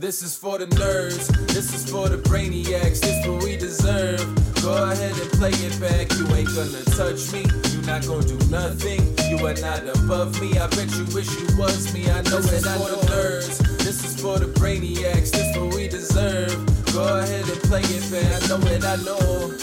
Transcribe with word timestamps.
This 0.00 0.24
is 0.24 0.36
for 0.36 0.58
the 0.58 0.66
nerds, 0.66 1.28
this 1.46 1.72
is 1.72 1.88
for 1.88 2.08
the 2.08 2.16
brainiacs, 2.16 2.98
this 2.98 3.24
what 3.28 3.44
we 3.44 3.56
deserve. 3.56 4.26
Go 4.60 4.74
ahead 4.90 5.12
and 5.12 5.30
play 5.38 5.50
it 5.50 5.80
back, 5.80 6.10
you 6.18 6.26
ain't 6.34 6.48
gonna 6.52 6.82
touch 6.98 7.32
me, 7.32 7.46
you 7.70 7.80
not 7.86 8.04
gonna 8.04 8.26
do 8.26 8.36
nothing, 8.50 9.06
you 9.30 9.38
are 9.46 9.54
not 9.54 9.86
above 9.96 10.40
me. 10.42 10.58
I 10.58 10.66
bet 10.66 10.90
you 10.96 11.04
wish 11.14 11.30
you 11.38 11.46
was 11.56 11.94
me, 11.94 12.10
I 12.10 12.22
know 12.22 12.40
that 12.42 12.66
I 12.66 12.76
know 12.76 12.90
the 12.90 13.06
nerds. 13.06 13.58
This 13.84 14.04
is 14.04 14.20
for 14.20 14.40
the 14.40 14.46
brainiacs, 14.46 15.30
this 15.30 15.56
what 15.56 15.72
we 15.76 15.86
deserve. 15.86 16.58
Go 16.92 17.20
ahead 17.20 17.48
and 17.48 17.60
play 17.62 17.82
it 17.84 18.10
back, 18.10 18.42
I 18.42 18.48
know 18.48 18.58
that 18.66 18.82
I 18.82 18.96
know. 19.06 19.54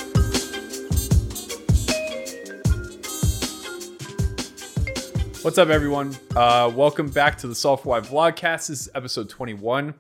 What's 5.41 5.57
up, 5.57 5.68
everyone? 5.68 6.16
Uh, 6.38 6.71
welcome 6.73 7.09
back 7.09 7.38
to 7.39 7.48
the 7.48 7.55
Software 7.55 8.00
Vlogcast. 8.00 8.68
This 8.68 8.88
is 8.88 8.89
episode 8.95 9.27
21. 9.27 9.93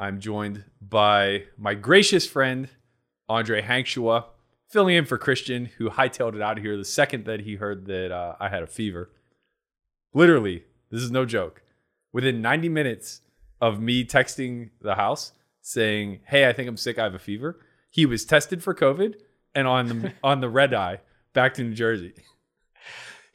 I'm 0.00 0.18
joined 0.18 0.64
by 0.80 1.44
my 1.58 1.74
gracious 1.74 2.26
friend, 2.26 2.70
Andre 3.28 3.60
Hankshua, 3.60 4.24
filling 4.66 4.96
in 4.96 5.04
for 5.04 5.18
Christian, 5.18 5.66
who 5.76 5.90
hightailed 5.90 6.34
it 6.34 6.40
out 6.40 6.56
of 6.56 6.64
here 6.64 6.78
the 6.78 6.86
second 6.86 7.26
that 7.26 7.40
he 7.40 7.56
heard 7.56 7.84
that 7.84 8.10
uh, 8.10 8.34
I 8.40 8.48
had 8.48 8.62
a 8.62 8.66
fever. 8.66 9.10
Literally, 10.14 10.64
this 10.90 11.02
is 11.02 11.10
no 11.10 11.26
joke. 11.26 11.62
Within 12.14 12.40
90 12.40 12.70
minutes 12.70 13.20
of 13.60 13.78
me 13.78 14.02
texting 14.02 14.70
the 14.80 14.94
house 14.94 15.32
saying, 15.60 16.20
"Hey, 16.24 16.48
I 16.48 16.54
think 16.54 16.66
I'm 16.66 16.78
sick. 16.78 16.98
I 16.98 17.04
have 17.04 17.14
a 17.14 17.18
fever," 17.18 17.60
he 17.90 18.06
was 18.06 18.24
tested 18.24 18.62
for 18.62 18.74
COVID 18.74 19.16
and 19.54 19.68
on 19.68 19.86
the 19.86 20.12
on 20.24 20.40
the 20.40 20.48
red 20.48 20.72
eye 20.72 21.00
back 21.34 21.52
to 21.54 21.62
New 21.62 21.74
Jersey. 21.74 22.14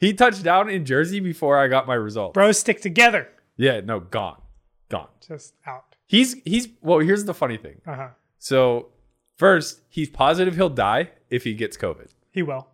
He 0.00 0.12
touched 0.12 0.42
down 0.42 0.68
in 0.68 0.84
Jersey 0.84 1.20
before 1.20 1.56
I 1.56 1.68
got 1.68 1.86
my 1.86 1.94
results. 1.94 2.34
Bro, 2.34 2.52
stick 2.52 2.82
together. 2.82 3.28
Yeah, 3.56 3.80
no, 3.80 4.00
gone, 4.00 4.42
gone. 4.90 5.08
Just 5.26 5.54
out. 5.64 5.95
He's 6.06 6.34
he's 6.44 6.68
well. 6.82 6.98
Here's 7.00 7.24
the 7.24 7.34
funny 7.34 7.56
thing. 7.56 7.80
Uh 7.86 7.94
huh. 7.94 8.08
So 8.38 8.88
first, 9.36 9.80
he's 9.88 10.08
positive 10.08 10.54
he'll 10.56 10.68
die 10.68 11.10
if 11.30 11.44
he 11.44 11.54
gets 11.54 11.76
COVID. 11.76 12.08
He 12.30 12.42
will. 12.42 12.68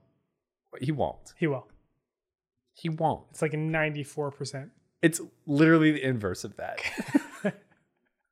He 0.81 0.93
won't. 0.93 1.33
He 1.39 1.47
will. 1.47 1.67
He 2.75 2.89
won't. 2.89 3.25
It's 3.31 3.43
like 3.43 3.53
a 3.53 3.59
94%. 3.59 4.71
It's 5.03 5.21
literally 5.47 5.93
the 5.93 6.03
inverse 6.03 6.43
of 6.45 6.57
that. 6.57 6.81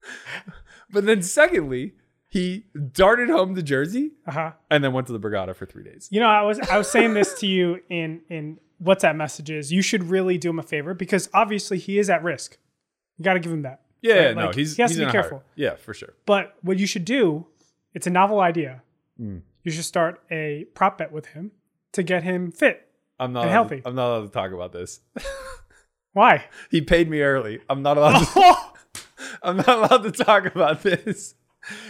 but 0.90 1.04
then, 1.04 1.22
secondly, 1.22 1.92
he 2.28 2.66
darted 2.92 3.28
home 3.28 3.54
to 3.54 3.62
Jersey 3.62 4.12
Uh 4.26 4.32
huh. 4.32 4.52
and 4.70 4.82
then 4.82 4.92
went 4.92 5.06
to 5.08 5.12
the 5.12 5.20
Borgata 5.20 5.54
for 5.54 5.66
three 5.66 5.84
days. 5.84 6.08
You 6.10 6.20
know, 6.20 6.28
I 6.28 6.42
was 6.42 6.58
I 6.60 6.78
was 6.78 6.90
saying 6.90 7.14
this 7.14 7.34
to 7.40 7.46
you 7.46 7.80
in 7.90 8.22
in 8.30 8.58
WhatsApp 8.82 9.16
messages. 9.16 9.72
You 9.72 9.82
should 9.82 10.04
really 10.04 10.38
do 10.38 10.50
him 10.50 10.58
a 10.58 10.62
favor 10.62 10.94
because 10.94 11.28
obviously 11.34 11.78
he 11.78 11.98
is 11.98 12.08
at 12.08 12.22
risk. 12.22 12.56
You 13.18 13.24
got 13.24 13.34
to 13.34 13.40
give 13.40 13.52
him 13.52 13.62
that. 13.62 13.82
Yeah, 14.02 14.26
Right, 14.26 14.36
no, 14.36 14.46
like, 14.46 14.54
he's 14.54 14.76
he 14.76 14.82
has 14.82 14.90
he's 14.92 15.00
to 15.00 15.06
be 15.06 15.12
careful. 15.12 15.42
Yeah, 15.56 15.76
for 15.76 15.92
sure. 15.94 16.14
But 16.26 16.54
what 16.62 16.78
you 16.78 16.86
should 16.86 17.04
do, 17.04 17.46
it's 17.94 18.06
a 18.06 18.10
novel 18.10 18.40
idea. 18.40 18.82
Mm. 19.20 19.42
You 19.62 19.70
should 19.70 19.84
start 19.84 20.22
a 20.30 20.64
prop 20.74 20.98
bet 20.98 21.12
with 21.12 21.26
him 21.26 21.52
to 21.92 22.02
get 22.02 22.22
him 22.22 22.50
fit. 22.50 22.88
I'm 23.18 23.32
not 23.32 23.48
healthy. 23.48 23.82
I'm 23.84 23.94
not 23.94 24.08
allowed 24.08 24.22
to 24.22 24.32
talk 24.32 24.52
about 24.52 24.72
this. 24.72 25.00
Why? 26.12 26.46
he 26.70 26.80
paid 26.80 27.08
me 27.10 27.20
early. 27.20 27.60
I'm 27.68 27.82
not 27.82 27.96
allowed. 27.98 28.24
To, 28.24 28.56
I'm 29.42 29.58
not 29.58 29.68
allowed 29.68 30.02
to 30.02 30.10
talk 30.12 30.46
about 30.46 30.82
this. 30.82 31.34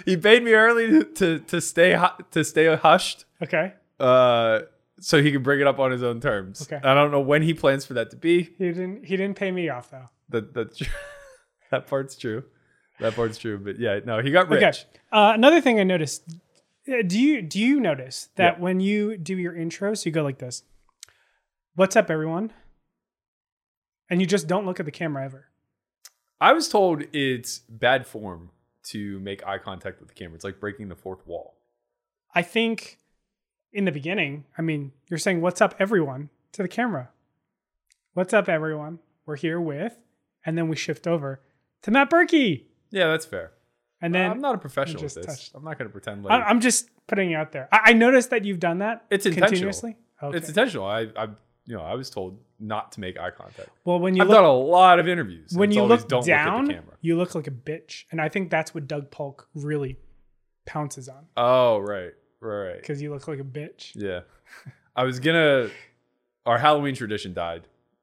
He 0.05 0.17
paid 0.17 0.43
me 0.43 0.53
early 0.53 0.89
to 0.91 1.05
to, 1.05 1.39
to 1.39 1.61
stay 1.61 1.95
hu- 1.95 2.25
to 2.33 2.45
stay 2.45 2.75
hushed. 2.75 3.25
okay. 3.43 3.75
uh, 4.01 4.61
so 5.01 5.23
he 5.23 5.33
can 5.33 5.43
bring 5.43 5.61
it 5.61 5.67
up 5.67 5.79
on 5.79 5.91
his 5.93 6.03
own 6.03 6.21
terms. 6.21 6.61
Okay. 6.63 6.81
I 6.87 6.93
don't 6.95 7.11
know 7.11 7.21
when 7.21 7.41
he 7.43 7.55
plans 7.55 7.87
for 7.87 7.95
that 7.95 8.11
to 8.11 8.17
be. 8.17 8.55
He 8.59 8.67
didn't 8.73 9.05
he 9.05 9.17
didn't 9.17 9.37
pay 9.37 9.51
me 9.51 9.69
off 9.69 9.91
though. 9.91 10.11
That 10.29 10.53
that's 10.53 10.77
true. 10.79 10.89
That 11.71 11.87
part's 11.87 12.17
true. 12.17 12.45
That 13.01 13.15
part's 13.15 13.39
true. 13.39 13.59
But 13.59 13.79
yeah, 13.79 14.01
no, 14.05 14.21
he 14.21 14.31
got 14.31 14.49
rich. 14.49 14.63
Okay. 14.63 14.79
Uh, 15.13 15.33
another 15.35 15.61
thing 15.61 15.81
I 15.81 15.85
noticed. 15.85 16.23
uh, 16.89 17.03
Do 17.07 17.19
you 17.19 17.43
do 17.43 17.59
you 17.59 17.81
notice 17.81 18.29
that 18.37 18.57
Yeah. 18.57 18.61
when 18.63 18.81
you 18.81 19.17
do 19.17 19.37
your 19.37 19.53
intros, 19.55 20.05
you 20.05 20.13
go 20.13 20.23
like 20.23 20.39
this? 20.39 20.63
What's 21.75 21.97
up, 21.97 22.11
everyone? 22.11 22.53
And 24.09 24.21
you 24.21 24.27
just 24.27 24.49
don't 24.49 24.67
look 24.67 24.81
at 24.81 24.87
the 24.87 24.93
camera 24.93 25.25
ever. 25.25 25.47
I 26.41 26.53
was 26.53 26.69
told 26.69 27.05
it's 27.15 27.59
bad 27.69 28.07
form 28.07 28.51
to 28.85 29.21
make 29.21 29.47
eye 29.47 29.59
contact 29.59 30.01
with 30.01 30.09
the 30.09 30.15
camera. 30.15 30.35
It's 30.35 30.45
like 30.45 30.59
breaking 30.59 30.89
the 30.89 30.97
fourth 30.97 31.27
wall. 31.27 31.55
I 32.35 32.43
think 32.43 32.99
in 33.73 33.85
the 33.85 33.93
beginning, 33.93 34.45
I 34.59 34.63
mean, 34.63 34.93
you're 35.09 35.19
saying 35.19 35.41
"What's 35.41 35.61
up, 35.61 35.75
everyone?" 35.79 36.31
to 36.53 36.63
the 36.63 36.69
camera. 36.69 37.11
What's 38.15 38.33
up, 38.33 38.49
everyone? 38.49 38.99
We're 39.27 39.37
here 39.37 39.61
with, 39.61 39.97
and 40.45 40.59
then 40.59 40.69
we 40.69 40.75
shift 40.77 41.07
over 41.07 41.41
to 41.83 41.91
Matt 41.91 42.11
Berkey, 42.11 42.65
Yeah, 42.91 43.07
that's 43.09 43.25
fair. 43.27 43.53
and 44.01 44.15
then 44.15 44.31
I'm 44.31 44.41
not 44.41 44.55
a 44.55 44.59
professional 44.59 45.03
with 45.03 45.15
this. 45.15 45.27
touched. 45.27 45.53
I'm 45.55 45.65
not 45.65 45.79
going 45.79 45.89
to 45.89 45.93
pretend 45.93 46.25
like 46.25 46.33
I- 46.43 46.45
I'm 46.47 46.61
just 46.61 46.89
putting 47.07 47.31
it 47.33 47.35
out 47.35 47.53
there. 47.53 47.69
I, 47.73 47.81
I 47.87 47.93
noticed 47.93 48.31
that 48.31 48.45
you've 48.45 48.61
done 48.61 48.79
that. 48.79 49.05
It's 49.11 49.27
intentional. 49.27 49.49
continuously. 49.51 49.97
Okay. 50.23 50.37
it's 50.37 50.49
intentional. 50.49 50.87
I, 50.87 51.09
I, 51.17 51.25
you 51.67 51.77
know, 51.77 51.83
I 51.83 51.95
was 51.95 52.11
told 52.11 52.39
not 52.59 52.93
to 52.93 53.01
make 53.01 53.19
eye 53.19 53.31
contact. 53.31 53.71
well, 53.85 53.99
when 53.99 54.15
you 54.15 54.23
I've 54.23 54.29
look 54.29 54.37
done 54.37 54.45
a 54.45 54.53
lot 54.53 54.99
of 54.99 55.09
interviews. 55.09 55.53
when 55.55 55.71
you 55.73 55.83
look 55.83 56.09
don't 56.09 56.27
down, 56.27 56.47
look 56.53 56.61
at 56.63 56.67
the 56.67 56.75
camera. 56.83 56.97
you 57.01 57.17
look 57.17 57.35
like 57.35 57.47
a 57.47 57.51
bitch, 57.51 58.05
and 58.11 58.21
I 58.21 58.29
think 58.29 58.51
that's 58.51 58.75
what 58.75 58.87
Doug 58.87 59.11
Polk 59.11 59.49
really 59.55 59.97
pounces 60.67 61.09
on 61.09 61.27
Oh, 61.37 61.79
right, 61.79 62.13
right, 62.41 62.63
right. 62.69 62.77
because 62.81 63.01
you 63.01 63.13
look 63.13 63.27
like 63.29 63.39
a 63.41 63.45
bitch. 63.45 63.93
Yeah. 63.95 64.21
I 64.95 65.05
was 65.05 65.21
gonna 65.21 65.71
our 66.45 66.59
Halloween 66.59 66.95
tradition 66.95 67.33
died. 67.33 67.63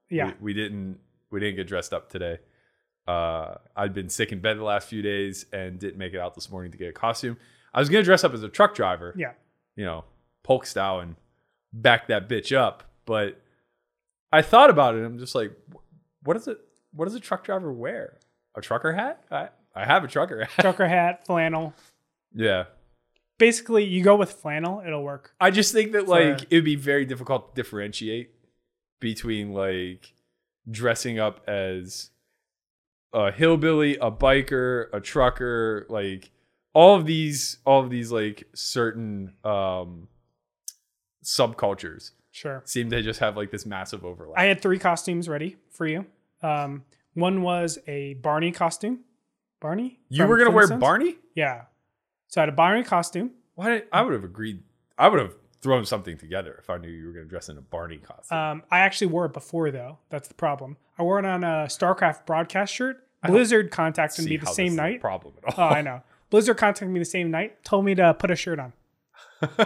Yeah, 0.10 0.28
We, 0.28 0.34
we 0.42 0.54
didn't 0.54 1.00
we 1.30 1.40
didn't 1.40 1.58
get 1.58 1.68
dressed 1.68 1.94
up 1.94 2.10
today. 2.10 2.40
Uh 3.08 3.56
I'd 3.76 3.94
been 3.94 4.10
sick 4.10 4.32
in 4.32 4.40
bed 4.40 4.58
the 4.58 4.64
last 4.64 4.88
few 4.88 5.02
days 5.02 5.46
and 5.54 5.80
didn't 5.80 5.98
make 5.98 6.14
it 6.14 6.20
out 6.20 6.36
this 6.36 6.50
morning 6.52 6.72
to 6.72 6.78
get 6.78 6.90
a 6.90 6.94
costume. 6.94 7.38
I 7.74 7.80
was 7.80 7.90
gonna 7.90 8.04
dress 8.04 8.24
up 8.24 8.34
as 8.34 8.44
a 8.44 8.50
truck 8.50 8.76
driver, 8.76 9.14
yeah. 9.18 9.34
you 9.76 9.86
know, 9.86 10.06
polk 10.44 10.66
style 10.66 11.00
and 11.00 11.16
back 11.72 12.08
that 12.08 12.28
bitch 12.28 12.56
up. 12.56 12.84
But 13.06 13.42
I 14.32 14.42
thought 14.42 14.70
about 14.70 14.96
it 14.96 14.98
and 15.00 15.06
I'm 15.06 15.20
just 15.20 15.36
like, 15.36 15.52
what 16.24 16.36
is 16.36 16.48
it 16.48 16.60
what 16.92 17.06
does 17.06 17.16
a 17.16 17.20
truck 17.20 17.44
driver 17.44 17.72
wear? 17.72 18.18
A 18.56 18.62
trucker 18.62 18.94
hat? 18.94 19.24
I, 19.30 19.50
I 19.76 19.86
have 19.86 20.04
a 20.04 20.08
trucker 20.08 20.44
hat. 20.44 20.62
Trucker 20.62 20.88
hat, 20.88 21.26
flannel. 21.26 21.74
yeah. 22.34 22.66
Basically, 23.38 23.84
you 23.84 24.04
go 24.04 24.16
with 24.16 24.32
flannel, 24.32 24.82
it'll 24.84 25.04
work. 25.04 25.36
I 25.40 25.52
just 25.52 25.72
think 25.72 25.92
that 25.92 26.08
like 26.08 26.48
it 26.50 26.56
would 26.56 26.66
be 26.66 26.76
very 26.76 27.06
difficult 27.06 27.54
to 27.54 27.62
differentiate 27.62 28.32
between 29.00 29.54
like 29.54 30.14
dressing 30.70 31.20
up 31.20 31.48
as 31.48 32.10
a 33.14 33.32
hillbilly, 33.32 33.96
a 33.98 34.12
biker, 34.12 34.88
a 34.94 35.00
trucker, 35.00 35.86
like 35.90 36.32
all 36.74 36.96
of 36.96 37.06
these 37.06 37.58
all 37.66 37.82
of 37.84 37.90
these 37.90 38.12
like 38.12 38.44
certain 38.54 39.34
um 39.44 40.08
subcultures 41.24 42.12
Sure. 42.32 42.62
seem 42.66 42.90
to 42.92 43.02
just 43.02 43.20
have 43.20 43.36
like 43.36 43.50
this 43.52 43.66
massive 43.66 44.06
overlap. 44.06 44.38
I 44.40 44.46
had 44.46 44.62
three 44.62 44.78
costumes 44.78 45.28
ready 45.28 45.58
for 45.72 45.88
you. 45.88 46.06
Um, 46.44 46.84
one 47.16 47.42
was 47.42 47.80
a 47.88 48.14
Barney 48.16 48.52
costume. 48.52 49.00
Barney? 49.60 50.00
you 50.10 50.26
were 50.28 50.38
gonna 50.38 50.52
wear? 50.52 50.68
Barney? 50.78 51.16
Yeah. 51.34 51.64
So 52.28 52.42
I 52.42 52.44
had 52.44 52.50
a 52.50 52.52
Barney 52.54 52.84
costume. 52.84 53.32
Why 53.56 53.70
did, 53.70 53.84
I 53.92 54.04
would 54.04 54.14
have 54.14 54.24
agreed 54.24 54.62
I 55.00 55.08
would 55.08 55.20
have 55.20 55.34
thrown 55.62 55.86
something 55.86 56.18
together 56.18 56.56
if 56.60 56.70
I 56.70 56.78
knew 56.78 56.90
you 56.90 57.08
were 57.08 57.14
gonna 57.14 57.26
dress 57.26 57.50
in 57.50 57.58
a 57.58 57.62
Barney 57.62 57.98
costume. 57.98 58.38
Um, 58.38 58.64
I 58.72 58.80
actually 58.80 59.08
wore 59.08 59.26
it 59.26 59.34
before 59.34 59.72
though. 59.72 59.98
That's 60.10 60.28
the 60.28 60.34
problem. 60.34 60.78
I 61.00 61.04
wore 61.04 61.20
it 61.20 61.26
on 61.26 61.44
a 61.44 61.66
StarCraft 61.68 62.26
broadcast 62.26 62.74
shirt. 62.74 63.04
Blizzard 63.26 63.72
contacted 63.72 64.26
me 64.26 64.38
the 64.38 64.46
same 64.46 64.68
this 64.68 64.74
is 64.74 64.78
a 64.80 64.82
night. 64.82 65.02
problem 65.02 65.34
at 65.46 65.58
all? 65.58 65.66
Oh. 65.66 65.70
I 65.70 65.82
know. 65.82 66.02
Blizzard 66.30 66.58
contacted 66.58 66.90
me 66.90 67.00
the 67.00 67.06
same 67.06 67.32
night, 67.32 67.64
told 67.64 67.86
me 67.86 67.96
to 67.96 68.14
put 68.14 68.30
a 68.32 68.36
shirt 68.36 68.60
on. 68.60 68.74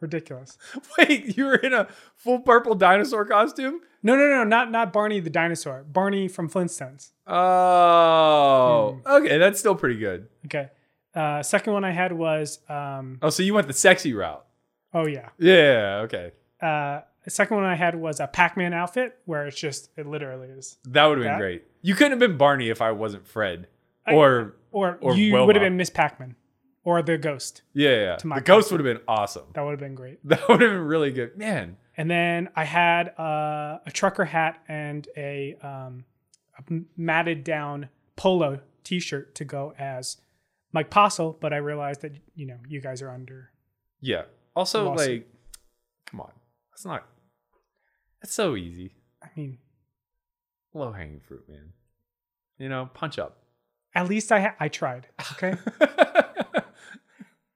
Ridiculous. 0.00 0.58
Wait, 0.98 1.36
you 1.36 1.46
were 1.46 1.54
in 1.56 1.72
a 1.72 1.88
full 2.16 2.40
purple 2.40 2.74
dinosaur 2.74 3.24
costume? 3.24 3.80
No, 4.02 4.16
no, 4.16 4.28
no, 4.28 4.44
not 4.44 4.70
not 4.70 4.92
Barney 4.92 5.18
the 5.20 5.30
dinosaur. 5.30 5.82
Barney 5.84 6.28
from 6.28 6.50
Flintstones. 6.50 7.12
Oh, 7.26 9.00
Hmm. 9.04 9.10
okay, 9.24 9.38
that's 9.38 9.58
still 9.58 9.74
pretty 9.74 9.98
good. 9.98 10.28
Okay. 10.46 10.68
Uh, 11.14 11.42
second 11.42 11.72
one 11.72 11.84
I 11.84 11.92
had 11.92 12.12
was 12.12 12.58
um, 12.68 13.18
Oh, 13.22 13.30
so 13.30 13.42
you 13.42 13.54
went 13.54 13.66
the 13.66 13.72
sexy 13.72 14.12
route? 14.12 14.44
Oh 14.94 15.06
yeah. 15.06 15.28
Yeah, 15.38 16.02
okay, 16.04 16.32
Uh, 16.62 17.00
the 17.24 17.30
second 17.30 17.56
one 17.56 17.66
I 17.66 17.74
had 17.74 17.94
was 17.94 18.20
a 18.20 18.26
Pac-Man 18.26 18.72
outfit 18.72 19.18
where 19.24 19.46
it's 19.46 19.58
just 19.58 19.90
it 19.96 20.06
literally 20.06 20.48
is. 20.48 20.78
that 20.84 21.04
would 21.06 21.18
have 21.18 21.24
been 21.24 21.32
That? 21.34 21.38
great. 21.38 21.64
You 21.82 21.94
couldn't 21.94 22.12
have 22.12 22.18
been 22.20 22.36
Barney 22.38 22.68
if 22.70 22.80
I 22.82 22.92
wasn't 22.92 23.26
Fred, 23.26 23.66
I- 24.06 24.14
or 24.14 24.56
Or, 24.72 24.98
Or 25.00 25.14
you 25.14 25.32
would 25.36 25.56
have 25.56 25.62
been 25.62 25.76
Miss 25.76 25.90
Pac-Man 25.90 26.36
or 26.84 27.00
the 27.02 27.16
Ghost. 27.16 27.62
yeah, 27.72 28.16
yeah. 28.22 28.34
the 28.34 28.40
ghost 28.42 28.70
would 28.70 28.80
have 28.80 28.84
been 28.96 29.02
awesome. 29.08 29.44
That 29.54 29.62
would 29.62 29.70
have 29.72 29.80
been 29.80 29.94
great. 29.94 30.18
That 30.28 30.46
would 30.48 30.60
have 30.60 30.70
been 30.70 30.80
really 30.86 31.12
good, 31.12 31.36
man. 31.38 31.76
And 31.96 32.10
then 32.10 32.48
I 32.56 32.64
had 32.64 33.08
uh, 33.18 33.78
a 33.86 33.90
trucker 33.92 34.24
hat 34.24 34.60
and 34.68 35.06
a, 35.16 35.56
um, 35.62 36.04
a 36.58 36.80
matted 36.96 37.42
down 37.44 37.88
polo 38.16 38.60
T-shirt 38.82 39.34
to 39.36 39.44
go 39.44 39.72
as 39.78 40.18
Mike 40.72 40.90
Postle, 40.90 41.38
but 41.40 41.52
I 41.52 41.58
realized 41.58 42.02
that 42.02 42.12
you 42.34 42.46
know 42.46 42.58
you 42.68 42.80
guys 42.80 43.00
are 43.00 43.10
under. 43.10 43.50
Yeah. 44.00 44.22
Also, 44.56 44.92
like, 44.92 45.28
come 46.06 46.20
on, 46.20 46.30
that's 46.70 46.84
not. 46.84 47.06
That's 48.22 48.34
so 48.34 48.56
easy. 48.56 48.94
I 49.22 49.28
mean, 49.36 49.58
Low 50.72 50.90
hanging 50.92 51.20
fruit, 51.20 51.48
man. 51.48 51.72
You 52.58 52.68
know, 52.68 52.88
punch 52.94 53.18
up. 53.18 53.38
At 53.94 54.08
least 54.08 54.32
I 54.32 54.40
ha- 54.40 54.54
I 54.58 54.68
tried. 54.68 55.06
Okay. 55.32 55.54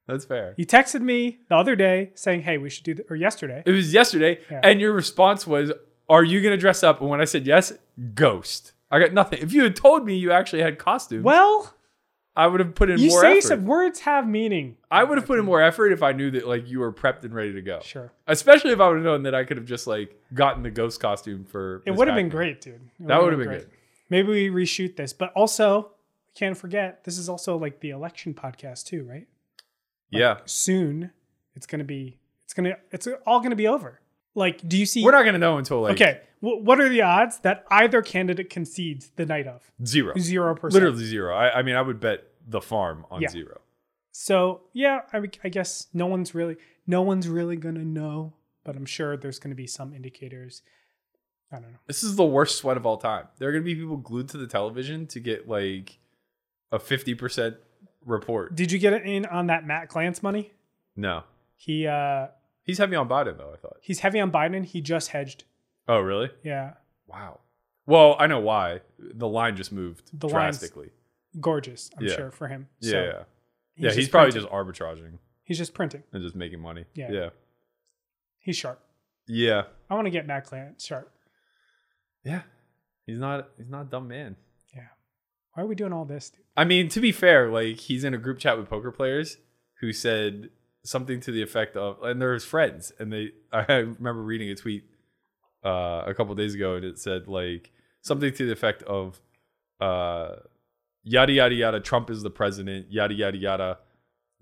That's 0.07 0.25
fair. 0.25 0.55
you 0.57 0.65
texted 0.65 1.03
me 1.03 1.41
the 1.51 1.57
other 1.57 1.77
day 1.77 2.13
saying, 2.15 2.43
"Hey, 2.43 2.57
we 2.57 2.71
should 2.71 2.85
do," 2.85 2.95
th- 2.95 3.07
or 3.11 3.17
yesterday. 3.17 3.63
It 3.67 3.73
was 3.73 3.93
yesterday, 3.93 4.39
Yeah. 4.51 4.61
and 4.63 4.81
your 4.81 4.93
response 4.93 5.47
was, 5.47 5.71
"Are 6.09 6.25
you 6.25 6.41
gonna 6.43 6.57
dress 6.57 6.83
up?" 6.83 7.01
And 7.03 7.11
when 7.11 7.21
I 7.21 7.25
said 7.25 7.47
yes, 7.47 7.73
ghost. 8.15 8.73
I 8.91 8.99
got 9.01 9.13
nothing. 9.13 9.41
If 9.43 9.53
you 9.53 9.65
had 9.65 9.77
told 9.77 10.07
me 10.07 10.17
you 10.17 10.33
actually 10.33 10.63
had 10.63 10.79
costumes, 10.79 11.23
Well, 11.25 11.75
I 12.39 12.47
would 12.47 12.61
have 12.61 12.75
put 12.75 12.89
in 12.89 12.99
you 13.01 13.09
more 13.11 13.21
say 13.21 13.33
effort. 13.39 13.43
some 13.49 13.65
words 13.67 14.01
have 14.01 14.27
meaning. 14.29 14.77
I 14.91 15.03
would 15.05 15.19
have 15.19 15.27
put 15.27 15.39
in 15.41 15.45
more 15.45 15.61
effort 15.61 15.93
if 15.93 16.03
I 16.03 16.13
knew 16.13 16.31
that 16.31 16.47
like 16.47 16.69
you 16.69 16.79
were 16.79 16.93
prepped 16.93 17.25
and 17.25 17.35
ready 17.35 17.53
to 17.53 17.61
go. 17.61 17.81
Sure. 17.83 18.13
Especially 18.29 18.71
if 18.71 18.81
I 18.81 18.87
would 18.89 18.97
have 18.99 19.05
known 19.05 19.25
that 19.25 19.35
I 19.35 19.45
could 19.45 19.57
have 19.57 19.67
just 19.67 19.87
like 19.87 20.19
gotten 20.33 20.63
the 20.63 20.71
ghost 20.71 21.01
costume 21.01 21.45
for. 21.45 21.83
It 21.85 21.91
Miss 21.91 21.99
would 21.99 22.07
have 22.09 22.15
been 22.17 22.27
Pac-Man. 22.27 22.37
great, 22.45 22.61
dude. 22.61 22.75
It 23.01 23.07
That 23.09 23.21
would 23.21 23.33
have 23.33 23.41
been 23.41 23.49
good. 23.51 23.71
Maybe 24.09 24.29
we 24.29 24.49
reshoot 24.65 24.97
this, 24.97 25.13
but 25.13 25.33
also 25.35 25.91
can't 26.37 26.57
forget 26.57 27.03
this 27.05 27.19
is 27.19 27.29
also 27.29 27.57
like 27.59 27.81
the 27.81 27.91
election 27.91 28.33
podcast 28.35 28.87
too, 28.87 29.05
right? 29.05 29.27
Yeah, 30.11 30.39
Soon 30.47 31.11
it's 31.55 31.67
gonna 31.67 31.85
be 31.85 32.19
it's 32.45 32.55
gonna 32.55 32.77
it's 32.93 33.09
all 33.27 33.41
gonna 33.41 33.57
be 33.57 33.67
over. 33.67 34.01
Like, 34.35 34.67
do 34.69 34.79
you 34.79 34.87
see? 34.87 35.03
we're 35.05 35.11
not 35.11 35.25
gonna 35.25 35.39
know 35.39 35.59
until 35.59 35.81
like 35.83 35.95
okay. 36.01 36.21
wh- 36.41 36.63
what 36.65 36.81
are 36.81 36.89
the 36.89 37.03
odds 37.03 37.41
that 37.41 37.65
either 37.71 38.01
candidate 38.03 38.49
concedes 38.51 39.11
the 39.17 39.27
night 39.27 39.47
of? 39.49 39.71
zero, 39.85 40.15
Zero 40.17 40.55
percent. 40.55 40.75
literally 40.85 41.05
zero. 41.05 41.35
I, 41.35 41.59
I 41.59 41.63
mean, 41.63 41.75
I 41.75 41.83
would 41.83 41.99
bet 42.01 42.23
the 42.49 42.61
farm 42.61 43.05
on 43.11 43.21
Yeah. 43.23 43.29
zero. 43.29 43.61
So 44.13 44.63
yeah, 44.73 45.03
I, 45.13 45.19
I 45.45 45.49
guess 45.49 45.87
no 45.93 46.07
one's 46.07 46.35
really 46.35 46.57
no 46.87 47.03
one's 47.03 47.29
really 47.29 47.57
gonna 47.57 47.85
know, 47.85 48.33
but 48.65 48.75
I'm 48.77 48.87
sure 48.87 49.17
there's 49.17 49.39
gonna 49.39 49.55
be 49.55 49.67
some 49.67 49.93
indicators. 49.95 50.63
I 51.53 51.57
don't 51.61 51.73
know. 51.73 51.79
This 51.87 52.03
is 52.03 52.17
the 52.17 52.25
worst 52.25 52.57
sweat 52.59 52.77
of 52.77 52.85
all 52.87 52.97
time. 52.97 53.29
There 53.39 53.49
are 53.49 53.53
gonna 53.53 53.65
be 53.65 53.75
people 53.75 53.97
glued 53.97 54.29
to 54.31 54.39
the 54.39 54.47
television 54.47 55.07
to 55.09 55.21
get 55.21 55.49
like 55.49 55.99
a 56.73 56.79
fifty 56.79 57.15
percent 57.15 57.57
report. 58.05 58.55
Did 58.55 58.73
you 58.73 58.79
get 58.79 58.93
it 58.93 59.03
in 59.05 59.27
on 59.27 59.47
that 59.49 59.67
Matt 59.67 59.89
Glantz 59.91 60.23
money? 60.23 60.53
No, 60.97 61.23
He 61.57 61.87
uh 61.87 62.29
he's 62.65 62.79
heavy 62.79 62.97
on 62.97 63.09
Biden 63.09 63.39
though. 63.39 63.53
I 63.53 63.57
thought. 63.57 63.77
he's 63.83 64.01
heavy 64.01 64.19
on 64.21 64.33
Biden. 64.33 64.65
He 64.65 64.81
just 64.81 65.11
hedged. 65.11 65.45
Oh, 65.87 66.01
really? 66.01 66.31
Yeah, 66.43 66.75
Wow. 67.07 67.41
Well, 67.87 68.17
I 68.19 68.27
know 68.27 68.41
why. 68.41 68.81
The 68.99 69.27
line 69.29 69.57
just 69.57 69.73
moved 69.73 70.11
The 70.13 70.29
drastically. 70.29 70.91
Gorgeous. 71.41 71.91
I'm 71.97 72.07
Yeah. 72.07 72.17
sure 72.17 72.31
for 72.31 72.49
him. 72.49 72.69
Yeah, 72.81 72.91
So 72.91 72.97
yeah, 73.03 73.13
yeah. 73.77 73.89
He's, 73.91 73.97
just 73.97 74.11
probably 74.11 74.33
printing. 74.33 74.51
just 74.51 74.53
arbitraging 74.53 75.19
he's 75.45 75.59
just 75.59 75.75
printing. 75.75 76.03
and 76.13 76.23
just 76.23 76.35
making 76.35 76.61
money. 76.61 76.85
Yeah. 76.95 77.11
yeah, 77.11 77.29
He's 78.41 78.57
sharp. 78.57 78.81
yeah. 79.27 79.63
I 79.91 79.95
want 79.95 80.07
to 80.07 80.11
get 80.11 80.27
Matt 80.27 80.47
Glantz 80.47 80.87
sharp. 80.87 81.11
yeah. 82.25 82.43
He's 83.07 83.19
not. 83.19 83.49
He's 83.57 83.71
not 83.71 83.83
a 83.83 83.85
dumb 83.89 84.07
man. 84.09 84.37
Yeah. 84.77 84.89
Why 85.55 85.63
are 85.63 85.67
we 85.67 85.75
doing 85.75 85.95
all 85.95 86.05
this? 86.05 86.29
Dude? 86.29 86.45
I 86.59 86.65
mean, 86.65 86.91
to 86.91 87.01
be 87.01 87.11
fair, 87.11 87.51
like 87.51 87.79
he's 87.79 88.05
in 88.05 88.13
a 88.13 88.19
group 88.19 88.39
chat 88.39 88.59
with 88.59 88.69
poker 88.69 88.91
players 88.93 89.39
who 89.81 89.95
said 89.95 90.51
something 90.85 91.19
to 91.21 91.33
the 91.33 91.41
effect 91.43 91.75
of, 91.77 92.03
and 92.03 92.21
they're 92.21 92.35
his 92.35 92.45
friends, 92.45 92.93
and 92.99 93.11
they. 93.11 93.31
I 93.53 93.73
remember 93.73 94.23
reading 94.23 94.51
a 94.51 94.55
tweet 94.55 94.85
uh, 95.65 96.03
a 96.07 96.13
couple 96.15 96.35
days 96.35 96.55
ago, 96.55 96.75
and 96.75 96.85
it 96.85 96.99
said 96.99 97.29
like 97.29 97.71
something 98.03 98.31
to 98.35 98.45
the 98.47 98.53
effect 98.53 98.83
of, 98.83 99.21
uh, 99.81 100.37
"Yada 101.09 101.33
yada 101.33 101.55
yada. 101.55 101.81
Trump 101.81 102.11
is 102.11 102.23
the 102.23 102.31
president. 102.31 102.91
Yada 102.91 103.15
yada 103.15 103.39
yada. 103.39 103.79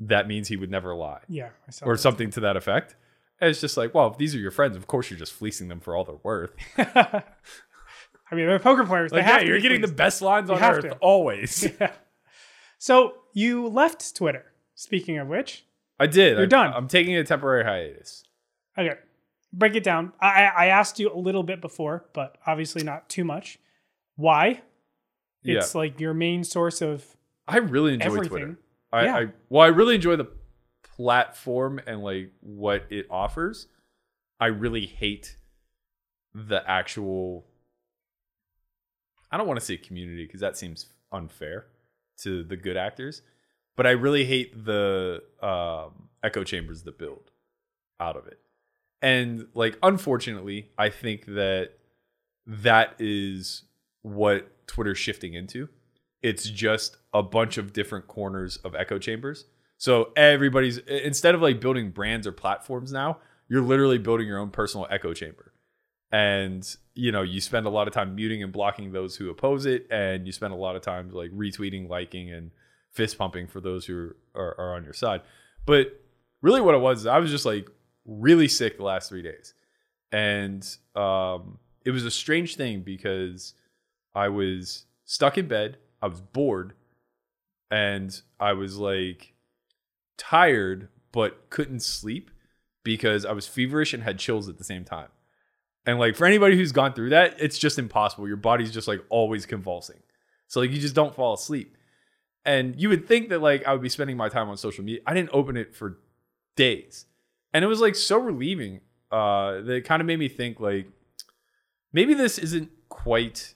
That 0.01 0.29
means 0.29 0.49
he 0.49 0.57
would 0.57 0.71
never 0.71 0.95
lie." 0.95 1.21
Yeah, 1.29 1.51
or 1.83 1.97
something 1.97 2.31
to 2.31 2.41
that 2.41 2.57
effect. 2.57 2.97
And 3.41 3.51
it's 3.51 3.61
just 3.61 3.77
like, 3.77 3.95
well, 3.95 4.09
if 4.09 4.17
these 4.17 4.35
are 4.35 4.39
your 4.39 4.51
friends, 4.51 4.77
of 4.77 4.87
course 4.87 5.11
you're 5.11 5.19
just 5.19 5.33
fleecing 5.33 5.69
them 5.69 5.81
for 5.81 5.95
all 5.95 6.05
they're 6.05 6.17
worth. 6.23 6.53
I 6.79 8.35
mean, 8.35 8.47
they're 8.47 8.59
poker 8.59 8.85
players. 8.85 9.13
Like, 9.13 9.25
they 9.25 9.31
have 9.31 9.43
yeah, 9.43 9.49
you're 9.49 9.61
getting 9.61 9.83
the 9.83 9.89
best 9.89 10.23
lines 10.23 10.51
on 10.51 10.63
earth 10.63 10.83
to. 10.83 10.95
always. 11.01 11.69
Yeah. 11.79 11.93
So 12.79 13.15
you 13.33 13.69
left 13.69 14.17
Twitter. 14.17 14.45
Speaking 14.75 15.19
of 15.19 15.29
which, 15.29 15.65
I 15.99 16.07
did. 16.07 16.33
You're 16.37 16.43
I, 16.43 16.47
done. 16.47 16.73
I'm 16.75 16.89
taking 16.89 17.17
a 17.17 17.25
temporary 17.25 17.65
hiatus. 17.65 18.25
okay, 18.77 18.95
break 19.53 19.75
it 19.75 19.85
down. 19.85 20.13
I 20.21 20.51
I 20.57 20.67
asked 20.67 20.99
you 20.99 21.13
a 21.13 21.17
little 21.17 21.43
bit 21.43 21.61
before, 21.61 22.07
but 22.13 22.37
obviously 22.47 22.83
not 22.83 23.09
too 23.09 23.25
much. 23.25 23.59
Why? 24.17 24.63
It's 25.47 25.75
like 25.75 26.01
your 26.01 26.15
main 26.15 26.45
source 26.45 26.83
of 26.83 27.05
I 27.49 27.59
really 27.59 27.95
enjoy 27.95 28.07
everything. 28.07 28.29
Twitter. 28.29 28.59
I, 28.93 29.05
Yeah. 29.05 29.17
I 29.17 29.27
well, 29.49 29.63
I 29.63 29.69
really 29.69 29.95
enjoy 29.95 30.17
the 30.17 30.29
platform 30.83 31.81
and 31.87 32.03
like 32.03 32.33
what 32.41 32.85
it 32.91 33.07
offers. 33.11 33.69
I 34.41 34.47
really 34.47 34.87
hate 34.87 35.37
the 36.35 36.63
actual. 36.69 37.47
I 39.31 39.37
don't 39.37 39.47
want 39.47 39.59
to 39.59 39.67
say 39.67 39.77
community 39.77 40.25
because 40.25 40.41
that 40.41 40.57
seems 40.57 40.87
unfair 41.13 41.67
to 42.19 42.45
the 42.45 42.57
good 42.57 42.77
actors, 42.77 43.23
but 43.77 43.87
I 43.87 43.91
really 43.91 44.25
hate 44.25 44.65
the 44.65 45.23
um, 45.43 46.09
echo 46.23 46.45
chambers 46.45 46.83
that 46.85 46.99
build 46.99 47.31
out 48.01 48.17
of 48.17 48.27
it. 48.27 48.39
And 49.03 49.47
like, 49.55 49.79
unfortunately, 49.83 50.71
I 50.79 50.91
think 50.91 51.27
that 51.27 51.73
that 52.47 52.95
is 52.99 53.65
what 54.03 54.51
Twitter's 54.67 54.99
shifting 54.99 55.35
into. 55.35 55.69
It's 56.23 56.49
just 56.49 56.97
a 57.13 57.23
bunch 57.23 57.59
of 57.59 57.73
different 57.73 58.09
corners 58.09 58.57
of 58.59 58.75
echo 58.75 58.99
chambers. 58.99 59.45
So 59.79 60.13
everybody's 60.17 60.79
instead 60.79 61.35
of 61.35 61.43
like 61.43 61.61
building 61.61 61.91
brands 61.91 62.27
or 62.27 62.33
platforms 62.33 62.93
now, 62.93 63.19
you're 63.49 63.63
literally 63.63 63.99
building 63.99 64.27
your 64.27 64.39
own 64.39 64.51
personal 64.51 64.87
echo 64.91 65.13
chamber. 65.13 65.53
And 66.11 66.67
you 66.95 67.13
know, 67.13 67.23
you 67.23 67.41
spend 67.41 67.67
a 67.67 67.71
lot 67.71 67.87
of 67.89 67.95
time 67.95 68.15
muting 68.15 68.43
and 68.43 68.53
blocking 68.53 68.93
those 68.93 69.17
who 69.17 69.29
oppose 69.29 69.67
it, 69.67 69.87
and 69.91 70.27
you 70.27 70.33
spend 70.33 70.53
a 70.53 70.57
lot 70.57 70.77
of 70.77 70.83
time 70.83 71.11
like 71.11 71.31
retweeting, 71.31 71.89
liking, 71.89 72.33
and 72.33 72.53
fist 72.93 73.19
pumping 73.19 73.47
for 73.47 73.61
those 73.61 73.85
who 73.85 74.13
are, 74.35 74.55
are 74.59 74.75
on 74.75 74.85
your 74.85 74.95
side. 74.95 75.23
But 75.67 76.01
really, 76.41 76.61
what 76.61 76.75
it 76.75 76.81
was, 76.81 77.07
I 77.07 77.19
was 77.19 77.31
just 77.31 77.45
like 77.45 77.69
really 78.07 78.49
sick 78.49 78.79
the 78.79 78.85
last 78.85 79.09
three 79.09 79.23
days, 79.23 79.53
and 80.13 80.67
um, 80.95 81.59
it 81.85 81.91
was 81.91 82.05
a 82.05 82.11
strange 82.11 82.57
thing 82.57 82.81
because 82.81 83.55
I 84.17 84.31
was 84.31 84.87
stuck 85.05 85.37
in 85.37 85.47
bed, 85.47 85.77
I 86.01 86.09
was 86.09 86.21
bored, 86.21 86.73
and 87.71 88.19
I 88.41 88.55
was 88.55 88.79
like 88.79 89.35
tired 90.17 90.89
but 91.13 91.51
couldn't 91.51 91.81
sleep 91.81 92.31
because 92.83 93.25
I 93.25 93.33
was 93.33 93.47
feverish 93.47 93.93
and 93.93 94.03
had 94.03 94.19
chills 94.19 94.49
at 94.49 94.59
the 94.59 94.65
same 94.65 94.85
time. 94.85 95.09
And 95.85 95.99
like 95.99 96.17
for 96.17 96.27
anybody 96.27 96.57
who's 96.57 96.73
gone 96.73 96.95
through 96.95 97.11
that, 97.11 97.37
it's 97.39 97.59
just 97.59 97.79
impossible. 97.79 98.27
Your 98.27 98.37
body's 98.37 98.73
just 98.73 98.89
like 98.89 99.05
always 99.09 99.47
convulsing. 99.47 100.01
So 100.49 100.61
like 100.61 100.71
you 100.71 100.81
just 100.81 100.95
don't 100.95 101.15
fall 101.15 101.35
asleep. 101.35 101.77
And 102.45 102.81
you 102.81 102.89
would 102.89 103.07
think 103.07 103.29
that 103.29 103.41
like 103.43 103.67
I 103.67 103.73
would 103.73 103.83
be 103.83 103.89
spending 103.89 104.17
my 104.17 104.29
time 104.29 104.49
on 104.49 104.57
social 104.57 104.85
media. 104.85 105.03
I 105.07 105.15
didn't 105.15 105.31
open 105.33 105.57
it 105.57 105.75
for 105.75 105.99
days. 106.57 107.07
And 107.53 107.65
it 107.65 107.69
was 107.69 107.81
like 107.81 107.95
so 107.95 108.19
relieving. 108.19 108.81
Uh 109.11 109.61
that 109.61 109.73
it 109.73 109.85
kind 109.85 110.01
of 110.01 110.07
made 110.07 110.19
me 110.19 110.29
think 110.29 110.59
like 110.59 110.89
maybe 111.93 112.15
this 112.15 112.39
isn't 112.39 112.71
quite 112.89 113.55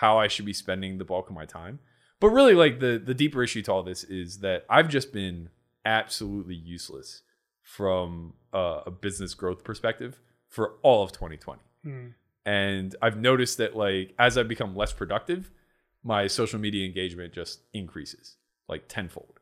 how 0.00 0.18
I 0.18 0.28
should 0.28 0.46
be 0.46 0.54
spending 0.54 0.96
the 0.96 1.04
bulk 1.04 1.28
of 1.28 1.34
my 1.34 1.44
time. 1.44 1.78
But 2.20 2.30
really 2.30 2.54
like 2.54 2.80
the 2.80 3.00
the 3.04 3.14
deeper 3.14 3.42
issue 3.42 3.60
to 3.62 3.72
all 3.72 3.82
this 3.82 4.02
is 4.02 4.38
that 4.38 4.64
I've 4.68 4.88
just 4.88 5.12
been 5.12 5.50
absolutely 5.84 6.54
useless 6.54 7.22
from 7.62 8.32
uh, 8.54 8.80
a 8.86 8.90
business 8.90 9.34
growth 9.34 9.62
perspective 9.62 10.20
for 10.48 10.76
all 10.82 11.02
of 11.02 11.12
2020. 11.12 11.60
Hmm. 11.84 12.06
And 12.46 12.96
I've 13.02 13.18
noticed 13.18 13.58
that 13.58 13.76
like 13.76 14.14
as 14.18 14.38
I 14.38 14.42
become 14.42 14.74
less 14.74 14.92
productive, 14.94 15.50
my 16.02 16.26
social 16.28 16.58
media 16.58 16.86
engagement 16.86 17.34
just 17.34 17.60
increases 17.74 18.36
like 18.68 18.88
tenfold. 18.88 19.38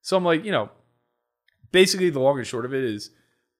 So 0.00 0.16
I'm 0.16 0.24
like, 0.24 0.44
you 0.44 0.52
know, 0.52 0.70
basically 1.72 2.10
the 2.10 2.20
long 2.20 2.38
and 2.38 2.46
short 2.46 2.64
of 2.64 2.72
it 2.72 2.84
is 2.84 3.10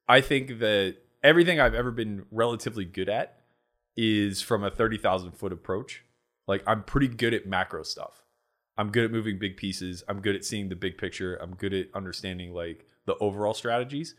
I 0.09 0.21
think 0.21 0.61
that 0.61 0.99
everything 1.23 1.59
I've 1.59 1.75
ever 1.75 1.91
been 1.91 2.27
relatively 2.31 2.85
good 2.85 3.09
at 3.09 3.41
is 3.97 4.41
from 4.41 4.63
a 4.63 4.71
30,000 4.71 5.33
foot 5.33 5.53
approach. 5.53 6.05
Like 6.49 6.65
I'm 6.67 6.83
pretty 6.83 7.09
good 7.09 7.35
at 7.35 7.47
macro 7.47 7.85
stuff. 7.85 8.25
I'm 8.77 8.91
good 8.91 9.05
at 9.05 9.11
moving 9.13 9.39
big 9.39 9.57
pieces. 9.57 10.03
I'm 10.09 10.21
good 10.21 10.35
at 10.35 10.45
seeing 10.45 10.69
the 10.69 10.77
big 10.77 10.99
picture. 10.99 11.37
I'm 11.37 11.55
good 11.55 11.75
at 11.75 11.89
understanding 11.95 12.53
like 12.53 12.87
the 13.07 13.17
overall 13.19 13.55
strategies. 13.55 14.15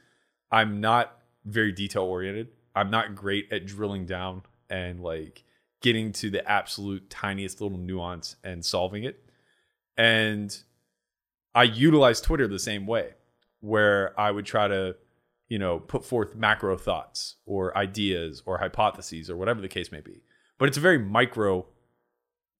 I'm 0.51 0.79
not 0.79 1.17
very 1.45 1.71
detail 1.71 2.03
oriented. 2.03 2.49
I'm 2.75 2.91
not 2.91 3.15
great 3.15 3.51
at 3.51 3.65
drilling 3.65 4.05
down 4.05 4.43
and 4.69 5.01
like 5.01 5.43
getting 5.81 6.11
to 6.11 6.29
the 6.29 6.49
absolute 6.49 7.09
tiniest 7.09 7.61
little 7.61 7.77
nuance 7.77 8.35
and 8.43 8.63
solving 8.63 9.03
it. 9.03 9.23
And 9.97 10.55
I 11.55 11.63
utilize 11.63 12.21
Twitter 12.21 12.47
the 12.47 12.59
same 12.59 12.85
way, 12.85 13.11
where 13.61 14.17
I 14.19 14.31
would 14.31 14.45
try 14.45 14.67
to, 14.67 14.95
you 15.47 15.57
know, 15.57 15.79
put 15.79 16.05
forth 16.05 16.35
macro 16.35 16.77
thoughts 16.77 17.35
or 17.45 17.75
ideas 17.77 18.43
or 18.45 18.57
hypotheses 18.57 19.29
or 19.29 19.37
whatever 19.37 19.61
the 19.61 19.67
case 19.67 19.91
may 19.91 20.01
be. 20.01 20.21
But 20.57 20.67
it's 20.67 20.77
a 20.77 20.81
very 20.81 20.99
micro 20.99 21.65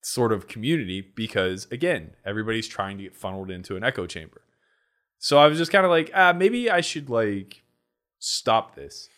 sort 0.02 0.32
of 0.32 0.48
community 0.48 1.00
because, 1.14 1.66
again, 1.70 2.12
everybody's 2.24 2.66
trying 2.68 2.96
to 2.98 3.04
get 3.04 3.14
funneled 3.14 3.50
into 3.50 3.76
an 3.76 3.84
echo 3.84 4.06
chamber. 4.06 4.40
So 5.18 5.38
I 5.38 5.46
was 5.46 5.58
just 5.58 5.70
kind 5.70 5.84
of 5.84 5.90
like, 5.90 6.10
ah, 6.14 6.32
maybe 6.32 6.70
I 6.70 6.80
should 6.80 7.10
like 7.10 7.62
stop 8.18 8.74
this 8.74 9.08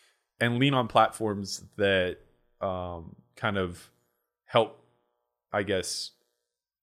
and 0.40 0.58
lean 0.58 0.74
on 0.74 0.88
platforms 0.88 1.64
that 1.76 2.18
um, 2.60 3.16
kind 3.36 3.56
of 3.58 3.90
help, 4.46 4.78
I 5.52 5.62
guess, 5.62 6.10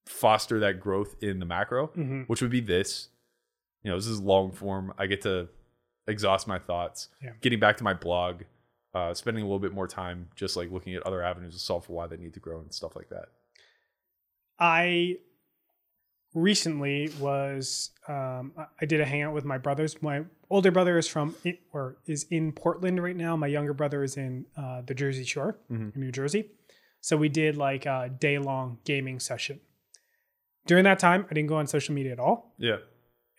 foster 0.06 0.60
that 0.60 0.80
growth 0.80 1.16
in 1.22 1.40
the 1.40 1.46
macro, 1.46 1.88
Mhm. 1.90 2.28
which 2.28 2.42
would 2.42 2.52
be 2.52 2.62
this. 2.62 3.10
You 3.84 3.92
know, 3.92 3.98
this 3.98 4.08
is 4.08 4.20
long 4.20 4.52
form. 4.52 4.94
I 4.98 5.06
get 5.08 5.22
to 5.22 5.48
exhaust 6.08 6.48
my 6.48 6.60
thoughts. 6.60 7.10
Yeah. 7.24 7.32
Getting 7.42 7.60
back 7.60 7.78
to 7.78 7.84
my 7.84 7.94
blog, 7.94 8.44
uh, 8.94 9.14
spending 9.14 9.44
a 9.44 9.46
little 9.46 9.60
bit 9.60 9.72
more 9.72 9.88
time 9.88 10.30
just 10.36 10.56
like 10.58 10.72
looking 10.72 10.96
at 10.96 11.04
other 11.04 11.22
avenues 11.22 11.54
to 11.54 11.60
solve 11.60 11.86
for 11.86 11.94
why 11.94 12.08
they 12.08 12.18
need 12.18 12.34
to 12.34 12.40
grow 12.40 12.60
and 12.60 12.74
stuff 12.74 12.96
like 12.96 13.10
that. 13.10 13.30
I 14.60 15.16
recently 16.34 17.10
was 17.20 17.92
um, 18.08 18.54
I- 18.82 18.86
did 18.86 19.02
a 19.02 19.06
hangout 19.06 19.34
with 19.34 19.46
my 19.46 19.58
brothers. 19.58 20.02
My 20.02 20.24
older 20.50 20.72
brother 20.72 20.98
is 20.98 21.08
from 21.08 21.36
or 21.74 21.98
is 22.06 22.26
in 22.30 22.52
Portland 22.52 23.02
right 23.02 23.16
now. 23.16 23.36
My 23.36 23.48
younger 23.48 23.74
brother 23.74 24.04
is 24.04 24.18
in 24.18 24.46
uh, 24.58 24.82
the 24.82 24.94
Jersey 24.94 25.24
Shore, 25.24 25.58
Mhm. 25.72 25.96
in 25.96 26.02
New 26.02 26.12
Jersey. 26.12 26.52
So 27.02 27.16
we 27.18 27.30
did 27.30 27.56
like 27.58 27.86
a 27.86 28.10
day 28.20 28.38
long 28.38 28.80
gaming 28.84 29.20
session. 29.20 29.62
During 30.66 30.84
that 30.84 31.00
time, 31.00 31.26
I 31.30 31.34
didn't 31.34 31.48
go 31.50 31.56
on 31.56 31.66
social 31.68 31.96
media 31.96 32.12
at 32.12 32.20
all, 32.20 32.54
Yeah. 32.60 32.78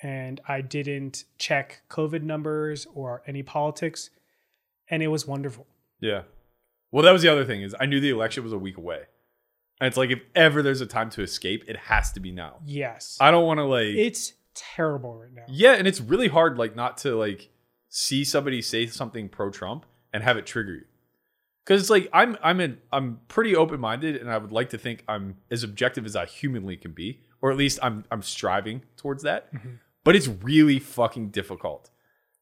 and 0.02 0.40
I 0.48 0.62
didn't 0.62 1.24
check 1.38 1.82
COVID 1.90 2.22
numbers 2.22 2.86
or 2.94 3.22
any 3.26 3.42
politics, 3.42 4.10
and 4.88 5.02
it 5.02 5.08
was 5.08 5.26
wonderful. 5.26 5.66
Yeah. 6.00 6.22
Well, 6.90 7.04
that 7.04 7.12
was 7.12 7.22
the 7.22 7.28
other 7.28 7.44
thing 7.44 7.62
is 7.62 7.74
I 7.78 7.86
knew 7.86 8.00
the 8.00 8.10
election 8.10 8.42
was 8.42 8.52
a 8.52 8.58
week 8.58 8.78
away. 8.78 9.04
And 9.80 9.86
it's 9.88 9.96
like 9.96 10.10
if 10.10 10.20
ever 10.34 10.62
there's 10.62 10.82
a 10.82 10.86
time 10.86 11.10
to 11.10 11.22
escape, 11.22 11.64
it 11.66 11.76
has 11.76 12.12
to 12.12 12.20
be 12.20 12.30
now. 12.30 12.58
Yes, 12.64 13.16
I 13.20 13.30
don't 13.30 13.46
want 13.46 13.58
to 13.58 13.64
like 13.64 13.94
it's 13.94 14.34
terrible 14.54 15.16
right 15.16 15.32
now. 15.32 15.44
Yeah, 15.48 15.72
and 15.72 15.88
it's 15.88 16.00
really 16.00 16.28
hard 16.28 16.58
like 16.58 16.76
not 16.76 16.98
to 16.98 17.16
like 17.16 17.48
see 17.88 18.24
somebody 18.24 18.60
say 18.62 18.86
something 18.86 19.28
pro 19.28 19.50
Trump 19.50 19.86
and 20.12 20.22
have 20.22 20.36
it 20.36 20.46
trigger 20.46 20.74
you. 20.74 20.84
Cuz 21.64 21.80
it's 21.80 21.90
like 21.90 22.08
I'm 22.12 22.36
I'm 22.42 22.60
in, 22.60 22.78
I'm 22.92 23.20
pretty 23.28 23.56
open-minded 23.56 24.16
and 24.16 24.30
I 24.30 24.38
would 24.38 24.52
like 24.52 24.70
to 24.70 24.78
think 24.78 25.02
I'm 25.08 25.36
as 25.50 25.62
objective 25.62 26.04
as 26.04 26.14
I 26.14 26.26
humanly 26.26 26.76
can 26.76 26.92
be 26.92 27.22
or 27.40 27.50
at 27.50 27.56
least 27.56 27.78
I'm 27.82 28.04
I'm 28.10 28.22
striving 28.22 28.82
towards 28.96 29.22
that. 29.22 29.52
Mm-hmm. 29.54 29.74
But 30.04 30.16
it's 30.16 30.28
really 30.28 30.78
fucking 30.78 31.30
difficult 31.30 31.90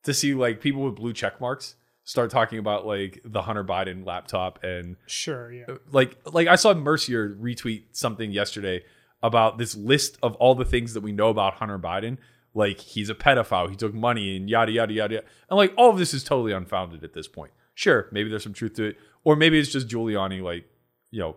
to 0.04 0.14
see 0.14 0.34
like 0.34 0.60
people 0.60 0.82
with 0.82 0.96
blue 0.96 1.12
check 1.12 1.40
marks 1.40 1.76
start 2.08 2.30
talking 2.30 2.58
about 2.58 2.86
like 2.86 3.20
the 3.22 3.42
Hunter 3.42 3.62
Biden 3.62 4.06
laptop 4.06 4.64
and 4.64 4.96
Sure, 5.06 5.52
yeah. 5.52 5.64
Uh, 5.68 5.76
like 5.92 6.16
like 6.24 6.48
I 6.48 6.56
saw 6.56 6.72
Mercier 6.72 7.36
retweet 7.38 7.82
something 7.92 8.30
yesterday 8.30 8.82
about 9.22 9.58
this 9.58 9.76
list 9.76 10.16
of 10.22 10.34
all 10.36 10.54
the 10.54 10.64
things 10.64 10.94
that 10.94 11.02
we 11.02 11.12
know 11.12 11.28
about 11.28 11.54
Hunter 11.54 11.78
Biden. 11.78 12.16
Like 12.54 12.80
he's 12.80 13.10
a 13.10 13.14
pedophile, 13.14 13.68
he 13.68 13.76
took 13.76 13.92
money 13.92 14.38
and 14.38 14.48
yada 14.48 14.72
yada 14.72 14.94
yada. 14.94 15.14
yada. 15.16 15.26
And 15.50 15.58
like 15.58 15.74
all 15.76 15.90
of 15.90 15.98
this 15.98 16.14
is 16.14 16.24
totally 16.24 16.52
unfounded 16.52 17.04
at 17.04 17.12
this 17.12 17.28
point. 17.28 17.52
Sure, 17.74 18.08
maybe 18.10 18.30
there's 18.30 18.42
some 18.42 18.54
truth 18.54 18.72
to 18.76 18.84
it, 18.84 18.96
or 19.22 19.36
maybe 19.36 19.58
it's 19.58 19.70
just 19.70 19.86
Giuliani, 19.86 20.42
like 20.42 20.64
you 21.10 21.20
know, 21.20 21.36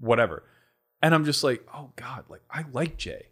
whatever. 0.00 0.42
And 1.02 1.14
I'm 1.14 1.26
just 1.26 1.44
like, 1.44 1.66
oh 1.74 1.90
god, 1.96 2.24
like 2.30 2.42
I 2.50 2.64
like 2.72 2.96
Jay, 2.96 3.26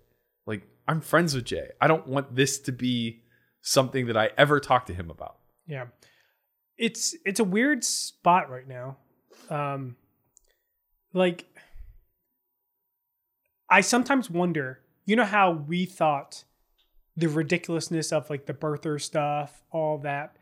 like 0.45 0.69
I'm 0.87 1.01
friends 1.01 1.35
with 1.35 1.47
Jay. 1.47 1.71
I 1.81 1.89
don't 1.89 2.07
want 2.07 2.37
this 2.37 2.59
to 2.61 2.73
be 2.73 3.23
something 3.63 4.09
that 4.09 4.17
I 4.19 4.29
ever 4.37 4.61
talk 4.61 4.85
to 4.87 4.95
him 4.95 5.11
about. 5.11 5.39
Yeah. 5.67 5.87
It's 6.79 7.15
it's 7.25 7.41
a 7.41 7.45
weird 7.45 7.85
spot 7.85 8.51
right 8.51 8.69
now. 8.69 8.97
Um 9.51 9.97
like 11.13 11.45
I 13.69 13.81
sometimes 13.81 14.31
wonder, 14.31 14.81
you 15.07 15.17
know 15.17 15.25
how 15.25 15.51
we 15.51 15.87
thought 15.87 16.45
the 17.17 17.29
ridiculousness 17.29 18.13
of 18.13 18.29
like 18.29 18.47
the 18.47 18.53
birther 18.53 19.01
stuff, 19.01 19.63
all 19.71 19.99
that. 19.99 20.37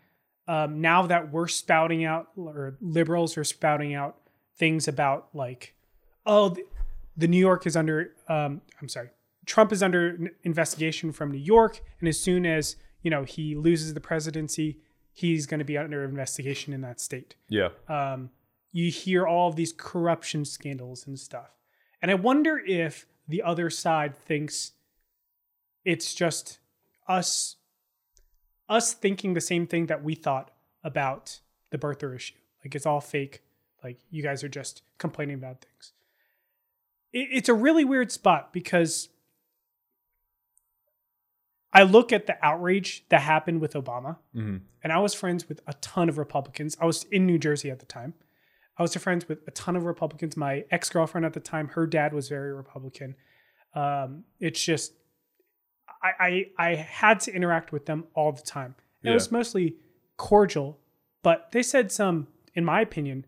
Um 0.49 0.81
now 0.81 1.07
that 1.07 1.33
we're 1.33 1.49
spouting 1.49 2.05
out 2.05 2.29
or 2.37 2.77
liberals 2.81 3.37
are 3.37 3.45
spouting 3.45 3.95
out 3.95 4.17
things 4.57 4.89
about 4.89 5.29
like 5.35 5.75
oh 6.27 6.51
the, 6.51 6.65
the 7.17 7.29
New 7.29 7.39
York 7.39 7.67
is 7.67 7.77
under 7.77 8.15
um 8.29 8.61
I'm 8.81 8.89
sorry. 8.89 9.11
Trump 9.47 9.73
is 9.73 9.83
under 9.83 10.31
investigation 10.43 11.13
from 11.13 11.31
New 11.31 11.39
York 11.39 11.81
and 12.01 12.09
as 12.09 12.19
soon 12.19 12.47
as, 12.47 12.77
you 13.03 13.11
know, 13.11 13.25
he 13.25 13.55
loses 13.55 13.93
the 13.93 14.01
presidency, 14.01 14.79
he's 15.15 15.47
going 15.47 15.61
to 15.61 15.65
be 15.65 15.79
under 15.79 16.05
investigation 16.05 16.75
in 16.75 16.83
that 16.83 17.01
state. 17.01 17.37
Yeah, 17.49 17.69
Um, 17.89 18.31
you 18.73 18.91
hear 18.91 19.25
all 19.25 19.49
of 19.49 19.55
these 19.57 19.73
corruption 19.73 20.45
scandals 20.45 21.07
and 21.07 21.19
stuff. 21.19 21.51
And 22.03 22.11
I 22.11 22.15
wonder 22.15 22.59
if 22.59 23.07
the 23.29 23.41
other 23.41 23.71
side 23.71 24.17
thinks 24.17 24.73
it's 25.85 26.13
just 26.13 26.59
us 27.07 27.57
us 28.69 28.95
thinking 28.95 29.35
the 29.35 29.41
same 29.41 29.67
thing 29.67 29.87
that 29.87 30.03
we 30.03 30.15
thought 30.15 30.51
about 30.83 31.41
the 31.71 31.79
birther 31.79 32.17
issue. 32.17 32.35
Like 32.65 32.75
it's 32.75 32.87
all 32.87 33.01
fake. 33.01 33.43
Like 33.83 33.99
you 34.11 34.23
guys 34.23 34.43
are 34.43 34.49
just 34.49 34.83
complaining 34.99 35.37
about 35.37 35.61
things. 35.61 35.93
It, 37.13 37.29
it's 37.31 37.49
a 37.49 37.55
really 37.55 37.85
weird 37.85 38.11
spot 38.11 38.53
because 38.53 39.09
I 41.75 41.83
look 41.83 42.13
at 42.13 42.27
the 42.27 42.37
outrage 42.41 43.05
that 43.09 43.21
happened 43.21 43.61
with 43.61 43.75
Obama 43.75 44.17
hmm 44.33 44.59
and 44.83 44.93
I 44.93 44.99
was 44.99 45.15
friends 45.15 45.49
with 45.49 45.63
a 45.67 45.73
ton 45.75 46.11
of 46.11 46.19
Republicans. 46.19 46.77
I 46.79 46.85
was 46.85 47.05
in 47.05 47.25
New 47.25 47.39
Jersey 47.39 47.71
at 47.71 47.81
the 47.81 47.87
time. 47.87 48.13
I 48.77 48.83
was 48.83 48.95
friends 48.97 49.27
with 49.27 49.39
a 49.49 49.51
ton 49.51 49.77
of 49.77 49.85
Republicans. 49.85 50.37
My 50.37 50.65
ex 50.71 50.91
girlfriend 50.91 51.25
at 51.25 51.33
the 51.33 51.41
time, 51.41 51.69
her 51.69 51.87
dad 51.87 52.13
was 52.13 52.29
very 52.29 52.53
Republican. 52.53 53.17
Um, 53.75 54.25
it's 54.41 54.63
just, 54.63 54.93
I, 56.03 56.11
I 56.21 56.47
I 56.59 56.75
had 56.75 57.21
to 57.21 57.35
interact 57.35 57.73
with 57.73 57.87
them 57.87 58.05
all 58.15 58.31
the 58.33 58.43
time. 58.43 58.75
And 59.03 59.13
It 59.13 59.15
was 59.15 59.33
mostly 59.33 59.77
cordial, 60.17 60.79
but 61.23 61.51
they 61.53 61.63
said 61.63 61.91
some, 61.91 62.29
in 62.55 62.65
my 62.65 62.81
opinion, 62.83 63.25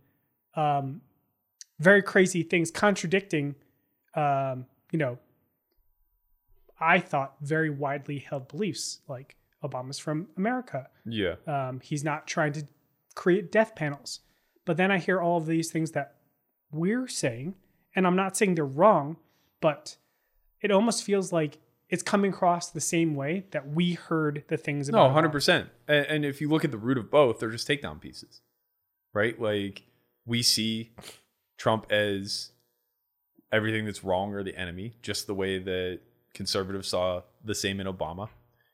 um, 0.54 1.00
very 1.78 2.02
crazy 2.02 2.42
things, 2.42 2.70
contradicting, 2.70 3.54
um, 4.14 4.66
you 4.90 4.98
know, 4.98 5.18
I 6.78 6.98
thought 7.00 7.36
very 7.40 7.70
widely 7.70 8.18
held 8.18 8.48
beliefs, 8.48 9.00
like 9.08 9.36
Obama's 9.62 9.98
from 9.98 10.28
America. 10.36 10.88
yeah, 11.04 11.36
Um, 11.46 11.80
he's 11.80 12.04
not 12.04 12.26
trying 12.26 12.52
to 12.52 12.66
create 13.14 13.50
death 13.50 13.74
panels. 13.74 14.20
But 14.64 14.76
then 14.76 14.90
I 14.90 14.98
hear 14.98 15.20
all 15.20 15.38
of 15.38 15.46
these 15.46 15.70
things 15.70 15.92
that 15.92 16.16
we're 16.70 17.08
saying, 17.08 17.54
and 17.94 18.06
I'm 18.06 18.16
not 18.16 18.36
saying 18.36 18.56
they're 18.56 18.64
wrong, 18.64 19.16
but 19.60 19.96
it 20.60 20.70
almost 20.70 21.04
feels 21.04 21.32
like 21.32 21.58
it's 21.88 22.02
coming 22.02 22.32
across 22.32 22.70
the 22.70 22.80
same 22.80 23.14
way 23.14 23.46
that 23.52 23.68
we 23.68 23.94
heard 23.94 24.44
the 24.48 24.56
things 24.56 24.88
No, 24.88 24.98
100%. 25.08 25.68
And, 25.86 26.06
and 26.06 26.24
if 26.24 26.40
you 26.40 26.48
look 26.48 26.64
at 26.64 26.72
the 26.72 26.78
root 26.78 26.98
of 26.98 27.10
both, 27.10 27.38
they're 27.38 27.50
just 27.50 27.68
takedown 27.68 28.00
pieces, 28.00 28.40
right? 29.14 29.40
Like 29.40 29.84
we 30.26 30.42
see 30.42 30.92
Trump 31.56 31.86
as 31.90 32.50
everything 33.52 33.84
that's 33.84 34.02
wrong 34.02 34.34
or 34.34 34.42
the 34.42 34.56
enemy, 34.56 34.96
just 35.00 35.28
the 35.28 35.34
way 35.34 35.58
that 35.60 36.00
conservatives 36.36 36.88
saw 36.88 37.22
the 37.44 37.54
same 37.54 37.80
in 37.80 37.86
Obama. 37.88 38.28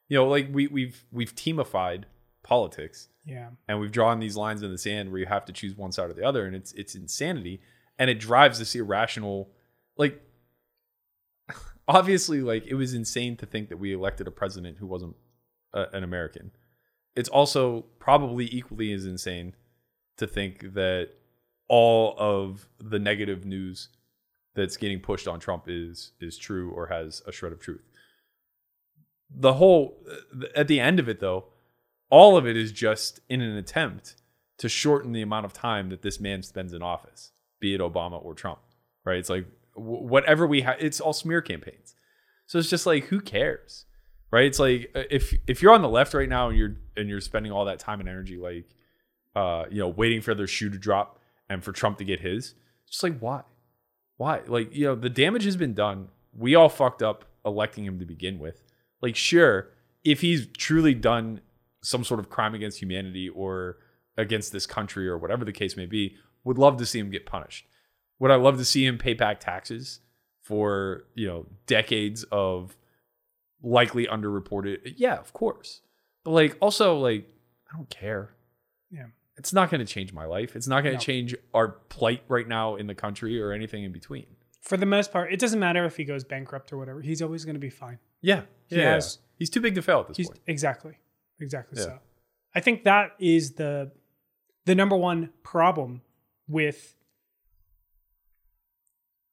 You 0.08 0.18
know, 0.18 0.28
like 0.28 0.48
we 0.52 0.66
we've 0.66 1.04
we've 1.10 1.34
teamified 1.34 2.04
politics 2.42 3.08
Yeah. 3.24 3.48
and 3.68 3.78
we've 3.80 3.92
drawn 3.92 4.18
these 4.20 4.36
lines 4.36 4.62
in 4.62 4.70
the 4.70 4.76
sand 4.78 5.10
where 5.10 5.20
you 5.20 5.26
have 5.26 5.44
to 5.46 5.52
choose 5.52 5.74
one 5.76 5.92
side 5.92 6.10
or 6.10 6.14
the 6.14 6.24
other, 6.24 6.44
and 6.46 6.54
it's 6.54 6.72
it's 6.72 6.94
insanity, 6.94 7.60
and 7.98 8.10
it 8.10 8.18
drives 8.20 8.58
this 8.58 8.74
irrational, 8.74 9.48
like. 9.96 10.20
Obviously, 11.88 12.40
like 12.42 12.64
it 12.66 12.74
was 12.74 12.94
insane 12.94 13.36
to 13.38 13.46
think 13.46 13.68
that 13.68 13.76
we 13.78 13.92
elected 13.92 14.26
a 14.28 14.30
president 14.30 14.78
who 14.78 14.86
wasn't 14.86 15.16
a, 15.74 15.86
an 15.92 16.04
American. 16.04 16.52
It's 17.16 17.28
also 17.28 17.86
probably 17.98 18.46
equally 18.52 18.92
as 18.92 19.04
insane 19.04 19.54
to 20.16 20.26
think 20.26 20.74
that 20.74 21.10
all 21.68 22.14
of 22.18 22.68
the 22.78 22.98
negative 22.98 23.44
news 23.44 23.88
that's 24.54 24.76
getting 24.76 25.00
pushed 25.00 25.26
on 25.26 25.40
Trump 25.40 25.64
is 25.66 26.12
is 26.20 26.36
true 26.36 26.70
or 26.70 26.86
has 26.86 27.22
a 27.26 27.32
shred 27.32 27.52
of 27.52 27.60
truth. 27.60 27.82
The 29.30 29.54
whole 29.54 29.98
at 30.54 30.68
the 30.68 30.80
end 30.80 30.98
of 30.98 31.08
it 31.08 31.20
though, 31.20 31.46
all 32.10 32.36
of 32.36 32.46
it 32.46 32.56
is 32.56 32.72
just 32.72 33.20
in 33.28 33.40
an 33.40 33.56
attempt 33.56 34.16
to 34.58 34.68
shorten 34.68 35.12
the 35.12 35.22
amount 35.22 35.46
of 35.46 35.52
time 35.52 35.88
that 35.88 36.02
this 36.02 36.20
man 36.20 36.42
spends 36.42 36.72
in 36.72 36.82
office, 36.82 37.32
be 37.60 37.74
it 37.74 37.80
Obama 37.80 38.22
or 38.22 38.34
Trump. 38.34 38.60
Right? 39.04 39.18
It's 39.18 39.30
like 39.30 39.46
wh- 39.74 40.02
whatever 40.02 40.46
we 40.46 40.62
have 40.62 40.76
it's 40.80 41.00
all 41.00 41.12
smear 41.12 41.40
campaigns. 41.40 41.94
So 42.46 42.58
it's 42.58 42.70
just 42.70 42.86
like 42.86 43.04
who 43.04 43.20
cares? 43.20 43.86
Right? 44.30 44.44
It's 44.44 44.58
like 44.58 44.90
uh, 44.94 45.04
if 45.10 45.34
if 45.46 45.62
you're 45.62 45.72
on 45.72 45.82
the 45.82 45.88
left 45.88 46.14
right 46.14 46.28
now 46.28 46.48
and 46.48 46.58
you're 46.58 46.76
and 46.96 47.08
you're 47.08 47.20
spending 47.20 47.52
all 47.52 47.64
that 47.64 47.78
time 47.78 48.00
and 48.00 48.08
energy 48.08 48.36
like 48.36 48.66
uh 49.34 49.64
you 49.70 49.78
know 49.78 49.88
waiting 49.88 50.20
for 50.20 50.34
their 50.34 50.46
shoe 50.46 50.68
to 50.68 50.78
drop 50.78 51.18
and 51.48 51.64
for 51.64 51.72
Trump 51.72 51.98
to 51.98 52.04
get 52.04 52.20
his, 52.20 52.54
just 52.86 53.02
like 53.02 53.18
why? 53.18 53.42
Why? 54.22 54.42
Like, 54.46 54.72
you 54.72 54.84
know, 54.84 54.94
the 54.94 55.10
damage 55.10 55.44
has 55.46 55.56
been 55.56 55.74
done. 55.74 56.06
We 56.32 56.54
all 56.54 56.68
fucked 56.68 57.02
up 57.02 57.24
electing 57.44 57.84
him 57.84 57.98
to 57.98 58.04
begin 58.04 58.38
with. 58.38 58.62
Like, 59.00 59.16
sure, 59.16 59.70
if 60.04 60.20
he's 60.20 60.46
truly 60.46 60.94
done 60.94 61.40
some 61.82 62.04
sort 62.04 62.20
of 62.20 62.30
crime 62.30 62.54
against 62.54 62.80
humanity 62.80 63.28
or 63.28 63.78
against 64.16 64.52
this 64.52 64.64
country 64.64 65.08
or 65.08 65.18
whatever 65.18 65.44
the 65.44 65.50
case 65.50 65.76
may 65.76 65.86
be, 65.86 66.14
would 66.44 66.56
love 66.56 66.76
to 66.76 66.86
see 66.86 67.00
him 67.00 67.10
get 67.10 67.26
punished. 67.26 67.66
Would 68.20 68.30
I 68.30 68.36
love 68.36 68.58
to 68.58 68.64
see 68.64 68.86
him 68.86 68.96
pay 68.96 69.14
back 69.14 69.40
taxes 69.40 69.98
for, 70.40 71.02
you 71.16 71.26
know, 71.26 71.46
decades 71.66 72.22
of 72.30 72.76
likely 73.60 74.06
underreported? 74.06 74.94
Yeah, 74.98 75.16
of 75.16 75.32
course. 75.32 75.80
But 76.22 76.30
like 76.30 76.56
also 76.60 76.96
like 76.96 77.28
I 77.72 77.76
don't 77.76 77.90
care. 77.90 78.36
It's 79.36 79.52
not 79.52 79.70
going 79.70 79.84
to 79.84 79.90
change 79.90 80.12
my 80.12 80.24
life. 80.26 80.54
It's 80.56 80.66
not 80.68 80.82
going 80.82 80.92
to 80.92 80.98
No. 80.98 81.04
change 81.04 81.34
our 81.54 81.68
plight 81.88 82.22
right 82.28 82.46
now 82.46 82.76
in 82.76 82.86
the 82.86 82.94
country 82.94 83.40
or 83.40 83.52
anything 83.52 83.82
in 83.84 83.92
between. 83.92 84.26
For 84.60 84.76
the 84.76 84.86
most 84.86 85.10
part, 85.10 85.32
it 85.32 85.40
doesn't 85.40 85.58
matter 85.58 85.84
if 85.86 85.96
he 85.96 86.04
goes 86.04 86.22
bankrupt 86.22 86.72
or 86.72 86.78
whatever. 86.78 87.00
He's 87.00 87.22
always 87.22 87.44
going 87.44 87.54
to 87.54 87.60
be 87.60 87.70
fine. 87.70 87.98
Yeah, 88.20 88.42
He 88.66 88.76
yeah. 88.76 88.92
has- 88.94 89.18
he's 89.38 89.50
too 89.50 89.60
big 89.60 89.74
to 89.74 89.82
fail 89.82 90.00
at 90.00 90.08
this 90.08 90.16
He's 90.18 90.28
point. 90.28 90.40
exactly, 90.46 90.98
exactly. 91.40 91.78
Yeah. 91.78 91.84
So, 91.86 91.98
I 92.54 92.60
think 92.60 92.84
that 92.84 93.12
is 93.18 93.52
the 93.54 93.90
the 94.64 94.74
number 94.76 94.96
one 94.96 95.30
problem 95.42 96.02
with 96.46 96.94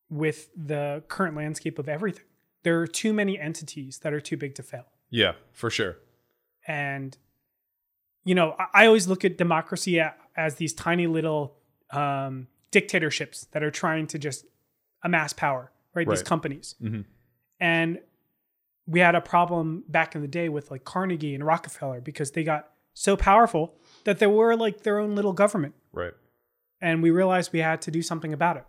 with 0.10 0.50
the 0.56 1.03
current 1.08 1.36
landscape 1.36 1.77
of 1.77 1.88
everything. 1.88 2.25
There 2.63 2.79
are 2.82 2.88
too 2.88 3.13
many 3.13 3.38
entities 3.39 4.00
that 4.00 4.12
are 4.13 4.20
too 4.20 4.38
big 4.38 4.56
to 4.56 4.63
fail, 4.63 4.86
Yeah, 5.10 5.34
for 5.51 5.70
sure. 5.70 5.98
and 6.68 7.18
you 8.24 8.36
know, 8.36 8.56
I, 8.60 8.84
I 8.84 8.86
always 8.88 9.08
look 9.08 9.24
at 9.26 9.38
democracy 9.38 10.02
as 10.36 10.56
these 10.56 10.74
tiny 10.74 11.08
little 11.08 11.56
um, 11.92 12.48
dictatorships 12.72 13.46
that 13.52 13.64
are 13.64 13.72
trying 13.72 14.08
to 14.08 14.20
just 14.20 14.46
amass 15.04 15.34
power, 15.34 15.72
right? 15.94 16.08
These 16.08 16.20
Right. 16.20 16.26
companies, 16.26 16.76
Mhm. 16.82 17.06
and 17.60 18.00
we 18.86 19.00
had 19.00 19.16
a 19.16 19.22
problem 19.22 19.84
back 19.88 20.16
in 20.16 20.22
the 20.22 20.28
day 20.28 20.50
with 20.50 20.72
like 20.72 20.84
Carnegie 20.84 21.36
and 21.36 21.46
Rockefeller 21.46 22.02
because 22.02 22.32
they 22.32 22.44
got 22.44 22.72
so 22.94 23.16
powerful 23.16 23.76
that 24.04 24.20
they 24.20 24.28
were 24.28 24.56
like 24.56 24.82
their 24.82 25.00
own 25.00 25.16
little 25.16 25.34
government. 25.34 25.76
Right. 25.94 26.14
And 26.82 27.04
we 27.04 27.12
realized 27.12 27.54
we 27.54 27.60
had 27.60 27.82
to 27.84 27.92
do 27.92 28.02
something 28.02 28.34
about 28.34 28.58
it. 28.58 28.66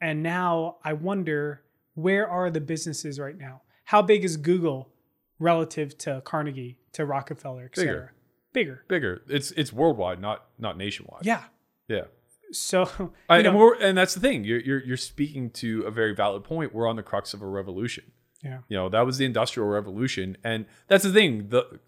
And 0.00 0.22
now 0.22 0.76
I 0.84 0.92
wonder 0.92 1.62
where 1.94 2.28
are 2.28 2.50
the 2.50 2.60
businesses 2.60 3.18
right 3.18 3.36
now? 3.36 3.62
How 3.84 4.02
big 4.02 4.24
is 4.24 4.36
Google 4.36 4.92
relative 5.38 5.96
to 5.98 6.20
Carnegie, 6.24 6.78
to 6.96 7.04
Rockefeller, 7.04 7.64
et 7.64 7.74
Bigger. 7.74 8.12
Bigger. 8.52 8.84
Bigger. 8.88 9.22
It's 9.28 9.50
it's 9.52 9.72
worldwide, 9.72 10.20
not 10.20 10.46
not 10.58 10.78
nationwide. 10.78 11.24
Yeah. 11.24 11.44
Yeah. 11.88 12.04
So 12.52 13.12
I, 13.28 13.42
know, 13.42 13.50
and, 13.50 13.58
we're, 13.58 13.74
and 13.74 13.98
that's 13.98 14.14
the 14.14 14.20
thing. 14.20 14.44
You're, 14.44 14.60
you're 14.60 14.82
you're 14.82 14.96
speaking 14.96 15.50
to 15.50 15.82
a 15.82 15.90
very 15.90 16.14
valid 16.14 16.44
point. 16.44 16.74
We're 16.74 16.88
on 16.88 16.96
the 16.96 17.02
crux 17.02 17.34
of 17.34 17.42
a 17.42 17.46
revolution. 17.46 18.04
yeah. 18.42 18.60
You 18.68 18.76
know, 18.78 18.88
that 18.88 19.04
was 19.04 19.18
the 19.18 19.26
industrial 19.26 19.68
revolution, 19.68 20.38
and 20.42 20.64
that's 20.88 21.04
the 21.04 21.12
thing. 21.12 21.48
The 21.50 21.80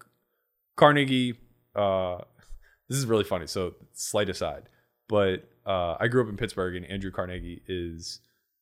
Carnegie. 0.75 1.39
Uh, 1.75 2.19
this 2.87 2.97
is 2.97 3.05
really 3.05 3.23
funny. 3.23 3.47
So, 3.47 3.73
slight 3.93 4.29
aside, 4.29 4.63
but 5.07 5.49
uh, 5.65 5.95
I 5.99 6.07
grew 6.07 6.21
up 6.23 6.29
in 6.29 6.37
Pittsburgh, 6.37 6.75
and 6.75 6.85
Andrew 6.85 7.11
Carnegie 7.11 7.63
is 7.67 8.19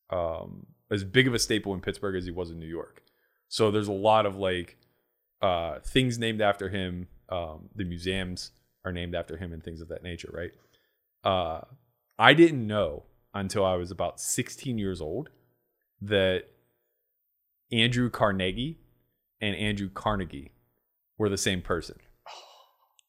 um, 0.10 0.66
as 0.90 1.04
big 1.04 1.28
of 1.28 1.34
a 1.34 1.40
staple 1.40 1.74
in 1.74 1.82
Pittsburgh 1.82 2.16
as 2.16 2.26
he 2.26 2.32
was 2.32 2.52
in 2.52 2.60
New 2.60 2.68
York. 2.68 3.02
So, 3.50 3.72
there's 3.72 3.88
a 3.88 3.94
lot 3.94 4.26
of 4.26 4.38
like 4.38 4.78
uh, 5.42 5.80
things 5.80 6.18
named 6.20 6.42
after 6.42 6.70
him. 6.70 7.08
Um, 7.30 7.70
the 7.76 7.84
museums 7.84 8.52
are 8.86 8.92
named 8.92 9.16
after 9.16 9.38
him, 9.38 9.52
and 9.54 9.64
things 9.64 9.82
of 9.82 9.90
that 9.90 10.04
nature, 10.04 10.30
right? 10.34 10.52
Uh, 11.24 11.62
I 12.18 12.34
didn't 12.34 12.66
know 12.66 13.04
until 13.34 13.66
I 13.66 13.76
was 13.76 13.92
about 13.92 14.20
16 14.20 14.78
years 14.78 15.02
old 15.02 15.30
that 16.02 16.46
Andrew 17.72 18.10
Carnegie 18.10 18.80
and 19.42 19.56
Andrew 19.56 19.90
Carnegie 19.90 20.52
were 21.18 21.30
the 21.30 21.38
same 21.38 21.62
person. 21.62 21.98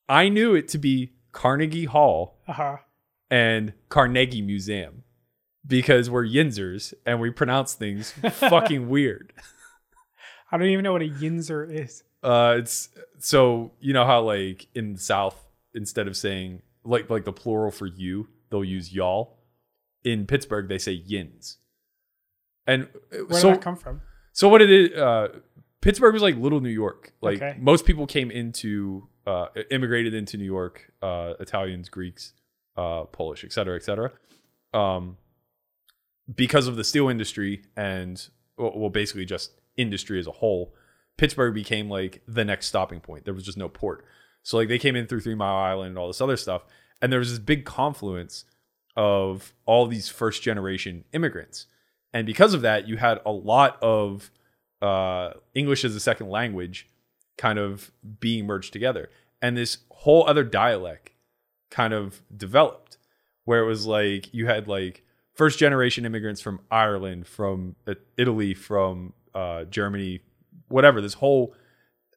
I 0.08 0.28
knew 0.28 0.54
it 0.54 0.68
to 0.68 0.78
be 0.78 1.12
Carnegie 1.32 1.85
Hall 1.85 2.38
Uh-huh. 2.49 2.78
and 3.30 3.73
Carnegie 3.88 4.42
Museum 4.42 5.04
because 5.66 6.08
we're 6.11 6.26
Yinzers 6.26 6.92
and 7.06 7.20
we 7.20 7.30
pronounce 7.30 7.75
things 7.75 8.11
fucking 8.32 8.88
weird. 8.88 9.32
I 10.50 10.56
don't 10.56 10.68
even 10.68 10.82
know 10.82 10.92
what 10.92 11.02
a 11.02 11.08
yinzer 11.08 11.70
is. 11.70 12.02
Uh, 12.22 12.56
it's 12.58 12.88
so 13.18 13.72
you 13.80 13.92
know 13.92 14.04
how 14.04 14.20
like 14.22 14.66
in 14.75 14.94
the 14.94 14.98
South 14.98 15.46
instead 15.75 16.08
of 16.08 16.16
saying 16.16 16.62
like 16.84 17.08
like 17.10 17.25
the 17.25 17.32
plural 17.32 17.70
for 17.70 17.87
you 17.87 18.28
they'll 18.50 18.64
use 18.64 18.92
y'all. 18.92 19.38
In 20.04 20.26
Pittsburgh 20.26 20.68
they 20.68 20.78
say 20.78 20.92
yins. 20.92 21.58
And 22.66 22.84
uh, 23.12 23.18
Where 23.26 23.40
so 23.40 23.48
did 23.48 23.56
that 23.58 23.62
come 23.62 23.76
from? 23.76 24.00
So 24.32 24.48
what 24.48 24.62
it 24.62 24.70
is, 24.70 24.92
uh, 24.98 25.28
Pittsburgh 25.80 26.12
was 26.12 26.22
like 26.22 26.37
little 26.37 26.60
New 26.60 26.68
York. 26.70 27.12
Like 27.20 27.37
Okay. 27.42 27.56
most 27.58 27.84
people 27.87 28.06
came 28.06 28.30
into, 28.30 29.08
uh, 29.26 29.47
immigrated 29.71 30.14
into 30.14 30.36
New 30.36 30.45
York, 30.45 30.93
uh, 31.02 31.34
Italians, 31.40 31.88
Greeks, 31.88 32.34
uh, 32.76 33.04
Polish, 33.04 33.45
et 33.45 33.52
cetera, 33.52 33.76
et 33.76 33.82
cetera. 33.82 34.12
Um, 34.73 35.16
because 36.34 36.66
of 36.66 36.76
the 36.76 36.84
steel 36.84 37.08
industry 37.08 37.62
and 37.76 38.28
well, 38.56 38.90
basically 38.90 39.25
just 39.25 39.52
industry 39.76 40.19
as 40.19 40.26
a 40.26 40.32
whole, 40.32 40.75
Pittsburgh 41.19 41.52
became 41.52 41.91
like 41.91 42.23
the 42.26 42.45
next 42.45 42.67
stopping 42.67 43.00
point. 43.00 43.26
There 43.26 43.35
was 43.35 43.45
just 43.45 43.59
no 43.59 43.69
port. 43.69 44.04
So 44.43 44.57
like 44.57 44.69
they 44.69 44.78
came 44.78 44.97
in 44.97 45.07
through 45.07 45.21
Three 45.21 45.35
Mile 45.35 45.57
Island 45.57 45.91
and 45.91 45.99
all 45.99 46.07
this 46.07 46.23
other 46.23 46.39
stuff, 46.39 46.63
and 47.02 47.13
there 47.13 47.19
was 47.19 47.31
this 47.31 47.39
big 47.39 47.67
confluence 47.67 48.45
of 48.97 49.52
all 49.67 49.87
these 49.87 50.09
first 50.09 50.43
generation 50.43 51.04
immigrants. 51.13 51.67
And 52.15 52.26
because 52.26 52.54
of 52.54 52.63
that, 52.63 52.89
you 52.89 52.97
had 52.97 53.21
a 53.26 53.33
lot 53.33 53.81
of 53.83 54.31
uh, 54.81 55.33
English 55.54 55.85
as 55.85 55.95
a 55.95 56.00
second 56.00 56.31
language 56.31 56.89
kind 57.37 57.59
of 57.59 57.93
being 58.19 58.47
merged 58.47 58.73
together. 58.73 59.11
And 59.43 59.57
this 59.57 59.78
whole 59.91 60.26
other 60.26 60.45
dialect 60.45 61.11
kind 61.71 61.93
of 61.93 62.23
developed 62.35 62.97
where 63.45 63.61
it 63.61 63.67
was 63.67 63.87
like 63.87 64.33
you 64.33 64.47
had 64.47 64.67
like 64.67 65.04
first 65.35 65.59
generation 65.59 66.04
immigrants 66.04 66.41
from 66.41 66.61
Ireland, 66.71 67.26
from 67.26 67.76
uh, 67.87 67.95
Italy, 68.17 68.54
from 68.54 69.13
uh, 69.35 69.65
Germany, 69.65 70.21
whatever, 70.69 71.00
this 71.00 71.15
whole 71.15 71.54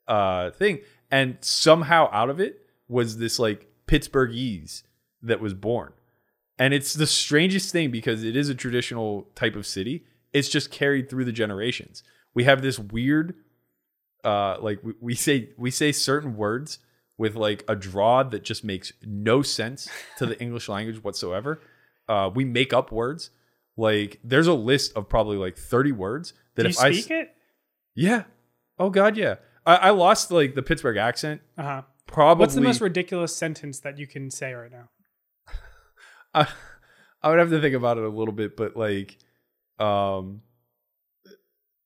uh, 0.08 0.52
thing. 0.52 0.80
And 1.10 1.38
somehow 1.42 2.10
out 2.12 2.30
of 2.30 2.40
it 2.40 2.66
was 2.88 3.18
this 3.18 3.40
like 3.40 3.68
Pittsburghese 3.88 4.84
that 5.22 5.40
was 5.40 5.54
born. 5.54 5.94
And 6.58 6.74
it's 6.74 6.94
the 6.94 7.08
strangest 7.08 7.72
thing 7.72 7.92
because 7.92 8.24
it 8.24 8.36
is 8.36 8.50
a 8.50 8.56
traditional 8.56 9.28
type 9.36 9.56
of 9.56 9.66
city. 9.66 10.06
It's 10.32 10.48
just 10.50 10.72
carried 10.72 11.10
through 11.10 11.26
the 11.26 11.32
generations. 11.32 12.04
We 12.34 12.44
have 12.44 12.62
this 12.62 12.78
weird, 12.78 13.36
uh, 14.24 14.58
like 14.62 14.80
we, 14.84 14.94
we 15.02 15.16
say 15.16 15.50
we 15.58 15.72
say 15.72 15.92
certain 15.92 16.38
words 16.38 16.80
with 17.18 17.36
like 17.36 17.64
a 17.68 17.76
draw 17.76 18.24
that 18.24 18.44
just 18.44 18.64
makes 18.64 18.94
no 19.04 19.42
sense 19.42 19.90
to 20.18 20.26
the 20.26 20.40
English 20.42 20.70
language 20.70 21.04
whatsoever. 21.04 21.60
Uh, 22.08 22.30
we 22.34 22.46
make 22.46 22.74
up 22.74 22.92
words. 22.92 23.32
Like 23.76 24.20
there's 24.24 24.48
a 24.48 24.54
list 24.54 24.96
of 24.96 25.10
probably 25.10 25.38
like 25.38 25.58
30 25.58 25.92
words 25.94 26.34
that 26.56 26.64
Do 26.64 26.70
if 26.70 26.80
I 26.80 26.92
speak 26.92 27.12
it? 27.12 27.36
yeah, 27.96 28.24
oh 28.82 28.89
god 28.89 29.15
yeah, 29.17 29.36
I, 29.65 29.76
I 29.76 29.89
lost 29.91 30.32
like 30.32 30.56
the 30.56 30.62
Pittsburgh 30.63 30.98
accent. 30.98 31.41
Uh-huh. 31.58 31.84
Probably 32.08 32.41
What's 32.44 32.56
the 32.56 32.62
most 32.62 32.82
ridiculous 32.82 33.34
sentence 33.36 33.80
that 33.82 33.98
you 33.98 34.06
can 34.08 34.30
say 34.32 34.54
right 34.54 34.72
now? 34.72 34.89
I, 36.34 36.48
I 37.22 37.30
would 37.30 37.39
have 37.39 37.50
to 37.52 37.62
think 37.62 37.76
about 37.76 37.98
it 37.98 38.04
a 38.04 38.10
little 38.10 38.34
bit, 38.34 38.58
but 38.58 38.76
like, 38.76 39.17
um, 39.80 40.41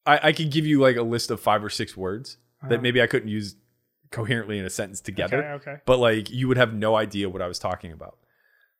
I 0.06 0.30
I 0.30 0.32
could 0.34 0.50
give 0.52 0.66
you 0.66 0.80
like 0.80 0.96
a 0.96 1.04
list 1.04 1.30
of 1.32 1.40
five 1.40 1.64
or 1.64 1.70
six 1.70 1.96
words 1.96 2.38
Uh-huh. 2.62 2.70
that 2.70 2.82
maybe 2.82 3.02
I 3.02 3.08
couldn't 3.08 3.30
use 3.30 3.56
coherently 4.12 4.58
in 4.58 4.66
a 4.66 4.70
sentence 4.70 5.02
together, 5.02 5.40
Okay, 5.44 5.72
okay. 5.72 5.82
but 5.86 6.00
like 6.00 6.30
you 6.32 6.48
would 6.48 6.58
have 6.58 6.74
no 6.74 6.96
idea 6.96 7.30
what 7.30 7.42
I 7.42 7.48
was 7.48 7.60
talking 7.60 7.92
about. 7.92 8.18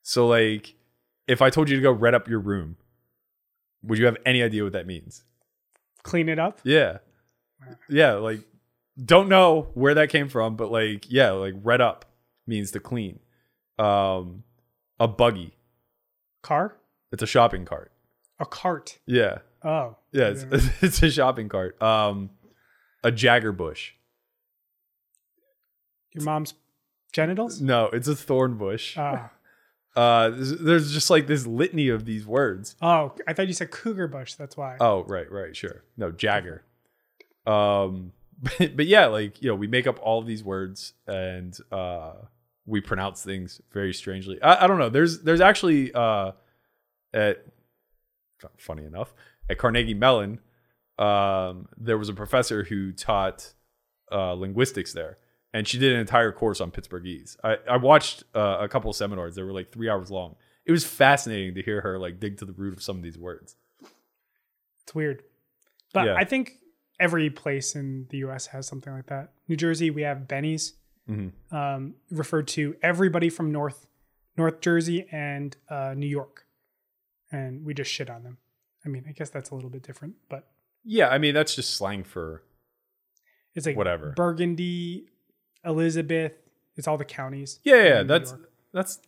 So 0.02 0.28
like, 0.28 0.76
if 1.28 1.42
I 1.42 1.50
told 1.50 1.70
you 1.70 1.76
to 1.76 1.82
go 1.82 1.92
red 1.92 2.14
up 2.16 2.28
your 2.28 2.40
room, 2.40 2.78
would 3.84 4.00
you 4.00 4.06
have 4.06 4.18
any 4.26 4.42
idea 4.42 4.64
what 4.64 4.74
that 4.74 4.88
means? 4.88 5.24
Clean 6.04 6.30
it 6.30 6.40
up. 6.40 6.60
Yeah, 6.64 7.00
yeah, 7.90 8.14
like 8.14 8.42
don't 9.04 9.30
know 9.30 9.68
where 9.74 9.94
that 9.96 10.10
came 10.10 10.30
from, 10.30 10.56
but 10.56 10.72
like 10.72 11.12
yeah, 11.12 11.32
like 11.32 11.54
red 11.64 11.82
up 11.82 12.06
means 12.48 12.72
to 12.72 12.80
clean. 12.80 13.20
Um, 13.78 14.44
a 15.00 15.08
buggy. 15.08 15.56
Car? 16.42 16.78
It's 17.12 17.24
a 17.24 17.28
shopping 17.28 17.66
cart. 17.66 17.92
A 18.40 18.46
cart. 18.46 19.00
Yeah. 19.06 19.40
Oh. 19.64 19.98
Yeah, 20.12 20.28
it's, 20.30 20.46
it's 20.82 21.04
a 21.04 21.10
shopping 21.10 21.50
cart. 21.50 21.82
Um, 21.82 22.30
a 23.04 23.12
Jagger 23.12 23.52
bush. 23.52 23.94
Your 26.14 26.24
mom's 26.24 26.54
genitals? 27.12 27.62
No, 27.62 27.88
it's 27.88 28.08
a 28.08 28.16
thorn 28.16 28.58
bush. 28.58 28.98
Oh. 28.98 29.30
Uh, 29.96 30.30
there's, 30.30 30.58
there's 30.58 30.92
just 30.92 31.10
like 31.10 31.26
this 31.26 31.48
litany 31.48 31.88
of 31.88 32.04
these 32.04 32.28
words. 32.28 32.76
oh, 32.82 33.16
I 33.30 33.32
thought 33.32 33.48
you 33.48 33.54
said 33.54 33.72
cougar 33.72 34.10
bush. 34.10 34.34
That's 34.34 34.58
why. 34.58 34.76
Oh, 34.82 35.06
right, 35.06 35.32
right, 35.32 35.56
sure. 35.56 35.86
No, 35.96 36.12
Jagger. 36.12 36.64
Um, 37.46 38.12
but, 38.42 38.76
but 38.78 38.86
yeah, 38.86 39.08
like 39.08 39.42
you 39.42 39.50
know, 39.50 39.56
we 39.56 39.68
make 39.68 39.88
up 39.88 40.00
all 40.02 40.20
of 40.20 40.28
these 40.28 40.44
words 40.44 40.94
and 41.08 41.58
uh, 41.72 42.14
we 42.66 42.82
pronounce 42.82 43.24
things 43.24 43.62
very 43.72 43.94
strangely. 43.94 44.42
I, 44.42 44.64
I 44.64 44.68
don't 44.68 44.80
know. 44.80 44.90
There's 44.90 45.22
there's 45.22 45.42
actually 45.42 45.94
uh, 45.94 46.32
at 47.14 47.46
funny 48.58 48.86
enough 48.86 49.14
at 49.50 49.58
Carnegie 49.58 49.94
Mellon, 49.94 50.40
um, 50.98 51.68
there 51.78 51.98
was 51.98 52.10
a 52.10 52.14
professor 52.14 52.64
who 52.64 52.92
taught 52.92 53.54
uh, 54.12 54.34
linguistics 54.34 54.94
there, 54.94 55.18
and 55.54 55.68
she 55.68 55.78
did 55.78 55.94
an 55.94 56.00
entire 56.00 56.32
course 56.32 56.62
on 56.62 56.72
Pittsburghese. 56.72 57.38
I, 57.44 57.58
I 57.70 57.78
watched 57.78 58.24
uh, 58.34 58.58
a 58.62 58.68
couple 58.68 58.90
of 58.90 58.96
seminars; 58.96 59.36
they 59.36 59.44
were 59.44 59.54
like 59.54 59.72
three 59.72 59.90
hours 59.90 60.10
long. 60.10 60.36
It 60.66 60.72
was 60.72 60.86
fascinating 60.86 61.56
to 61.56 61.62
hear 61.62 61.82
her 61.82 62.00
like 62.00 62.20
dig 62.20 62.38
to 62.40 62.46
the 62.46 62.54
root 62.54 62.74
of 62.74 62.82
some 62.82 62.98
of 62.98 63.04
these 63.04 63.18
words. 63.18 63.56
It's 64.84 64.96
weird. 64.96 65.24
But 65.94 66.06
Yeah. 66.06 66.16
I 66.16 66.24
think 66.24 66.60
every 67.00 67.30
place 67.30 67.76
in 67.76 68.08
the 68.10 68.18
US 68.20 68.48
has 68.48 68.68
something 68.68 68.94
like 68.94 69.08
that. 69.08 69.32
New 69.48 69.56
Jersey, 69.56 69.90
we 69.90 70.04
have 70.04 70.28
Benny's, 70.28 70.74
Mhm. 71.10 71.32
um, 71.52 71.96
referred 72.10 72.48
to 72.50 72.76
everybody 72.82 73.30
from 73.30 73.52
North 73.52 73.88
North 74.38 74.60
Jersey 74.60 75.08
and 75.12 75.56
uh, 75.70 75.94
New 75.96 76.08
York. 76.08 76.46
And 77.32 77.64
we 77.66 77.74
just 77.74 77.90
shit 77.92 78.10
on 78.10 78.24
them. 78.24 78.38
I 78.86 78.90
mean, 78.90 79.06
I 79.08 79.14
guess 79.14 79.30
that's 79.30 79.50
a 79.50 79.56
little 79.56 79.70
bit 79.70 79.82
different, 79.84 80.16
but 80.30 80.48
Yeah, 80.84 81.08
I 81.10 81.18
mean 81.18 81.34
that's 81.34 81.56
just 81.56 81.74
slang 81.76 82.04
for 82.04 82.44
it's 83.54 83.66
like 83.66 83.78
Whatever. 83.78 84.12
Burgundy, 84.12 85.08
Elizabeth. 85.64 86.34
It's 86.76 86.88
all 86.88 86.98
the 86.98 87.06
counties. 87.06 87.60
yeah, 87.64 87.84
yeah. 87.84 88.04
That's 88.04 88.32
York. 88.32 88.52
that's 88.74 89.00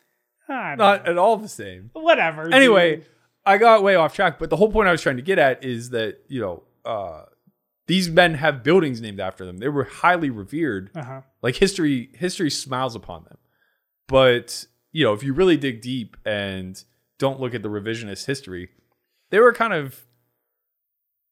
not 0.47 0.77
know. 0.77 0.93
at 1.11 1.17
all 1.17 1.35
the 1.37 1.49
same. 1.49 1.89
whatever. 1.93 2.53
Anyway, 2.53 3.03
I 3.45 3.57
got 3.57 3.83
way 3.83 3.95
off 3.95 4.13
track, 4.15 4.39
but 4.39 4.49
the 4.49 4.55
whole 4.55 4.71
point 4.71 4.87
I 4.87 4.91
was 4.91 5.01
trying 5.01 5.17
to 5.17 5.21
get 5.21 5.37
at 5.39 5.63
is 5.63 5.89
that 5.89 6.19
you 6.29 6.39
know 6.41 6.63
uh, 6.85 7.23
these 7.87 8.09
men 8.09 8.35
have 8.35 8.63
buildings 8.63 9.01
named 9.01 9.19
after 9.19 9.45
them. 9.45 9.57
They 9.57 9.69
were 9.69 9.85
highly 9.85 10.29
revered. 10.29 10.91
Uh 10.95 11.03
huh. 11.03 11.21
Like 11.41 11.55
history, 11.55 12.09
history 12.13 12.49
smiles 12.49 12.95
upon 12.95 13.23
them. 13.23 13.37
But 14.07 14.65
you 14.91 15.03
know, 15.03 15.13
if 15.13 15.23
you 15.23 15.33
really 15.33 15.57
dig 15.57 15.81
deep 15.81 16.15
and 16.25 16.81
don't 17.17 17.39
look 17.39 17.53
at 17.53 17.63
the 17.63 17.69
revisionist 17.69 18.25
history, 18.25 18.69
they 19.29 19.39
were 19.39 19.53
kind 19.53 19.73
of 19.73 20.05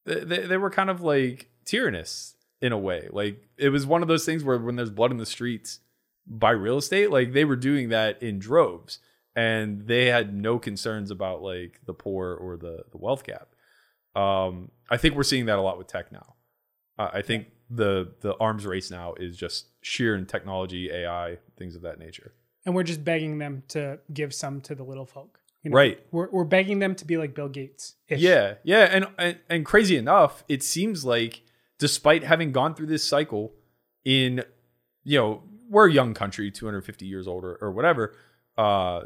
they, 0.05 0.45
they 0.45 0.57
were 0.57 0.69
kind 0.69 0.89
of 0.89 1.01
like 1.01 1.49
tyrannous 1.65 2.35
in 2.61 2.71
a 2.71 2.77
way. 2.77 3.07
Like 3.11 3.47
it 3.57 3.69
was 3.69 3.85
one 3.85 4.01
of 4.01 4.07
those 4.07 4.25
things 4.25 4.43
where 4.43 4.57
when 4.57 4.75
there's 4.75 4.89
blood 4.89 5.11
in 5.11 5.17
the 5.17 5.25
streets, 5.25 5.79
buy 6.25 6.51
real 6.51 6.77
estate. 6.77 7.11
Like 7.11 7.33
they 7.33 7.45
were 7.45 7.55
doing 7.55 7.89
that 7.89 8.21
in 8.21 8.39
droves, 8.39 8.99
and 9.35 9.87
they 9.87 10.05
had 10.05 10.33
no 10.33 10.57
concerns 10.57 11.11
about 11.11 11.41
like 11.41 11.81
the 11.85 11.93
poor 11.93 12.33
or 12.33 12.57
the 12.57 12.83
the 12.91 12.97
wealth 12.97 13.23
gap. 13.23 13.49
Um, 14.15 14.71
I 14.89 14.97
think 14.97 15.15
we're 15.15 15.23
seeing 15.23 15.47
that 15.47 15.59
a 15.59 15.61
lot 15.61 15.77
with 15.77 15.87
tech 15.87 16.11
now. 16.11 16.34
Uh, 16.97 17.09
I 17.13 17.21
think 17.21 17.47
the 17.69 18.13
the 18.21 18.35
arms 18.37 18.65
race 18.65 18.91
now 18.91 19.13
is 19.15 19.37
just 19.37 19.67
sheer 19.81 20.15
in 20.15 20.25
technology, 20.25 20.91
AI, 20.91 21.37
things 21.57 21.75
of 21.75 21.81
that 21.83 21.99
nature. 21.99 22.33
And 22.65 22.73
we're 22.73 22.83
just 22.83 23.03
begging 23.03 23.37
them 23.37 23.63
to 23.69 23.99
give 24.11 24.33
some 24.33 24.61
to 24.61 24.75
the 24.75 24.83
little 24.83 25.05
folk. 25.05 25.39
you 25.63 25.71
Right. 25.71 25.99
We're, 26.11 26.29
we're 26.31 26.45
begging 26.45 26.79
them 26.79 26.95
to 26.95 27.05
be 27.05 27.17
like 27.17 27.35
Bill 27.35 27.49
Gates. 27.49 27.93
Yeah, 28.09 28.55
yeah, 28.63 28.87
and, 28.91 29.07
and 29.17 29.37
and 29.49 29.65
crazy 29.65 29.97
enough, 29.97 30.43
it 30.47 30.63
seems 30.63 31.05
like 31.05 31.43
despite 31.77 32.23
having 32.23 32.51
gone 32.51 32.73
through 32.73 32.87
this 32.87 33.03
cycle 33.03 33.53
in, 34.03 34.43
you 35.03 35.19
know, 35.19 35.43
we're 35.69 35.89
a 35.89 35.91
young 35.91 36.13
country, 36.13 36.51
250 36.51 37.05
years 37.05 37.27
old 37.27 37.43
or, 37.43 37.55
or 37.55 37.71
whatever, 37.71 38.15
uh, 38.57 39.01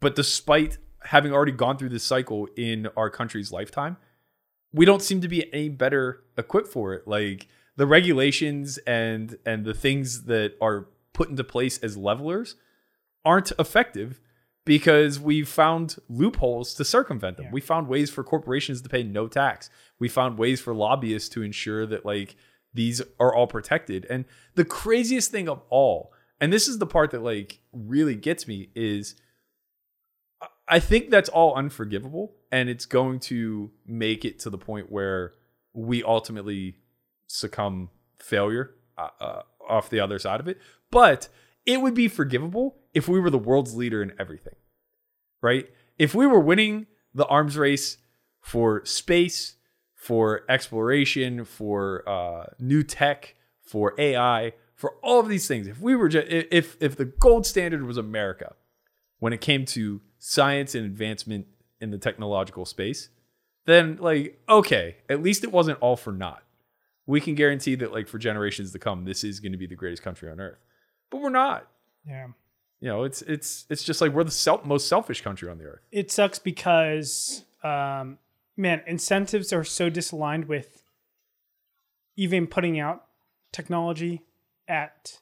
but 0.00 0.14
despite 0.14 0.78
having 1.04 1.32
already 1.32 1.52
gone 1.52 1.78
through 1.78 1.88
this 1.88 2.04
cycle 2.04 2.48
in 2.56 2.88
our 2.96 3.08
country's 3.10 3.52
lifetime, 3.52 3.96
we 4.72 4.84
don't 4.84 5.02
seem 5.02 5.20
to 5.20 5.28
be 5.28 5.52
any 5.52 5.68
better 5.68 6.24
equipped 6.36 6.68
for 6.68 6.94
it. 6.94 7.06
Like 7.06 7.48
the 7.76 7.86
regulations 7.86 8.78
and 8.78 9.36
and 9.46 9.64
the 9.64 9.74
things 9.74 10.24
that 10.24 10.54
are 10.60 10.88
put 11.12 11.28
into 11.28 11.44
place 11.44 11.78
as 11.78 11.96
levelers 11.96 12.56
aren't 13.24 13.52
effective 13.58 14.20
because 14.64 15.18
we 15.18 15.42
found 15.42 15.96
loopholes 16.08 16.74
to 16.74 16.84
circumvent 16.84 17.38
them. 17.38 17.46
Yeah. 17.46 17.52
We 17.52 17.60
found 17.62 17.88
ways 17.88 18.10
for 18.10 18.22
corporations 18.22 18.82
to 18.82 18.88
pay 18.88 19.02
no 19.02 19.26
tax. 19.26 19.70
We 19.98 20.08
found 20.08 20.38
ways 20.38 20.60
for 20.60 20.74
lobbyists 20.74 21.30
to 21.30 21.42
ensure 21.42 21.86
that 21.86 22.04
like 22.04 22.36
these 22.74 23.00
are 23.18 23.34
all 23.34 23.46
protected. 23.46 24.06
And 24.10 24.26
the 24.54 24.64
craziest 24.64 25.30
thing 25.30 25.48
of 25.48 25.62
all, 25.70 26.12
and 26.40 26.52
this 26.52 26.68
is 26.68 26.78
the 26.78 26.86
part 26.86 27.12
that 27.12 27.22
like 27.22 27.60
really 27.72 28.14
gets 28.14 28.46
me 28.46 28.68
is 28.74 29.14
I- 30.68 30.80
think 30.80 31.10
that's 31.10 31.28
all 31.28 31.54
unforgivable 31.54 32.34
and 32.50 32.68
it's 32.68 32.86
going 32.86 33.20
to 33.20 33.70
make 33.86 34.24
it 34.24 34.38
to 34.40 34.50
the 34.50 34.58
point 34.58 34.90
where 34.90 35.34
we 35.72 36.02
ultimately 36.02 36.76
succumb 37.26 37.90
failure 38.18 38.74
uh, 38.96 39.08
uh, 39.20 39.42
off 39.68 39.90
the 39.90 40.00
other 40.00 40.18
side 40.18 40.40
of 40.40 40.48
it. 40.48 40.58
But 40.90 41.28
it 41.66 41.80
would 41.80 41.94
be 41.94 42.08
forgivable 42.08 42.76
if 42.94 43.08
we 43.08 43.20
were 43.20 43.30
the 43.30 43.38
world's 43.38 43.74
leader 43.74 44.02
in 44.02 44.12
everything, 44.18 44.54
right? 45.42 45.68
If 45.98 46.14
we 46.14 46.26
were 46.26 46.40
winning 46.40 46.86
the 47.14 47.26
arms 47.26 47.56
race 47.56 47.98
for 48.40 48.84
space, 48.84 49.56
for 49.94 50.42
exploration, 50.48 51.44
for 51.44 52.08
uh, 52.08 52.46
new 52.58 52.82
tech, 52.82 53.34
for 53.60 53.94
AI, 53.98 54.54
for 54.74 54.94
all 55.02 55.20
of 55.20 55.28
these 55.28 55.46
things, 55.46 55.66
if 55.66 55.80
we 55.80 55.94
were 55.94 56.08
just, 56.08 56.26
if 56.28 56.76
if 56.80 56.96
the 56.96 57.04
gold 57.04 57.44
standard 57.44 57.84
was 57.84 57.96
America 57.98 58.54
when 59.18 59.32
it 59.32 59.40
came 59.40 59.64
to 59.66 60.00
science 60.18 60.74
and 60.74 60.84
advancement 60.84 61.46
in 61.80 61.90
the 61.90 61.98
technological 61.98 62.64
space, 62.64 63.08
then 63.66 63.98
like 64.00 64.40
okay, 64.48 64.96
at 65.08 65.22
least 65.22 65.44
it 65.44 65.52
wasn't 65.52 65.78
all 65.80 65.96
for 65.96 66.12
naught. 66.12 66.42
We 67.06 67.20
can 67.20 67.34
guarantee 67.34 67.74
that 67.76 67.92
like 67.92 68.08
for 68.08 68.18
generations 68.18 68.72
to 68.72 68.78
come, 68.78 69.04
this 69.04 69.24
is 69.24 69.40
going 69.40 69.52
to 69.52 69.58
be 69.58 69.66
the 69.66 69.76
greatest 69.76 70.02
country 70.02 70.30
on 70.30 70.40
earth. 70.40 70.58
But 71.10 71.22
we're 71.22 71.30
not. 71.30 71.66
Yeah. 72.06 72.28
You 72.80 72.88
know, 72.88 73.04
it's 73.04 73.22
it's 73.22 73.66
it's 73.70 73.82
just 73.82 74.00
like 74.00 74.12
we're 74.12 74.24
the 74.24 74.30
sel- 74.30 74.62
most 74.64 74.88
selfish 74.88 75.22
country 75.22 75.48
on 75.48 75.58
the 75.58 75.64
earth. 75.64 75.80
It 75.90 76.10
sucks 76.12 76.38
because, 76.38 77.44
um, 77.64 78.18
man, 78.56 78.82
incentives 78.86 79.52
are 79.52 79.64
so 79.64 79.90
disaligned 79.90 80.46
with 80.46 80.82
even 82.16 82.46
putting 82.46 82.78
out 82.78 83.04
technology 83.52 84.22
at 84.68 85.18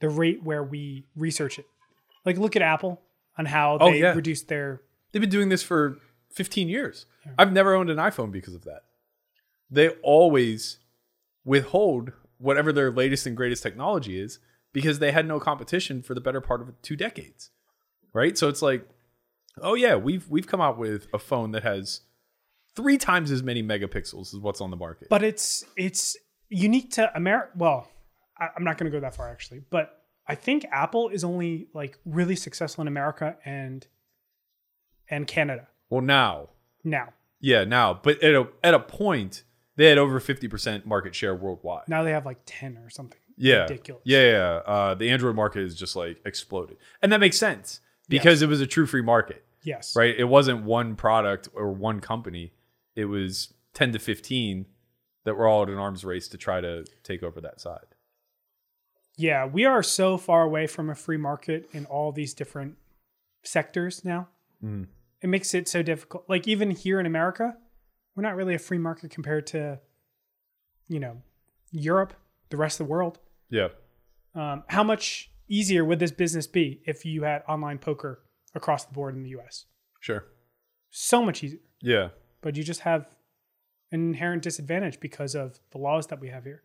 the 0.00 0.08
rate 0.08 0.42
where 0.42 0.62
we 0.62 1.06
research 1.16 1.58
it. 1.58 1.66
Like, 2.24 2.38
look 2.38 2.56
at 2.56 2.62
Apple 2.62 3.00
on 3.38 3.46
how 3.46 3.78
Oh, 3.80 3.90
they 3.90 4.00
yeah. 4.00 4.14
reduced 4.14 4.48
their. 4.48 4.80
They've 5.12 5.20
been 5.20 5.30
doing 5.30 5.48
this 5.48 5.62
for 5.62 5.98
15 6.30 6.68
years. 6.68 7.06
I've 7.38 7.52
never 7.52 7.74
owned 7.74 7.90
an 7.90 7.96
iPhone 7.98 8.30
because 8.32 8.54
of 8.54 8.64
that. 8.64 8.82
They 9.70 9.88
always 10.02 10.78
withhold 11.44 12.12
whatever 12.38 12.72
their 12.72 12.90
latest 12.90 13.26
and 13.26 13.36
greatest 13.36 13.62
technology 13.62 14.18
is 14.20 14.38
because 14.72 14.98
they 14.98 15.12
had 15.12 15.26
no 15.26 15.38
competition 15.40 16.02
for 16.02 16.14
the 16.14 16.20
better 16.20 16.40
part 16.40 16.60
of 16.60 16.70
two 16.82 16.96
decades. 16.96 17.50
Right? 18.12 18.36
So 18.38 18.48
it's 18.48 18.62
like, 18.62 18.86
oh 19.60 19.74
yeah, 19.74 19.96
we've 19.96 20.28
we've 20.28 20.46
come 20.46 20.60
out 20.60 20.78
with 20.78 21.06
a 21.12 21.18
phone 21.18 21.52
that 21.52 21.62
has 21.62 22.00
three 22.76 22.98
times 22.98 23.30
as 23.30 23.42
many 23.42 23.62
megapixels 23.62 24.34
as 24.34 24.40
what's 24.40 24.60
on 24.60 24.70
the 24.70 24.76
market. 24.76 25.08
But 25.08 25.22
it's 25.22 25.64
it's 25.76 26.16
unique 26.48 26.92
to 26.92 27.10
America. 27.16 27.50
Well, 27.56 27.88
I, 28.38 28.48
I'm 28.56 28.64
not 28.64 28.78
going 28.78 28.90
to 28.90 28.96
go 28.96 29.00
that 29.00 29.14
far 29.16 29.30
actually, 29.30 29.62
but 29.70 30.03
I 30.26 30.34
think 30.34 30.64
Apple 30.72 31.08
is 31.10 31.22
only 31.24 31.68
like 31.74 31.98
really 32.04 32.36
successful 32.36 32.82
in 32.82 32.88
America 32.88 33.36
and 33.44 33.86
and 35.10 35.26
Canada 35.26 35.68
well, 35.90 36.00
now, 36.00 36.48
now. 36.82 37.12
yeah, 37.40 37.64
now, 37.64 37.92
but 38.02 38.22
at 38.22 38.34
a 38.34 38.48
at 38.62 38.74
a 38.74 38.80
point 38.80 39.42
they 39.76 39.86
had 39.88 39.98
over 39.98 40.18
50% 40.20 40.86
market 40.86 41.14
share 41.14 41.34
worldwide. 41.34 41.88
Now 41.88 42.02
they 42.04 42.12
have 42.12 42.24
like 42.24 42.38
ten 42.46 42.78
or 42.78 42.88
something. 42.90 43.18
yeah, 43.36 43.62
ridiculous. 43.62 44.02
Yeah, 44.04 44.30
yeah. 44.30 44.60
Uh, 44.64 44.94
the 44.94 45.10
Android 45.10 45.34
market 45.36 45.62
is 45.62 45.74
just 45.74 45.94
like 45.96 46.20
exploded, 46.24 46.76
and 47.02 47.12
that 47.12 47.20
makes 47.20 47.36
sense 47.36 47.80
because 48.08 48.40
it 48.42 48.48
was 48.48 48.60
a 48.60 48.66
true 48.66 48.86
free 48.86 49.02
market, 49.02 49.44
Yes. 49.62 49.94
right? 49.96 50.14
It 50.16 50.24
wasn't 50.24 50.62
one 50.64 50.94
product 50.96 51.48
or 51.54 51.70
one 51.72 52.00
company; 52.00 52.52
it 52.96 53.06
was 53.06 53.52
ten 53.74 53.92
to 53.92 53.98
fifteen 53.98 54.66
that 55.24 55.36
were 55.36 55.46
all 55.48 55.62
at 55.64 55.68
an 55.68 55.78
arms 55.78 56.04
race 56.04 56.28
to 56.28 56.38
try 56.38 56.60
to 56.60 56.84
take 57.02 57.22
over 57.22 57.40
that 57.40 57.60
side. 57.60 57.86
Yeah, 59.16 59.46
we 59.46 59.64
are 59.64 59.82
so 59.82 60.16
far 60.16 60.42
away 60.42 60.66
from 60.66 60.90
a 60.90 60.94
free 60.94 61.16
market 61.16 61.68
in 61.72 61.86
all 61.86 62.10
these 62.12 62.34
different 62.34 62.76
sectors 63.44 64.04
now. 64.04 64.28
Mhm. 64.62 64.88
It 65.20 65.28
makes 65.28 65.54
it 65.54 65.68
so 65.68 65.82
difficult. 65.82 66.28
Like 66.28 66.48
even 66.48 66.70
here 66.70 66.98
in 67.00 67.06
America, 67.06 67.56
we're 68.14 68.22
not 68.22 68.36
really 68.36 68.54
a 68.54 68.58
free 68.58 68.78
market 68.78 69.10
compared 69.10 69.46
to, 69.48 69.80
you 70.88 71.00
know, 71.00 71.22
Europe, 71.70 72.14
the 72.50 72.56
rest 72.56 72.80
of 72.80 72.86
the 72.86 72.90
world. 72.90 73.18
Yeah, 73.50 73.68
Um, 74.34 74.64
how 74.68 74.82
much 74.82 75.30
easier 75.48 75.84
would 75.84 75.98
this 76.00 76.10
business 76.10 76.46
be 76.48 76.82
if 76.86 77.04
you 77.04 77.22
had 77.22 77.42
online 77.46 77.78
poker 77.78 78.24
across 78.54 78.84
the 78.84 78.92
board 78.92 79.14
in 79.14 79.22
the 79.22 79.30
U.S.? 79.30 79.66
sure. 80.00 80.26
So 80.90 81.22
much 81.24 81.42
easier, 81.42 81.60
Yeah, 81.80 82.10
but 82.40 82.56
you 82.56 82.62
just 82.64 82.80
have 82.80 83.14
an 83.90 84.00
inherent 84.08 84.42
disadvantage 84.42 85.00
because 85.00 85.34
of 85.34 85.58
the 85.70 85.78
laws 85.78 86.06
that 86.08 86.20
we 86.20 86.28
have 86.28 86.44
here. 86.44 86.62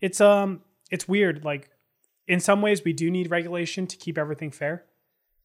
It's 0.00 0.20
um, 0.20 0.62
it's 0.90 1.06
weird. 1.08 1.44
Like 1.44 1.70
in 2.26 2.40
some 2.40 2.62
ways, 2.62 2.82
we 2.84 2.92
do 2.92 3.10
need 3.10 3.30
regulation 3.30 3.86
to 3.86 3.96
keep 3.96 4.16
everything 4.18 4.50
fair, 4.50 4.84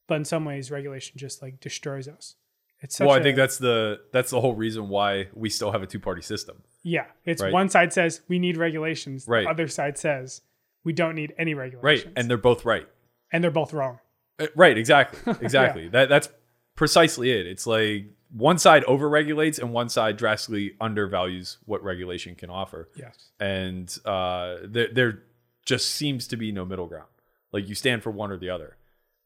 but 0.08 0.16
in 0.16 0.26
some 0.26 0.46
ways, 0.46 0.72
regulation 0.72 1.18
just 1.18 1.42
like 1.42 1.60
destroys 1.60 2.08
us. 2.08 2.36
It's 2.82 2.96
such 2.96 3.06
well, 3.06 3.16
I 3.16 3.20
a- 3.20 3.24
think 3.24 3.36
that's 3.36 3.58
the 3.58 4.00
that's 4.14 4.32
the 4.32 4.40
whole 4.40 4.56
reason 4.56 4.88
why 4.90 5.28
we 5.34 5.50
still 5.50 5.72
have 5.72 5.84
a 5.84 5.88
two 5.88 6.00
party 6.00 6.22
system. 6.22 6.64
yeah. 6.84 7.06
It's 7.26 7.42
Right. 7.42 7.52
one 7.52 7.68
side 7.70 7.92
says 7.92 8.22
we 8.30 8.40
need 8.40 8.56
regulations, 8.58 9.28
Right. 9.28 9.44
the 9.44 9.50
other 9.50 9.68
side 9.68 9.98
says 9.98 10.42
we 10.86 10.94
don't 10.94 11.16
need 11.16 11.34
any 11.38 11.54
regulations. 11.54 12.06
Right, 12.06 12.14
and 12.16 12.30
they're 12.30 12.38
both 12.38 12.64
right. 12.66 12.88
and 13.34 13.44
they're 13.44 13.52
both 13.52 13.74
wrong. 13.74 14.00
Uh, 14.40 14.48
Right, 14.56 14.78
exactly. 14.78 15.34
Exactly. 15.42 15.90
That 15.90 16.08
that's 16.08 16.30
precisely 16.76 17.32
it. 17.32 17.46
It's 17.48 17.68
like 17.68 18.06
one 18.32 18.58
side 18.58 18.84
overregulates 18.86 19.60
and 19.60 19.74
one 19.74 19.90
side 19.90 20.16
drastically 20.16 20.76
undervalues 20.80 21.58
what 21.66 21.84
regulation 21.84 22.36
can 22.36 22.50
offer. 22.50 22.88
Yes. 22.96 23.32
And 23.42 23.94
uh 24.06 24.56
there 24.64 24.88
there 24.94 25.24
just 25.70 25.92
seems 25.92 26.28
to 26.28 26.36
be 26.36 26.52
no 26.52 26.66
middle 26.66 26.88
ground. 26.88 27.08
Like 27.54 27.70
you 27.70 27.76
stand 27.76 28.02
for 28.04 28.10
one 28.10 28.32
or 28.32 28.38
the 28.38 28.50
other. 28.50 28.76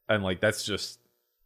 And 0.09 0.23
like 0.23 0.41
that's 0.41 0.63
just 0.65 0.99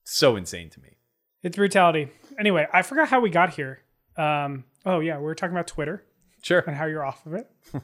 so 0.04 0.36
insane 0.36 0.72
to 0.72 0.82
me. 0.82 0.98
It's 1.44 1.56
brutality. 1.56 2.10
Anyway, 2.40 2.68
I 2.74 2.82
forgot 2.82 3.08
how 3.10 3.20
we 3.20 3.30
got 3.30 3.52
here. 3.54 3.82
Um, 4.18 4.64
oh 4.88 5.00
yeah, 5.00 5.18
we 5.18 5.24
were 5.26 5.36
talking 5.36 5.56
about 5.56 5.68
Twitter 5.68 6.04
Sure. 6.42 6.64
and 6.66 6.76
how 6.76 6.86
you're 6.88 7.06
off 7.06 7.24
of 7.28 7.34
it. 7.36 7.50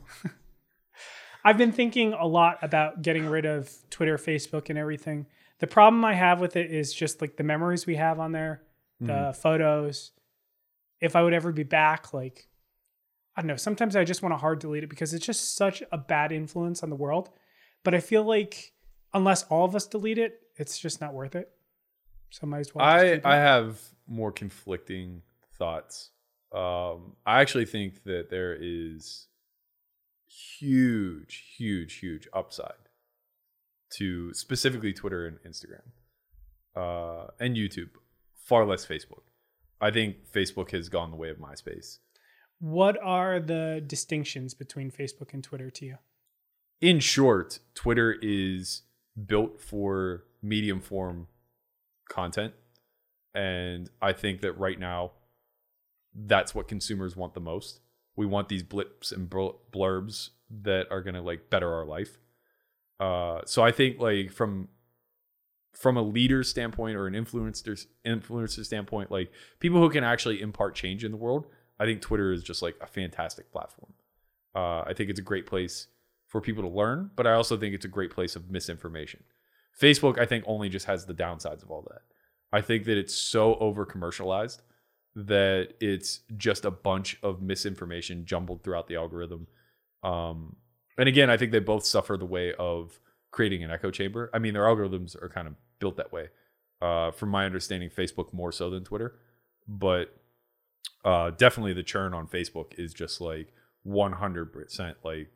I've 1.45 1.57
been 1.57 1.71
thinking 1.71 2.13
a 2.13 2.25
lot 2.25 2.57
about 2.63 3.01
getting 3.01 3.27
rid 3.27 3.45
of 3.45 3.69
Twitter, 3.91 4.17
Facebook, 4.17 4.69
and 4.69 4.79
everything. 4.79 5.27
The 5.59 5.67
problem 5.67 6.03
I 6.05 6.13
have 6.13 6.39
with 6.39 6.55
it 6.55 6.71
is 6.71 6.93
just 6.93 7.21
like 7.21 7.37
the 7.37 7.43
memories 7.43 7.85
we 7.85 7.95
have 7.95 8.19
on 8.19 8.31
there, 8.31 8.63
the 8.99 9.37
photos. 9.39 10.11
if 11.01 11.15
I 11.15 11.21
would 11.21 11.33
ever 11.33 11.51
be 11.51 11.63
back, 11.63 12.13
like 12.13 12.47
I 13.35 13.41
don't 13.41 13.47
know. 13.47 13.55
Sometimes 13.55 13.95
I 13.95 14.03
just 14.03 14.21
want 14.21 14.33
to 14.33 14.37
hard 14.37 14.59
delete 14.59 14.83
it 14.83 14.89
because 14.89 15.13
it's 15.13 15.25
just 15.25 15.55
such 15.55 15.81
a 15.91 15.97
bad 15.97 16.31
influence 16.31 16.83
on 16.83 16.89
the 16.89 16.95
world. 16.95 17.29
But 17.83 17.95
I 17.95 17.99
feel 17.99 18.23
like 18.23 18.73
unless 19.13 19.43
all 19.43 19.65
of 19.65 19.75
us 19.75 19.87
delete 19.87 20.17
it, 20.17 20.39
it's 20.55 20.79
just 20.79 21.01
not 21.01 21.13
worth 21.13 21.35
it. 21.35 21.49
So 22.29 22.41
I 22.43 22.45
might 22.47 22.59
as 22.59 22.75
well. 22.75 22.85
just 22.85 23.25
I. 23.25 23.33
I 23.33 23.37
have 23.37 23.79
more 24.07 24.31
conflicting 24.31 25.21
thoughts. 25.57 26.11
Um, 26.53 27.15
I 27.25 27.41
actually 27.41 27.65
think 27.65 28.03
that 28.03 28.29
there 28.29 28.55
is 28.59 29.27
huge, 30.27 31.53
huge, 31.57 31.95
huge 31.95 32.27
upside 32.33 32.73
to 33.97 34.33
specifically 34.33 34.93
Twitter 34.93 35.25
and 35.25 35.37
Instagram 35.47 35.91
uh, 36.75 37.27
and 37.39 37.55
YouTube. 37.55 37.89
Far 38.45 38.65
less 38.65 38.85
Facebook. 38.85 39.23
I 39.79 39.91
think 39.91 40.27
Facebook 40.31 40.71
has 40.71 40.89
gone 40.89 41.11
the 41.11 41.17
way 41.17 41.29
of 41.29 41.37
MySpace. 41.37 41.99
What 42.63 42.97
are 43.03 43.41
the 43.41 43.83
distinctions 43.85 44.53
between 44.53 44.89
Facebook 44.89 45.33
and 45.33 45.43
Twitter 45.43 45.69
to 45.69 45.85
you? 45.85 45.97
in 46.83 46.99
short, 46.99 47.59
Twitter 47.75 48.13
is 48.21 48.81
built 49.25 49.61
for 49.61 50.25
medium 50.41 50.81
form 50.81 51.27
content. 52.09 52.53
And 53.33 53.89
I 54.01 54.11
think 54.11 54.41
that 54.41 54.59
right 54.59 54.77
now, 54.77 55.11
that's 56.13 56.53
what 56.53 56.67
consumers 56.67 57.15
want 57.15 57.35
the 57.35 57.39
most. 57.39 57.79
We 58.17 58.25
want 58.25 58.49
these 58.49 58.63
blips 58.63 59.13
and 59.13 59.29
blurbs 59.29 60.31
that 60.63 60.87
are 60.91 61.01
going 61.01 61.15
to 61.15 61.21
like 61.21 61.49
better 61.49 61.73
our 61.73 61.85
life. 61.85 62.17
Uh, 62.99 63.39
so 63.45 63.63
I 63.63 63.71
think 63.71 63.99
like 63.99 64.29
from 64.31 64.67
from 65.71 65.95
a 65.95 66.03
leader 66.03 66.43
standpoint 66.43 66.97
or 66.97 67.07
an 67.07 67.13
influencer 67.13 67.87
influencer 68.05 68.65
standpoint, 68.65 69.09
like 69.09 69.31
people 69.61 69.79
who 69.79 69.89
can 69.89 70.03
actually 70.03 70.41
impart 70.41 70.75
change 70.75 71.05
in 71.05 71.11
the 71.11 71.17
world, 71.17 71.47
I 71.79 71.85
think 71.85 72.01
Twitter 72.01 72.31
is 72.31 72.43
just 72.43 72.61
like 72.61 72.75
a 72.81 72.87
fantastic 72.87 73.51
platform. 73.51 73.93
Uh, 74.55 74.81
I 74.81 74.93
think 74.95 75.09
it's 75.09 75.19
a 75.19 75.23
great 75.23 75.45
place 75.45 75.87
for 76.27 76.41
people 76.41 76.63
to 76.63 76.69
learn, 76.69 77.11
but 77.15 77.27
I 77.27 77.33
also 77.33 77.57
think 77.57 77.73
it's 77.73 77.85
a 77.85 77.89
great 77.89 78.11
place 78.11 78.35
of 78.35 78.49
misinformation. 78.49 79.23
Facebook, 79.79 80.19
I 80.19 80.25
think, 80.25 80.43
only 80.47 80.69
just 80.69 80.85
has 80.85 81.05
the 81.05 81.13
downsides 81.13 81.63
of 81.63 81.71
all 81.71 81.85
that. 81.89 82.01
I 82.51 82.61
think 82.61 82.85
that 82.85 82.97
it's 82.97 83.15
so 83.15 83.55
over 83.55 83.85
commercialized 83.85 84.61
that 85.15 85.73
it's 85.79 86.21
just 86.37 86.65
a 86.65 86.71
bunch 86.71 87.17
of 87.23 87.41
misinformation 87.41 88.25
jumbled 88.25 88.63
throughout 88.63 88.87
the 88.87 88.95
algorithm. 88.95 89.47
Um, 90.03 90.55
and 90.97 91.07
again, 91.07 91.29
I 91.29 91.37
think 91.37 91.51
they 91.51 91.59
both 91.59 91.85
suffer 91.85 92.17
the 92.17 92.25
way 92.25 92.53
of 92.53 92.99
creating 93.31 93.63
an 93.63 93.71
echo 93.71 93.91
chamber. 93.91 94.29
I 94.33 94.39
mean, 94.39 94.53
their 94.53 94.63
algorithms 94.63 95.21
are 95.21 95.29
kind 95.29 95.47
of 95.47 95.55
built 95.79 95.97
that 95.97 96.11
way. 96.11 96.29
Uh, 96.81 97.11
from 97.11 97.29
my 97.29 97.45
understanding, 97.45 97.89
Facebook 97.89 98.33
more 98.33 98.51
so 98.51 98.69
than 98.69 98.83
Twitter, 98.83 99.19
but 99.67 100.15
uh, 101.05 101.31
definitely 101.31 101.73
the 101.73 101.83
churn 101.83 102.13
on 102.13 102.27
Facebook 102.27 102.77
is 102.79 102.93
just 102.93 103.19
like 103.21 103.53
100% 103.85 104.95
like 105.03 105.29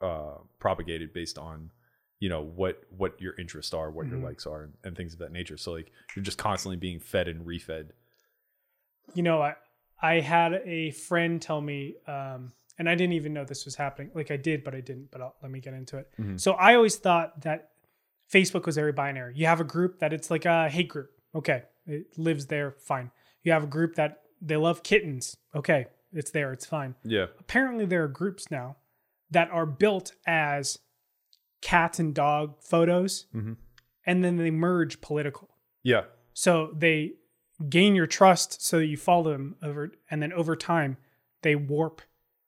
uh, 0.00 0.34
propagated 0.58 1.12
based 1.12 1.38
on 1.38 1.70
you 2.18 2.28
know 2.28 2.42
what 2.42 2.82
what 2.96 3.20
your 3.20 3.34
interests 3.38 3.74
are, 3.74 3.90
what 3.90 4.06
Mhm. 4.06 4.10
your 4.10 4.20
likes 4.20 4.46
are, 4.46 4.62
and, 4.62 4.72
and 4.84 4.96
things 4.96 5.12
of 5.12 5.18
that 5.18 5.32
nature. 5.32 5.56
So 5.56 5.72
like 5.72 5.90
you're 6.14 6.24
just 6.24 6.38
constantly 6.38 6.76
being 6.76 7.00
fed 7.00 7.26
and 7.28 7.44
refed. 7.44 7.88
You 9.14 9.22
know, 9.22 9.42
I 9.42 9.54
I 10.00 10.20
had 10.20 10.54
a 10.64 10.90
friend 10.92 11.40
tell 11.42 11.60
me, 11.60 11.96
um, 12.06 12.52
and 12.78 12.88
I 12.88 12.94
didn't 12.94 13.14
even 13.14 13.32
know 13.32 13.44
this 13.44 13.64
was 13.64 13.74
happening. 13.74 14.10
Like 14.14 14.30
I 14.30 14.36
did, 14.36 14.62
but 14.64 14.74
I 14.74 14.80
didn't. 14.80 15.10
But 15.10 15.20
I'll, 15.20 15.34
let 15.42 15.50
me 15.50 15.60
get 15.60 15.74
into 15.74 15.98
it. 15.98 16.08
Mhm. 16.18 16.40
So 16.40 16.52
I 16.52 16.74
always 16.74 16.96
thought 16.96 17.40
that 17.42 17.70
Facebook 18.32 18.66
was 18.66 18.76
very 18.76 18.92
binary. 18.92 19.34
You 19.36 19.46
have 19.46 19.60
a 19.60 19.64
group 19.64 19.98
that 19.98 20.12
it's 20.12 20.30
like 20.30 20.44
a 20.44 20.68
hate 20.68 20.88
group. 20.88 21.10
Okay, 21.34 21.64
it 21.86 22.16
lives 22.16 22.46
there, 22.46 22.70
fine. 22.72 23.10
You 23.42 23.52
have 23.52 23.64
a 23.64 23.68
group 23.68 23.96
that 23.96 24.21
they 24.44 24.56
love 24.56 24.82
kittens. 24.82 25.36
Okay, 25.54 25.86
it's 26.12 26.30
there, 26.32 26.52
it's 26.52 26.66
fine. 26.66 26.94
Yeah, 27.04 27.26
Apparently, 27.38 27.86
there 27.86 28.02
are 28.04 28.08
groups 28.08 28.50
now 28.50 28.76
that 29.30 29.48
are 29.50 29.64
built 29.66 30.12
as 30.26 30.78
cat 31.62 31.98
and 31.98 32.12
dog 32.14 32.60
photos, 32.60 33.26
Mhm. 33.34 33.56
and 34.04 34.22
then 34.24 34.36
they 34.36 34.50
merge 34.50 35.00
political. 35.00 35.48
yeah, 35.84 36.04
So 36.34 36.72
they 36.76 37.14
gain 37.68 37.94
your 37.94 38.06
trust 38.06 38.60
so 38.62 38.78
that 38.78 38.86
you 38.86 38.96
follow 38.96 39.32
them 39.32 39.56
over, 39.62 39.92
and 40.10 40.20
then 40.22 40.32
over 40.32 40.56
time 40.56 40.96
they 41.42 41.54
warp 41.54 42.02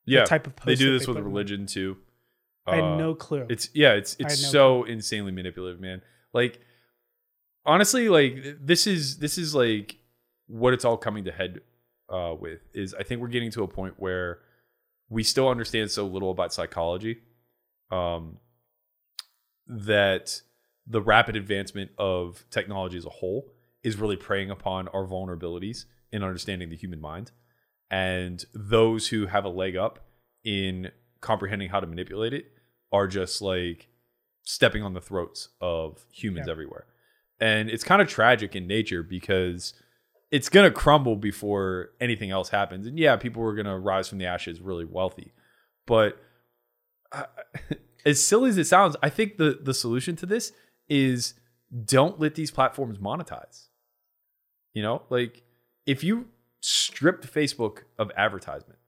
yeah. 0.05 0.21
the 0.21 0.27
type 0.27 0.47
of 0.47 0.57
post. 0.57 0.67
they 0.67 0.75
do 0.75 0.93
this 0.99 1.07
with 1.07 1.17
put 1.17 1.21
in. 1.21 1.25
religion 1.27 1.67
too. 1.67 1.99
I 2.67 2.77
had 2.77 2.85
Uh, 2.85 2.97
no 2.97 3.15
clue. 3.15 3.47
It's 3.51 3.69
yeah, 3.75 3.93
it's 3.95 4.17
it's 4.19 4.43
no 4.43 4.49
so 4.51 4.85
insanely 4.85 5.33
manipulative, 5.33 5.81
man. 5.81 6.03
Like 6.33 6.61
honestly, 7.67 8.09
like 8.09 8.37
this 8.61 8.87
is 8.87 9.19
this 9.19 9.39
is 9.39 9.55
like 9.55 9.99
what 10.47 10.73
it's 10.75 10.85
all 10.85 10.97
coming 10.97 11.25
to 11.25 11.33
head 11.33 11.61
uh 12.09 12.35
with 12.39 12.61
is 12.75 12.95
I 12.95 13.03
think 13.03 13.21
we're 13.21 13.29
getting 13.29 13.51
to 13.53 13.63
a 13.63 13.69
point 13.69 13.95
where 13.99 14.41
we 15.09 15.23
still 15.23 15.49
understand 15.49 15.91
so 15.91 16.07
little 16.07 16.31
about 16.31 16.53
psychology. 16.53 17.19
Um 17.91 18.39
that 19.67 20.41
the 20.87 21.01
rapid 21.01 21.37
advancement 21.37 21.91
of 21.99 22.45
technology 22.51 22.99
as 22.99 23.07
a 23.07 23.11
whole 23.11 23.51
is 23.83 23.97
really 23.97 24.17
preying 24.17 24.51
upon 24.51 24.89
our 24.89 25.07
vulnerabilities 25.07 25.85
in 26.13 26.23
understanding 26.23 26.69
the 26.71 26.77
human 26.77 27.01
mind. 27.01 27.31
And 27.91 28.45
those 28.55 29.09
who 29.09 29.27
have 29.27 29.45
a 29.45 29.49
leg 29.49 29.77
up 29.77 30.01
in 30.45 30.91
comprehending 31.21 31.71
how 31.71 31.81
to 31.81 31.87
manipulate 31.87 32.35
it 32.35 32.47
are 32.93 33.07
just 33.07 33.41
like 33.41 33.89
stepping 34.43 34.83
on 34.83 34.93
the 34.93 35.01
throats 35.01 35.49
of 35.61 36.05
humans 36.13 36.47
Yeah. 36.47 36.53
everywhere. 36.53 36.87
And 37.41 37.71
it's 37.71 37.85
kind 37.85 38.03
of 38.03 38.09
tragic 38.09 38.55
in 38.55 38.67
nature 38.67 39.03
because 39.03 39.73
it's 40.35 40.49
going 40.49 40.69
to 40.69 40.71
crumble 40.77 41.15
before 41.15 41.91
anything 42.01 42.33
else 42.33 42.49
happens. 42.49 42.89
And 42.89 42.99
yeah, 42.99 43.15
people 43.15 43.45
are 43.45 43.55
going 43.55 43.67
to 43.67 43.79
rise 43.79 44.09
from 44.09 44.19
the 44.19 44.27
ashes 44.27 44.61
really 44.61 44.85
wealthy. 44.85 45.33
But 45.87 46.19
uh, 47.13 47.27
as 48.05 48.21
silly 48.21 48.51
as 48.51 48.59
it 48.59 48.65
sounds, 48.65 48.97
I 49.01 49.11
think 49.11 49.37
the 49.37 49.61
the 49.63 49.73
solution 49.73 50.17
to 50.17 50.27
this 50.27 50.53
is 50.89 51.35
don't 51.85 52.19
let 52.19 52.35
these 52.35 52.51
platforms 52.51 52.99
monetize. 52.99 53.69
You 54.73 54.83
know, 54.83 55.03
like 55.09 55.45
if 55.87 56.03
you 56.03 56.27
stripped 56.59 57.33
Facebook 57.33 57.83
of 57.97 58.11
advertisement, 58.17 58.81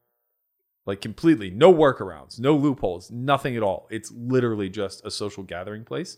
like 0.85 1.01
completely, 1.01 1.51
no 1.51 1.73
workarounds, 1.73 2.41
no 2.41 2.57
loopholes, 2.57 3.13
nothing 3.13 3.57
at 3.57 3.63
all. 3.63 3.87
It's 3.89 4.11
literally 4.11 4.69
just 4.69 5.07
a 5.07 5.13
social 5.13 5.45
gathering 5.45 5.85
place. 5.85 6.17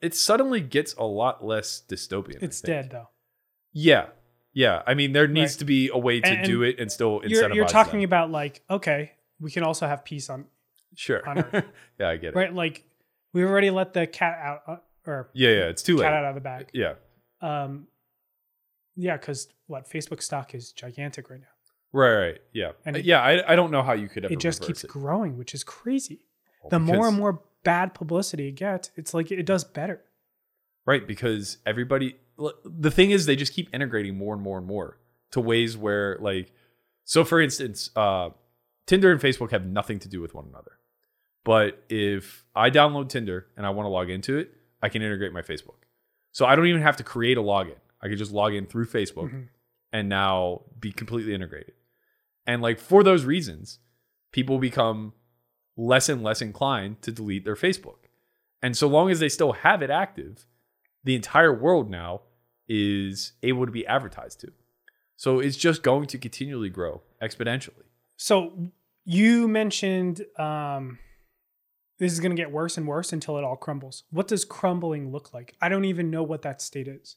It 0.00 0.14
suddenly 0.14 0.62
gets 0.62 0.94
a 0.94 1.04
lot 1.04 1.44
less 1.44 1.82
dystopian. 1.86 2.42
It's 2.42 2.62
dead 2.62 2.88
though. 2.90 3.08
Yeah. 3.74 4.06
Yeah. 4.54 4.82
I 4.86 4.94
mean, 4.94 5.12
there 5.12 5.26
needs 5.26 5.54
Right. 5.54 5.58
to 5.58 5.64
be 5.66 5.90
a 5.92 5.98
way 5.98 6.20
to 6.20 6.28
And- 6.30 6.46
do 6.46 6.62
it 6.62 6.78
and 6.80 6.90
still 6.90 7.20
incentivize 7.20 7.30
You're, 7.30 7.54
you're 7.54 7.66
talking 7.66 8.00
them. 8.00 8.04
about 8.08 8.30
like 8.30 8.62
okay, 8.70 9.12
we 9.40 9.50
can 9.50 9.62
also 9.64 9.86
have 9.86 10.04
peace 10.04 10.30
on 10.30 10.46
Sure. 10.94 11.28
on 11.28 11.38
Earth. 11.52 11.64
yeah, 12.00 12.08
I 12.08 12.16
get 12.16 12.28
it. 12.28 12.36
right. 12.36 12.54
Like 12.54 12.84
we 13.32 13.42
already 13.44 13.70
let 13.70 13.92
the 13.92 14.06
cat 14.06 14.38
out 14.40 14.62
uh, 14.66 14.76
or 15.06 15.28
Yeah, 15.34 15.50
yeah. 15.50 15.64
It's 15.68 15.82
too 15.82 15.96
late. 15.96 16.04
cat 16.04 16.14
out 16.14 16.24
of 16.24 16.34
the 16.36 16.40
bag. 16.40 16.70
Yeah. 16.72 16.94
Um, 17.42 17.88
yeah, 18.96 19.16
because 19.16 19.48
what 19.66 19.88
Facebook 19.90 20.22
stock 20.22 20.54
is 20.54 20.72
gigantic 20.72 21.28
right 21.30 21.40
now. 21.40 21.46
Right, 21.92 22.14
right. 22.14 22.38
Yeah. 22.52 22.72
And 22.86 22.96
Uh, 22.96 22.98
it- 23.00 23.04
yeah, 23.04 23.20
I, 23.20 23.52
I 23.52 23.56
don't 23.56 23.70
know 23.72 23.82
how 23.82 23.92
you 23.92 24.08
could 24.08 24.24
ever 24.24 24.32
it 24.34 24.38
just 24.40 24.62
keeps 24.62 24.84
it. 24.84 24.88
growing, 24.90 25.36
which 25.36 25.52
is 25.54 25.64
crazy. 25.64 26.20
Well, 26.62 26.70
The 26.70 26.78
more 26.78 27.08
and 27.08 27.16
more 27.16 27.42
bad 27.64 27.92
publicity 27.94 28.48
it 28.48 28.52
gets, 28.52 28.90
it's 28.96 29.12
like 29.14 29.30
it 29.32 29.42
does 29.44 29.64
better. 29.64 30.02
Right, 30.86 31.06
because 31.06 31.58
everybody 31.64 32.16
the 32.64 32.90
thing 32.90 33.10
is 33.12 33.26
they 33.26 33.36
just 33.36 33.52
keep 33.52 33.72
integrating 33.72 34.16
more 34.18 34.34
and 34.34 34.42
more 34.42 34.58
and 34.58 34.66
more 34.66 34.98
to 35.30 35.40
ways 35.40 35.76
where 35.76 36.18
like 36.20 36.52
so 37.04 37.24
for 37.24 37.40
instance, 37.40 37.90
uh 37.96 38.30
Tinder 38.86 39.10
and 39.10 39.20
Facebook 39.20 39.50
have 39.52 39.64
nothing 39.64 39.98
to 40.00 40.08
do 40.08 40.20
with 40.20 40.34
one 40.34 40.46
another. 40.48 40.72
But 41.44 41.82
if 41.88 42.44
I 42.54 42.70
download 42.70 43.08
Tinder 43.08 43.46
and 43.56 43.64
I 43.66 43.70
want 43.70 43.86
to 43.86 43.90
log 43.90 44.10
into 44.10 44.36
it, 44.36 44.50
I 44.82 44.88
can 44.90 45.00
integrate 45.02 45.32
my 45.32 45.42
Facebook. 45.42 45.76
So 46.32 46.44
I 46.44 46.54
don't 46.56 46.66
even 46.66 46.82
have 46.82 46.96
to 46.98 47.04
create 47.04 47.38
a 47.38 47.42
login. 47.42 47.76
I 48.02 48.08
can 48.08 48.18
just 48.18 48.32
log 48.32 48.52
in 48.52 48.66
through 48.66 48.86
Facebook 48.86 49.30
Mhm. 49.32 49.48
and 49.92 50.08
now 50.08 50.62
be 50.78 50.92
completely 50.92 51.32
integrated. 51.34 51.74
And 52.46 52.60
like 52.60 52.78
for 52.78 53.02
those 53.02 53.24
reasons, 53.24 53.78
people 54.32 54.58
become 54.58 55.14
less 55.76 56.08
and 56.08 56.22
less 56.22 56.42
inclined 56.42 57.00
to 57.02 57.12
delete 57.12 57.44
their 57.44 57.54
Facebook. 57.56 58.08
And 58.60 58.76
so 58.76 58.86
long 58.86 59.10
as 59.10 59.20
they 59.20 59.28
still 59.30 59.52
have 59.52 59.80
it 59.82 59.90
active, 59.90 60.46
the 61.04 61.14
entire 61.14 61.52
world 61.52 61.90
now 61.90 62.22
is 62.68 63.32
able 63.42 63.66
to 63.66 63.72
be 63.72 63.86
advertised 63.86 64.40
to. 64.40 64.52
So 65.16 65.38
it's 65.38 65.56
just 65.56 65.82
going 65.82 66.06
to 66.08 66.18
continually 66.18 66.70
grow 66.70 67.02
exponentially. 67.22 67.84
So 68.16 68.72
you 69.04 69.46
mentioned 69.46 70.24
um, 70.38 70.98
this 71.98 72.12
is 72.12 72.20
going 72.20 72.34
to 72.34 72.40
get 72.40 72.50
worse 72.50 72.76
and 72.76 72.86
worse 72.86 73.12
until 73.12 73.38
it 73.38 73.44
all 73.44 73.56
crumbles. 73.56 74.04
What 74.10 74.28
does 74.28 74.44
crumbling 74.44 75.12
look 75.12 75.32
like? 75.32 75.54
I 75.60 75.68
don't 75.68 75.84
even 75.84 76.10
know 76.10 76.22
what 76.22 76.42
that 76.42 76.60
state 76.60 76.88
is. 76.88 77.16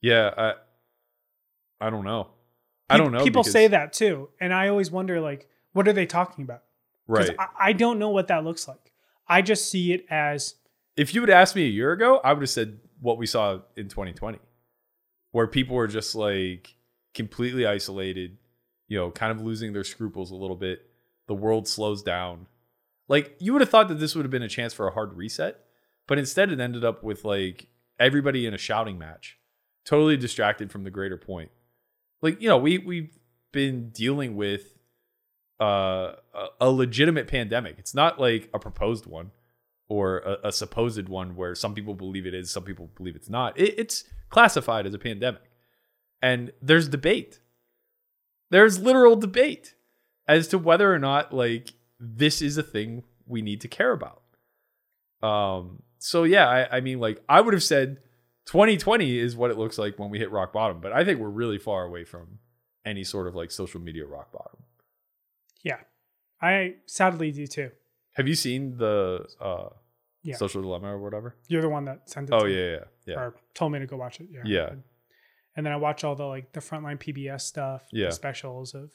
Yeah, 0.00 0.32
I 0.36 0.54
I 1.80 1.90
don't 1.90 2.04
know. 2.04 2.28
I 2.88 2.98
don't 2.98 3.12
know. 3.12 3.24
People 3.24 3.42
because- 3.42 3.52
say 3.52 3.66
that 3.68 3.92
too, 3.92 4.28
and 4.40 4.54
I 4.54 4.68
always 4.68 4.90
wonder 4.90 5.20
like, 5.20 5.48
what 5.72 5.88
are 5.88 5.92
they 5.92 6.06
talking 6.06 6.44
about? 6.44 6.62
right. 7.08 7.34
I, 7.38 7.46
I 7.58 7.72
don't 7.72 7.98
know 7.98 8.10
what 8.10 8.28
that 8.28 8.44
looks 8.44 8.66
like. 8.68 8.92
I 9.28 9.42
just 9.42 9.70
see 9.70 9.92
it 9.92 10.06
as 10.10 10.54
if 10.96 11.14
you 11.14 11.20
would 11.20 11.30
ask 11.30 11.54
me 11.56 11.64
a 11.64 11.68
year 11.68 11.92
ago, 11.92 12.20
I 12.22 12.32
would 12.32 12.42
have 12.42 12.50
said 12.50 12.78
what 13.00 13.18
we 13.18 13.26
saw 13.26 13.60
in 13.76 13.88
2020, 13.88 14.38
where 15.32 15.46
people 15.46 15.76
were 15.76 15.88
just 15.88 16.14
like 16.14 16.74
completely 17.14 17.66
isolated. 17.66 18.38
you 18.88 18.96
know, 18.98 19.10
kind 19.10 19.32
of 19.32 19.40
losing 19.40 19.72
their 19.72 19.84
scruples 19.84 20.30
a 20.30 20.36
little 20.36 20.56
bit. 20.56 20.88
The 21.26 21.34
world 21.34 21.66
slows 21.66 22.02
down. 22.02 22.46
Like 23.08 23.36
you 23.40 23.52
would 23.52 23.62
have 23.62 23.68
thought 23.70 23.88
that 23.88 23.96
this 23.98 24.14
would 24.14 24.24
have 24.24 24.30
been 24.30 24.42
a 24.42 24.48
chance 24.48 24.72
for 24.72 24.86
a 24.86 24.92
hard 24.92 25.14
reset, 25.16 25.64
but 26.06 26.18
instead 26.18 26.50
it 26.52 26.60
ended 26.60 26.84
up 26.84 27.02
with 27.02 27.24
like 27.24 27.66
everybody 27.98 28.46
in 28.46 28.54
a 28.54 28.58
shouting 28.58 28.98
match, 28.98 29.38
totally 29.84 30.16
distracted 30.16 30.70
from 30.70 30.84
the 30.84 30.90
greater 30.90 31.16
point. 31.16 31.50
Like, 32.22 32.40
you 32.40 32.48
know, 32.48 32.58
we 32.58 32.78
we've 32.78 33.18
been 33.52 33.90
dealing 33.90 34.36
with 34.36 34.78
uh, 35.60 36.12
a, 36.34 36.46
a 36.60 36.70
legitimate 36.70 37.26
pandemic. 37.28 37.76
It's 37.78 37.94
not 37.94 38.20
like 38.20 38.48
a 38.54 38.58
proposed 38.58 39.06
one 39.06 39.30
or 39.88 40.18
a, 40.18 40.48
a, 40.48 40.52
supposed 40.52 41.08
one 41.08 41.36
where 41.36 41.54
some 41.54 41.74
people 41.74 41.94
believe 41.94 42.26
it 42.26 42.34
is, 42.34 42.50
some 42.50 42.64
people 42.64 42.90
believe 42.96 43.16
it's 43.16 43.28
not. 43.28 43.58
It, 43.58 43.78
it's 43.78 44.04
classified 44.30 44.86
as 44.86 44.94
a 44.94 44.98
pandemic. 44.98 45.42
And 46.20 46.52
there's 46.60 46.88
debate. 46.88 47.40
There's 48.50 48.80
literal 48.80 49.16
debate 49.16 49.74
as 50.26 50.48
to 50.48 50.58
whether 50.58 50.92
or 50.92 50.98
not 50.98 51.32
like 51.32 51.74
this 52.00 52.42
is 52.42 52.58
a 52.58 52.62
thing 52.62 53.04
we 53.26 53.42
need 53.42 53.60
to 53.60 53.68
care 53.68 53.92
about. 53.92 54.22
Um 55.22 55.82
so 55.98 56.24
yeah, 56.24 56.48
I, 56.48 56.78
I 56.78 56.80
mean 56.80 57.00
like 57.00 57.22
I 57.28 57.40
would 57.40 57.54
have 57.54 57.62
said 57.62 57.98
2020 58.46 59.18
is 59.18 59.36
what 59.36 59.50
it 59.50 59.58
looks 59.58 59.78
like 59.78 59.98
when 59.98 60.10
we 60.10 60.18
hit 60.18 60.30
rock 60.30 60.52
bottom, 60.52 60.80
but 60.80 60.92
I 60.92 61.04
think 61.04 61.20
we're 61.20 61.28
really 61.28 61.58
far 61.58 61.84
away 61.84 62.04
from 62.04 62.38
any 62.84 63.04
sort 63.04 63.26
of 63.26 63.34
like 63.34 63.50
social 63.50 63.80
media 63.80 64.06
rock 64.06 64.32
bottom. 64.32 64.62
Yeah. 65.62 65.78
I 66.40 66.76
sadly 66.86 67.32
do 67.32 67.46
too. 67.46 67.70
Have 68.16 68.26
you 68.28 68.34
seen 68.34 68.76
the 68.76 69.26
uh 69.40 69.68
Yeah. 70.22 70.36
social 70.36 70.62
dilemma 70.62 70.88
or 70.96 71.00
whatever? 71.06 71.28
You're 71.48 71.62
the 71.62 71.68
one 71.78 71.84
that 71.84 72.08
sent 72.10 72.28
it 72.28 72.34
Oh 72.34 72.44
to 72.44 72.50
yeah, 72.50 72.70
yeah, 72.76 72.84
yeah. 73.06 73.20
or 73.20 73.34
told 73.54 73.72
me 73.72 73.78
to 73.78 73.86
go 73.86 73.96
watch 73.96 74.20
it. 74.20 74.28
Yeah. 74.30 74.42
Yeah. 74.44 74.70
And 75.54 75.64
then 75.64 75.72
I 75.72 75.76
watch 75.76 76.04
all 76.04 76.14
the 76.22 76.26
like 76.36 76.52
the 76.52 76.60
frontline 76.60 76.98
PBS 77.04 77.42
stuff, 77.42 77.82
Yeah. 77.92 78.06
the 78.08 78.12
specials 78.12 78.74
of 78.74 78.90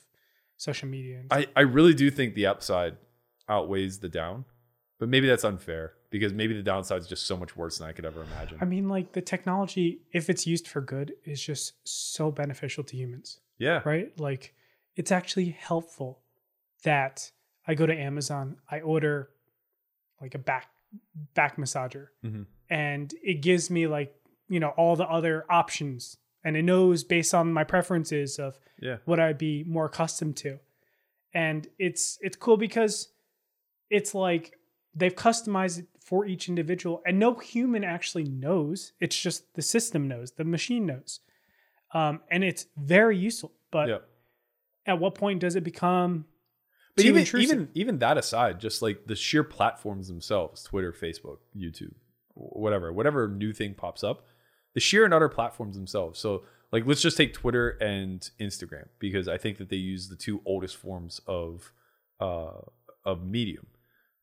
social 0.57 0.87
media. 0.89 1.19
And 1.21 1.27
I, 1.31 1.47
I 1.55 1.61
really 1.61 1.93
do 1.93 2.11
think 2.11 2.35
the 2.35 2.47
upside 2.47 2.97
outweighs 3.49 3.99
the 3.99 4.09
down, 4.09 4.45
but 4.99 5.07
maybe 5.09 5.27
that's 5.27 5.43
unfair 5.43 5.93
because 6.11 6.33
maybe 6.33 6.53
the 6.53 6.61
downside 6.63 6.99
is 6.99 7.07
just 7.07 7.25
so 7.25 7.35
much 7.37 7.55
worse 7.55 7.77
than 7.77 7.87
I 7.87 7.93
could 7.93 8.05
ever 8.05 8.21
imagine. 8.23 8.57
I 8.61 8.65
mean, 8.65 8.87
like 8.89 9.13
the 9.13 9.21
technology, 9.21 10.01
if 10.11 10.29
it's 10.29 10.45
used 10.45 10.67
for 10.67 10.81
good, 10.81 11.13
is 11.25 11.41
just 11.41 11.73
so 11.83 12.31
beneficial 12.31 12.83
to 12.83 12.95
humans, 12.97 13.39
yeah, 13.57 13.81
right? 13.85 14.09
Like 14.19 14.53
it's 14.95 15.11
actually 15.11 15.49
helpful 15.69 16.19
that 16.83 17.31
I 17.67 17.75
go 17.75 17.85
to 17.85 17.93
Amazon, 17.95 18.57
I 18.69 18.79
order 18.81 19.29
like 20.19 20.35
a 20.35 20.39
back 20.39 20.67
back 21.33 21.57
massager, 21.57 22.07
Mhm. 22.23 22.45
and 22.69 23.13
it 23.23 23.41
gives 23.41 23.69
me 23.69 23.87
like 23.87 24.13
you 24.49 24.59
know 24.59 24.69
all 24.69 24.95
the 24.95 25.07
other 25.07 25.45
options, 25.49 26.17
and 26.43 26.57
it 26.57 26.63
knows 26.63 27.03
based 27.03 27.33
on 27.33 27.53
my 27.53 27.63
preferences 27.63 28.39
of 28.39 28.59
yeah, 28.81 28.97
what 29.05 29.19
I'd 29.19 29.37
be 29.37 29.63
more 29.63 29.85
accustomed 29.85 30.37
to. 30.37 30.59
And 31.33 31.67
it's 31.79 32.17
it's 32.21 32.35
cool 32.35 32.57
because 32.57 33.09
it's 33.89 34.13
like 34.13 34.57
they've 34.93 35.15
customized 35.15 35.79
it 35.79 35.87
for 36.01 36.25
each 36.25 36.49
individual 36.49 37.01
and 37.05 37.17
no 37.19 37.35
human 37.35 37.83
actually 37.85 38.25
knows. 38.25 38.91
It's 38.99 39.17
just 39.21 39.53
the 39.53 39.61
system 39.61 40.07
knows, 40.09 40.31
the 40.31 40.43
machine 40.43 40.85
knows. 40.85 41.21
Um, 41.93 42.21
and 42.29 42.43
it's 42.43 42.65
very 42.75 43.17
useful. 43.17 43.53
But 43.71 43.87
yeah. 43.87 43.97
at 44.85 44.99
what 44.99 45.15
point 45.15 45.39
does 45.39 45.55
it 45.55 45.63
become 45.63 46.25
But 46.95 47.05
even 47.05 47.19
intrusive? 47.21 47.51
even 47.51 47.69
even 47.73 47.99
that 47.99 48.17
aside, 48.17 48.59
just 48.59 48.81
like 48.81 49.07
the 49.07 49.15
sheer 49.15 49.43
platforms 49.43 50.07
themselves, 50.07 50.63
Twitter, 50.63 50.91
Facebook, 50.91 51.37
YouTube, 51.55 51.93
whatever, 52.33 52.91
whatever 52.91 53.27
new 53.27 53.53
thing 53.53 53.73
pops 53.73 54.03
up, 54.03 54.25
the 54.73 54.79
sheer 54.79 55.05
and 55.05 55.13
utter 55.13 55.29
platforms 55.29 55.75
themselves. 55.75 56.19
So 56.19 56.43
like 56.71 56.85
let's 56.85 57.01
just 57.01 57.17
take 57.17 57.33
Twitter 57.33 57.69
and 57.81 58.29
Instagram 58.39 58.87
because 58.99 59.27
I 59.27 59.37
think 59.37 59.57
that 59.57 59.69
they 59.69 59.77
use 59.77 60.09
the 60.09 60.15
two 60.15 60.41
oldest 60.45 60.75
forms 60.75 61.21
of 61.27 61.71
uh 62.19 62.61
of 63.05 63.23
medium, 63.23 63.67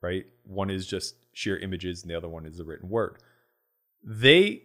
right? 0.01 0.27
One 0.45 0.71
is 0.71 0.87
just 0.87 1.17
sheer 1.33 1.59
images 1.59 2.03
and 2.03 2.11
the 2.11 2.17
other 2.17 2.29
one 2.29 2.47
is 2.47 2.59
the 2.59 2.65
written 2.65 2.89
word. 2.89 3.19
They 4.03 4.65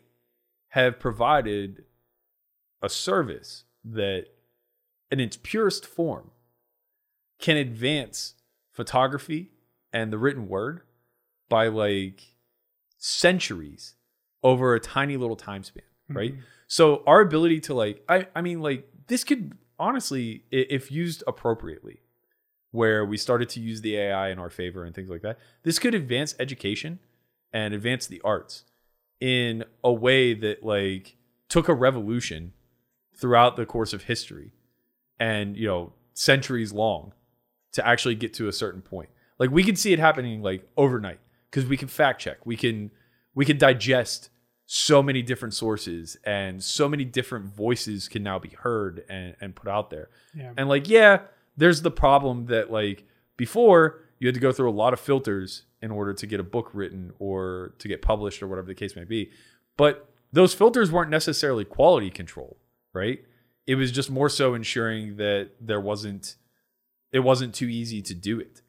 have 0.70 1.00
provided 1.00 1.84
a 2.82 2.90
service 2.90 3.64
that 3.86 4.26
in 5.12 5.20
its 5.20 5.38
purest 5.42 5.86
form 5.86 6.32
can 7.44 7.58
advance 7.58 8.36
photography 8.72 9.52
and 9.92 10.14
the 10.14 10.18
written 10.18 10.48
word 10.48 10.80
by 11.50 11.68
like 11.68 12.22
centuries 12.98 13.96
over 14.44 14.76
a 14.76 14.80
tiny 14.80 15.18
little 15.18 15.36
time 15.36 15.62
span, 15.62 15.84
mm-hmm. 16.10 16.18
right? 16.18 16.34
So 16.68 17.04
our 17.06 17.20
ability 17.20 17.60
to 17.62 17.74
like, 17.74 18.02
I, 18.08 18.28
I 18.34 18.40
mean, 18.40 18.62
like 18.62 18.88
this 19.08 19.26
could 19.26 19.58
honestly, 19.78 20.46
if 20.52 20.90
used 20.90 21.22
appropriately, 21.28 22.00
where 22.72 23.04
we 23.04 23.18
started 23.18 23.50
to 23.50 23.60
use 23.60 23.82
the 23.82 23.98
AI 23.98 24.30
in 24.30 24.40
our 24.40 24.50
favor 24.50 24.86
and 24.86 24.96
things 24.96 25.10
like 25.10 25.22
that, 25.24 25.38
this 25.64 25.80
could 25.80 25.94
advance 25.94 26.36
education 26.40 27.00
and 27.52 27.74
advance 27.74 28.08
the 28.08 28.22
arts 28.24 28.64
in 29.20 29.66
a 29.84 29.92
way 29.92 30.34
that 30.34 30.64
like 30.64 31.18
took 31.50 31.68
a 31.68 31.74
revolution 31.74 32.54
throughout 33.14 33.58
the 33.58 33.66
course 33.66 33.92
of 33.92 34.04
history 34.04 34.54
and 35.20 35.58
you 35.58 35.68
know 35.68 35.92
centuries 36.14 36.72
long 36.72 37.12
to 37.74 37.86
actually 37.86 38.16
get 38.16 38.34
to 38.36 38.48
a 38.48 38.54
certain 38.54 38.82
point. 38.82 39.10
Like 39.40 39.52
we 39.52 39.64
can 39.64 39.76
see 39.76 39.94
it 39.94 40.00
happening 40.00 40.42
like 40.42 40.68
overnight 40.78 41.20
because 41.50 41.68
we 41.68 41.78
can 41.78 41.88
fact 41.88 42.22
check. 42.22 42.46
We 42.46 42.56
can 42.56 42.92
we 43.36 43.46
can 43.46 43.58
digest 43.58 44.30
so 44.66 45.04
many 45.04 45.22
different 45.22 45.54
sources 45.54 46.18
and 46.24 46.64
so 46.64 46.88
many 46.88 47.04
different 47.04 47.46
voices 47.46 48.08
can 48.08 48.24
now 48.24 48.40
be 48.40 48.50
heard 48.50 49.04
and, 49.10 49.36
and 49.42 49.56
put 49.56 49.68
out 49.70 49.90
there. 49.90 50.10
Yeah. 50.34 50.54
and 50.58 50.70
like 50.70 50.88
yeah 50.90 51.22
there's 51.58 51.82
the 51.82 51.92
problem 51.92 52.48
that 52.48 52.72
like 52.72 53.06
before 53.38 54.00
you 54.20 54.28
had 54.28 54.36
to 54.36 54.42
go 54.42 54.52
through 54.52 54.70
a 54.70 54.72
lot 54.72 54.94
of 54.94 55.00
filters 55.00 55.64
in 55.82 55.92
order 55.92 56.14
to 56.14 56.26
get 56.26 56.40
a 56.40 56.44
book 56.44 56.70
written 56.74 57.12
or 57.20 57.74
to 57.80 57.88
get 57.88 58.02
published 58.02 58.42
or 58.42 58.48
whatever 58.48 58.68
the 58.68 58.76
case 58.76 58.96
may 58.96 59.04
be. 59.04 59.30
But 59.76 60.10
those 60.32 60.54
filters 60.54 60.92
weren't 60.92 61.12
necessarily 61.12 61.66
quality 61.66 62.10
control 62.10 62.58
right? 62.94 63.24
It 63.66 63.76
was 63.76 63.92
just 63.92 64.10
more 64.10 64.30
so 64.30 64.54
ensuring 64.54 65.18
that 65.18 65.52
there 65.60 65.82
wasn't 65.82 66.36
it 67.14 67.20
wasn't 67.20 67.54
too 67.56 67.68
easy 67.68 68.02
to 68.02 68.14
do 68.14 68.40
it 68.40 68.62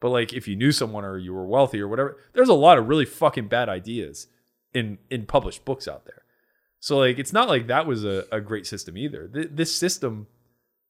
but 0.00 0.08
like 0.10 0.32
if 0.32 0.48
you 0.48 0.56
knew 0.56 0.72
someone 0.72 1.04
or 1.04 1.18
you 1.18 1.34
were 1.34 1.46
wealthy 1.46 1.80
or 1.80 1.88
whatever 1.88 2.16
there's 2.32 2.48
a 2.48 2.54
lot 2.54 2.78
of 2.78 2.88
really 2.88 3.04
fucking 3.04 3.48
bad 3.48 3.68
ideas 3.68 4.28
in 4.72 4.96
in 5.10 5.26
published 5.26 5.64
books 5.64 5.86
out 5.86 6.04
there 6.06 6.22
so 6.80 6.98
like 6.98 7.18
it's 7.18 7.32
not 7.32 7.48
like 7.48 7.66
that 7.66 7.86
was 7.86 8.04
a, 8.04 8.24
a 8.32 8.40
great 8.40 8.66
system 8.66 8.96
either 8.96 9.28
Th- 9.28 9.48
this 9.52 9.74
system 9.74 10.26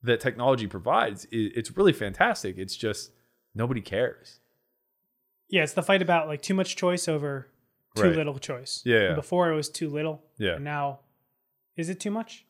that 0.03 0.21
technology 0.21 0.67
provides 0.67 1.25
i 1.33 1.51
it's 1.59 1.77
really 1.77 1.93
fantastic 1.93 2.57
it's 2.59 2.77
just 2.77 3.11
nobody 3.55 3.81
cares 3.81 4.39
Yeah, 5.51 5.63
it's 5.65 5.75
the 5.75 5.83
fight 5.83 6.01
about 6.03 6.29
like 6.29 6.41
too 6.43 6.55
much 6.55 6.77
choice 6.77 7.09
over 7.09 7.49
too 7.95 8.05
Right. 8.05 8.17
little 8.17 8.39
choice. 8.39 8.81
Yeah, 8.87 9.09
yeah. 9.09 9.15
Before 9.15 9.53
it 9.53 9.55
was 9.55 9.69
too 9.69 9.91
little. 9.91 10.23
Yeah. 10.39 10.55
And 10.55 10.65
now 10.65 11.01
is 11.77 11.91
it 11.91 12.01
too 12.01 12.11
much? 12.11 12.47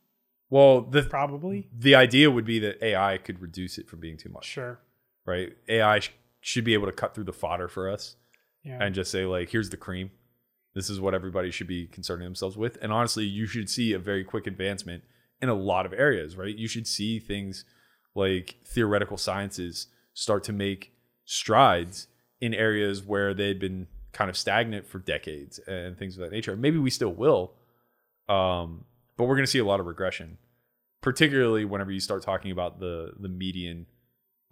Well 0.52 0.82
the 0.82 1.02
Probably. 1.02 1.58
the 1.76 1.94
idea 1.94 2.30
would 2.30 2.44
be 2.44 2.58
that 2.60 2.82
ai 2.84 3.16
could 3.18 3.40
reduce 3.40 3.78
it 3.78 3.88
from 3.88 3.98
being 4.00 4.16
too 4.18 4.28
much 4.28 4.44
Sure. 4.44 4.78
right 5.26 5.50
ai 5.68 5.98
sh- 6.00 6.12
should 6.40 6.64
be 6.64 6.74
able 6.74 6.86
to 6.86 6.92
cut 7.02 7.14
through 7.14 7.24
the 7.30 7.32
fodder 7.42 7.68
for 7.68 7.88
us 7.90 8.16
Yeah. 8.62 8.78
and 8.82 8.94
just 8.94 9.10
say 9.10 9.24
like 9.24 9.48
here's 9.50 9.70
the 9.70 9.76
cream 9.86 10.10
this 10.74 10.88
is 10.90 11.00
what 11.00 11.14
everybody 11.14 11.50
should 11.50 11.66
be 11.66 11.86
concerning 11.86 12.24
themselves 12.26 12.56
with 12.56 12.74
and 12.82 12.92
honestly 12.92 13.24
you 13.24 13.46
should 13.46 13.68
see 13.70 13.92
a 13.92 13.98
very 13.98 14.24
quick 14.24 14.46
advancement 14.46 15.02
in 15.40 15.48
a 15.48 15.54
lot 15.54 15.86
of 15.86 15.92
areas 15.92 16.36
right 16.36 16.56
you 16.56 16.68
should 16.68 16.86
see 16.86 17.18
things 17.18 17.64
like 18.14 18.56
theoretical 18.66 19.16
sciences 19.16 19.86
start 20.14 20.44
to 20.44 20.52
make 20.52 20.92
strides 21.24 22.08
in 22.40 22.52
areas 22.52 23.02
where 23.02 23.32
they'd 23.32 23.58
been 23.58 23.86
kind 24.12 24.28
of 24.28 24.36
stagnant 24.36 24.86
for 24.86 24.98
decades 24.98 25.58
and 25.60 25.96
things 25.96 26.16
of 26.16 26.20
that 26.22 26.32
nature 26.32 26.54
maybe 26.56 26.78
we 26.78 26.90
still 26.90 27.14
will 27.14 27.54
um, 28.28 28.84
but 29.16 29.25
we're 29.25 29.37
going 29.37 29.46
to 29.46 29.51
see 29.51 29.59
a 29.59 29.64
lot 29.64 29.81
of 29.81 29.87
regression 29.87 30.38
particularly 31.00 31.65
whenever 31.65 31.90
you 31.90 32.00
start 32.00 32.23
talking 32.23 32.50
about 32.50 32.81
the 32.81 33.13
the 33.19 33.29
median 33.29 33.87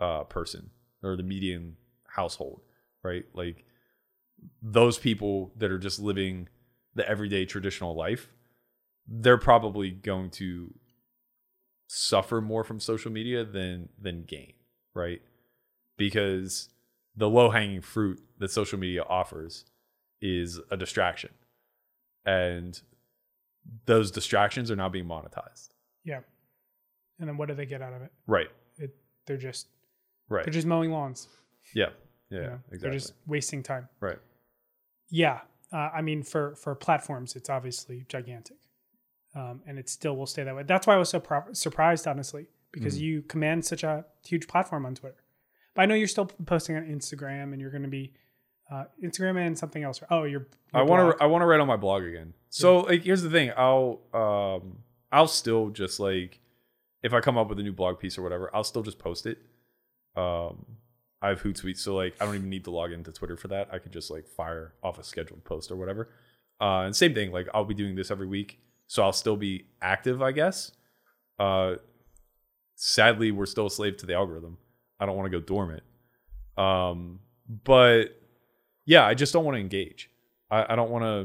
uh, 0.01 0.25
person 0.25 0.71
or 1.03 1.17
the 1.17 1.23
median 1.23 1.77
household 2.07 2.63
right 3.03 3.25
like 3.35 3.65
those 4.63 4.99
people 4.99 5.53
that 5.57 5.71
are 5.71 5.79
just 5.79 5.99
living 5.99 6.49
the 6.95 7.09
everyday 7.09 7.45
traditional 7.45 7.95
life, 7.95 8.31
they're 9.07 9.39
probably 9.39 9.91
going 9.91 10.31
to 10.31 10.75
suffer 11.89 12.41
more 12.41 12.65
from 12.65 12.81
social 12.81 13.11
media 13.11 13.45
than 13.45 13.89
than 14.01 14.25
gain, 14.25 14.53
right? 14.95 15.21
Because 15.97 16.69
the 17.17 17.29
low-hanging 17.29 17.83
fruit 17.83 18.21
that 18.39 18.51
social 18.51 18.79
media 18.79 19.03
offers 19.03 19.65
is 20.23 20.61
a 20.71 20.77
distraction. 20.77 21.31
And 22.25 22.81
those 23.87 24.11
distractions 24.11 24.71
are 24.71 24.77
now 24.77 24.89
being 24.89 25.07
monetized. 25.07 25.71
yeah. 26.05 26.21
And 27.19 27.29
then 27.29 27.37
what 27.37 27.49
do 27.49 27.55
they 27.55 27.67
get 27.67 27.83
out 27.83 27.93
of 27.93 28.01
it? 28.03 28.11
Right. 28.27 28.49
It 28.79 28.95
they're 29.27 29.37
just 29.37 29.69
Right. 30.31 30.45
they're 30.45 30.53
just 30.53 30.67
mowing 30.67 30.91
lawns. 30.91 31.29
yeah. 31.75 31.91
Yeah. 32.31 32.39
you 32.39 32.43
know? 32.47 32.53
Exactly. 32.69 32.79
They're 32.79 32.93
just 32.93 33.13
wasting 33.27 33.63
time. 33.63 33.89
right. 34.01 34.19
Yeah, 35.11 35.41
uh, 35.73 35.91
I 35.93 36.03
mean, 36.03 36.23
for 36.23 36.55
for 36.55 36.75
platforms, 36.77 37.35
it's 37.35 37.51
obviously 37.51 38.05
gigantic, 38.09 38.59
um, 39.35 39.61
and 39.67 39.77
it 39.79 39.89
still 39.89 40.17
will 40.17 40.27
stay 40.27 40.45
that 40.45 40.55
way. 40.55 40.63
That's 40.63 40.87
why 40.87 40.95
I 40.95 40.99
was 40.99 41.09
so 41.09 41.19
pro- 41.19 41.53
surprised, 41.53 42.07
honestly, 42.07 42.47
because 42.73 42.95
Mm-hmm. 42.95 43.05
you 43.05 43.23
command 43.23 43.65
such 43.65 43.83
a 43.83 44.05
huge 44.25 44.47
platform 44.47 44.87
on 44.87 44.95
Twitter. 44.95 45.23
But 45.75 45.83
I 45.83 45.87
know 45.87 45.97
you're 45.97 46.07
still 46.07 46.27
posting 46.27 46.77
on 46.77 46.85
Instagram, 46.85 47.53
and 47.53 47.61
you're 47.61 47.73
going 47.73 47.83
to 47.83 47.89
be 47.89 48.15
uh, 48.71 48.85
Instagram 49.03 49.37
and 49.45 49.59
something 49.59 49.83
else. 49.83 50.01
Oh, 50.11 50.25
you're. 50.25 50.47
I 50.73 50.83
want 50.83 51.18
to 51.18 51.23
I 51.23 51.27
want 51.27 51.43
to 51.43 51.47
write 51.47 51.61
on 51.61 51.66
my 51.66 51.77
blog 51.77 52.05
again. 52.05 52.33
So 52.51 52.81
like 52.81 53.03
here's 53.03 53.23
the 53.23 53.31
thing, 53.31 53.53
I'll 53.57 54.01
um 54.12 54.79
I'll 55.11 55.27
still 55.27 55.71
just 55.71 55.99
like 55.99 56.41
if 57.03 57.12
I 57.12 57.21
come 57.21 57.37
up 57.37 57.49
with 57.49 57.59
a 57.59 57.62
new 57.62 57.73
blog 57.73 57.99
piece 57.99 58.16
or 58.18 58.23
whatever, 58.23 58.51
I'll 58.55 58.64
still 58.64 58.83
just 58.83 58.99
post 58.99 59.27
it. 59.27 59.39
Um 60.16 60.66
I 61.23 61.29
have 61.29 61.43
Hootsuite, 61.43 61.79
so 61.79 61.97
like 61.97 62.14
I 62.21 62.25
don't 62.25 62.37
even 62.37 62.49
need 62.49 62.64
to 62.64 62.71
log 62.71 62.93
into 62.93 63.12
Twitter 63.12 63.37
for 63.37 63.49
that. 63.49 63.68
I 63.73 63.79
could 63.79 63.93
just 63.93 64.11
like 64.11 64.27
fire 64.29 64.75
off 64.83 64.99
a 64.99 65.05
scheduled 65.05 65.45
post 65.45 65.71
or 65.71 65.77
whatever. 65.77 66.09
Uh 66.61 66.83
and 66.83 66.95
same 66.95 67.14
thing, 67.14 67.33
like 67.33 67.49
I'll 67.53 67.64
be 67.64 67.75
doing 67.75 67.97
this 67.97 68.11
every 68.11 68.27
week, 68.27 68.61
so 68.87 69.03
I'll 69.03 69.12
still 69.12 69.37
be 69.37 69.66
active, 69.83 70.23
I 70.23 70.31
guess. 70.33 70.73
Uh 71.39 71.77
sadly, 72.77 73.33
we're 73.33 73.47
still 73.47 73.66
a 73.66 73.71
slave 73.71 73.97
to 73.99 74.07
the 74.07 74.14
algorithm. 74.14 74.59
I 75.01 75.07
don't 75.07 75.16
want 75.16 75.31
to 75.31 75.37
go 75.37 75.45
dormant. 75.45 75.83
Um 76.57 77.21
but 77.64 78.20
yeah, 78.91 79.07
I 79.07 79.14
just 79.14 79.32
don't 79.32 79.45
want 79.45 79.55
to 79.57 79.61
engage. 79.61 80.11
I, 80.51 80.72
I 80.72 80.76
don't 80.76 80.91
want 80.91 81.05
to 81.05 81.18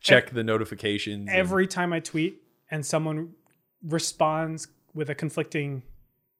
check 0.00 0.30
the 0.30 0.44
notifications. 0.44 1.28
and- 1.28 1.36
every 1.36 1.66
time 1.66 1.92
I 1.92 2.00
tweet 2.00 2.42
and 2.70 2.84
someone 2.84 3.34
responds 3.82 4.68
with 4.94 5.08
a 5.10 5.14
conflicting 5.14 5.82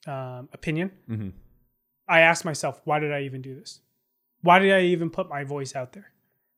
um, 0.06 0.48
opinion, 0.52 0.90
Mhm. 1.08 1.32
I 2.08 2.20
ask 2.20 2.44
myself, 2.44 2.80
why 2.84 2.98
did 2.98 3.12
I 3.12 3.20
even 3.22 3.40
do 3.40 3.54
this? 3.54 3.80
Why 4.42 4.58
did 4.58 4.72
I 4.72 4.82
even 4.94 5.08
put 5.10 5.28
my 5.28 5.44
voice 5.44 5.76
out 5.76 5.92
there? 5.92 6.10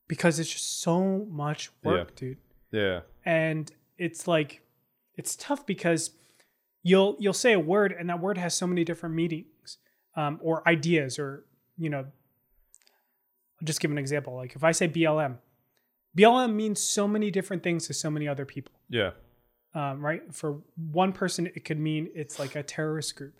Because 0.07 0.39
it's 0.39 0.51
just 0.51 0.81
so 0.81 1.25
much 1.29 1.69
work, 1.83 2.09
Yeah. 2.09 2.15
dude. 2.15 2.37
yeah, 2.71 3.01
And 3.23 3.71
it's 3.97 4.27
like 4.27 4.61
it's 5.15 5.35
tough 5.35 5.65
because 5.65 6.11
you'll 6.83 7.15
you'll 7.19 7.33
say 7.45 7.53
a 7.53 7.59
word 7.59 7.93
and 7.97 8.09
that 8.09 8.19
word 8.19 8.37
has 8.37 8.53
so 8.53 8.67
many 8.67 8.83
different 8.83 9.15
meanings 9.15 9.77
um, 10.17 10.39
or 10.41 10.67
ideas 10.67 11.17
or 11.19 11.45
you 11.77 11.89
know. 11.89 12.05
I'll 13.61 13.65
just 13.65 13.79
give 13.79 13.91
an 13.91 13.97
example. 13.97 14.35
Like 14.35 14.55
if 14.55 14.63
I 14.63 14.71
say 14.71 14.87
BLM, 14.87 15.37
BLM 16.17 16.53
means 16.53 16.81
so 16.81 17.07
many 17.07 17.31
different 17.31 17.63
things 17.63 17.87
to 17.87 17.93
so 17.93 18.09
many 18.09 18.27
other 18.27 18.45
people 18.45 18.73
yeah, 18.89 19.11
um, 19.73 20.05
right? 20.05 20.21
For 20.33 20.61
one 20.75 21.11
person, 21.13 21.47
it 21.47 21.65
could 21.65 21.79
mean 21.79 22.09
it's 22.15 22.39
like 22.39 22.55
a 22.55 22.63
terrorist 22.63 23.15
group. 23.15 23.35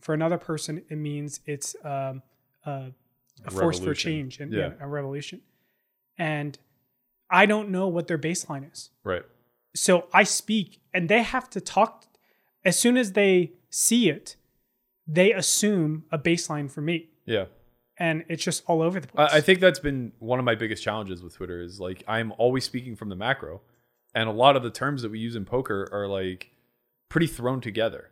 For 0.00 0.14
another 0.14 0.38
person, 0.38 0.82
it 0.88 0.96
means 0.96 1.40
it's 1.46 1.74
um, 1.84 2.22
a, 2.64 2.92
a 3.44 3.50
force 3.50 3.78
for 3.80 3.92
change 3.94 4.38
and 4.40 4.52
Yeah. 4.52 4.58
yeah, 4.68 4.72
a 4.80 4.86
revolution. 4.88 5.40
And 6.18 6.58
I 7.28 7.44
don't 7.46 7.70
know 7.70 7.88
what 7.88 8.06
their 8.06 8.18
baseline 8.18 8.70
is. 8.72 8.90
right. 9.04 9.22
So 9.74 10.06
I 10.14 10.22
speak, 10.22 10.80
and 10.94 11.08
they 11.10 11.22
have 11.22 11.50
to 11.50 11.60
talk. 11.60 12.06
As 12.64 12.78
soon 12.78 12.96
as 12.96 13.12
they 13.12 13.52
see 13.68 14.08
it, 14.08 14.36
they 15.06 15.32
assume 15.32 16.04
a 16.10 16.18
baseline 16.18 16.70
for 16.70 16.80
me, 16.80 17.10
Yeah. 17.26 17.46
And 17.98 18.24
it's 18.28 18.44
just 18.44 18.62
all 18.66 18.82
over 18.82 19.00
the 19.00 19.06
place. 19.06 19.30
I, 19.32 19.40
think 19.40 19.60
that's 19.60 19.78
been 19.78 20.12
one 20.18 20.38
of 20.38 20.44
my 20.44 20.54
biggest 20.54 20.82
challenges 20.82 21.22
with 21.22 21.34
Twitter 21.34 21.60
is 21.60 21.80
like 21.80 22.04
I'm 22.06 22.32
always 22.38 22.64
speaking 22.64 22.96
from 22.96 23.08
the 23.08 23.16
macro, 23.16 23.62
and 24.14 24.28
a 24.28 24.32
lot 24.32 24.56
of 24.56 24.62
the 24.62 24.70
terms 24.70 25.02
that 25.02 25.10
we 25.10 25.18
use 25.18 25.36
in 25.36 25.44
poker 25.44 25.88
are 25.92 26.06
like 26.06 26.50
pretty 27.08 27.26
thrown 27.26 27.60
together, 27.60 28.10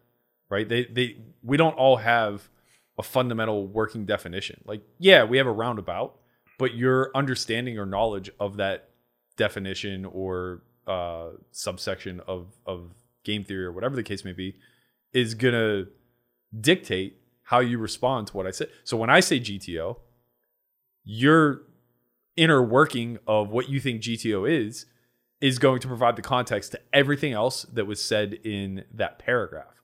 right? 0.48 0.68
They 0.68 0.84
they 0.84 1.18
we 1.42 1.56
don't 1.56 1.74
all 1.74 1.96
have 1.96 2.48
a 2.98 3.02
fundamental 3.02 3.66
working 3.66 4.06
definition. 4.06 4.62
Like 4.64 4.82
yeah, 4.98 5.24
we 5.24 5.36
have 5.38 5.46
a 5.46 5.52
roundabout, 5.52 6.16
but 6.58 6.74
your 6.74 7.10
understanding 7.14 7.78
or 7.78 7.86
knowledge 7.86 8.30
of 8.40 8.56
that 8.56 8.90
definition 9.36 10.04
or 10.04 10.62
uh, 10.86 11.30
subsection 11.50 12.20
of 12.26 12.46
of 12.66 12.94
game 13.24 13.44
theory 13.44 13.64
or 13.64 13.72
whatever 13.72 13.96
the 13.96 14.02
case 14.02 14.24
may 14.24 14.32
be 14.32 14.56
is 15.12 15.34
gonna 15.34 15.84
dictate 16.60 17.18
how 17.44 17.60
you 17.60 17.78
respond 17.78 18.26
to 18.28 18.36
what 18.36 18.46
I 18.46 18.50
say. 18.50 18.66
So 18.84 18.96
when 18.96 19.10
I 19.10 19.20
say 19.20 19.38
GTO, 19.40 19.96
your 21.04 21.62
inner 22.36 22.62
working 22.62 23.18
of 23.26 23.50
what 23.50 23.68
you 23.68 23.80
think 23.80 24.02
GTO 24.02 24.50
is 24.50 24.86
is 25.40 25.58
going 25.58 25.80
to 25.80 25.88
provide 25.88 26.16
the 26.16 26.22
context 26.22 26.72
to 26.72 26.80
everything 26.92 27.32
else 27.32 27.64
that 27.64 27.86
was 27.86 28.02
said 28.02 28.34
in 28.44 28.84
that 28.92 29.18
paragraph. 29.18 29.82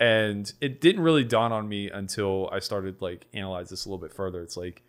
And 0.00 0.52
it 0.60 0.80
didn't 0.80 1.02
really 1.02 1.24
dawn 1.24 1.52
on 1.52 1.68
me 1.68 1.90
until 1.90 2.48
I 2.50 2.58
started 2.58 3.00
like 3.00 3.26
analyze 3.32 3.68
this 3.68 3.84
a 3.84 3.88
little 3.88 4.00
bit 4.04 4.12
further. 4.12 4.42
It's 4.42 4.56
like, 4.56 4.82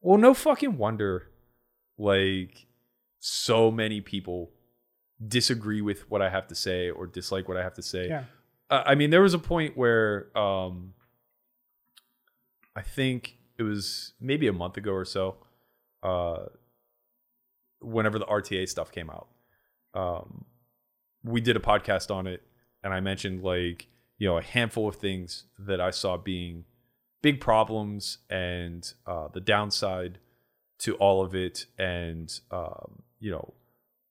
well, 0.00 0.18
no 0.18 0.34
fucking 0.34 0.76
wonder 0.76 1.28
like 1.98 2.66
so 3.20 3.70
many 3.70 4.00
people 4.00 4.50
disagree 5.24 5.80
with 5.80 6.10
what 6.10 6.20
I 6.20 6.30
have 6.30 6.48
to 6.48 6.54
say 6.54 6.90
or 6.90 7.06
dislike 7.06 7.46
what 7.46 7.56
I 7.56 7.62
have 7.62 7.74
to 7.74 7.82
say. 7.82 8.08
yeah, 8.08 8.24
Uh, 8.68 8.82
I 8.84 8.96
mean, 8.96 9.10
there 9.10 9.22
was 9.22 9.34
a 9.34 9.38
point 9.38 9.76
where 9.76 10.36
um, 10.36 10.94
I 12.74 12.82
think 12.82 13.38
it 13.58 13.62
was 13.62 14.14
maybe 14.20 14.48
a 14.48 14.52
month 14.52 14.76
ago 14.76 14.92
or 14.92 15.04
so, 15.04 15.36
uh, 16.02 16.46
whenever 17.80 18.18
the 18.18 18.26
RTA 18.26 18.68
stuff 18.68 18.90
came 18.90 19.10
out, 19.10 19.28
um, 19.94 20.44
we 21.22 21.40
did 21.40 21.56
a 21.56 21.60
podcast 21.60 22.14
on 22.14 22.26
it, 22.26 22.42
and 22.82 22.92
I 22.92 23.00
mentioned 23.00 23.42
like 23.42 23.88
you 24.18 24.28
know 24.28 24.38
a 24.38 24.42
handful 24.42 24.88
of 24.88 24.96
things 24.96 25.44
that 25.58 25.80
I 25.80 25.90
saw 25.90 26.16
being 26.16 26.64
big 27.22 27.40
problems 27.40 28.18
and 28.30 28.92
uh, 29.06 29.28
the 29.28 29.40
downside 29.40 30.18
to 30.80 30.94
all 30.96 31.24
of 31.24 31.34
it, 31.34 31.66
and 31.78 32.32
um, 32.50 33.02
you 33.20 33.30
know 33.30 33.54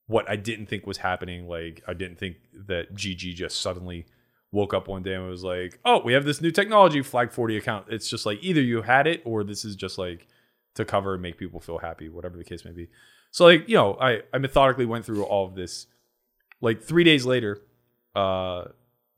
what 0.06 0.28
I 0.28 0.36
didn't 0.36 0.66
think 0.66 0.86
was 0.86 0.98
happening. 0.98 1.48
Like 1.48 1.82
I 1.86 1.94
didn't 1.94 2.18
think 2.18 2.36
that 2.66 2.94
GG 2.94 3.34
just 3.34 3.60
suddenly 3.60 4.06
woke 4.52 4.74
up 4.74 4.86
one 4.86 5.02
day 5.02 5.14
and 5.14 5.26
was 5.26 5.42
like, 5.42 5.80
"Oh, 5.84 6.00
we 6.04 6.12
have 6.12 6.24
this 6.24 6.40
new 6.40 6.50
technology, 6.50 7.02
Flag 7.02 7.32
40 7.32 7.56
account." 7.56 7.86
It's 7.88 8.08
just 8.08 8.24
like 8.26 8.38
either 8.42 8.60
you 8.60 8.82
had 8.82 9.06
it 9.06 9.22
or 9.24 9.42
this 9.42 9.64
is 9.64 9.74
just 9.74 9.98
like 9.98 10.28
to 10.74 10.84
cover 10.84 11.14
and 11.14 11.22
make 11.22 11.38
people 11.38 11.58
feel 11.58 11.78
happy, 11.78 12.08
whatever 12.08 12.36
the 12.36 12.44
case 12.44 12.64
may 12.64 12.70
be. 12.70 12.88
So 13.30 13.46
like, 13.46 13.68
you 13.68 13.76
know, 13.76 13.96
I 14.00 14.22
I 14.32 14.38
methodically 14.38 14.86
went 14.86 15.04
through 15.04 15.24
all 15.24 15.46
of 15.46 15.54
this. 15.54 15.86
Like 16.60 16.82
3 16.82 17.02
days 17.02 17.26
later, 17.26 17.60
uh 18.14 18.66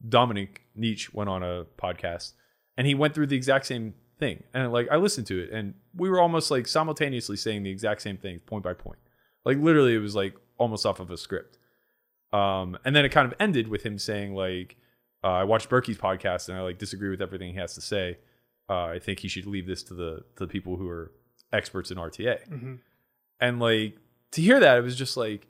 Dominik 0.08 0.58
Nitsche 0.78 1.12
went 1.12 1.28
on 1.30 1.42
a 1.42 1.64
podcast 1.78 2.32
and 2.76 2.86
he 2.86 2.94
went 2.94 3.14
through 3.14 3.26
the 3.26 3.36
exact 3.36 3.66
same 3.66 3.94
thing. 4.18 4.42
And 4.54 4.72
like 4.72 4.88
I 4.90 4.96
listened 4.96 5.26
to 5.28 5.40
it 5.42 5.50
and 5.50 5.74
we 5.96 6.08
were 6.08 6.20
almost 6.20 6.50
like 6.50 6.66
simultaneously 6.66 7.36
saying 7.36 7.62
the 7.62 7.70
exact 7.70 8.02
same 8.02 8.16
thing 8.16 8.38
point 8.40 8.64
by 8.64 8.74
point. 8.74 8.98
Like 9.44 9.58
literally 9.58 9.94
it 9.94 9.98
was 9.98 10.14
like 10.14 10.34
almost 10.58 10.86
off 10.86 11.00
of 11.00 11.10
a 11.10 11.16
script. 11.16 11.58
Um 12.32 12.78
and 12.84 12.94
then 12.94 13.04
it 13.04 13.10
kind 13.10 13.26
of 13.26 13.34
ended 13.40 13.68
with 13.68 13.82
him 13.82 13.98
saying 13.98 14.34
like 14.34 14.76
uh, 15.24 15.28
I 15.28 15.44
watched 15.44 15.70
Berkey's 15.70 15.96
podcast 15.98 16.48
and 16.48 16.58
I 16.58 16.60
like 16.60 16.78
disagree 16.78 17.08
with 17.08 17.22
everything 17.22 17.52
he 17.52 17.58
has 17.58 17.74
to 17.74 17.80
say. 17.80 18.18
Uh, 18.68 18.84
I 18.84 18.98
think 18.98 19.20
he 19.20 19.28
should 19.28 19.46
leave 19.46 19.66
this 19.66 19.82
to 19.84 19.94
the 19.94 20.18
to 20.36 20.46
the 20.46 20.46
people 20.46 20.76
who 20.76 20.88
are 20.88 21.12
experts 21.52 21.90
in 21.90 21.96
RTA. 21.98 22.46
Mhm. 22.48 22.78
And 23.40 23.58
like 23.58 23.96
to 24.32 24.42
hear 24.42 24.60
that, 24.60 24.78
it 24.78 24.82
was 24.82 24.96
just 24.96 25.16
like, 25.16 25.46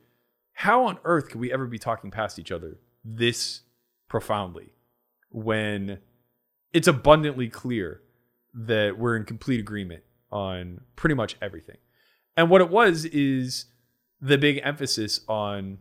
how 0.53 0.85
on 0.85 0.99
earth 1.05 1.29
could 1.29 1.41
we 1.41 1.53
ever 1.53 1.66
be 1.66 1.79
talking 1.79 2.11
past 2.11 2.39
each 2.39 2.53
other 2.53 2.79
this 3.05 3.62
profoundly 4.09 4.72
when 5.31 5.99
it's 6.72 6.87
abundantly 6.87 7.49
clear 7.49 8.01
that 8.55 8.97
we're 8.99 9.16
in 9.16 9.25
complete 9.25 9.59
agreement 9.59 10.05
on 10.31 10.81
pretty 10.97 11.14
much 11.14 11.37
everything. 11.43 11.77
And 12.37 12.49
what 12.51 12.61
it 12.61 12.70
was 12.70 13.05
is 13.07 13.66
the 14.20 14.39
big 14.39 14.61
emphasis 14.62 15.20
on 15.29 15.79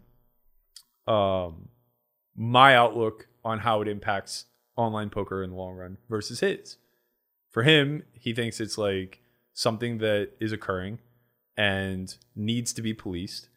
um 1.07 1.69
my 2.35 2.75
outlook 2.75 3.27
on 3.43 3.59
how 3.59 3.81
it 3.81 3.87
impacts 3.87 4.45
online 4.75 5.09
poker 5.09 5.43
in 5.43 5.51
the 5.51 5.55
long 5.55 5.75
run 5.75 5.97
versus 6.09 6.39
his. 6.39 6.77
For 7.49 7.63
him, 7.63 8.03
he 8.13 8.33
thinks 8.33 8.59
it's 8.59 8.77
like 8.77 9.21
something 9.53 9.99
that 9.99 10.31
is 10.39 10.51
occurring 10.51 10.99
and 11.55 12.15
needs 12.35 12.73
to 12.73 12.81
be 12.81 12.93
policed 12.93 13.47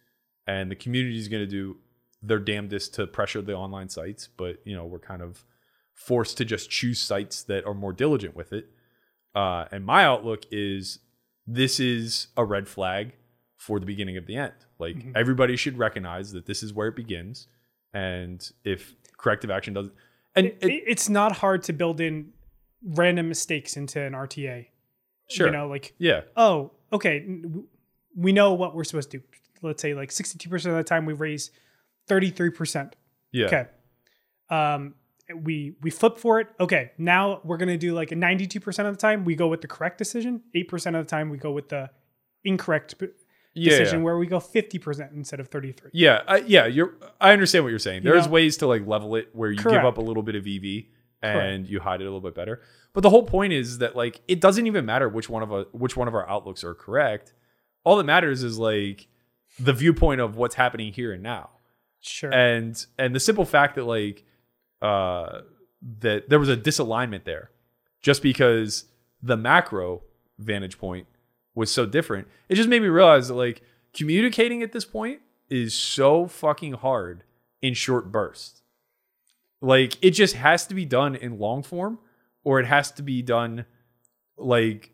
and 0.47 0.71
the 0.71 0.77
community 0.77 1.19
is 1.19 1.29
going 1.29 1.43
to 1.43 1.47
do 1.47 1.79
their 2.23 2.39
damnedest 2.39 2.93
to 2.93 3.07
pressure 3.07 3.41
the 3.41 3.55
online 3.55 3.89
sites 3.89 4.29
but 4.37 4.61
you 4.67 4.77
know 4.77 4.85
we're 4.85 4.99
kind 4.99 5.23
of 5.23 5.47
forced 5.97 6.37
to 6.37 6.45
just 6.45 6.71
choose 6.71 7.01
sites 7.01 7.43
that 7.45 7.65
are 7.65 7.75
more 7.75 7.93
diligent 7.93 8.37
with 8.37 8.53
it. 8.53 8.69
Uh, 9.35 9.65
and 9.73 9.85
my 9.85 10.05
outlook 10.05 10.45
is 10.53 11.01
this 11.47 11.81
is 11.81 12.29
a 12.37 12.45
red 12.45 12.69
flag 12.69 13.13
for 13.57 13.81
the 13.81 13.87
beginning 13.87 14.17
of 14.17 14.27
the 14.27 14.37
end. 14.37 14.53
Like 14.79 14.97
everybody 15.15 15.57
should 15.57 15.79
recognize 15.79 16.33
that 16.33 16.47
this 16.47 16.63
is 16.63 16.73
where 16.73 16.89
it 16.89 16.97
begins 16.97 17.49
and 17.95 18.51
if 18.63 18.95
corrective 19.17 19.51
action 19.51 19.75
doesn't 19.75 19.95
and 20.35 20.47
It- 20.47 20.59
it, 20.63 20.83
it's 20.87 21.09
not 21.09 21.33
hard 21.39 21.63
to 21.65 21.73
build 21.73 22.01
in 22.01 22.33
random 22.85 23.29
mistakes 23.29 23.77
into 23.77 24.01
an 24.01 24.13
RTA. 24.13 24.67
sure 25.31 25.47
You 25.47 25.53
know, 25.53 25.69
like 25.69 25.95
yeah 25.99 26.23
oh, 26.37 26.73
okay, 26.93 27.27
we 28.15 28.33
know 28.33 28.53
what 28.55 28.75
we're 28.75 28.85
supposed 28.85 29.11
to 29.13 29.19
do. 29.19 29.25
Let's 29.63 29.81
say 29.83 29.95
like 29.95 30.11
62% 30.11 30.53
of 30.67 30.77
the 30.77 30.85
time 30.85 31.07
we 31.07 31.15
raise 31.15 31.51
33%. 32.09 32.93
yeah 33.33 33.47
Okay. 33.47 33.67
Um 34.51 34.95
we 35.35 35.75
we 35.81 35.91
flip 35.91 36.19
for 36.19 36.39
it. 36.41 36.47
Okay, 36.61 36.93
now 36.99 37.41
we're 37.43 37.57
going 37.57 37.69
to 37.69 37.77
do 37.77 37.93
like 37.95 38.13
a 38.13 38.15
92% 38.15 38.65
of 38.87 38.95
the 38.95 39.01
time 39.01 39.25
we 39.25 39.35
go 39.35 39.49
with 39.49 39.61
the 39.61 39.67
correct 39.67 39.99
decision, 39.99 40.43
8% 40.55 40.87
of 40.99 41.05
the 41.05 41.11
time 41.11 41.31
we 41.31 41.37
go 41.39 41.51
with 41.51 41.69
the 41.69 41.91
incorrect 42.45 42.95
Yeah, 43.57 43.79
decision 43.79 44.01
yeah. 44.01 44.05
where 44.05 44.19
we 44.19 44.27
go 44.27 44.39
50% 44.39 45.13
instead 45.15 45.41
of 45.41 45.49
33. 45.49 45.91
Yeah, 45.93 46.23
I, 46.29 46.39
yeah, 46.39 46.67
you're. 46.67 46.95
I 47.21 47.33
understand 47.33 47.65
what 47.65 47.71
you're 47.71 47.79
saying. 47.79 48.05
You 48.05 48.13
There's 48.13 48.27
know? 48.27 48.33
ways 48.33 48.59
to 48.59 48.67
like 48.67 48.87
level 48.87 49.17
it 49.17 49.31
where 49.33 49.51
you 49.51 49.57
give 49.57 49.85
up 49.85 49.99
a 49.99 50.03
little 50.03 50.23
bit 50.23 50.35
of 50.35 50.47
EV 50.47 50.85
and 51.23 51.69
you 51.69 51.81
hide 51.81 52.01
it 52.01 52.05
a 52.05 52.07
little 52.07 52.21
bit 52.21 52.35
better. 52.35 52.61
But 52.93 53.03
the 53.03 53.11
whole 53.11 53.25
point 53.25 53.53
is 53.53 53.79
that 53.79 53.97
like 53.97 54.21
it 54.29 54.41
doesn't 54.41 54.67
even 54.67 54.87
matter 54.87 55.09
which 55.09 55.29
one 55.29 55.43
of 55.43 55.53
a, 55.53 55.65
which 55.73 55.97
one 55.97 56.09
of 56.09 56.15
our 56.15 56.29
outlooks 56.29 56.65
are 56.65 56.75
correct. 56.75 57.33
All 57.85 57.97
that 57.97 58.05
matters 58.05 58.43
is 58.43 58.59
like 58.59 59.09
the 59.59 59.73
viewpoint 59.73 60.21
of 60.21 60.37
what's 60.37 60.55
happening 60.55 60.93
here 60.93 61.13
and 61.13 61.23
now. 61.23 61.51
Sure. 62.01 62.33
And 62.33 62.85
and 62.99 63.15
the 63.15 63.21
simple 63.21 63.45
fact 63.45 63.75
that 63.77 63.85
like 63.85 64.25
uh 64.83 65.41
that 66.01 66.29
there 66.29 66.39
was 66.39 66.49
a 66.49 66.57
disalignment 66.57 67.25
there 67.25 67.51
just 68.03 68.23
because 68.23 68.85
the 69.23 69.37
macro 69.37 70.03
vantage 70.39 70.79
point 70.79 71.07
was 71.57 71.73
so 71.73 71.87
different. 71.87 72.29
It 72.49 72.55
just 72.55 72.69
made 72.69 72.83
me 72.83 72.89
realize 72.89 73.27
that 73.27 73.35
like 73.35 73.63
communicating 73.93 74.63
at 74.63 74.71
this 74.71 74.85
point 74.85 75.21
is 75.51 75.75
so 75.75 76.27
fucking 76.29 76.75
hard 76.75 77.25
in 77.61 77.75
short 77.75 78.13
bursts. 78.13 78.63
Like 79.61 79.97
it 80.03 80.11
just 80.11 80.37
has 80.37 80.67
to 80.69 80.75
be 80.75 80.85
done 80.85 81.17
in 81.17 81.41
long 81.41 81.65
form 81.65 81.99
or 82.45 82.61
it 82.61 82.67
has 82.67 82.93
to 82.93 83.03
be 83.03 83.23
done 83.23 83.65
like 84.37 84.93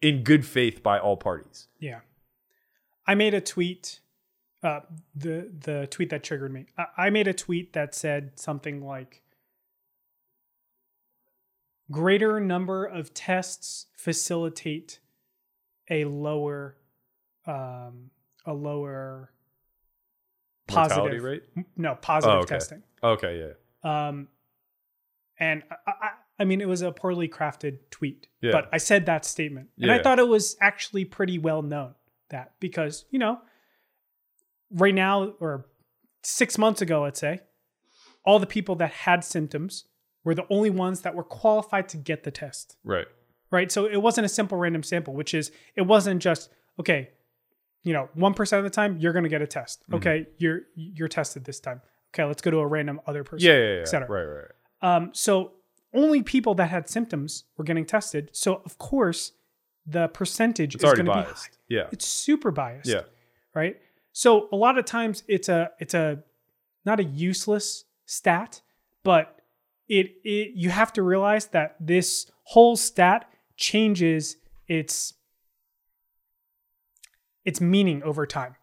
in 0.00 0.22
good 0.22 0.46
faith 0.46 0.82
by 0.82 0.98
all 0.98 1.16
parties. 1.16 1.66
Yeah. 1.80 2.00
I 3.06 3.14
made 3.14 3.34
a 3.34 3.40
tweet. 3.40 4.00
Uh, 4.62 4.80
the 5.14 5.50
the 5.60 5.86
tweet 5.90 6.08
that 6.08 6.24
triggered 6.24 6.50
me. 6.50 6.64
I, 6.78 6.86
I 6.96 7.10
made 7.10 7.28
a 7.28 7.34
tweet 7.34 7.74
that 7.74 7.94
said 7.94 8.38
something 8.40 8.82
like, 8.82 9.20
"Greater 11.90 12.40
number 12.40 12.86
of 12.86 13.12
tests 13.12 13.88
facilitate 13.94 15.00
a 15.90 16.04
lower, 16.04 16.76
um, 17.46 18.10
a 18.46 18.52
lower 18.52 19.30
Mortality 20.70 21.18
rate? 21.20 21.42
No, 21.76 21.94
positive 21.94 22.36
Oh, 22.36 22.40
okay. 22.40 22.54
testing. 22.54 22.82
Okay, 23.02 23.38
yeah. 23.84 24.08
Um, 24.08 24.28
and 25.38 25.62
I, 25.70 25.90
I, 25.90 26.08
I 26.40 26.44
mean, 26.44 26.60
it 26.60 26.68
was 26.68 26.80
a 26.82 26.90
poorly 26.90 27.28
crafted 27.28 27.78
tweet, 27.90 28.28
Yeah. 28.40 28.52
but 28.52 28.68
I 28.72 28.78
said 28.78 29.06
that 29.06 29.24
statement, 29.24 29.68
and 29.80 29.90
I 29.90 30.02
thought 30.02 30.18
it 30.18 30.26
was 30.28 30.56
actually 30.60 31.04
pretty 31.04 31.38
well 31.38 31.60
known 31.62 31.94
that 32.30 32.54
because 32.60 33.04
you 33.10 33.18
know, 33.18 33.40
right 34.70 34.94
now 34.94 35.34
or 35.38 35.66
six 36.22 36.56
months 36.56 36.80
ago, 36.80 37.02
let's 37.02 37.20
say, 37.20 37.40
all 38.24 38.38
the 38.38 38.46
people 38.46 38.74
that 38.76 38.90
had 38.90 39.22
symptoms 39.22 39.84
were 40.24 40.34
the 40.34 40.46
only 40.48 40.70
ones 40.70 41.02
that 41.02 41.14
were 41.14 41.22
qualified 41.24 41.88
to 41.90 41.98
get 41.98 42.24
the 42.24 42.30
test, 42.30 42.76
Right. 42.82 43.06
Right? 43.54 43.72
So 43.72 43.86
it 43.86 44.02
wasn't 44.02 44.26
a 44.26 44.28
simple 44.28 44.58
random 44.58 44.82
sample, 44.82 45.14
which 45.14 45.32
is 45.32 45.50
it 45.76 45.82
wasn't 45.82 46.20
just 46.20 46.50
okay. 46.78 47.10
You 47.86 47.92
know, 47.92 48.08
one 48.14 48.34
percent 48.34 48.58
of 48.58 48.64
the 48.64 48.74
time 48.74 48.98
you're 48.98 49.12
going 49.12 49.24
to 49.24 49.28
get 49.28 49.42
a 49.42 49.46
test. 49.46 49.82
Mm-hmm. 49.82 49.94
Okay, 49.96 50.26
you're 50.38 50.60
you're 50.74 51.08
tested 51.08 51.44
this 51.44 51.60
time. 51.60 51.80
Okay, 52.12 52.24
let's 52.24 52.42
go 52.42 52.50
to 52.50 52.58
a 52.58 52.66
random 52.66 53.00
other 53.06 53.24
person. 53.24 53.46
Yeah, 53.46 53.58
yeah, 53.58 53.74
yeah. 53.74 53.80
et 53.80 53.88
cetera. 53.88 54.08
Right, 54.08 54.24
right. 54.24 54.96
Um, 54.96 55.10
so 55.12 55.52
only 55.92 56.22
people 56.22 56.54
that 56.56 56.70
had 56.70 56.88
symptoms 56.88 57.44
were 57.56 57.64
getting 57.64 57.84
tested. 57.84 58.30
So 58.32 58.62
of 58.64 58.78
course, 58.78 59.32
the 59.86 60.08
percentage 60.08 60.74
It's 60.74 60.84
is 60.84 60.92
going 60.92 61.06
to 61.06 61.12
be 61.12 61.18
high. 61.18 61.24
biased. 61.24 61.58
Yeah. 61.68 61.88
It's 61.92 62.06
super 62.06 62.50
biased. 62.50 62.88
Yeah. 62.88 63.02
Right. 63.54 63.76
So 64.12 64.48
a 64.50 64.56
lot 64.56 64.78
of 64.78 64.84
times 64.84 65.22
it's 65.28 65.48
a 65.48 65.70
it's 65.78 65.94
a 65.94 66.22
not 66.84 67.00
a 67.00 67.04
useless 67.04 67.84
stat, 68.06 68.62
but 69.02 69.40
it 69.88 70.14
it 70.24 70.52
you 70.54 70.70
have 70.70 70.92
to 70.94 71.02
realize 71.02 71.46
that 71.48 71.76
this 71.80 72.30
whole 72.44 72.76
stat 72.76 73.28
changes 73.56 74.36
its 74.68 75.14
its 77.44 77.60
meaning 77.60 78.02
over 78.02 78.26
time. 78.26 78.56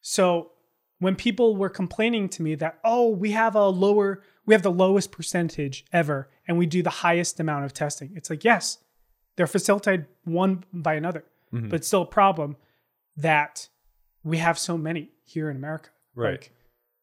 So 0.00 0.52
when 0.98 1.14
people 1.16 1.56
were 1.56 1.68
complaining 1.68 2.28
to 2.30 2.42
me 2.42 2.54
that 2.56 2.78
oh 2.84 3.08
we 3.08 3.32
have 3.32 3.54
a 3.54 3.68
lower 3.68 4.22
we 4.46 4.54
have 4.54 4.62
the 4.62 4.70
lowest 4.70 5.10
percentage 5.12 5.84
ever 5.92 6.28
and 6.46 6.56
we 6.58 6.66
do 6.66 6.82
the 6.82 6.90
highest 6.90 7.40
amount 7.40 7.64
of 7.64 7.72
testing 7.74 8.12
it's 8.14 8.30
like 8.30 8.44
yes 8.44 8.78
they're 9.36 9.46
facilitated 9.46 10.06
one 10.24 10.64
by 10.72 10.94
another 10.94 11.24
Mhm. 11.52 11.68
but 11.68 11.84
still 11.84 12.02
a 12.02 12.06
problem 12.06 12.56
that 13.16 13.68
we 14.22 14.38
have 14.38 14.58
so 14.58 14.78
many 14.78 15.10
here 15.24 15.50
in 15.50 15.56
america 15.56 15.90
Right. 16.14 16.30
like 16.40 16.52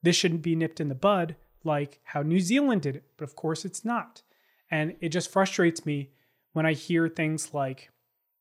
this 0.01 0.15
shouldn't 0.15 0.41
be 0.41 0.55
nipped 0.55 0.79
in 0.79 0.87
the 0.87 0.95
bud 0.95 1.35
like 1.63 1.99
how 2.05 2.21
new 2.23 2.39
zealand 2.39 2.81
did 2.81 2.95
it 2.95 3.03
but 3.17 3.25
of 3.25 3.35
course 3.35 3.65
it's 3.65 3.83
not 3.85 4.23
and 4.71 4.95
it 5.01 5.09
just 5.09 5.29
frustrates 5.31 5.85
me 5.85 6.11
when 6.53 6.65
i 6.65 6.73
hear 6.73 7.07
things 7.07 7.53
like 7.53 7.89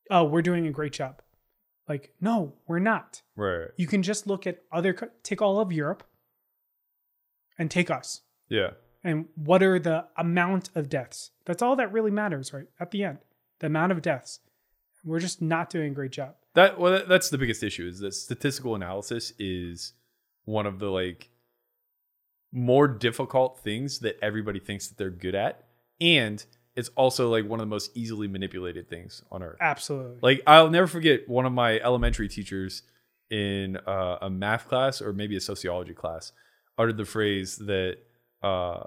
oh 0.09 0.23
we're 0.23 0.41
doing 0.41 0.67
a 0.67 0.71
great 0.71 0.93
job 0.93 1.21
like 1.87 2.13
no 2.21 2.53
we're 2.67 2.79
not 2.79 3.21
Right. 3.35 3.69
you 3.77 3.87
can 3.87 4.03
just 4.03 4.27
look 4.27 4.45
at 4.45 4.59
other 4.71 4.93
take 5.23 5.41
all 5.41 5.59
of 5.59 5.71
Europe 5.71 6.03
and 7.57 7.69
take 7.71 7.89
us. 7.91 8.21
Yeah. 8.49 8.71
And 9.03 9.25
what 9.35 9.63
are 9.63 9.79
the 9.79 10.05
amount 10.17 10.69
of 10.75 10.89
deaths? 10.89 11.31
That's 11.45 11.61
all 11.61 11.75
that 11.75 11.91
really 11.91 12.11
matters, 12.11 12.53
right? 12.53 12.67
At 12.79 12.91
the 12.91 13.03
end, 13.03 13.19
the 13.59 13.67
amount 13.67 13.91
of 13.91 14.01
deaths. 14.01 14.39
We're 15.03 15.19
just 15.19 15.41
not 15.41 15.69
doing 15.69 15.91
a 15.91 15.95
great 15.95 16.11
job. 16.11 16.35
That 16.53 16.79
well, 16.79 17.03
that's 17.07 17.29
the 17.29 17.37
biggest 17.37 17.63
issue 17.63 17.87
is 17.87 17.99
that 17.99 18.13
statistical 18.13 18.75
analysis 18.75 19.33
is 19.39 19.93
one 20.45 20.65
of 20.67 20.79
the 20.79 20.89
like 20.91 21.29
more 22.51 22.87
difficult 22.87 23.59
things 23.59 23.99
that 23.99 24.17
everybody 24.21 24.59
thinks 24.59 24.87
that 24.87 24.97
they're 24.97 25.09
good 25.09 25.35
at, 25.35 25.63
and 25.99 26.45
it's 26.75 26.89
also 26.95 27.29
like 27.29 27.45
one 27.45 27.59
of 27.59 27.65
the 27.65 27.69
most 27.69 27.95
easily 27.95 28.27
manipulated 28.27 28.89
things 28.89 29.23
on 29.31 29.43
earth. 29.43 29.57
Absolutely. 29.59 30.17
Like 30.21 30.41
I'll 30.47 30.69
never 30.69 30.87
forget 30.87 31.27
one 31.27 31.45
of 31.45 31.51
my 31.51 31.79
elementary 31.79 32.29
teachers 32.29 32.83
in 33.29 33.77
uh, 33.77 34.17
a 34.21 34.29
math 34.29 34.67
class 34.67 35.01
or 35.01 35.13
maybe 35.13 35.35
a 35.35 35.41
sociology 35.41 35.93
class 35.93 36.31
uttered 36.77 36.97
the 36.97 37.05
phrase 37.05 37.57
that 37.57 37.97
uh, 38.41 38.83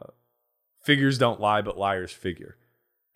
figures 0.83 1.19
don't 1.19 1.41
lie, 1.41 1.63
but 1.63 1.79
liars 1.79 2.13
figure. 2.13 2.57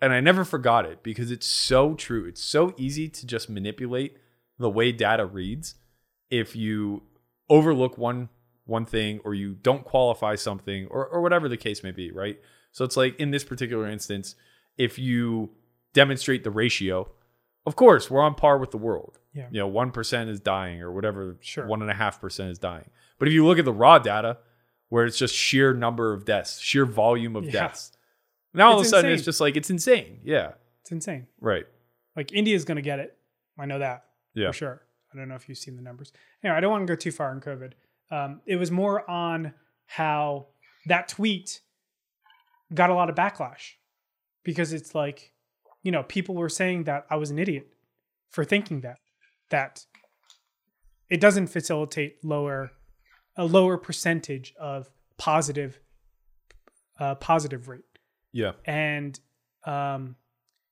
And 0.01 0.13
I 0.13 0.21
never 0.21 0.45
forgot 0.45 0.85
it 0.85 1.03
because 1.03 1.29
it's 1.31 1.47
so 1.47 1.93
true. 1.93 2.25
It's 2.25 2.41
so 2.41 2.73
easy 2.77 3.09
to 3.09 3.27
just 3.27 3.49
manipulate 3.49 4.17
the 4.57 4.69
way 4.69 4.91
data 4.91 5.25
reads 5.25 5.75
if 6.29 6.55
you 6.55 7.03
overlook 7.49 7.97
one 7.97 8.29
one 8.65 8.85
thing 8.85 9.19
or 9.25 9.33
you 9.33 9.55
don't 9.55 9.83
qualify 9.83 10.35
something 10.35 10.85
or, 10.91 11.03
or 11.07 11.21
whatever 11.21 11.49
the 11.49 11.57
case 11.57 11.83
may 11.83 11.89
be, 11.89 12.11
right? 12.11 12.39
So 12.71 12.85
it's 12.85 12.95
like 12.95 13.19
in 13.19 13.31
this 13.31 13.43
particular 13.43 13.87
instance, 13.87 14.35
if 14.79 14.97
you 14.97 15.51
demonstrate 15.93 16.43
the 16.43 16.49
ratio, 16.49 17.07
of 17.67 17.75
course 17.75 18.09
we're 18.09 18.21
on 18.21 18.33
par 18.33 18.57
with 18.57 18.71
the 18.71 18.77
world. 18.77 19.19
Yeah. 19.33 19.47
You 19.51 19.59
know, 19.59 19.67
one 19.67 19.91
percent 19.91 20.29
is 20.31 20.39
dying 20.39 20.81
or 20.81 20.91
whatever 20.91 21.37
Sure. 21.41 21.67
one 21.67 21.83
and 21.83 21.91
a 21.91 21.93
half 21.93 22.19
percent 22.19 22.49
is 22.49 22.57
dying. 22.57 22.89
But 23.19 23.27
if 23.27 23.33
you 23.35 23.45
look 23.45 23.59
at 23.59 23.65
the 23.65 23.73
raw 23.73 23.99
data, 23.99 24.37
where 24.87 25.05
it's 25.05 25.17
just 25.19 25.35
sheer 25.35 25.71
number 25.73 26.13
of 26.13 26.25
deaths, 26.25 26.59
sheer 26.59 26.85
volume 26.85 27.35
of 27.35 27.45
Yeah. 27.45 27.51
deaths. 27.51 27.91
Now 28.55 28.69
all 28.71 28.79
of 28.79 28.85
a 28.85 28.89
sudden 28.89 29.11
it's 29.11 29.23
just 29.23 29.39
like 29.39 29.55
it's 29.55 29.69
insane. 29.69 30.21
Yeah. 30.23 30.53
it's 30.81 30.91
insane. 30.91 31.27
Right. 31.39 31.65
Like 32.15 32.31
India's 32.33 32.65
going 32.65 32.77
to 32.77 32.81
get 32.81 32.97
it. 32.99 33.15
I 33.59 33.65
know 33.67 33.77
that 33.77 34.05
Yeah. 34.33 34.47
for 34.47 34.53
sure. 34.53 34.81
I 35.13 35.17
don't 35.17 35.27
know 35.27 35.35
if 35.35 35.47
you've 35.49 35.57
seen 35.57 35.75
the 35.75 35.81
numbers. 35.83 36.11
Anyway, 36.43 36.57
I 36.57 36.59
don't 36.59 36.71
want 36.71 36.87
to 36.87 36.91
go 36.91 36.95
too 36.95 37.11
far 37.11 37.29
on 37.29 37.41
COVID. 37.41 37.73
Um, 38.11 38.41
it 38.47 38.55
was 38.55 38.71
more 38.71 39.07
on 39.09 39.53
how 39.85 40.47
that 40.87 41.07
tweet 41.09 41.61
got 42.73 42.89
a 42.89 42.93
lot 42.93 43.09
of 43.09 43.15
backlash 43.15 43.73
because 44.43 44.73
it's 44.73 44.93
like, 44.95 45.31
you 45.83 45.91
know, 45.91 46.03
people 46.03 46.35
were 46.35 46.49
saying 46.49 46.83
that 46.85 47.05
I 47.09 47.15
was 47.15 47.29
an 47.31 47.39
idiot 47.39 47.67
for 48.29 48.43
thinking 48.45 48.81
that 48.81 48.97
that 49.49 49.85
it 51.09 51.19
doesn't 51.19 51.47
facilitate 51.47 52.23
lower 52.23 52.71
a 53.35 53.45
lower 53.45 53.77
percentage 53.77 54.53
of 54.59 54.89
positive 55.17 55.79
uh, 56.99 57.15
positive 57.15 57.67
rate 57.69 57.85
Yeah. 58.33 58.51
and 58.65 59.19
um 59.65 60.15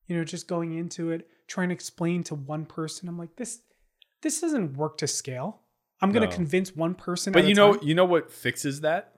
you 0.07 0.15
know 0.18 0.24
just 0.24 0.47
going 0.47 0.78
into 0.78 1.11
it 1.11 1.28
trying 1.47 1.70
to 1.70 1.74
explain 1.76 2.24
to 2.24 2.36
one 2.36 2.65
person 2.65 3.07
i'm 3.09 3.18
like 3.18 3.36
this 3.38 3.61
this 4.22 4.39
doesn't 4.41 4.78
work 4.78 4.97
to 4.99 5.07
scale 5.07 5.61
i'm 6.01 6.11
going 6.11 6.22
to 6.22 6.30
No. 6.30 6.36
convince 6.36 6.76
one 6.76 6.93
person 6.95 7.34
But 7.34 7.45
you 7.45 7.55
know, 7.55 7.74
time. 7.76 7.88
you 7.88 7.95
know 7.95 8.05
what 8.05 8.32
fixes 8.32 8.82
that? 8.82 9.13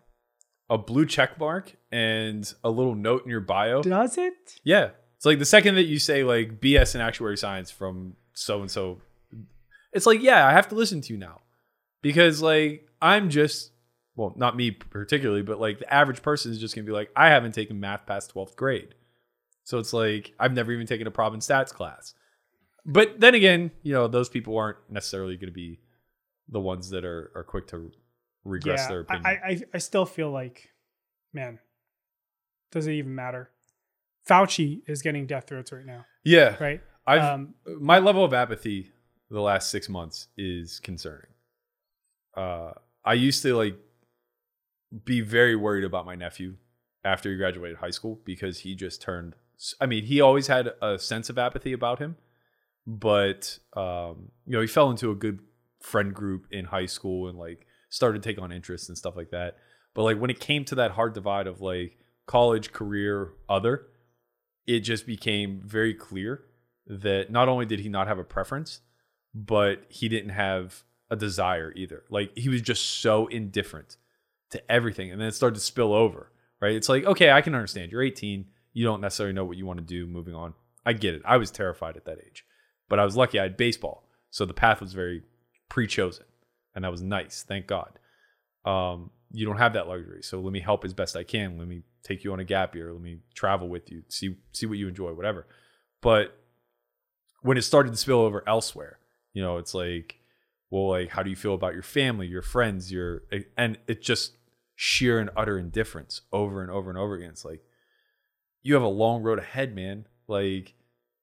A 0.70 0.78
blue 0.78 1.05
check 1.05 1.39
mark 1.39 1.76
and 1.91 2.51
a 2.63 2.70
little 2.70 2.95
note 2.95 3.24
in 3.24 3.32
your 3.32 3.41
bio. 3.41 3.82
does 3.82 4.17
it 4.17 4.59
Yeah. 4.63 4.91
It's 5.17 5.26
like 5.26 5.39
the 5.39 5.45
second 5.45 5.76
that 5.76 5.84
you 5.84 5.99
say 5.99 6.24
like 6.24 6.61
BS 6.61 6.95
in 6.95 7.01
actuary 7.01 7.38
science 7.38 7.72
from 7.72 8.15
so 8.34 8.61
and 8.61 8.72
so, 8.72 9.01
it's 9.91 10.05
like, 10.05 10.22
yeah, 10.22 10.47
I 10.47 10.51
have 10.51 10.70
to 10.70 10.76
listen 10.76 11.01
to 11.01 11.13
you 11.13 11.20
now. 11.20 11.41
Because 12.01 12.41
like 12.41 12.88
I'm 13.01 13.30
just 13.30 13.72
well, 14.15 14.34
not 14.36 14.55
me 14.55 14.72
particularly, 14.72 15.41
but 15.41 15.59
like 15.59 15.80
the 15.80 15.93
average 15.93 16.22
person 16.22 16.51
is 16.51 16.59
just 16.59 16.76
gonna 16.76 16.86
be 16.86 16.91
like, 16.91 17.09
I 17.15 17.30
haven't 17.30 17.53
taken 17.53 17.80
math 17.80 18.05
past 18.05 18.34
12th 18.34 18.55
grade. 18.55 18.95
So 19.63 19.80
it's 19.80 19.93
like 19.93 20.34
I've 20.39 20.53
never 20.53 20.72
even 20.72 20.88
taken 20.88 21.07
a 21.07 21.11
prob 21.11 21.34
in 21.34 21.39
stats 21.39 21.74
class. 21.74 22.13
But 22.86 23.20
then 23.20 23.34
again, 23.34 23.72
you 23.82 23.93
know, 23.93 24.07
those 24.07 24.30
people 24.30 24.57
aren't 24.57 24.78
necessarily 24.89 25.36
gonna 25.36 25.51
be 25.51 25.80
the 26.47 26.59
ones 26.59 26.89
that 26.91 27.05
are 27.05 27.32
are 27.36 27.43
quick 27.43 27.67
to 27.67 27.91
regress 28.43 28.81
yeah 28.81 28.87
their 28.87 28.99
opinion. 29.01 29.25
I, 29.25 29.31
I 29.31 29.61
i 29.73 29.77
still 29.77 30.05
feel 30.05 30.31
like 30.31 30.69
man 31.33 31.59
does 32.71 32.87
it 32.87 32.93
even 32.93 33.15
matter 33.15 33.49
fauci 34.27 34.81
is 34.87 35.01
getting 35.01 35.27
death 35.27 35.47
throats 35.47 35.71
right 35.71 35.85
now 35.85 36.05
yeah. 36.23 36.55
right 36.59 36.81
I've 37.07 37.23
um 37.23 37.55
my 37.65 37.99
level 37.99 38.23
of 38.23 38.33
apathy 38.33 38.91
the 39.29 39.41
last 39.41 39.69
six 39.69 39.87
months 39.89 40.27
is 40.37 40.79
concerning. 40.79 41.27
Uh, 42.35 42.71
I 43.05 43.13
used 43.13 43.41
to 43.43 43.55
like 43.55 43.77
be 45.05 45.21
very 45.21 45.55
worried 45.55 45.83
about 45.83 46.05
my 46.05 46.15
nephew 46.15 46.55
after 47.03 47.31
he 47.31 47.37
graduated 47.37 47.77
high 47.77 47.91
school 47.91 48.19
because 48.25 48.59
he 48.59 48.75
just 48.75 49.01
turned. 49.01 49.35
I 49.79 49.85
mean, 49.85 50.05
he 50.05 50.21
always 50.21 50.47
had 50.47 50.71
a 50.81 50.97
sense 50.97 51.29
of 51.29 51.37
apathy 51.37 51.73
about 51.73 51.99
him, 51.99 52.15
but 52.87 53.59
um, 53.75 54.31
you 54.45 54.53
know, 54.53 54.61
he 54.61 54.67
fell 54.67 54.89
into 54.89 55.11
a 55.11 55.15
good 55.15 55.39
friend 55.81 56.13
group 56.13 56.47
in 56.51 56.65
high 56.65 56.85
school 56.85 57.27
and 57.27 57.37
like 57.37 57.65
started 57.89 58.21
to 58.21 58.29
take 58.29 58.41
on 58.41 58.51
interests 58.51 58.89
and 58.89 58.97
stuff 58.97 59.15
like 59.15 59.31
that. 59.31 59.57
But 59.93 60.03
like 60.03 60.17
when 60.17 60.29
it 60.29 60.39
came 60.39 60.65
to 60.65 60.75
that 60.75 60.91
hard 60.91 61.13
divide 61.13 61.47
of 61.47 61.61
like 61.61 61.97
college, 62.27 62.71
career, 62.71 63.33
other, 63.47 63.87
it 64.67 64.81
just 64.81 65.05
became 65.05 65.61
very 65.65 65.93
clear 65.93 66.43
that 66.87 67.31
not 67.31 67.49
only 67.49 67.65
did 67.65 67.79
he 67.79 67.89
not 67.89 68.07
have 68.07 68.19
a 68.19 68.23
preference, 68.23 68.81
but 69.33 69.83
he 69.89 70.09
didn't 70.09 70.31
have 70.31 70.83
a 71.09 71.15
desire 71.15 71.73
either. 71.75 72.03
Like 72.09 72.37
he 72.37 72.49
was 72.49 72.61
just 72.61 73.01
so 73.01 73.27
indifferent 73.27 73.97
to 74.51 74.71
everything. 74.71 75.11
And 75.11 75.19
then 75.19 75.27
it 75.27 75.35
started 75.35 75.55
to 75.55 75.61
spill 75.61 75.93
over, 75.93 76.31
right? 76.61 76.75
It's 76.75 76.89
like, 76.89 77.05
okay, 77.05 77.31
I 77.31 77.41
can 77.41 77.55
understand. 77.55 77.91
You're 77.91 78.03
18. 78.03 78.45
You 78.73 78.85
don't 78.85 79.01
necessarily 79.01 79.33
know 79.33 79.45
what 79.45 79.57
you 79.57 79.65
want 79.65 79.79
to 79.79 79.85
do 79.85 80.05
moving 80.05 80.35
on. 80.35 80.53
I 80.85 80.93
get 80.93 81.15
it. 81.15 81.21
I 81.25 81.37
was 81.37 81.51
terrified 81.51 81.97
at 81.97 82.05
that 82.05 82.19
age, 82.25 82.45
but 82.87 82.99
I 82.99 83.05
was 83.05 83.17
lucky 83.17 83.39
I 83.39 83.43
had 83.43 83.57
baseball. 83.57 84.07
So 84.29 84.45
the 84.45 84.53
path 84.53 84.81
was 84.81 84.93
very 84.93 85.23
pre 85.67 85.87
chosen. 85.87 86.25
And 86.76 86.84
that 86.84 86.91
was 86.91 87.01
nice. 87.01 87.43
Thank 87.47 87.67
God. 87.67 87.99
Um, 88.65 89.11
you 89.32 89.45
don't 89.45 89.57
have 89.57 89.74
that 89.74 89.88
luxury. 89.88 90.22
So 90.24 90.39
let 90.39 90.51
me 90.51 90.59
help 90.59 90.86
as 90.86 90.93
best 90.93 91.15
I 91.15 91.24
can. 91.24 91.57
Let 91.57 91.67
me 91.67 91.84
take 92.03 92.24
you 92.24 92.34
on 92.34 92.39
a 92.39 92.43
gap 92.43 92.76
year. 92.76 92.91
Let 92.91 93.01
me 93.01 93.20
travel 93.34 93.70
with 93.70 93.91
you, 93.91 94.03
see 94.07 94.38
see 94.51 94.65
what 94.65 94.78
you 94.78 94.88
enjoy, 94.88 95.13
whatever. 95.13 95.47
But 96.01 96.38
when 97.41 97.57
it 97.57 97.61
started 97.61 97.91
to 97.91 97.97
spill 97.97 98.20
over 98.20 98.43
elsewhere, 98.47 98.99
you 99.34 99.41
know, 99.41 99.57
it's 99.57 99.74
like, 99.74 100.20
well, 100.70 100.89
like, 100.89 101.09
how 101.09 101.24
do 101.24 101.30
you 101.30 101.36
feel 101.36 101.53
about 101.53 101.74
your 101.74 101.84
family, 101.84 102.28
your 102.28 102.41
friends, 102.41 102.91
your 102.91 103.24
and 103.57 103.78
it's 103.88 104.05
just 104.05 104.34
sheer 104.76 105.20
and 105.20 105.30
utter 105.36 105.57
indifference 105.57 106.22
over 106.32 106.61
and 106.61 106.72
over 106.72 106.89
and 106.89 106.97
over 106.97 107.15
again. 107.15 107.32
It's 107.32 107.43
like 107.43 107.61
you 108.63 108.74
have 108.76 108.84
a 108.84 108.88
long 108.88 109.24
road 109.24 109.39
ahead, 109.39 109.76
man. 109.76 110.05
Like 110.28 110.74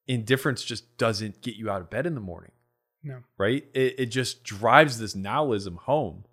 indifference 0.07 0.63
just 0.63 0.97
doesn't 0.97 1.41
get 1.41 1.55
you 1.55 1.69
out 1.69 1.81
of 1.81 1.89
bed 1.89 2.05
in 2.05 2.15
the 2.15 2.21
morning. 2.21 2.51
No. 3.07 3.23
Right? 3.37 3.65
It 3.73 3.95
it 3.97 4.05
just 4.07 4.43
drives 4.43 4.99
this 4.99 5.15
nihilism 5.15 5.77
home 5.77 6.25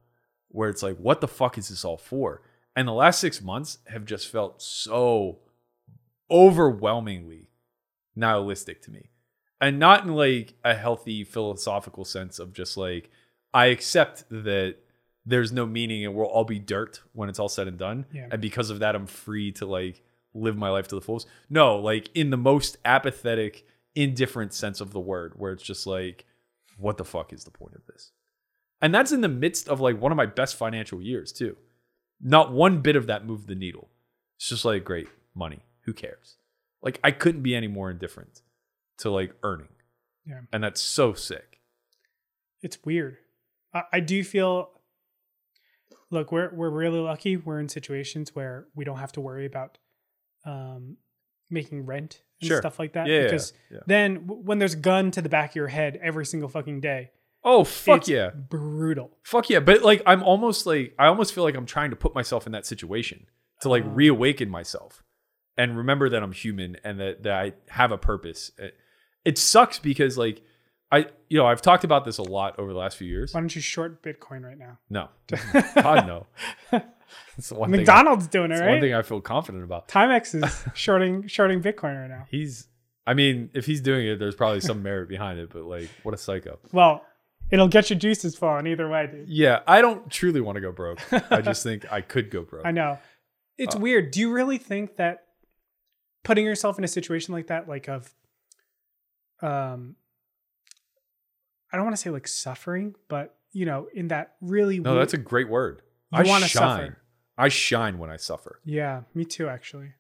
where 0.49 0.69
it's 0.69 0.83
like, 0.83 0.97
what 0.99 1.21
the 1.21 1.29
fuck 1.29 1.59
is 1.59 1.69
this 1.69 1.85
all 1.85 1.97
for? 1.97 2.43
And 2.77 2.87
the 2.87 2.93
last 2.93 3.21
six 3.21 3.41
months 3.41 3.79
have 3.87 4.05
just 4.05 4.29
felt 4.29 4.61
so 4.63 5.39
overwhelmingly 6.31 7.49
nihilistic 8.17 8.83
to 8.83 8.91
me. 8.91 9.11
And 9.61 9.79
not 9.79 10.05
in 10.05 10.15
like 10.15 10.55
a 10.65 10.75
healthy 10.75 11.25
philosophical 11.25 12.05
sense 12.05 12.39
of 12.39 12.53
just 12.53 12.77
like, 12.77 13.11
I 13.53 13.67
accept 13.67 14.25
that 14.31 14.77
there's 15.25 15.53
no 15.53 15.67
meaning 15.67 16.05
and 16.05 16.15
we'll 16.15 16.27
all 16.27 16.45
be 16.45 16.59
dirt 16.59 17.01
when 17.13 17.29
it's 17.29 17.39
all 17.39 17.49
said 17.49 17.69
and 17.69 17.79
done. 17.79 18.07
Yeah. 18.13 18.29
And 18.31 18.43
because 18.43 18.71
of 18.71 18.81
that, 18.81 18.95
I'm 18.95 19.07
free 19.07 19.53
to 19.53 19.67
like 19.67 20.03
live 20.35 20.57
my 20.57 20.71
life 20.71 20.89
to 20.89 20.95
the 20.95 21.01
fullest. 21.01 21.27
No, 21.49 21.77
like 21.77 22.11
in 22.15 22.31
the 22.31 22.37
most 22.37 22.77
apathetic, 22.85 23.67
indifferent 23.95 24.53
sense 24.53 24.81
of 24.81 24.93
the 24.93 25.01
word, 25.01 25.35
where 25.37 25.53
it's 25.53 25.63
just 25.63 25.87
like, 25.87 26.27
what 26.79 26.97
the 26.97 27.05
fuck 27.05 27.33
is 27.33 27.45
the 27.45 27.51
point 27.51 27.75
of 27.75 27.87
this? 27.87 28.13
And 28.81 28.95
that's 28.95 29.13
in 29.13 29.21
the 29.21 29.29
midst 29.29 29.69
of 29.69 29.81
like 29.81 30.01
one 30.01 30.13
of 30.13 30.17
my 30.17 30.27
best 30.27 30.57
financial 30.57 31.01
years, 31.01 31.33
too. 31.33 31.57
Not 32.21 32.53
one 32.53 32.81
bit 32.81 32.97
of 32.97 33.07
that 33.07 33.27
moved 33.27 33.49
the 33.49 33.55
needle. 33.55 33.89
It's 34.37 34.49
just 34.49 34.65
like, 34.65 34.85
great, 34.85 35.09
money. 35.35 35.61
Who 35.85 35.93
cares? 35.93 36.37
Like, 36.83 37.01
I 37.03 37.11
couldn't 37.11 37.43
be 37.43 37.55
any 37.55 37.69
more 37.69 37.91
indifferent 37.91 38.43
to 38.99 39.11
like 39.11 39.35
earning. 39.43 39.69
Yeah. 40.27 40.41
And 40.53 40.65
that's 40.65 40.81
so 40.81 41.13
sick. 41.13 41.61
It's 42.63 42.79
weird. 42.85 43.19
I, 43.73 43.83
I 43.95 44.01
do 44.01 44.25
feel 44.25 44.71
look, 46.11 46.33
we're 46.33 46.53
we're 46.55 46.71
really 46.71 47.01
lucky. 47.01 47.37
We're 47.37 47.61
in 47.61 47.69
situations 47.69 48.35
where 48.35 48.67
we 48.75 48.85
don't 48.85 48.99
have 48.99 49.13
to 49.13 49.21
worry 49.21 49.47
about 49.47 49.79
um 50.47 50.97
making 51.51 51.87
rent 51.87 52.23
and 52.41 52.49
Sure. 52.49 52.59
stuff 52.61 52.79
like 52.79 52.93
that. 52.95 53.07
Yeah, 53.07 53.17
yeah, 53.19 53.23
because 53.25 53.53
yeah. 53.71 53.79
then 53.87 54.27
w- 54.27 54.43
when 54.43 54.59
there's 54.59 54.75
a 54.75 54.79
gun 54.79 55.11
to 55.13 55.23
the 55.23 55.29
back 55.29 55.51
of 55.51 55.57
your 55.57 55.69
head 55.69 55.99
every 56.03 56.27
single 56.27 56.49
fucking 56.49 56.81
day, 56.81 57.11
Oh, 57.47 57.63
fuck 57.65 57.99
it's 58.03 58.09
yeah. 58.09 58.31
brutal. 58.31 59.11
Fuck 59.23 59.51
yeah. 59.51 59.61
But 59.61 59.83
like, 59.83 60.03
I'm 60.07 60.23
almost 60.23 60.65
like, 60.67 60.95
I 60.99 61.07
almost 61.07 61.35
feel 61.35 61.45
like 61.45 61.55
I'm 61.55 61.67
trying 61.67 61.91
to 61.91 61.97
put 61.97 62.15
myself 62.15 62.47
in 62.47 62.53
that 62.53 62.65
situation 62.67 63.27
to 63.61 63.69
like 63.69 63.85
Oh. 63.85 63.89
reawaken 63.91 64.49
myself 64.49 65.03
and 65.59 65.77
remember 65.77 66.09
that 66.09 66.23
I'm 66.23 66.33
human 66.33 66.77
and 66.85 66.99
that, 67.01 67.23
that 67.25 67.33
I 67.35 67.53
have 67.69 67.93
a 67.93 67.99
purpose. 67.99 68.51
It, 68.59 68.75
it 69.27 69.37
sucks 69.39 69.79
because 69.79 70.17
like, 70.19 70.43
I, 70.91 71.07
you 71.29 71.37
know, 71.39 71.47
I've 71.47 71.61
talked 71.63 71.83
about 71.85 72.05
this 72.05 72.19
a 72.19 72.23
lot 72.23 72.59
over 72.59 72.73
the 72.73 72.79
last 72.79 72.97
few 72.97 73.09
years. 73.09 73.35
Why 73.35 73.41
don't 73.41 73.55
you 73.55 73.61
short 73.61 74.03
Bitcoin 74.03 74.43
right 74.43 74.57
now? 74.59 74.79
No, 74.89 75.09
God, 75.75 76.07
no. 76.07 76.27
It's 77.39 77.49
the 77.49 77.57
one 77.57 77.71
thing 77.71 77.81
I- 77.81 77.83
McDonald's 77.83 78.27
doing 78.29 78.51
it, 78.51 78.55
it's 78.55 78.61
right? 78.61 78.71
one 78.71 78.81
thing 78.81 78.95
I 78.95 79.03
feel 79.03 79.21
confident 79.21 79.65
about. 79.65 79.89
Timex 79.89 80.35
is 80.35 80.65
shorting 80.75 81.27
shorting 81.27 81.61
Bitcoin 81.63 82.01
right 82.01 82.09
now. 82.11 82.27
He's, 82.31 82.69
I 83.07 83.15
mean, 83.15 83.51
if 83.55 83.67
he's 83.67 83.81
doing 83.81 84.07
it, 84.07 84.19
there's 84.19 84.35
probably 84.37 84.61
some 84.61 84.83
merit 84.83 85.09
behind 85.09 85.39
it, 85.39 85.51
but 85.53 85.65
like, 85.65 85.89
what 86.05 86.15
a 86.15 86.19
psycho. 86.19 86.59
Well, 86.73 87.05
it'll 87.51 87.69
get 87.69 87.91
your 87.91 87.99
juices 87.99 88.37
flowing 88.37 88.67
either 88.67 88.89
way, 88.89 89.09
dude. 89.11 89.29
Yeah, 89.29 89.61
I 89.67 89.81
don't 89.83 90.09
truly 90.11 90.41
want 90.41 90.57
to 90.57 90.61
go 90.61 90.73
broke. 90.73 91.01
I 91.31 91.41
just 91.41 91.63
think 91.69 91.91
I 91.93 92.01
could 92.01 92.31
go 92.31 92.43
broke. 92.43 92.65
I 92.67 92.71
know. 92.71 92.99
It's 93.59 93.77
Uh, 93.77 93.81
weird. 93.81 94.11
Do 94.13 94.21
you 94.21 94.33
really 94.33 94.59
think 94.59 94.97
that 94.97 95.25
putting 96.23 96.45
yourself 96.47 96.79
in 96.79 96.85
a 96.85 96.89
situation 96.89 97.35
like 97.35 97.49
that, 97.49 97.69
like 97.69 97.89
of, 97.89 98.15
um, 99.43 99.97
I 101.73 101.77
don't 101.77 101.85
want 101.85 101.97
to 101.97 102.01
say 102.03 102.11
like 102.11 102.29
suffering, 102.29 102.95
but 103.09 103.37
you 103.53 103.67
know, 103.67 103.89
in 103.95 104.09
that 104.09 104.35
really 104.41 104.79
No, 104.79 104.93
weird- 104.93 105.03
that's 105.03 105.15
a 105.15 105.19
great 105.19 105.49
word. 105.49 105.83
You 106.15 106.21
I 106.21 106.29
wanna 106.29 106.47
shine. 106.49 106.79
suffer. 106.79 106.99
I 107.37 107.49
shine 107.49 107.99
when 107.99 108.11
I 108.11 108.17
suffer. 108.17 108.61
yeah, 108.65 109.03
me 109.15 109.25
too, 109.25 109.49
actually. 109.49 109.93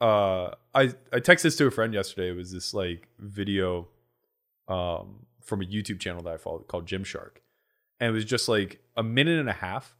Uh, 0.00 0.50
I 0.74 0.92
I 1.12 1.18
texted 1.20 1.42
this 1.42 1.56
to 1.56 1.66
a 1.66 1.70
friend 1.70 1.92
yesterday. 1.92 2.30
It 2.30 2.36
was 2.36 2.52
this 2.52 2.72
like 2.72 3.08
video, 3.18 3.88
um, 4.68 5.26
from 5.42 5.60
a 5.62 5.64
YouTube 5.64 5.98
channel 6.00 6.22
that 6.22 6.34
I 6.34 6.36
follow 6.36 6.58
called 6.60 6.86
Gymshark, 6.86 7.38
and 8.00 8.10
it 8.10 8.12
was 8.12 8.24
just 8.24 8.48
like 8.48 8.80
a 8.96 9.02
minute 9.02 9.38
and 9.40 9.48
a 9.48 9.54
half. 9.54 9.96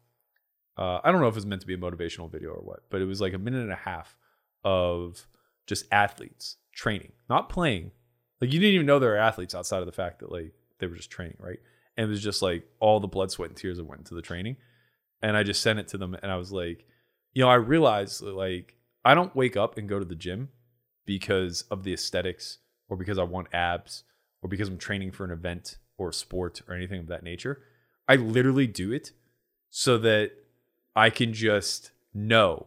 Uh, 0.77 1.01
I 1.03 1.11
don't 1.11 1.21
know 1.21 1.27
if 1.27 1.35
it 1.35 1.37
was 1.37 1.47
meant 1.47 1.61
to 1.63 1.67
be 1.67 1.75
a 1.75 1.79
motivational 1.79 2.31
video 2.31 2.51
or 2.51 2.63
what, 2.63 2.85
but 2.91 3.01
it 3.01 3.07
was 3.07 3.21
like 3.21 3.33
a 3.33 3.39
minute 3.39 3.63
and 3.63 3.73
a 3.73 3.77
half 3.77 4.17
of 4.65 5.27
just 5.67 5.85
athletes 5.91 6.57
training, 6.73 7.13
not 7.29 7.49
playing. 7.49 7.91
Like 8.41 8.53
you 8.53 8.61
didn't 8.61 8.75
even 8.75 8.87
know 8.87 9.01
they 9.01 9.07
were 9.07 9.17
athletes 9.17 9.55
outside 9.55 9.81
of 9.81 9.87
the 9.87 9.93
fact 9.93 10.21
that 10.21 10.31
like 10.31 10.53
they 10.79 10.87
were 10.87 10.95
just 10.97 11.11
training, 11.11 11.37
right? 11.41 11.59
And 11.97 12.05
it 12.07 12.09
was 12.09 12.23
just 12.23 12.41
like 12.43 12.69
all 12.79 13.01
the 13.01 13.09
blood, 13.09 13.33
sweat, 13.33 13.51
and 13.51 13.57
tears 13.59 13.79
that 13.79 13.85
went 13.85 14.01
into 14.03 14.15
the 14.15 14.23
training. 14.23 14.57
And 15.23 15.37
I 15.37 15.43
just 15.43 15.63
sent 15.63 15.79
it 15.79 15.89
to 15.89 15.99
them, 15.99 16.15
and 16.23 16.31
I 16.31 16.37
was 16.37 16.53
like, 16.53 16.87
you 17.35 17.43
know, 17.43 17.51
I 17.51 17.55
realized 17.55 18.23
like 18.23 18.77
I 19.05 19.15
don't 19.15 19.35
wake 19.35 19.57
up 19.57 19.79
and 19.79 19.89
go 19.89 19.99
to 19.99 20.05
the 20.05 20.15
gym 20.15 20.51
because 21.07 21.63
of 21.71 21.83
the 21.83 21.93
aesthetics 21.93 22.59
or 22.89 22.97
because 22.97 23.19
I 23.19 23.23
want 23.23 23.49
abs 23.53 24.05
or 24.43 24.49
because 24.49 24.69
I'm 24.69 24.79
training 24.79 25.13
for 25.13 25.25
an 25.25 25.31
event 25.31 25.79
or 25.97 26.11
a 26.11 26.13
sport 26.13 26.63
or 26.69 26.75
anything 26.75 27.01
of 27.01 27.07
that 27.09 27.23
nature. 27.23 27.63
I 28.07 28.17
literally 28.17 28.67
do 28.67 28.93
it 28.93 29.13
so 29.71 29.99
that 29.99 30.33
I 30.95 31.11
can 31.11 31.33
just 31.33 31.91
know 32.15 32.67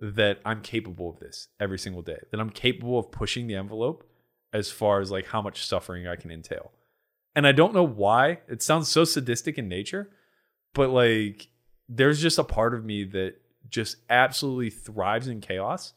that 0.00 0.40
I'm 0.44 0.62
capable 0.62 1.10
of 1.10 1.18
this 1.18 1.48
every 1.58 1.78
single 1.78 2.02
day, 2.02 2.18
that 2.30 2.40
I'm 2.40 2.50
capable 2.50 2.98
of 2.98 3.10
pushing 3.10 3.46
the 3.46 3.54
envelope 3.54 4.08
as 4.52 4.70
far 4.70 5.00
as 5.00 5.10
like 5.10 5.26
how 5.26 5.42
much 5.42 5.66
suffering 5.66 6.06
I 6.06 6.16
can 6.16 6.30
entail. 6.30 6.72
And 7.34 7.46
I 7.46 7.52
don't 7.52 7.74
know 7.74 7.86
why. 7.86 8.40
It 8.48 8.62
sounds 8.62 8.88
so 8.88 9.04
sadistic 9.04 9.58
in 9.58 9.68
nature, 9.68 10.10
but 10.74 10.90
like 10.90 11.48
there's 11.92 12.22
just 12.22 12.38
a 12.38 12.44
part 12.44 12.72
of 12.72 12.84
me 12.84 13.02
that 13.04 13.34
just 13.68 13.96
absolutely 14.08 14.70
thrives 14.70 15.26
in 15.26 15.40
chaos 15.40 15.92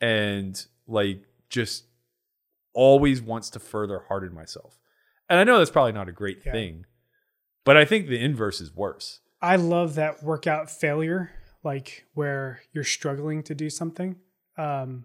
and 0.00 0.66
like 0.86 1.22
just 1.50 1.84
always 2.72 3.20
wants 3.22 3.50
to 3.50 3.58
further 3.58 4.00
harden 4.08 4.34
myself. 4.34 4.80
And 5.28 5.38
I 5.38 5.44
know 5.44 5.58
that's 5.58 5.70
probably 5.70 5.92
not 5.92 6.08
a 6.08 6.12
great 6.12 6.40
Yeah. 6.44 6.52
thing, 6.52 6.86
but 7.64 7.76
I 7.76 7.84
think 7.84 8.08
the 8.08 8.18
inverse 8.22 8.60
is 8.60 8.74
worse. 8.74 9.20
I 9.42 9.56
love 9.56 9.94
that 9.96 10.22
workout 10.22 10.70
failure, 10.70 11.30
like 11.62 12.06
where 12.14 12.62
you're 12.72 12.82
struggling 12.84 13.42
to 13.44 13.54
do 13.54 13.68
something. 13.68 14.16
Um, 14.56 15.04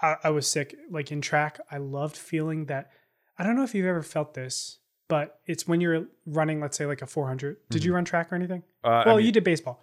I, 0.00 0.16
I 0.24 0.30
was 0.30 0.46
sick, 0.46 0.74
like 0.90 1.12
in 1.12 1.20
track. 1.20 1.60
I 1.70 1.76
loved 1.78 2.16
feeling 2.16 2.66
that. 2.66 2.90
I 3.38 3.44
don't 3.44 3.56
know 3.56 3.62
if 3.64 3.74
you've 3.74 3.86
ever 3.86 4.02
felt 4.02 4.34
this, 4.34 4.78
but 5.12 5.40
it's 5.44 5.68
when 5.68 5.82
you're 5.82 6.06
running, 6.24 6.58
let's 6.58 6.74
say 6.78 6.86
like 6.86 7.02
a 7.02 7.06
400. 7.06 7.58
Did 7.68 7.84
you 7.84 7.92
run 7.92 8.02
track 8.06 8.32
or 8.32 8.34
anything? 8.34 8.62
Uh, 8.82 8.88
I 8.88 9.06
well, 9.06 9.16
mean, 9.18 9.26
you 9.26 9.32
did 9.32 9.44
baseball. 9.44 9.82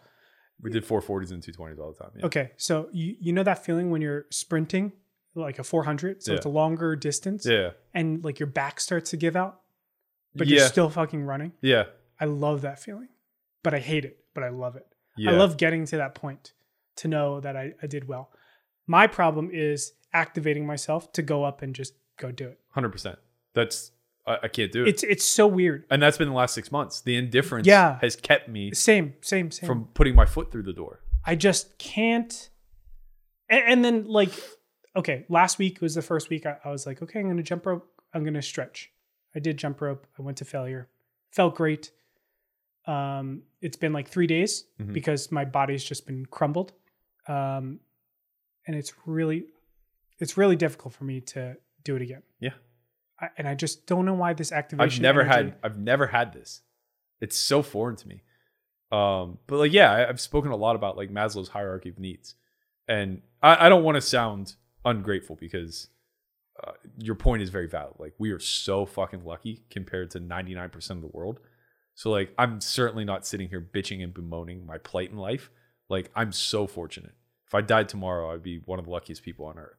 we 0.59 0.71
did 0.71 0.83
440s 0.83 1.29
and 1.29 1.43
220s 1.43 1.77
all 1.77 1.91
the 1.91 1.99
time. 2.03 2.11
Yeah. 2.17 2.25
Okay, 2.25 2.51
so 2.57 2.89
you 2.91 3.15
you 3.19 3.31
know 3.31 3.43
that 3.43 3.63
feeling 3.63 3.91
when 3.91 4.01
you're 4.01 4.25
sprinting, 4.31 4.91
like 5.35 5.59
a 5.59 5.63
400, 5.63 6.23
so 6.23 6.31
Yeah. 6.31 6.37
it's 6.37 6.47
a 6.47 6.49
longer 6.49 6.95
distance, 6.95 7.45
Yeah. 7.45 7.73
and 7.93 8.23
like 8.23 8.39
your 8.39 8.47
back 8.47 8.79
starts 8.79 9.11
to 9.11 9.17
give 9.17 9.35
out, 9.35 9.61
but 10.33 10.47
yeah. 10.47 10.57
you're 10.57 10.67
still 10.67 10.89
fucking 10.89 11.21
running. 11.23 11.51
yeah. 11.61 11.83
I 12.19 12.25
love 12.25 12.61
that 12.61 12.79
feeling, 12.79 13.09
but 13.61 13.75
I 13.75 13.79
hate 13.79 14.03
it, 14.03 14.25
but 14.33 14.43
I 14.43 14.49
love 14.49 14.75
it. 14.75 14.87
Yeah. 15.15 15.29
I 15.29 15.33
love 15.35 15.57
getting 15.57 15.85
to 15.85 15.97
that 15.97 16.15
point 16.15 16.53
to 16.95 17.07
know 17.07 17.39
that 17.39 17.55
I, 17.55 17.73
I 17.83 17.85
did 17.87 18.07
well. 18.07 18.31
My 18.87 19.05
problem 19.05 19.51
is 19.53 19.93
activating 20.11 20.65
myself 20.65 21.11
to 21.13 21.21
go 21.21 21.43
up 21.43 21.61
and 21.61 21.75
just 21.75 21.93
go 22.17 22.31
do 22.31 22.47
it. 22.47 22.59
Hundred 22.71 22.89
percent. 22.89 23.19
That's 23.53 23.91
I, 24.29 24.37
I 24.43 24.47
can't 24.47 24.71
do 24.71 24.83
it. 24.83 24.89
It's 24.89 25.03
it's 25.03 25.25
so 25.25 25.47
weird. 25.47 25.85
and 25.89 26.01
that's 26.01 26.17
been 26.17 26.29
the 26.29 26.33
last 26.35 26.53
six 26.53 26.71
months. 26.71 27.01
The 27.01 27.15
indifference 27.17 27.67
Yeah. 27.67 27.97
has 28.01 28.15
kept 28.15 28.47
me 28.47 28.71
Same, 28.73 29.15
same, 29.21 29.51
same. 29.51 29.67
from 29.67 29.85
putting 29.93 30.15
my 30.15 30.25
foot 30.25 30.51
through 30.51 30.63
the 30.63 30.73
door. 30.73 31.01
I 31.25 31.35
just 31.35 31.77
can't. 31.79 32.49
And, 33.49 33.63
and 33.67 33.85
then 33.85 34.07
like, 34.07 34.31
okay, 34.95 35.25
last 35.29 35.57
week 35.59 35.81
was 35.81 35.95
the 35.95 36.01
first 36.01 36.29
week 36.29 36.45
I, 36.45 36.57
I 36.63 36.69
was 36.69 36.85
like, 36.85 37.01
okay, 37.01 37.19
I'm 37.19 37.27
gonna 37.27 37.43
jump 37.43 37.65
rope. 37.65 37.87
I'm 38.13 38.23
gonna 38.23 38.41
stretch. 38.41 38.91
I 39.35 39.39
did 39.39 39.57
jump 39.57 39.81
rope. 39.81 40.07
I 40.17 40.21
went 40.21 40.37
to 40.37 40.45
failure. 40.45 40.87
Felt 41.31 41.55
great. 41.55 41.91
Um, 42.85 43.43
it's 43.61 43.77
been 43.77 43.93
like 43.93 44.07
three 44.07 44.25
days 44.27 44.65
Mhm. 44.81 44.93
because 44.93 45.31
my 45.31 45.45
body's 45.45 45.83
just 45.83 46.07
been 46.07 46.25
crumbled. 46.25 46.71
Um, 47.27 47.79
and 48.65 48.75
it's 48.75 48.93
really, 49.05 49.45
it's 50.19 50.37
really 50.37 50.55
difficult 50.55 50.93
for 50.93 51.03
me 51.03 51.21
to 51.21 51.57
do 51.83 51.95
it 51.95 52.01
again. 52.01 52.23
And 53.37 53.47
I 53.47 53.55
just 53.55 53.85
don't 53.85 54.05
know 54.05 54.13
why 54.13 54.33
this 54.33 54.51
activation. 54.51 54.99
I've 54.99 55.01
never 55.01 55.21
energy- 55.21 55.51
had 55.51 55.55
I've 55.63 55.77
never 55.77 56.07
had 56.07 56.33
this. 56.33 56.61
It's 57.21 57.37
so 57.37 57.61
foreign 57.61 57.95
to 57.97 58.07
me. 58.07 58.21
Um, 58.91 59.37
but 59.47 59.57
like 59.57 59.73
yeah, 59.73 59.91
I, 59.91 60.09
I've 60.09 60.21
spoken 60.21 60.51
a 60.51 60.55
lot 60.55 60.75
about 60.75 60.97
like 60.97 61.11
Maslow's 61.11 61.49
hierarchy 61.49 61.89
of 61.89 61.99
needs, 61.99 62.35
and 62.87 63.21
I, 63.41 63.65
I 63.65 63.69
don't 63.69 63.83
want 63.83 63.95
to 63.95 64.01
sound 64.01 64.55
ungrateful 64.85 65.35
because 65.35 65.89
uh, 66.65 66.71
your 66.97 67.15
point 67.15 67.41
is 67.41 67.49
very 67.49 67.67
valid. 67.67 67.95
Like 67.99 68.13
we 68.17 68.31
are 68.31 68.39
so 68.39 68.85
fucking 68.85 69.23
lucky 69.23 69.63
compared 69.69 70.11
to 70.11 70.19
ninety 70.19 70.55
nine 70.55 70.69
percent 70.69 70.97
of 70.97 71.01
the 71.01 71.15
world. 71.15 71.39
So 71.93 72.09
like 72.09 72.33
I'm 72.37 72.61
certainly 72.61 73.05
not 73.05 73.27
sitting 73.27 73.49
here 73.49 73.61
bitching 73.61 74.03
and 74.03 74.13
bemoaning 74.13 74.65
my 74.65 74.77
plight 74.77 75.11
in 75.11 75.17
life. 75.17 75.51
Like 75.89 76.09
I'm 76.15 76.31
so 76.31 76.65
fortunate. 76.65 77.13
If 77.45 77.53
I 77.53 77.61
died 77.61 77.89
tomorrow, 77.89 78.33
I'd 78.33 78.43
be 78.43 78.61
one 78.65 78.79
of 78.79 78.85
the 78.85 78.91
luckiest 78.91 79.23
people 79.23 79.45
on 79.45 79.57
earth. 79.57 79.77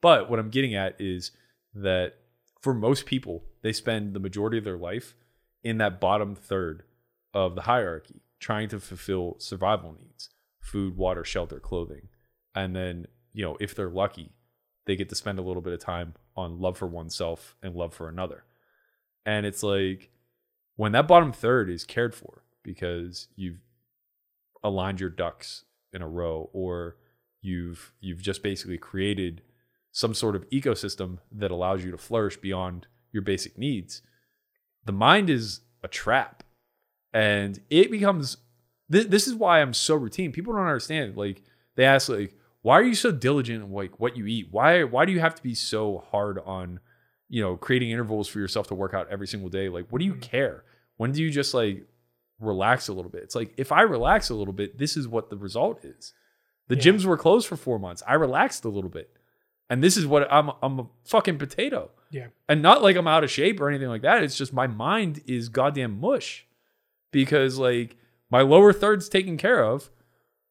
But 0.00 0.30
what 0.30 0.38
I'm 0.38 0.50
getting 0.50 0.74
at 0.74 1.00
is 1.00 1.32
that 1.74 2.14
for 2.60 2.74
most 2.74 3.06
people, 3.06 3.44
they 3.62 3.72
spend 3.72 4.14
the 4.14 4.20
majority 4.20 4.58
of 4.58 4.64
their 4.64 4.78
life 4.78 5.14
in 5.62 5.78
that 5.78 6.00
bottom 6.00 6.34
third 6.34 6.82
of 7.34 7.54
the 7.54 7.62
hierarchy, 7.62 8.22
trying 8.40 8.68
to 8.68 8.80
fulfill 8.80 9.36
survival 9.38 9.96
needs 9.98 10.30
food, 10.60 10.96
water, 10.96 11.24
shelter, 11.24 11.60
clothing. 11.60 12.08
And 12.54 12.74
then, 12.74 13.06
you 13.32 13.44
know, 13.44 13.56
if 13.60 13.74
they're 13.74 13.88
lucky, 13.88 14.32
they 14.86 14.96
get 14.96 15.08
to 15.10 15.14
spend 15.14 15.38
a 15.38 15.42
little 15.42 15.62
bit 15.62 15.72
of 15.72 15.80
time 15.80 16.14
on 16.36 16.60
love 16.60 16.76
for 16.76 16.86
oneself 16.86 17.54
and 17.62 17.76
love 17.76 17.94
for 17.94 18.08
another. 18.08 18.44
And 19.24 19.46
it's 19.46 19.62
like 19.62 20.10
when 20.76 20.92
that 20.92 21.08
bottom 21.08 21.32
third 21.32 21.70
is 21.70 21.84
cared 21.84 22.14
for 22.14 22.42
because 22.62 23.28
you've 23.36 23.60
aligned 24.64 25.00
your 25.00 25.10
ducks 25.10 25.64
in 25.92 26.02
a 26.02 26.08
row 26.08 26.50
or 26.52 26.96
you've 27.40 27.92
you've 28.00 28.22
just 28.22 28.42
basically 28.42 28.78
created 28.78 29.42
some 29.96 30.12
sort 30.12 30.36
of 30.36 30.44
ecosystem 30.50 31.16
that 31.32 31.50
allows 31.50 31.82
you 31.82 31.90
to 31.90 31.96
flourish 31.96 32.36
beyond 32.36 32.86
your 33.12 33.22
basic 33.22 33.56
needs 33.56 34.02
the 34.84 34.92
mind 34.92 35.28
is 35.30 35.60
a 35.82 35.88
trap. 35.88 36.44
And 37.12 37.58
it 37.70 37.90
becomes 37.90 38.36
th- 38.92 39.08
this 39.08 39.26
is 39.26 39.34
why 39.34 39.60
i'm 39.60 39.72
so 39.74 39.94
routine. 39.96 40.30
People 40.32 40.52
don't 40.52 40.62
understand. 40.62 41.16
Like 41.16 41.42
they 41.76 41.84
ask 41.84 42.08
like 42.08 42.34
why 42.62 42.78
are 42.78 42.82
you 42.84 42.94
so 42.94 43.10
diligent 43.10 43.64
in 43.64 43.72
like 43.72 43.98
what 43.98 44.16
you 44.16 44.26
eat? 44.26 44.48
Why 44.50 44.84
why 44.84 45.04
do 45.06 45.12
you 45.12 45.18
have 45.20 45.34
to 45.34 45.42
be 45.42 45.54
so 45.54 46.04
hard 46.12 46.38
on 46.44 46.78
you 47.28 47.42
know 47.42 47.56
creating 47.56 47.90
intervals 47.90 48.28
for 48.28 48.38
yourself 48.38 48.66
to 48.68 48.74
work 48.74 48.94
out 48.94 49.08
every 49.10 49.26
single 49.26 49.48
day? 49.48 49.68
Like 49.68 49.86
what 49.90 49.98
do 49.98 50.04
you 50.04 50.14
Mhm. 50.14 50.20
care? 50.22 50.64
When 50.98 51.10
do 51.12 51.20
you 51.22 51.30
just 51.30 51.52
like 51.54 51.84
relax 52.38 52.86
a 52.88 52.92
little 52.92 53.10
bit? 53.10 53.22
It's 53.24 53.34
like 53.34 53.54
if 53.56 53.72
i 53.72 53.80
relax 53.82 54.30
a 54.30 54.34
little 54.34 54.54
bit 54.54 54.78
this 54.78 54.96
is 54.96 55.08
what 55.08 55.30
the 55.30 55.36
result 55.36 55.84
is. 55.84 56.12
The 56.68 56.76
Yeah. 56.76 56.82
gyms 56.82 57.04
were 57.06 57.16
closed 57.16 57.46
for 57.48 57.56
four 57.56 57.78
months. 57.80 58.02
I 58.06 58.14
relaxed 58.14 58.64
a 58.64 58.68
little 58.68 58.90
bit 58.90 59.10
and 59.70 59.82
this 59.82 59.96
is 59.96 60.06
what 60.06 60.30
i'm 60.32 60.50
i'm 60.62 60.78
a 60.80 60.86
fucking 61.04 61.38
potato 61.38 61.90
Yeah. 62.10 62.28
and 62.48 62.62
not 62.62 62.82
like 62.82 62.96
i'm 62.96 63.06
out 63.08 63.24
of 63.24 63.30
shape 63.30 63.60
or 63.60 63.68
anything 63.68 63.88
like 63.88 64.02
that 64.02 64.22
it's 64.22 64.36
just 64.36 64.52
my 64.52 64.66
mind 64.66 65.22
is 65.26 65.48
goddamn 65.48 65.98
mush 66.00 66.46
because 67.12 67.58
like 67.58 67.96
my 68.30 68.42
lower 68.42 68.72
third's 68.72 69.08
taken 69.08 69.36
care 69.36 69.62
of 69.64 69.90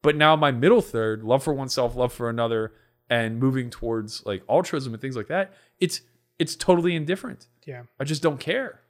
but 0.01 0.15
now 0.15 0.35
my 0.35 0.51
middle 0.51 0.81
third 0.81 1.23
love 1.23 1.43
for 1.43 1.53
oneself 1.53 1.95
love 1.95 2.13
for 2.13 2.29
another 2.29 2.73
and 3.09 3.39
moving 3.39 3.69
towards 3.69 4.25
like 4.25 4.43
altruism 4.49 4.93
and 4.93 5.01
things 5.01 5.15
like 5.15 5.27
that 5.27 5.53
it's 5.79 6.01
it's 6.39 6.55
totally 6.55 6.95
indifferent 6.95 7.47
Yeah. 7.65 7.83
i 7.99 8.03
just 8.03 8.21
don't 8.21 8.39
care 8.39 8.81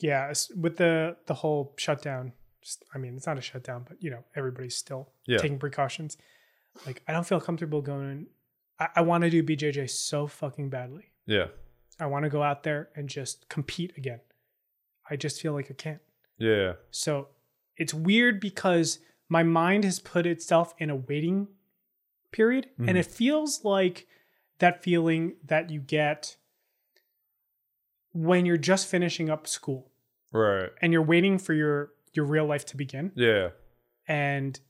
yeah 0.00 0.32
with 0.56 0.76
the 0.76 1.16
the 1.26 1.34
whole 1.34 1.74
shutdown 1.76 2.32
just, 2.62 2.84
i 2.94 2.98
mean 2.98 3.16
it's 3.16 3.26
not 3.26 3.38
a 3.38 3.42
shutdown 3.42 3.84
but 3.88 4.02
you 4.02 4.10
know 4.10 4.24
everybody's 4.36 4.76
still 4.76 5.10
Yeah. 5.26 5.38
taking 5.38 5.58
precautions 5.58 6.16
like 6.86 7.02
i 7.08 7.12
don't 7.12 7.26
feel 7.26 7.40
comfortable 7.40 7.80
going 7.82 8.26
i, 8.78 8.88
I 8.96 9.00
want 9.02 9.22
to 9.24 9.30
do 9.30 9.42
bjj 9.42 9.88
so 9.90 10.26
fucking 10.26 10.70
badly. 10.70 11.06
Yeah. 11.26 11.46
I 12.00 12.06
want 12.06 12.24
to 12.24 12.28
go 12.28 12.42
out 12.42 12.64
there 12.64 12.88
and 12.96 13.08
just 13.08 13.48
compete 13.48 13.92
again. 13.96 14.20
I 15.08 15.16
just 15.16 15.40
feel 15.40 15.52
like 15.52 15.70
i 15.70 15.74
can't. 15.74 16.00
Yeah 16.38 16.74
so 16.90 17.28
it's 17.76 17.94
weird 17.94 18.40
because 18.40 18.98
my 19.28 19.42
mind 19.42 19.84
has 19.84 19.98
put 20.00 20.26
itself 20.26 20.74
in 20.78 20.90
a 20.90 20.96
waiting 20.96 21.48
period 22.32 22.68
Mhm. 22.78 22.88
and 22.88 22.98
it 22.98 23.06
feels 23.06 23.64
like 23.64 24.06
that 24.58 24.82
feeling 24.82 25.36
that 25.44 25.70
you 25.70 25.80
get 25.80 26.36
when 28.12 28.46
you're 28.46 28.56
just 28.56 28.86
finishing 28.86 29.28
up 29.28 29.46
school. 29.46 29.90
Right. 30.32 30.70
And 30.80 30.92
you're 30.92 31.02
waiting 31.02 31.38
for 31.38 31.52
your 31.54 31.90
your 32.12 32.24
real 32.24 32.46
life 32.46 32.64
to 32.66 32.76
begin. 32.76 33.10
Yeah. 33.16 33.50
And 34.06 34.60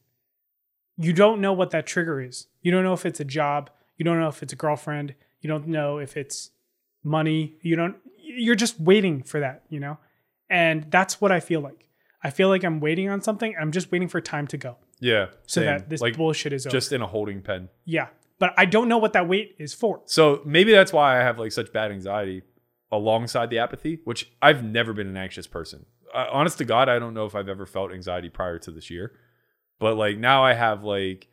you 0.96 1.12
don't 1.12 1.40
know 1.40 1.52
what 1.52 1.70
that 1.70 1.86
trigger 1.86 2.20
is. 2.22 2.46
You 2.62 2.70
don't 2.72 2.84
know 2.84 2.94
if 2.94 3.04
it's 3.04 3.20
a 3.20 3.24
job 3.24 3.68
you 3.96 4.04
don't 4.04 4.20
know 4.20 4.28
if 4.28 4.42
it's 4.42 4.52
a 4.52 4.56
girlfriend 4.56 5.14
you 5.40 5.48
don't 5.48 5.66
know 5.66 5.98
if 5.98 6.16
it's 6.16 6.50
money 7.02 7.56
you 7.62 7.76
don't 7.76 7.96
you're 8.18 8.54
just 8.54 8.80
waiting 8.80 9.22
for 9.22 9.40
that 9.40 9.62
you 9.68 9.80
know? 9.80 9.98
And 10.50 10.90
that's 10.90 11.20
what 11.20 11.32
i 11.32 11.40
feel 11.40 11.60
like. 11.60 11.88
I 12.22 12.30
feel 12.30 12.48
like 12.48 12.64
i'm 12.64 12.80
waiting 12.80 13.08
on 13.08 13.20
something 13.20 13.54
i'm 13.60 13.72
just 13.72 13.90
waiting 13.92 14.08
for 14.08 14.20
time 14.20 14.46
to 14.48 14.56
go. 14.56 14.76
Yeah 15.00 15.26
so 15.46 15.60
same. 15.60 15.66
that 15.66 15.88
this 15.88 16.00
like 16.00 16.16
bullshit 16.16 16.52
is 16.52 16.66
over. 16.66 16.72
just 16.72 16.92
in 16.92 17.02
a 17.02 17.06
holding 17.06 17.42
pen. 17.42 17.68
Yeah 17.84 18.08
but 18.38 18.52
i 18.56 18.64
don't 18.64 18.88
know 18.88 18.98
what 18.98 19.12
that 19.12 19.28
wait 19.28 19.54
is 19.58 19.74
for. 19.74 20.02
So 20.06 20.42
maybe 20.44 20.72
that's 20.72 20.92
why 20.92 21.20
I 21.20 21.22
have 21.22 21.38
like 21.38 21.52
such 21.52 21.72
bad 21.72 21.90
anxiety 21.90 22.42
alongside 22.90 23.50
the 23.50 23.58
apathy, 23.58 24.00
which 24.04 24.30
I've 24.40 24.62
never 24.62 24.92
been 24.92 25.08
an 25.08 25.16
anxious 25.16 25.46
person. 25.46 25.84
Uh, 26.14 26.26
honest 26.30 26.58
to 26.58 26.64
God, 26.64 26.88
I 26.88 26.98
don't 27.00 27.12
know 27.12 27.26
if 27.26 27.34
I've 27.34 27.48
ever 27.48 27.66
felt 27.66 27.92
anxiety 27.92 28.28
prior 28.28 28.58
to 28.60 28.70
this 28.70 28.88
year, 28.88 29.12
but 29.80 29.96
like 29.96 30.16
now 30.16 30.44
I 30.44 30.54
have 30.54 30.84
like 30.84 31.26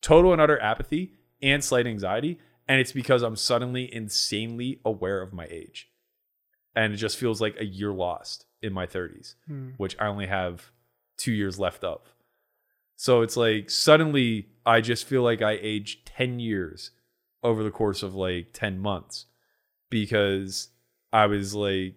total 0.00 0.32
and 0.32 0.40
utter 0.40 0.58
apathy 0.60 1.14
and 1.42 1.62
slight 1.64 1.86
anxiety, 1.86 2.38
and 2.68 2.80
it's 2.80 2.92
because 2.92 3.22
I'm 3.22 3.36
suddenly 3.36 3.92
insanely 3.92 4.80
aware 4.84 5.20
of 5.22 5.32
my 5.32 5.46
age, 5.50 5.90
and 6.74 6.92
it 6.92 6.96
just 6.96 7.16
feels 7.18 7.40
like 7.40 7.56
a 7.58 7.64
year 7.64 7.92
lost 7.92 8.46
in 8.62 8.72
my 8.72 8.86
30s 8.86 9.34
Hmm. 9.46 9.70
which 9.76 9.96
I 9.98 10.06
only 10.06 10.26
have 10.28 10.70
two 11.16 11.32
years 11.32 11.58
left 11.58 11.82
of. 11.84 12.14
So 12.94 13.22
it's 13.22 13.36
like 13.36 13.70
suddenly 13.70 14.48
I 14.64 14.80
just 14.80 15.04
feel 15.06 15.22
like 15.22 15.42
I 15.42 15.58
aged 15.60 16.06
10 16.06 16.38
years 16.38 16.92
over 17.42 17.64
the 17.64 17.72
course 17.72 18.04
of 18.04 18.14
like 18.14 18.52
10 18.52 18.78
months 18.78 19.26
because 19.90 20.68
I 21.12 21.26
was 21.26 21.54
like 21.54 21.94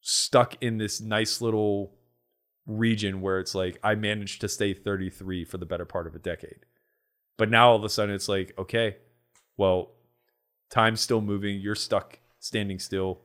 stuck 0.00 0.60
in 0.60 0.78
this 0.78 1.00
nice 1.00 1.40
little 1.40 1.94
region 2.66 3.20
where 3.20 3.38
it's 3.38 3.54
like 3.54 3.78
I 3.82 3.94
managed 3.94 4.40
to 4.40 4.48
stay 4.48 4.74
33 4.74 5.44
for 5.44 5.58
the 5.58 5.66
better 5.66 5.84
part 5.84 6.06
of 6.06 6.14
a 6.14 6.18
decade. 6.18 6.66
But 7.36 7.50
now 7.50 7.70
all 7.70 7.76
of 7.76 7.84
a 7.84 7.88
sudden 7.88 8.14
it's 8.14 8.28
like, 8.28 8.54
okay, 8.58 8.96
well, 9.56 9.90
time's 10.70 11.00
still 11.00 11.20
moving. 11.20 11.60
You're 11.60 11.74
stuck 11.74 12.18
standing 12.38 12.78
still. 12.78 13.20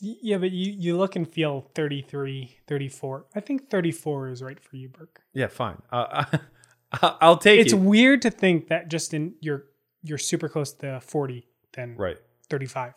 yeah 0.00 0.38
but 0.38 0.50
you 0.50 0.72
you 0.72 0.96
look 0.96 1.14
and 1.16 1.26
feel 1.30 1.66
33 1.74 2.56
34 2.66 3.26
i 3.34 3.40
think 3.40 3.68
34 3.70 4.28
is 4.30 4.42
right 4.42 4.58
for 4.60 4.76
you 4.76 4.88
burke 4.88 5.20
Yeah, 5.34 5.48
fine. 5.48 5.80
Uh, 5.92 6.24
I'll 7.20 7.36
take 7.36 7.60
it's 7.60 7.72
it. 7.72 7.76
It's 7.76 7.84
weird 7.84 8.22
to 8.22 8.30
think 8.30 8.68
that 8.68 8.88
just 8.88 9.12
in 9.14 9.34
you're 9.40 9.64
you're 10.02 10.18
super 10.18 10.48
close 10.48 10.72
to 10.74 11.00
40 11.00 11.46
than 11.74 11.96
Right. 11.96 12.16
35 12.48 12.94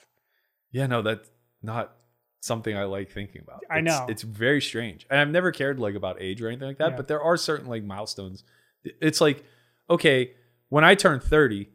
Yeah, 0.71 0.87
no, 0.87 1.01
that's 1.01 1.29
not 1.61 1.95
something 2.41 2.75
I 2.75 2.83
like 2.85 3.09
thinking 3.11 3.41
about. 3.41 3.63
I 3.69 3.79
It's- 3.79 3.99
know. 3.99 4.05
It's 4.09 4.23
very 4.23 4.61
strange. 4.61 5.05
And 5.09 5.19
I've 5.19 5.29
never 5.29 5.51
cared 5.51 5.79
like 5.79 5.95
about 5.95 6.21
age 6.21 6.41
or 6.41 6.47
anything 6.47 6.67
like 6.67 6.77
that, 6.79 6.91
Yeah. 6.91 6.97
but 6.97 7.07
there 7.07 7.21
are 7.21 7.37
certain 7.37 7.67
like 7.67 7.83
milestones. 7.83 8.43
It's 8.83 9.21
like, 9.21 9.43
okay, 9.89 10.33
when 10.69 10.83
I 10.83 10.95
turned 10.95 11.23
30, 11.23 11.69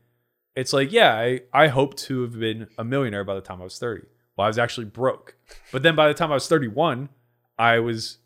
it's 0.54 0.72
like, 0.72 0.92
yeah, 0.92 1.14
I, 1.14 1.40
I 1.52 1.68
hope 1.68 1.96
to 1.96 2.22
have 2.22 2.38
been 2.38 2.68
a 2.76 2.84
millionaire 2.84 3.24
by 3.24 3.34
the 3.34 3.40
time 3.40 3.60
I 3.60 3.64
was 3.64 3.78
30. 3.78 4.02
Well, 4.36 4.44
I 4.44 4.48
was 4.48 4.58
actually 4.58 4.86
broke. 4.86 5.36
But 5.72 5.82
then 5.82 5.94
by 5.94 6.08
the 6.08 6.14
time 6.14 6.30
I 6.30 6.34
was 6.34 6.48
31, 6.48 7.08
I 7.58 7.78
was 7.78 8.18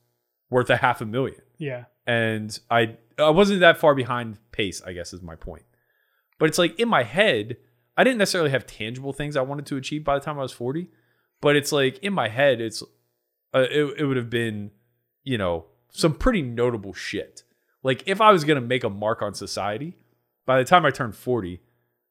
worth 0.51 0.69
a 0.69 0.77
half 0.77 1.01
a 1.01 1.07
million 1.07 1.41
yeah 1.57 1.85
and 2.07 2.59
I 2.71 2.97
I 3.19 3.31
wasn't 3.31 3.61
that 3.61 3.79
far 3.79 3.95
behind 3.95 4.39
pace, 4.53 4.83
I 4.83 4.93
guess 4.93 5.13
is 5.13 5.23
my 5.23 5.37
point. 5.37 5.65
But 6.39 6.49
it's 6.49 6.59
like 6.59 6.79
in 6.79 6.89
my 6.89 7.03
head, 7.03 7.57
I 7.97 8.05
didn't 8.05 8.19
necessarily 8.19 8.51
have 8.51 8.67
tangible 8.67 9.13
things 9.13 9.37
I 9.37 9.43
wanted 9.43 9.67
to 9.67 9.77
achieve 9.77 10.03
by 10.05 10.15
the 10.19 10.25
time 10.25 10.39
I 10.39 10.43
was 10.43 10.53
40, 10.53 10.89
but 11.41 11.57
it's 11.57 11.73
like 11.73 11.99
in 11.99 12.13
my 12.13 12.29
head 12.29 12.61
it's 12.61 12.83
uh, 13.55 13.67
it, 13.71 13.95
it 13.99 14.05
would 14.07 14.17
have 14.17 14.31
been, 14.31 14.71
you 15.23 15.39
know, 15.39 15.67
some 15.91 16.15
pretty 16.15 16.43
notable 16.43 16.95
shit. 16.95 17.45
Like 17.83 18.03
if 18.07 18.21
I 18.21 18.33
was 18.33 18.45
going 18.45 18.61
to 18.61 18.67
make 18.67 18.83
a 18.83 18.91
mark 18.91 19.23
on 19.23 19.35
society, 19.35 19.99
by 20.47 20.59
the 20.59 20.65
time 20.65 20.85
I 20.85 20.91
turned 20.91 21.15
40, 21.17 21.61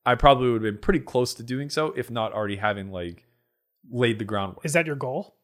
I 0.06 0.16
probably 0.16 0.52
would 0.52 0.64
have 0.64 0.74
been 0.74 0.82
pretty 0.82 1.00
close 1.00 1.34
to 1.36 1.44
doing 1.44 1.70
so 1.70 1.88
if 1.98 2.10
not 2.10 2.34
already 2.34 2.56
having 2.58 2.92
like 2.92 3.28
laid 3.90 4.20
the 4.20 4.26
groundwork. 4.26 4.66
Is 4.66 4.74
that 4.74 4.86
your 4.86 4.96
goal? 4.96 5.36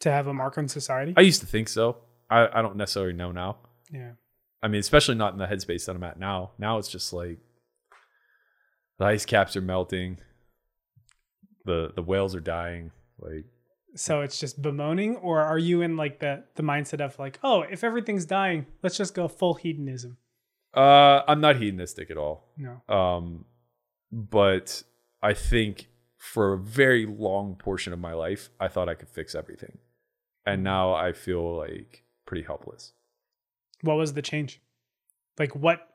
To 0.00 0.10
have 0.10 0.26
a 0.26 0.34
mark 0.34 0.58
on 0.58 0.68
society? 0.68 1.14
I 1.16 1.22
used 1.22 1.40
to 1.40 1.46
think 1.46 1.68
so. 1.68 1.98
I, 2.28 2.48
I 2.52 2.62
don't 2.62 2.76
necessarily 2.76 3.12
know 3.12 3.32
now. 3.32 3.58
yeah. 3.90 4.12
I 4.62 4.68
mean, 4.68 4.80
especially 4.80 5.14
not 5.14 5.34
in 5.34 5.38
the 5.38 5.44
headspace 5.46 5.84
that 5.84 5.94
I'm 5.94 6.02
at 6.04 6.18
now. 6.18 6.52
Now 6.58 6.78
it's 6.78 6.88
just 6.88 7.12
like 7.12 7.38
the 8.98 9.04
ice 9.04 9.26
caps 9.26 9.56
are 9.56 9.60
melting, 9.60 10.18
the 11.66 11.92
the 11.94 12.02
whales 12.02 12.34
are 12.34 12.40
dying. 12.40 12.90
Like, 13.18 13.44
So 13.94 14.22
it's 14.22 14.40
just 14.40 14.62
bemoaning, 14.62 15.16
or 15.16 15.42
are 15.42 15.58
you 15.58 15.82
in 15.82 15.98
like 15.98 16.20
the 16.20 16.44
the 16.54 16.62
mindset 16.62 17.04
of 17.04 17.18
like, 17.18 17.38
oh, 17.42 17.60
if 17.62 17.84
everything's 17.84 18.24
dying, 18.24 18.64
let's 18.82 18.96
just 18.96 19.14
go 19.14 19.28
full 19.28 19.52
hedonism? 19.54 20.16
Uh, 20.76 21.22
I'm 21.26 21.40
not 21.40 21.56
hedonistic 21.56 22.10
at 22.10 22.16
all. 22.16 22.48
No. 22.56 22.80
Um, 22.94 23.44
but 24.12 24.82
I 25.22 25.34
think 25.34 25.88
for 26.16 26.52
a 26.52 26.58
very 26.58 27.06
long 27.06 27.56
portion 27.56 27.92
of 27.92 27.98
my 27.98 28.12
life, 28.12 28.50
I 28.60 28.68
thought 28.68 28.88
I 28.88 28.94
could 28.94 29.08
fix 29.08 29.34
everything, 29.34 29.78
and 30.46 30.62
now 30.62 30.94
I 30.94 31.12
feel 31.12 31.56
like 31.56 32.04
pretty 32.26 32.44
helpless. 32.44 32.92
What 33.82 33.96
was 33.96 34.14
the 34.14 34.22
change? 34.22 34.60
Like, 35.38 35.54
what 35.54 35.88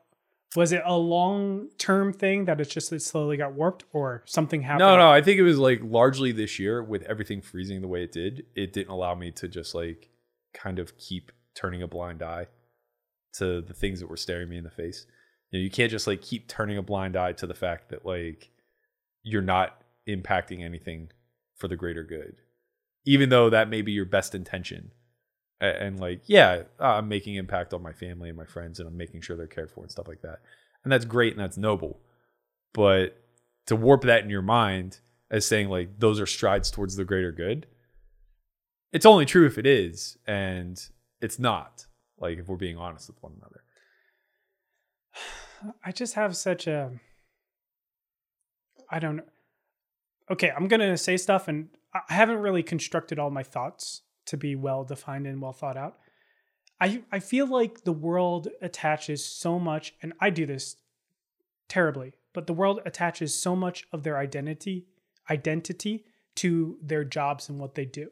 was 0.54 0.72
it? 0.72 0.82
A 0.84 0.96
long 0.96 1.68
term 1.78 2.12
thing 2.12 2.44
that 2.44 2.60
it's 2.60 2.72
just 2.72 2.92
it 2.92 3.02
slowly 3.02 3.36
got 3.36 3.54
warped, 3.54 3.84
or 3.92 4.22
something 4.26 4.62
happened? 4.62 4.80
No, 4.80 4.96
no, 4.96 5.10
I 5.10 5.22
think 5.22 5.38
it 5.38 5.42
was 5.42 5.58
like 5.58 5.80
largely 5.82 6.32
this 6.32 6.58
year 6.58 6.82
with 6.82 7.02
everything 7.02 7.40
freezing 7.40 7.80
the 7.80 7.88
way 7.88 8.04
it 8.04 8.12
did. 8.12 8.46
It 8.54 8.72
didn't 8.72 8.90
allow 8.90 9.14
me 9.14 9.30
to 9.32 9.48
just 9.48 9.74
like 9.74 10.10
kind 10.52 10.78
of 10.78 10.96
keep 10.98 11.32
turning 11.54 11.82
a 11.82 11.88
blind 11.88 12.22
eye 12.22 12.46
to 13.34 13.60
the 13.62 13.74
things 13.74 14.00
that 14.00 14.08
were 14.08 14.16
staring 14.16 14.48
me 14.48 14.58
in 14.58 14.64
the 14.64 14.70
face. 14.70 15.06
You 15.50 15.58
know, 15.58 15.62
you 15.64 15.70
can't 15.70 15.90
just 15.90 16.06
like 16.06 16.22
keep 16.22 16.48
turning 16.48 16.78
a 16.78 16.82
blind 16.82 17.16
eye 17.16 17.32
to 17.34 17.46
the 17.46 17.54
fact 17.54 17.88
that 17.90 18.04
like 18.06 18.50
you're 19.22 19.42
not 19.42 19.82
impacting 20.08 20.62
anything 20.64 21.10
for 21.56 21.68
the 21.68 21.76
greater 21.76 22.02
good, 22.04 22.36
even 23.04 23.28
though 23.28 23.50
that 23.50 23.68
may 23.68 23.82
be 23.82 23.92
your 23.92 24.04
best 24.06 24.34
intention. 24.34 24.92
A- 25.60 25.82
And, 25.82 26.00
like, 26.00 26.22
yeah, 26.26 26.62
I'm 26.78 27.08
making 27.08 27.34
impact 27.34 27.74
on 27.74 27.82
my 27.82 27.92
family 27.92 28.28
and 28.30 28.38
my 28.38 28.46
friends, 28.46 28.78
and 28.78 28.88
I'm 28.88 28.96
making 28.96 29.20
sure 29.20 29.36
they're 29.36 29.46
cared 29.46 29.70
for 29.70 29.82
and 29.82 29.90
stuff 29.92 30.08
like 30.08 30.22
that, 30.22 30.38
and 30.84 30.90
that's 30.92 31.04
great 31.04 31.34
and 31.34 31.42
that's 31.42 31.58
noble. 31.58 32.00
But 32.72 33.20
to 33.66 33.76
warp 33.76 34.02
that 34.02 34.24
in 34.24 34.30
your 34.30 34.40
mind 34.42 35.00
as 35.30 35.44
saying 35.46 35.68
like 35.68 35.98
those 35.98 36.18
are 36.18 36.26
strides 36.26 36.70
towards 36.70 36.96
the 36.96 37.04
greater 37.04 37.30
good, 37.32 37.66
it's 38.92 39.06
only 39.06 39.26
true 39.26 39.46
if 39.46 39.58
it 39.58 39.66
is, 39.66 40.16
and 40.26 40.80
it's 41.20 41.38
not. 41.38 41.86
Like 42.20 42.38
if 42.38 42.48
we're 42.48 42.56
being 42.56 42.76
honest 42.76 43.08
with 43.08 43.22
one 43.22 43.32
another. 43.38 43.64
I 45.84 45.92
just 45.92 46.14
have 46.14 46.36
such 46.36 46.66
a 46.66 46.92
I 48.90 48.98
don't. 48.98 49.22
Okay, 50.30 50.50
I'm 50.50 50.68
to 50.68 50.96
say 50.96 51.16
stuff 51.16 51.48
and 51.48 51.68
I 51.94 52.00
haven't 52.12 52.38
really 52.38 52.62
constructed 52.62 53.18
all 53.18 53.30
my 53.30 53.42
thoughts 53.42 54.02
to 54.26 54.36
be 54.36 54.54
well 54.54 54.84
defined 54.84 55.26
and 55.26 55.40
well 55.40 55.52
thought 55.52 55.76
out. 55.76 55.98
I 56.80 57.02
I 57.12 57.20
feel 57.20 57.46
like 57.46 57.84
the 57.84 57.92
world 57.92 58.48
attaches 58.60 59.24
so 59.24 59.58
much 59.58 59.94
and 60.02 60.12
I 60.20 60.30
do 60.30 60.46
this 60.46 60.76
terribly, 61.68 62.14
but 62.32 62.46
the 62.46 62.52
world 62.52 62.80
attaches 62.84 63.34
so 63.34 63.54
much 63.54 63.86
of 63.92 64.02
their 64.02 64.18
identity 64.18 64.86
identity 65.28 66.04
to 66.36 66.78
their 66.82 67.04
jobs 67.04 67.48
and 67.48 67.58
what 67.58 67.74
they 67.74 67.84
do. 67.84 68.10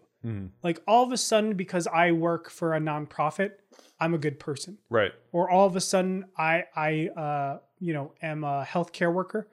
Like 0.63 0.83
all 0.87 1.05
of 1.05 1.13
a 1.13 1.17
sudden 1.17 1.55
because 1.55 1.87
I 1.87 2.13
work 2.13 2.51
for 2.51 2.75
a 2.75 2.81
nonprofit, 2.81 3.53
I'm 4.01 4.13
a 4.15 4.19
good 4.19 4.39
person 4.39 4.77
Right. 4.91 5.13
or 5.33 5.49
all 5.49 5.67
of 5.67 5.75
a 5.77 5.81
sudden 5.81 6.27
I 6.37 6.65
I 6.77 7.09
uh 7.17 7.59
you 7.79 7.93
know 7.95 8.13
am 8.21 8.45
a 8.45 8.65
healthcare 8.69 9.13
worker 9.13 9.49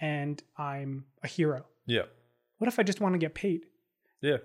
and 0.00 0.40
I'm 0.56 1.06
a 1.24 1.28
hero. 1.28 1.64
Yeah. 1.86 2.02
What 2.58 2.68
if 2.68 2.78
I 2.78 2.82
just 2.84 3.00
want 3.00 3.14
to 3.14 3.18
get 3.18 3.34
paid? 3.34 3.66
Yeah. 4.20 4.36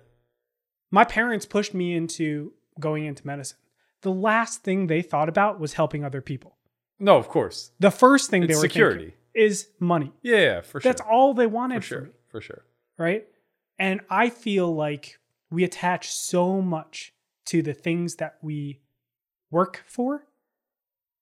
My 0.89 1.03
parents 1.03 1.45
pushed 1.45 1.73
me 1.73 1.93
into 1.95 2.53
going 2.79 3.05
into 3.05 3.25
medicine. 3.27 3.57
The 4.01 4.11
last 4.11 4.63
thing 4.63 4.87
they 4.87 5.01
thought 5.01 5.29
about 5.29 5.59
was 5.59 5.73
helping 5.73 6.03
other 6.03 6.21
people. 6.21 6.55
No, 6.99 7.17
of 7.17 7.27
course. 7.27 7.71
The 7.79 7.91
first 7.91 8.29
thing 8.31 8.41
they 8.41 8.47
It's 8.53 8.57
were 8.57 8.61
security. 8.69 9.13
is 9.35 9.67
money. 9.79 10.13
Yeah, 10.23 10.37
yeah, 10.37 10.61
for 10.61 10.79
sure. 10.79 10.89
That's 10.89 11.01
all 11.01 11.33
they 11.33 11.45
wanted 11.47 11.75
for 11.75 11.81
for 11.81 11.87
sure. 11.87 12.01
me, 12.01 12.09
For 12.29 12.41
sure. 12.41 12.65
right? 12.97 13.27
And 13.77 14.01
I 14.09 14.29
feel 14.31 14.73
like 14.73 15.19
we 15.49 15.63
attach 15.63 16.11
so 16.11 16.61
much 16.61 17.13
to 17.45 17.61
the 17.61 17.73
things 17.73 18.15
that 18.15 18.37
we 18.41 18.81
work 19.49 19.83
for 19.87 20.23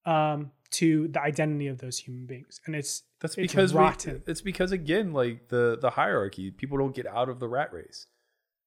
um 0.06 0.52
to 0.76 1.08
the 1.08 1.22
identity 1.22 1.68
of 1.68 1.78
those 1.78 1.98
human 2.00 2.26
beings. 2.26 2.60
And 2.66 2.76
it's 2.76 3.04
That's 3.22 3.38
It's 3.38 3.54
because 3.54 3.74
we, 3.74 3.80
it's 4.28 4.42
because 4.42 4.72
again, 4.72 5.14
like 5.14 5.48
the 5.48 5.78
the 5.80 5.92
hierarchy, 5.92 6.52
people 6.52 6.78
don't 6.78 6.96
get 6.96 7.08
out 7.08 7.30
of 7.30 7.40
the 7.40 7.48
rat 7.48 7.72
race. 7.72 8.08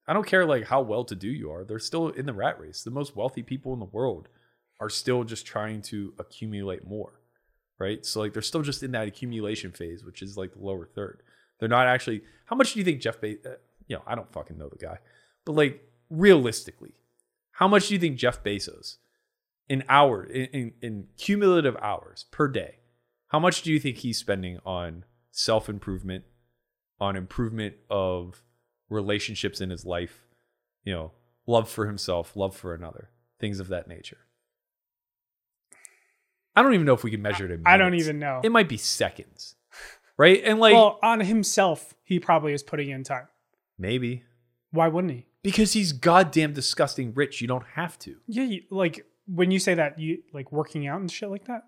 I 0.06 0.14
don't 0.14 0.26
care 0.26 0.46
like 0.46 0.64
how 0.64 0.80
well 0.80 1.04
to 1.04 1.14
do 1.14 1.28
you 1.28 1.50
are; 1.52 1.64
they're 1.64 1.78
still 1.78 2.08
in 2.08 2.24
the 2.24 2.32
rat 2.32 2.58
race. 2.58 2.82
The 2.82 2.90
most 2.90 3.14
wealthy 3.14 3.42
people 3.42 3.74
in 3.74 3.78
the 3.78 3.84
world 3.84 4.28
are 4.80 4.88
still 4.88 5.24
just 5.24 5.44
trying 5.44 5.82
to 5.82 6.14
accumulate 6.18 6.86
more, 6.86 7.20
right? 7.78 8.06
So 8.06 8.20
like 8.20 8.32
they're 8.32 8.42
still 8.42 8.62
just 8.62 8.82
in 8.82 8.92
that 8.92 9.06
accumulation 9.06 9.72
phase, 9.72 10.02
which 10.02 10.22
is 10.22 10.36
like 10.36 10.54
the 10.54 10.60
lower 10.60 10.86
third. 10.86 11.22
They're 11.60 11.68
not 11.68 11.88
actually. 11.88 12.22
How 12.46 12.56
much 12.56 12.72
do 12.72 12.78
you 12.78 12.84
think 12.84 13.02
Jeff 13.02 13.20
Bezos? 13.20 13.46
Uh, 13.46 13.50
you 13.86 13.96
know, 13.96 14.02
I 14.06 14.14
don't 14.14 14.32
fucking 14.32 14.56
know 14.56 14.68
the 14.68 14.76
guy, 14.76 14.98
but 15.48 15.54
like 15.54 15.82
realistically, 16.10 16.92
how 17.52 17.66
much 17.66 17.88
do 17.88 17.94
you 17.94 18.00
think 18.00 18.18
Jeff 18.18 18.44
Bezos 18.44 18.98
in 19.66 19.82
hour 19.88 20.22
in, 20.22 20.44
in, 20.52 20.72
in 20.82 21.06
cumulative 21.16 21.74
hours 21.80 22.26
per 22.30 22.48
day? 22.48 22.80
How 23.28 23.38
much 23.38 23.62
do 23.62 23.72
you 23.72 23.80
think 23.80 23.96
he's 23.96 24.18
spending 24.18 24.58
on 24.66 25.06
self 25.30 25.70
improvement, 25.70 26.24
on 27.00 27.16
improvement 27.16 27.76
of 27.88 28.42
relationships 28.90 29.62
in 29.62 29.70
his 29.70 29.86
life, 29.86 30.26
you 30.84 30.92
know, 30.92 31.12
love 31.46 31.70
for 31.70 31.86
himself, 31.86 32.36
love 32.36 32.54
for 32.54 32.74
another, 32.74 33.08
things 33.40 33.58
of 33.58 33.68
that 33.68 33.88
nature? 33.88 34.18
I 36.54 36.60
don't 36.60 36.74
even 36.74 36.84
know 36.84 36.92
if 36.92 37.04
we 37.04 37.10
can 37.10 37.22
measure 37.22 37.46
it 37.46 37.52
in 37.52 37.62
I 37.64 37.78
don't 37.78 37.94
even 37.94 38.18
know. 38.18 38.42
It 38.44 38.52
might 38.52 38.68
be 38.68 38.76
seconds, 38.76 39.54
right? 40.18 40.42
And 40.44 40.60
like 40.60 40.74
well, 40.74 40.98
on 41.02 41.20
himself, 41.20 41.94
he 42.04 42.20
probably 42.20 42.52
is 42.52 42.62
putting 42.62 42.90
in 42.90 43.02
time. 43.02 43.28
maybe 43.78 44.24
Why 44.70 44.88
wouldn't 44.88 45.12
he? 45.12 45.28
because 45.42 45.72
he's 45.72 45.92
goddamn 45.92 46.52
disgusting 46.52 47.14
rich. 47.14 47.40
You 47.40 47.48
don't 47.48 47.64
have 47.74 47.98
to. 48.00 48.16
Yeah, 48.26 48.44
you, 48.44 48.62
like 48.70 49.06
when 49.26 49.50
you 49.50 49.58
say 49.58 49.74
that, 49.74 49.98
you 49.98 50.22
like 50.32 50.52
working 50.52 50.86
out 50.86 51.00
and 51.00 51.10
shit 51.10 51.30
like 51.30 51.46
that. 51.46 51.64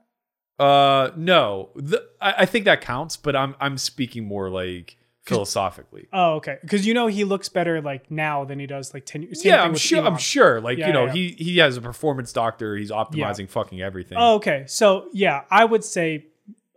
Uh, 0.63 1.11
no, 1.17 1.71
the, 1.75 2.07
I, 2.21 2.35
I 2.39 2.47
think 2.47 2.67
that 2.67 2.81
counts, 2.81 3.17
but 3.17 3.35
I'm 3.35 3.55
I'm 3.61 3.79
speaking 3.79 4.27
more 4.27 4.51
like 4.51 4.97
philosophically. 5.23 6.09
Oh, 6.13 6.35
okay. 6.35 6.59
Because 6.61 6.87
you 6.87 6.93
know 6.93 7.07
he 7.07 7.25
looks 7.25 7.49
better 7.49 7.81
like 7.81 8.11
now 8.11 8.45
than 8.45 8.59
he 8.59 8.67
does 8.67 8.93
like 8.93 9.07
ten 9.07 9.23
years. 9.23 9.45
yeah, 9.45 9.63
I'm 9.63 9.75
sure. 9.75 10.05
I'm 10.05 10.19
sure. 10.19 10.61
Like 10.61 10.79
Yeah, 10.79 10.89
you 10.89 10.93
know, 10.93 11.07
yeah. 11.07 11.13
he 11.13 11.29
he 11.39 11.59
has 11.59 11.77
a 11.77 11.81
performance 11.81 12.33
doctor. 12.33 12.77
He's 12.77 12.91
optimizing 12.91 13.49
fucking 13.49 13.81
everything. 13.81 14.19
Oh, 14.21 14.35
okay. 14.35 14.65
So 14.67 15.09
yeah, 15.13 15.45
I 15.51 15.65
would 15.65 15.85
say 15.85 16.27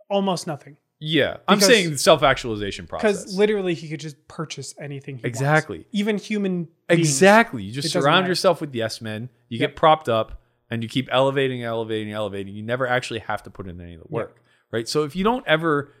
almost 0.08 0.46
nothing 0.46 0.76
yeah, 1.06 1.36
I'm 1.48 1.58
because- 1.58 1.66
saying 1.68 1.90
the 1.90 1.98
self 1.98 2.22
actualization 2.22 2.86
process. 2.86 3.24
because 3.24 3.36
literally 3.36 3.74
he 3.74 3.88
could 3.88 4.00
just 4.00 4.26
purchase 4.28 4.74
anything. 4.80 5.16
He 5.16 5.22
wants. 5.22 5.38
Exactly. 5.38 5.86
Even 5.92 6.16
human. 6.18 6.68
beings. 6.88 7.00
exactly. 7.08 7.62
You 7.62 7.70
It 7.70 7.74
just 7.74 7.88
doesn't 7.88 8.02
surround 8.02 8.22
matter. 8.24 8.30
yourself 8.30 8.60
with 8.60 8.74
yes 8.74 9.00
men. 9.00 9.28
You 9.48 9.58
Yep. 9.58 9.70
get 9.70 9.76
propped 9.76 10.08
up, 10.08 10.40
and 10.70 10.82
you 10.82 10.88
keep 10.88 11.08
elevating, 11.12 11.62
elevating, 11.62 12.12
elevating. 12.12 12.54
You 12.54 12.62
never 12.62 12.86
actually 12.86 13.20
have 13.20 13.42
to 13.44 13.50
put 13.50 13.66
in 13.68 13.80
any 13.80 13.94
of 13.94 14.00
the 14.00 14.06
work, 14.08 14.40
right? 14.72 14.88
So 14.88 15.02
if 15.04 15.14
you 15.14 15.24
don't 15.24 15.46
ever, 15.46 15.92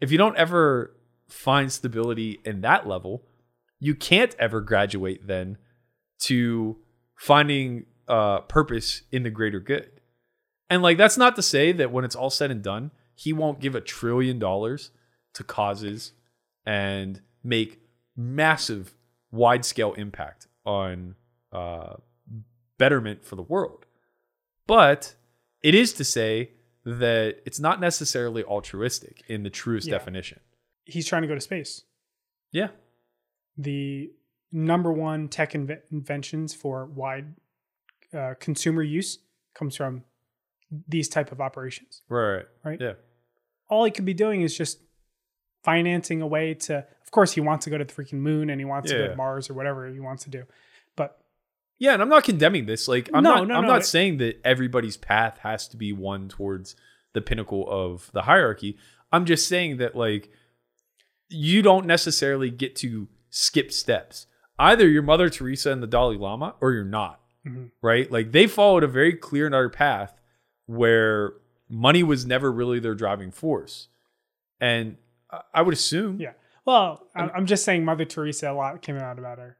if 0.00 0.12
you 0.12 0.18
don't 0.18 0.36
ever 0.36 0.94
find 1.28 1.72
stability 1.72 2.40
in 2.44 2.60
that 2.60 2.86
level, 2.86 3.24
you 3.78 3.94
can't 3.94 4.34
ever 4.38 4.60
graduate 4.60 5.26
then 5.26 5.56
to 6.24 6.76
finding 7.16 7.86
uh, 8.08 8.40
purpose 8.40 9.02
in 9.12 9.22
the 9.22 9.30
greater 9.30 9.60
good. 9.60 9.90
And 10.68 10.82
like 10.82 10.98
that's 10.98 11.16
not 11.16 11.36
to 11.36 11.42
say 11.42 11.72
that 11.72 11.90
when 11.92 12.04
it's 12.04 12.14
all 12.16 12.30
said 12.30 12.50
and 12.50 12.62
done, 12.62 12.90
he 13.22 13.32
won't 13.34 13.60
give 13.60 13.74
a 13.74 13.80
trillion 13.82 14.38
dollars 14.38 14.90
to 15.34 15.44
causes 15.44 16.12
and 16.64 17.20
make 17.44 17.80
massive 18.16 18.94
wide 19.30 19.62
scale 19.64 19.92
impact 19.94 20.46
on 20.64 21.14
uh, 21.52 21.94
betterment 22.78 23.22
for 23.22 23.36
the 23.36 23.42
world. 23.42 23.84
But 24.66 25.14
it 25.62 25.74
is 25.74 25.92
to 25.94 26.04
say 26.04 26.52
that 26.84 27.42
it's 27.44 27.60
not 27.60 27.78
necessarily 27.78 28.42
altruistic 28.42 29.22
in 29.28 29.42
the 29.42 29.50
truest 29.50 29.86
Yeah. 29.86 29.98
definition. 29.98 30.40
He's 30.86 31.06
trying 31.06 31.22
to 31.22 31.28
go 31.28 31.34
to 31.34 31.40
space. 31.42 31.82
Yeah. 32.52 32.68
The 33.58 34.12
number 34.50 34.90
one 34.90 35.28
tech 35.28 35.52
inve- 35.52 35.82
inventions 35.92 36.54
for 36.54 36.86
wide 36.86 37.34
uh, 38.14 38.34
consumer 38.40 38.82
use 38.82 39.18
comes 39.54 39.76
from 39.76 40.04
these 40.88 41.08
type 41.08 41.32
of 41.32 41.40
operations. 41.40 42.02
Right. 42.08 42.46
Right. 42.64 42.80
Yeah. 42.80 42.94
All 43.70 43.84
he 43.84 43.90
could 43.90 44.04
be 44.04 44.14
doing 44.14 44.42
is 44.42 44.56
just 44.56 44.80
financing 45.64 46.20
a 46.22 46.26
way 46.26 46.54
to 46.54 46.78
of 46.78 47.10
course 47.10 47.32
he 47.32 47.40
wants 47.40 47.64
to 47.64 47.70
go 47.70 47.76
to 47.78 47.84
the 47.84 47.92
freaking 47.92 48.14
moon 48.20 48.48
and 48.50 48.60
he 48.60 48.64
wants 48.64 48.90
to 48.90 48.96
go 48.96 49.08
to 49.08 49.16
mars 49.16 49.50
or 49.50 49.54
whatever 49.54 49.88
he 49.88 50.00
wants 50.00 50.24
to 50.24 50.30
do 50.30 50.44
but 50.96 51.18
Yeah, 51.78 51.92
and 51.94 52.02
I'm 52.02 52.08
not 52.10 52.24
condemning 52.24 52.66
this. 52.66 52.88
Like 52.88 53.08
I'm 53.14 53.22
No, 53.22 53.36
not 53.36 53.48
no, 53.48 53.54
I'm 53.56 53.62
no, 53.62 53.68
not 53.68 53.86
saying 53.86 54.18
that 54.18 54.40
everybody's 54.44 54.96
path 54.96 55.38
has 55.42 55.66
to 55.68 55.76
be 55.76 55.92
one 55.92 56.28
towards 56.28 56.76
the 57.14 57.20
pinnacle 57.22 57.64
of 57.68 58.10
the 58.12 58.22
hierarchy. 58.22 58.76
I'm 59.12 59.24
just 59.24 59.48
saying 59.48 59.78
that 59.78 59.96
like 59.96 60.30
you 61.28 61.62
don't 61.62 61.86
necessarily 61.86 62.50
get 62.50 62.74
to 62.76 63.08
skip 63.30 63.72
steps. 63.72 64.26
Either 64.58 64.86
you're 64.88 65.02
Mother 65.02 65.28
Teresa 65.30 65.70
and 65.72 65.82
the 65.82 65.86
Dalai 65.86 66.16
Lama 66.16 66.54
or 66.60 66.72
you're 66.72 66.84
not, 66.84 67.20
Mhm. 67.46 67.70
right? 67.82 68.10
Like 68.10 68.32
they 68.32 68.46
followed 68.46 68.82
a 68.84 68.88
very 68.88 69.14
clear 69.14 69.46
and 69.46 69.54
utter 69.54 69.70
path 69.70 70.20
where 70.66 71.32
money 71.70 72.02
was 72.02 72.26
never 72.26 72.50
really 72.52 72.80
their 72.80 72.94
driving 72.94 73.30
force. 73.30 73.88
And 74.60 74.96
I- 75.54 75.62
would 75.62 75.72
assume, 75.72 76.20
Yeah. 76.20 76.32
Well, 76.66 77.08
I'm 77.14 77.46
just 77.46 77.64
saying 77.64 77.84
Mother 77.84 78.04
Teresa, 78.04 78.50
a 78.50 78.52
lot 78.52 78.82
came 78.82 78.96
out 78.98 79.18
about 79.18 79.38
her. 79.38 79.56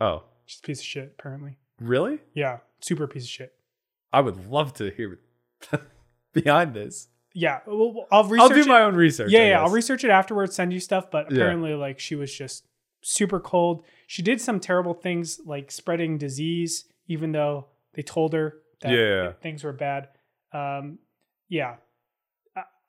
oh, 0.00 0.24
She's 0.44 0.58
a 0.60 0.62
piece 0.66 0.80
of 0.80 0.84
shit, 0.86 1.14
apparently. 1.18 1.56
really? 1.80 2.18
Yeah. 2.34 2.58
Super 2.80 3.06
piece 3.06 3.22
of 3.24 3.30
shit. 3.30 3.54
I 4.12 4.20
would 4.20 4.48
love 4.50 4.74
to 4.74 4.90
hear 4.90 5.18
behind 6.32 6.74
this. 6.74 7.08
Yeah. 7.34 7.60
Well, 7.66 8.06
I'll 8.12 8.24
research 8.24 8.40
I'll 8.42 8.48
do 8.56 8.60
it. 8.60 8.66
my 8.68 8.82
own 8.82 8.94
research. 8.94 9.30
Yeah, 9.30 9.48
yeah. 9.48 9.62
I'll 9.62 9.70
research 9.70 10.04
it 10.04 10.10
afterwards, 10.10 10.54
send 10.54 10.72
you 10.72 10.80
stuff. 10.80 11.10
But 11.10 11.30
Yeah. 11.30 11.38
apparently, 11.38 11.74
like, 11.74 11.98
she 11.98 12.14
was 12.14 12.32
just 12.36 12.66
super 13.02 13.40
cold. 13.40 13.84
She 14.06 14.22
did 14.22 14.40
some 14.40 14.60
terrible 14.60 14.94
things, 14.94 15.40
like 15.46 15.70
spreading 15.70 16.18
disease, 16.18 16.84
even 17.06 17.32
though 17.32 17.68
they 17.94 18.02
told 18.02 18.34
her 18.34 18.60
that 18.82 18.92
Yeah. 18.92 19.32
things 19.40 19.64
were 19.64 19.72
bad. 19.72 20.08
Um, 20.52 20.98
yeah. 21.52 21.76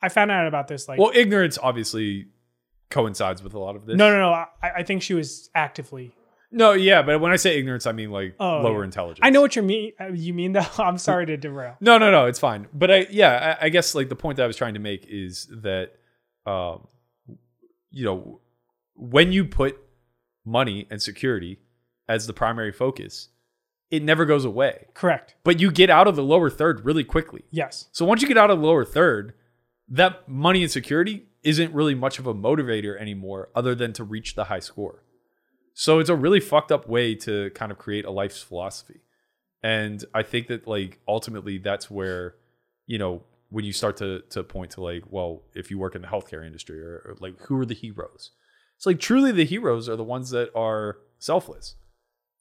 I, 0.02 0.10
found 0.10 0.32
out 0.32 0.48
about 0.48 0.68
this, 0.68 0.88
like, 0.88 1.00
well, 1.00 1.12
ignorance 1.14 1.58
obviously 1.62 2.28
coincides 2.90 3.42
with 3.44 3.54
a 3.54 3.60
lot 3.60 3.76
of 3.76 3.86
this. 3.86 3.96
no, 3.98 4.10
no, 4.10 4.20
no. 4.20 4.32
I, 4.32 4.48
I 4.78 4.84
think 4.84 5.02
she 5.02 5.14
was 5.14 5.50
actively. 5.56 6.14
No, 6.52 6.74
yeah, 6.74 7.02
but 7.02 7.20
when 7.20 7.32
I 7.32 7.36
say 7.38 7.58
ignorance, 7.58 7.88
I 7.88 7.94
mean 7.94 8.12
like 8.12 8.36
Oh, 8.40 8.62
lower 8.62 8.80
yeah. 8.80 8.86
intelligence. 8.86 9.20
I 9.24 9.30
know 9.32 9.42
what 9.42 9.56
you 9.56 9.64
mean. 9.64 9.92
uh, 10.00 10.08
You 10.14 10.34
mean 10.34 10.54
though. 10.54 10.66
I'm 10.78 10.98
sorry 10.98 11.26
to 11.26 11.36
derail. 11.38 11.76
No, 11.82 11.98
no, 11.98 12.12
no, 12.12 12.26
it's 12.28 12.38
fine. 12.40 12.68
But 12.74 12.92
I, 12.92 13.08
yeah, 13.10 13.58
I, 13.62 13.66
I 13.66 13.70
guess 13.70 13.96
like 13.96 14.10
the 14.10 14.16
point 14.16 14.38
that 14.38 14.44
I 14.44 14.48
was 14.48 14.56
trying 14.58 14.76
to 14.76 14.80
make 14.80 15.06
is 15.10 15.48
that, 15.64 15.94
um, 16.46 16.88
you 17.90 18.06
know, 18.06 18.42
when 18.96 19.32
you 19.32 19.46
put 19.46 19.78
money 20.46 20.86
and 20.92 21.02
security 21.02 21.60
as 22.08 22.28
the 22.28 22.34
primary 22.34 22.72
focus, 22.72 23.30
it 23.94 24.02
never 24.02 24.26
goes 24.26 24.44
away. 24.44 24.88
Correct. 24.96 25.36
But 25.44 25.60
you 25.60 25.72
get 25.72 25.92
out 25.92 26.08
of 26.08 26.16
the 26.16 26.24
lower 26.24 26.50
third 26.50 26.84
really 26.84 27.04
quickly. 27.04 27.44
Yes. 27.52 27.90
So 27.92 28.06
once 28.06 28.24
you 28.24 28.28
get 28.28 28.40
out 28.40 28.50
of 28.50 28.60
the 28.60 28.66
lower 28.66 28.84
third, 28.84 29.36
that 29.88 30.28
money 30.28 30.64
and 30.64 30.72
security 30.72 31.28
isn't 31.44 31.72
really 31.76 31.94
much 31.94 32.18
of 32.18 32.26
a 32.26 32.34
motivator 32.34 33.00
anymore, 33.00 33.50
other 33.54 33.76
than 33.76 33.94
to 33.94 34.04
reach 34.04 34.34
the 34.34 34.46
high 34.46 34.62
score. 34.62 35.04
So 35.76 36.00
it's 36.00 36.10
a 36.10 36.16
really 36.16 36.40
fucked 36.40 36.72
up 36.72 36.90
way 36.90 37.14
to 37.18 37.52
kind 37.52 37.72
of 37.72 37.78
create 37.78 38.04
a 38.04 38.10
life's 38.10 38.42
philosophy. 38.42 39.02
And 39.62 40.04
I 40.12 40.24
think 40.24 40.48
that 40.48 40.68
like 40.68 41.00
ultimately 41.08 41.60
that's 41.60 41.92
where, 41.92 42.34
you 42.88 42.98
know, 42.98 43.22
when 43.50 43.64
you 43.64 43.74
start 43.74 43.98
to 43.98 44.22
to 44.32 44.44
point 44.44 44.72
to 44.72 44.82
like, 44.82 45.04
well, 45.08 45.44
if 45.54 45.70
you 45.70 45.78
work 45.78 45.94
in 45.94 46.02
the 46.02 46.08
healthcare 46.08 46.44
industry 46.44 46.82
or, 46.82 46.96
or 47.06 47.16
like 47.20 47.40
who 47.42 47.60
are 47.60 47.66
the 47.66 47.76
heroes? 47.76 48.32
It's 48.76 48.88
like 48.88 49.00
truly 49.00 49.32
the 49.32 49.46
heroes 49.46 49.88
are 49.88 49.96
the 49.96 50.04
ones 50.04 50.32
that 50.32 50.50
are 50.56 50.98
selfless. 51.20 51.76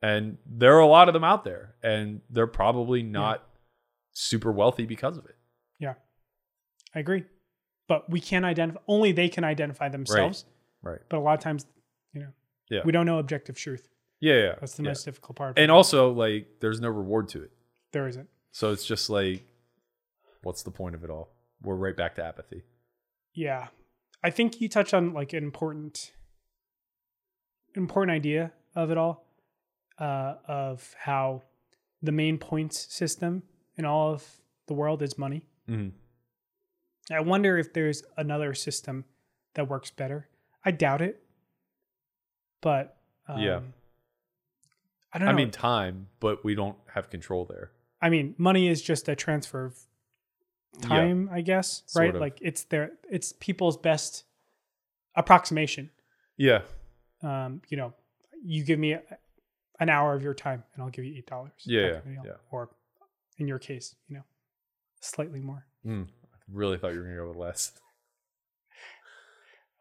And 0.02 0.38
there 0.44 0.76
are 0.76 0.80
a 0.80 0.86
lot 0.86 1.08
of 1.08 1.12
them 1.14 1.22
out 1.24 1.44
there 1.44 1.76
and 1.82 2.20
they're 2.28 2.48
probably 2.48 3.02
not 3.02 3.46
super 4.12 4.50
wealthy 4.50 4.84
because 4.84 5.16
of 5.16 5.24
it. 5.26 5.36
Yeah, 5.78 5.94
I 6.94 6.98
agree. 7.00 7.24
But 7.88 8.10
we 8.10 8.20
can't 8.20 8.44
identify. 8.44 8.80
Only 8.88 9.12
they 9.12 9.28
can 9.28 9.44
identify 9.44 9.88
themselves. 9.88 10.44
Right. 10.82 10.98
But 11.08 11.18
a 11.18 11.20
lot 11.20 11.34
of 11.34 11.40
times, 11.40 11.66
you 12.12 12.20
know, 12.20 12.32
Yeah. 12.68 12.80
we 12.84 12.90
don't 12.92 13.06
know 13.06 13.18
objective 13.18 13.56
truth. 13.56 13.88
Yeah, 14.20 14.34
yeah. 14.34 14.54
That's 14.60 14.74
the 14.74 14.82
yeah. 14.82 14.90
most 14.90 15.04
difficult 15.04 15.36
part. 15.36 15.58
And 15.58 15.70
also, 15.70 16.12
like, 16.12 16.46
there's 16.60 16.80
no 16.80 16.88
reward 16.88 17.28
to 17.30 17.42
it. 17.42 17.50
there 17.92 18.08
isn't. 18.08 18.28
So 18.52 18.70
it's 18.72 18.84
just 18.86 19.08
like, 19.10 19.44
what's 20.42 20.62
the 20.62 20.70
point 20.70 20.94
of 20.94 21.04
it 21.04 21.10
all? 21.10 21.30
We're 21.62 21.74
right 21.76 21.96
back 21.96 22.14
to 22.16 22.24
apathy. 22.24 22.62
Yeah. 23.34 23.68
I 24.24 24.30
think 24.30 24.60
you 24.60 24.68
touched 24.68 24.94
on 24.94 25.12
like 25.12 25.32
an 25.32 25.42
important 25.44 26.12
important 27.74 28.14
idea 28.14 28.52
of 28.74 28.90
it 28.90 28.98
all. 28.98 29.26
Uh, 30.02 30.34
of 30.48 30.94
how 30.98 31.42
the 32.02 32.10
main 32.10 32.36
points 32.36 32.92
system 32.92 33.40
in 33.76 33.84
all 33.84 34.12
of 34.12 34.24
the 34.66 34.74
world 34.74 35.00
is 35.00 35.16
money. 35.16 35.46
Mm-hmm. 35.68 35.90
I 37.14 37.20
wonder 37.20 37.56
if 37.56 37.72
there's 37.72 38.02
another 38.16 38.52
system 38.52 39.04
that 39.54 39.68
works 39.68 39.92
better. 39.92 40.28
I 40.64 40.72
doubt 40.72 41.02
it. 41.02 41.22
But 42.60 42.96
um, 43.28 43.38
Yeah. 43.40 43.60
I 45.12 45.18
don't 45.18 45.28
I 45.28 45.30
know. 45.32 45.36
mean, 45.36 45.50
time, 45.52 46.08
but 46.18 46.42
we 46.44 46.56
don't 46.56 46.78
have 46.94 47.08
control 47.08 47.44
there. 47.44 47.70
I 48.00 48.08
mean, 48.08 48.34
money 48.38 48.66
is 48.66 48.82
just 48.82 49.08
a 49.08 49.14
transfer 49.14 49.66
of 49.66 49.78
Yeah. 50.80 50.88
time, 50.88 51.28
I 51.32 51.42
guess, 51.42 51.84
Sort 51.86 52.06
right? 52.06 52.14
of. 52.16 52.20
Like 52.20 52.38
it's 52.40 52.64
their 52.64 52.92
it's 53.08 53.32
people's 53.38 53.76
best 53.76 54.24
approximation. 55.14 55.90
Yeah. 56.36 56.62
Um, 57.22 57.62
you 57.68 57.76
know, 57.76 57.94
you 58.44 58.64
give 58.64 58.80
me 58.80 58.94
a, 58.94 59.02
an 59.82 59.88
hour 59.88 60.14
of 60.14 60.22
your 60.22 60.34
time 60.34 60.62
and 60.74 60.82
I'll 60.82 60.90
give 60.90 61.04
you 61.04 61.14
eight 61.16 61.26
dollars. 61.26 61.52
Yeah, 61.64 62.00
yeah. 62.06 62.32
Or 62.50 62.70
in 63.38 63.48
your 63.48 63.58
case, 63.58 63.94
you 64.08 64.16
know, 64.16 64.22
slightly 65.00 65.40
more. 65.40 65.66
Mm. 65.86 66.06
I 66.06 66.38
really 66.52 66.78
thought 66.78 66.92
you 66.92 66.98
were 66.98 67.04
going 67.04 67.16
to 67.16 67.22
go 67.22 67.28
with 67.28 67.36
less. 67.36 67.72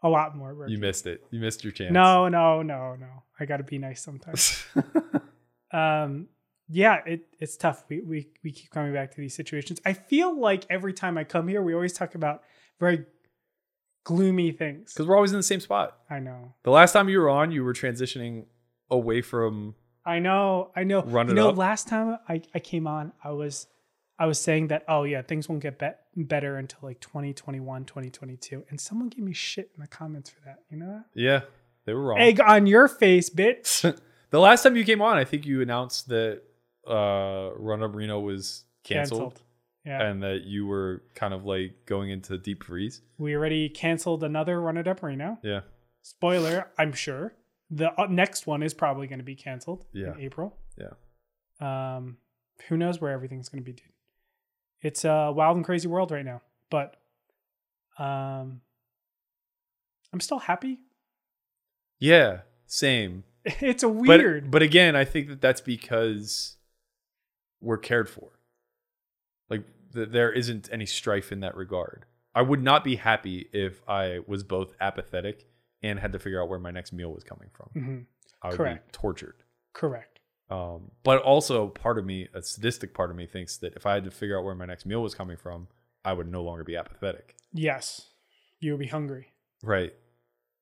A 0.04 0.10
lot 0.10 0.36
more. 0.36 0.54
Ricky. 0.54 0.72
You 0.74 0.80
missed 0.80 1.06
it. 1.06 1.24
You 1.30 1.40
missed 1.40 1.64
your 1.64 1.72
chance. 1.72 1.94
No, 1.94 2.28
no, 2.28 2.64
no, 2.64 2.96
no. 2.96 3.24
I 3.40 3.46
gotta 3.46 3.64
be 3.64 3.78
nice 3.78 4.04
sometimes. 4.04 4.64
um 5.74 6.28
yeah 6.68 6.98
it, 7.06 7.22
it's 7.40 7.56
tough 7.56 7.86
we, 7.90 8.02
we 8.02 8.28
we 8.44 8.52
keep 8.52 8.70
coming 8.72 8.94
back 8.94 9.10
to 9.14 9.22
these 9.22 9.34
situations 9.34 9.80
i 9.86 9.94
feel 9.94 10.38
like 10.38 10.66
every 10.70 10.92
time 10.92 11.18
i 11.18 11.24
come 11.24 11.48
here 11.48 11.62
we 11.62 11.74
always 11.74 11.94
talk 11.94 12.14
about 12.14 12.44
very 12.78 13.06
gloomy 14.04 14.52
things 14.52 14.94
Because 14.94 15.08
we're 15.08 15.16
always 15.16 15.32
in 15.32 15.38
the 15.38 15.44
same 15.44 15.62
spot. 15.62 15.98
i 16.10 16.20
know 16.20 16.54
The 16.64 16.72
last 16.72 16.92
time 16.92 17.08
you 17.08 17.20
were 17.20 17.30
on, 17.30 17.52
you 17.52 17.64
were 17.64 17.74
transitioning 17.74 18.46
away 18.90 19.22
from. 19.22 19.76
I 20.06 20.20
know 20.20 20.72
i 20.76 20.84
know 20.84 21.04
Run 21.04 21.28
you 21.30 21.34
know 21.34 21.50
up. 21.50 21.58
last 21.58 21.88
time 21.88 22.18
I, 22.28 22.42
I 22.56 22.60
came 22.60 22.88
on 22.88 23.12
i 23.24 23.32
was 23.32 23.68
i 24.20 24.26
was 24.26 24.40
saying 24.40 24.68
that 24.68 24.84
oh 24.88 25.04
yeah 25.04 25.22
things 25.22 25.48
won't 25.48 25.62
get 25.62 25.78
bet 25.80 26.02
better 26.16 26.58
until 26.58 26.80
like 26.84 27.00
2021 27.00 27.86
2022 27.86 28.64
and 28.70 28.80
someone 28.80 29.10
gave 29.10 29.24
me 29.24 29.34
shit 29.34 29.72
in 29.76 29.82
the 29.82 29.88
comments 29.88 30.30
for 30.30 30.42
that 30.46 30.60
you 30.70 30.78
know 30.78 30.88
that 30.88 31.06
Yeah, 31.14 31.42
they 31.86 31.94
were 31.94 32.04
wrong. 32.04 32.20
egg 32.20 32.40
on 32.42 32.68
your 32.68 32.88
face 32.88 33.30
bitch 33.30 33.98
the 34.32 34.40
last 34.40 34.64
time 34.64 34.76
you 34.78 34.86
came 34.86 35.02
on, 35.02 35.18
I 35.18 35.26
think 35.26 35.46
you 35.46 35.62
announced 35.62 36.08
that 36.08 36.42
uh, 36.88 37.50
Run 37.58 37.84
Up 37.84 37.94
Reno 37.94 38.20
was 38.22 38.64
canceled, 38.84 39.42
yeah 39.86 40.02
and 40.04 40.24
that 40.24 40.44
you 40.46 40.66
were 40.66 41.04
kind 41.16 41.34
of 41.34 41.46
like 41.46 41.86
going 41.86 42.10
into 42.10 42.38
deep 42.38 42.64
freeze. 42.64 43.02
we 43.18 43.36
already 43.36 43.68
canceled 43.70 44.24
another 44.24 44.60
run 44.62 44.78
it 44.78 44.88
up 44.88 45.04
Reno. 45.04 45.38
Yeah. 45.44 45.62
spoiler 46.02 46.68
i'm 46.78 46.94
sure 46.94 47.34
the 47.74 47.90
uh, 48.00 48.06
next 48.08 48.46
one 48.46 48.62
is 48.62 48.74
probably 48.74 49.08
going 49.08 49.20
to 49.20 49.26
be 49.26 49.36
canceled 49.36 49.86
Yeah. 49.94 50.14
in 50.14 50.20
april 50.20 50.58
Yeah. 50.78 50.94
um 51.96 52.18
who 52.68 52.76
knows 52.78 53.00
where 53.02 53.12
everything's 53.12 53.48
going 53.50 53.64
to 53.64 53.66
be 53.66 53.72
dude 53.74 53.88
it's 54.82 55.06
a 55.06 55.32
wild 55.34 55.56
and 55.58 55.66
crazy 55.66 55.88
world 55.88 56.12
right 56.12 56.26
now 56.26 56.42
but 56.70 56.98
um 57.98 58.62
i'm 60.14 60.20
still 60.20 60.40
happy 60.40 60.80
Yeah. 62.00 62.42
Same. 62.66 63.24
it's 63.46 63.84
a 63.84 63.88
But- 63.88 63.96
weird 64.20 64.50
But, 64.52 64.62
again, 64.64 64.96
I 64.96 65.04
think 65.06 65.28
that 65.28 65.42
that's 65.42 65.62
because 65.62 66.56
we're 67.60 67.78
cared 67.78 68.10
for. 68.10 68.30
Like 69.50 69.64
th- 69.94 70.10
there 70.10 70.32
isn't 70.32 70.70
any 70.72 70.86
strife 70.86 71.32
in 71.32 71.42
that 71.42 71.56
regard. 71.56 72.06
I 72.34 72.42
would 72.44 72.64
not 72.64 72.84
be 72.86 72.96
happy 72.96 73.50
if 73.52 73.82
I 73.90 74.20
was 74.26 74.44
both 74.44 74.74
apathetic 74.80 75.46
and 75.84 76.00
had 76.00 76.14
to 76.14 76.20
figure 76.20 76.42
out 76.42 76.50
where 76.50 76.60
my 76.60 76.72
next 76.72 76.94
meal 76.94 77.12
was 77.12 77.24
coming 77.24 77.50
from. 77.54 77.70
Mhm. 77.76 78.06
I 78.42 78.50
would 78.50 78.58
Correct. 78.58 78.88
be 78.88 78.92
tortured. 78.92 79.44
correct 79.74 80.20
Um, 80.50 80.92
but 81.04 81.22
also, 81.22 81.70
part 81.70 81.98
of 81.98 82.06
me, 82.06 82.28
a 82.34 82.42
sadistic 82.42 82.94
part 82.94 83.10
of 83.10 83.16
me, 83.16 83.26
thinks 83.26 83.56
that 83.58 83.74
if 83.76 83.86
I 83.86 83.94
had 83.94 84.04
to 84.04 84.12
figure 84.12 84.38
out 84.38 84.44
where 84.44 84.54
my 84.56 84.66
next 84.66 84.86
meal 84.86 85.02
was 85.02 85.16
coming 85.16 85.38
from, 85.38 85.68
I 86.04 86.12
would 86.14 86.28
no 86.28 86.44
longer 86.44 86.64
be 86.64 86.76
apathetic. 86.76 87.36
yes 87.54 88.10
you'll 88.60 88.78
be 88.78 88.88
hungry 88.88 89.32
Right. 89.64 89.94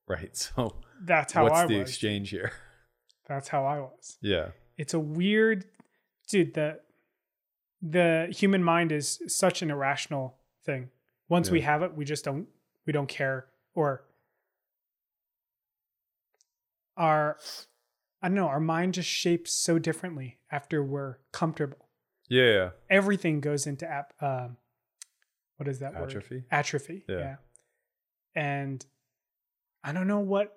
Right. 0.07 0.36
So, 0.36 0.76
that's 1.01 1.34
how 1.34 1.41
I 1.41 1.43
was. 1.43 1.51
what's 1.51 1.61
i 1.63 1.67
the 1.67 1.80
was 1.80 1.89
exchange 1.89 2.30
here? 2.30 2.51
that's 3.28 3.47
how 3.47 3.65
i 3.65 3.80
was 3.80 4.17
Yeah. 4.22 4.49
it's 4.78 4.93
a 4.93 4.99
weird 4.99 5.65
dude 6.28 6.53
the 6.53 6.80
the 7.82 8.28
human 8.32 8.63
mind 8.63 8.91
is 8.91 9.20
such 9.28 9.61
an 9.61 9.72
irrational 9.72 10.36
thing 10.65 10.89
once 11.30 11.49
we 11.49 11.61
have 11.61 11.82
it 11.84 11.93
we 11.95 12.03
just 12.05 12.26
don't 12.26 12.47
we 12.86 12.91
don't 12.93 13.07
care 13.07 13.47
or 13.76 14.03
our 16.99 17.37
i 18.21 18.27
don't 18.27 18.35
know 18.35 18.47
our 18.47 18.59
mind 18.59 18.93
just 18.93 19.09
shapes 19.09 19.51
so 19.53 19.79
differently 19.79 20.37
after 20.51 20.83
we're 20.83 21.15
comfortable 21.31 21.89
Yeah. 22.29 22.71
everything 22.89 23.39
goes 23.41 23.65
into 23.65 23.89
ap- 23.89 24.13
um 24.21 24.57
what 25.57 25.67
is 25.67 25.79
that 25.79 25.93
word 25.95 26.09
Atrophy. 26.11 26.43
atrophy 26.51 27.03
Yeah. 27.07 27.17
yeah. 27.17 27.35
and 28.35 28.85
i 29.83 29.91
don't 29.91 30.07
know 30.07 30.19
what 30.19 30.55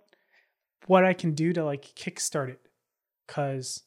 what 0.87 1.05
i 1.05 1.13
can 1.15 1.33
do 1.35 1.53
to 1.53 1.65
like 1.65 1.83
kickstart 1.95 2.49
it 2.51 2.61
because 3.27 3.85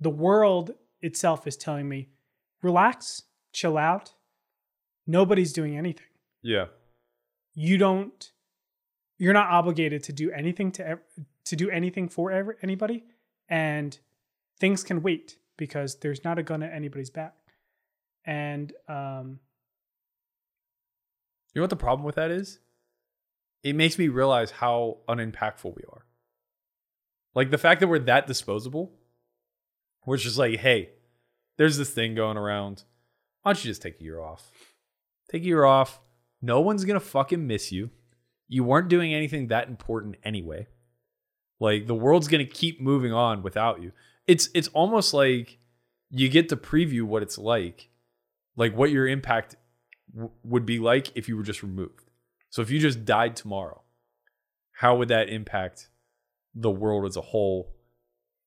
the 0.00 0.10
world 0.10 0.72
itself 1.00 1.46
is 1.46 1.56
telling 1.56 1.88
me 1.88 2.08
relax 2.62 3.22
chill 3.52 3.76
out 3.78 4.12
nobody's 5.06 5.52
doing 5.54 5.76
anything 5.76 6.06
Yeah. 6.42 6.66
you 7.54 7.78
don't 7.78 8.30
you're 9.18 9.32
not 9.32 9.50
obligated 9.50 10.02
to 10.04 10.12
do 10.12 10.30
anything 10.30 10.72
to 10.72 10.86
ev- 10.86 11.00
to 11.44 11.56
do 11.56 11.70
anything 11.70 12.08
for 12.08 12.30
ever, 12.30 12.56
anybody, 12.62 13.04
and 13.48 13.98
things 14.60 14.82
can 14.84 15.02
wait 15.02 15.38
because 15.56 15.96
there's 15.96 16.24
not 16.24 16.38
a 16.38 16.42
gun 16.42 16.62
at 16.62 16.72
anybody's 16.72 17.10
back. 17.10 17.34
And 18.24 18.72
um, 18.88 19.40
You 21.54 21.60
know 21.60 21.62
what 21.62 21.70
the 21.70 21.76
problem 21.76 22.04
with 22.04 22.16
that 22.16 22.30
is? 22.30 22.58
It 23.62 23.74
makes 23.74 23.98
me 23.98 24.08
realize 24.08 24.50
how 24.52 24.98
unimpactful 25.08 25.74
we 25.74 25.82
are. 25.90 26.04
Like 27.34 27.50
the 27.50 27.58
fact 27.58 27.80
that 27.80 27.88
we're 27.88 27.98
that 28.00 28.26
disposable, 28.26 28.92
we're 30.06 30.16
just 30.16 30.38
like, 30.38 30.60
hey, 30.60 30.90
there's 31.56 31.76
this 31.76 31.90
thing 31.90 32.14
going 32.14 32.36
around. 32.36 32.84
Why 33.42 33.52
don't 33.52 33.64
you 33.64 33.70
just 33.70 33.82
take 33.82 34.00
a 34.00 34.04
year 34.04 34.20
off? 34.20 34.50
Take 35.30 35.42
a 35.42 35.46
year 35.46 35.64
off. 35.64 36.00
No 36.40 36.60
one's 36.60 36.84
gonna 36.84 37.00
fucking 37.00 37.46
miss 37.46 37.72
you. 37.72 37.90
You 38.48 38.64
weren't 38.64 38.88
doing 38.88 39.12
anything 39.14 39.48
that 39.48 39.68
important 39.68 40.16
anyway. 40.24 40.66
Like 41.60 41.86
the 41.86 41.94
world's 41.94 42.28
gonna 42.28 42.44
keep 42.44 42.80
moving 42.80 43.12
on 43.12 43.42
without 43.42 43.82
you. 43.82 43.92
It's 44.26 44.48
it's 44.54 44.68
almost 44.68 45.12
like 45.14 45.58
you 46.10 46.28
get 46.28 46.48
to 46.48 46.56
preview 46.56 47.02
what 47.02 47.22
it's 47.22 47.36
like, 47.38 47.90
like 48.56 48.74
what 48.74 48.90
your 48.90 49.06
impact 49.06 49.56
w- 50.12 50.30
would 50.42 50.64
be 50.64 50.78
like 50.78 51.10
if 51.14 51.28
you 51.28 51.36
were 51.36 51.42
just 51.42 51.62
removed. 51.62 52.10
So 52.50 52.62
if 52.62 52.70
you 52.70 52.78
just 52.78 53.04
died 53.04 53.36
tomorrow, 53.36 53.82
how 54.72 54.96
would 54.96 55.08
that 55.08 55.28
impact 55.28 55.88
the 56.54 56.70
world 56.70 57.04
as 57.04 57.16
a 57.16 57.20
whole, 57.20 57.74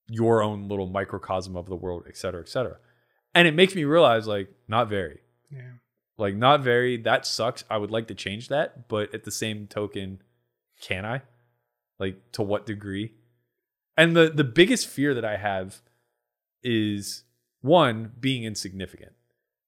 your 0.08 0.41
own 0.41 0.68
little 0.68 0.88
microcosm 0.88 1.56
of 1.56 1.68
the 1.68 1.76
world, 1.76 2.06
et 2.08 2.18
cetera, 2.18 2.41
et 2.41 2.49
cetera? 2.49 2.78
And 3.36 3.47
it 3.47 3.54
makes 3.54 3.76
me 3.76 3.84
realize, 3.84 4.26
like, 4.28 4.49
not 4.68 4.89
very. 4.89 5.20
yeah, 5.52 5.74
Like, 6.22 6.36
not 6.36 6.61
very. 6.61 6.97
That 6.97 7.26
sucks. 7.26 7.63
I 7.67 7.78
would 7.78 7.89
like 7.89 8.07
to 8.09 8.13
change 8.13 8.47
that. 8.49 8.88
But 8.88 9.11
at 9.11 9.24
the 9.24 9.32
same 9.32 9.65
token, 9.65 10.22
can 10.80 11.03
I? 11.03 11.24
Like, 11.97 12.32
to 12.34 12.43
what 12.43 12.67
degree? 12.67 13.13
And 13.97 14.15
the, 14.15 14.30
the 14.30 14.43
biggest 14.43 14.86
fear 14.86 15.15
that 15.15 15.26
I 15.26 15.38
have 15.38 15.82
is 16.61 17.24
one, 17.61 18.11
being 18.19 18.43
insignificant. 18.43 19.13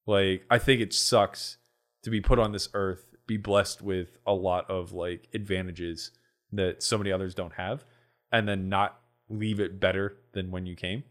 Like, 0.06 0.46
I 0.48 0.60
think 0.60 0.80
it 0.80 0.94
sucks 0.94 1.58
to 2.04 2.12
be 2.12 2.22
put 2.22 2.38
on 2.38 2.52
this 2.52 2.70
earth, 2.76 3.16
be 3.26 3.38
blessed 3.38 3.82
with 3.82 4.20
a 4.28 4.34
lot 4.34 4.70
of 4.70 4.92
like 4.92 5.30
advantages 5.34 6.12
that 6.52 6.84
so 6.84 7.00
many 7.00 7.12
others 7.12 7.34
don't 7.34 7.54
have, 7.54 7.84
and 8.32 8.48
then 8.48 8.70
not 8.70 9.00
leave 9.28 9.60
it 9.60 9.80
better 9.80 10.18
than 10.34 10.52
when 10.52 10.68
you 10.68 10.76
came. 10.76 11.04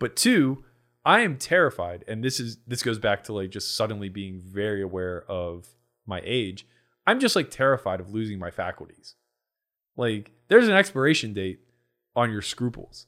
But 0.00 0.16
two, 0.16 0.64
I 1.04 1.20
am 1.20 1.38
terrified, 1.38 2.04
and 2.06 2.22
this 2.22 2.38
is 2.38 2.58
this 2.66 2.82
goes 2.82 2.98
back 2.98 3.24
to 3.24 3.32
like 3.32 3.50
just 3.50 3.76
suddenly 3.76 4.08
being 4.08 4.42
very 4.44 4.82
aware 4.82 5.24
of 5.28 5.66
my 6.06 6.20
age. 6.24 6.66
I'm 7.06 7.20
just 7.20 7.36
like 7.36 7.50
terrified 7.50 8.00
of 8.00 8.10
losing 8.10 8.38
my 8.38 8.50
faculties. 8.50 9.14
Like 9.96 10.32
there's 10.48 10.68
an 10.68 10.74
expiration 10.74 11.32
date 11.32 11.60
on 12.14 12.30
your 12.30 12.42
scruples. 12.42 13.06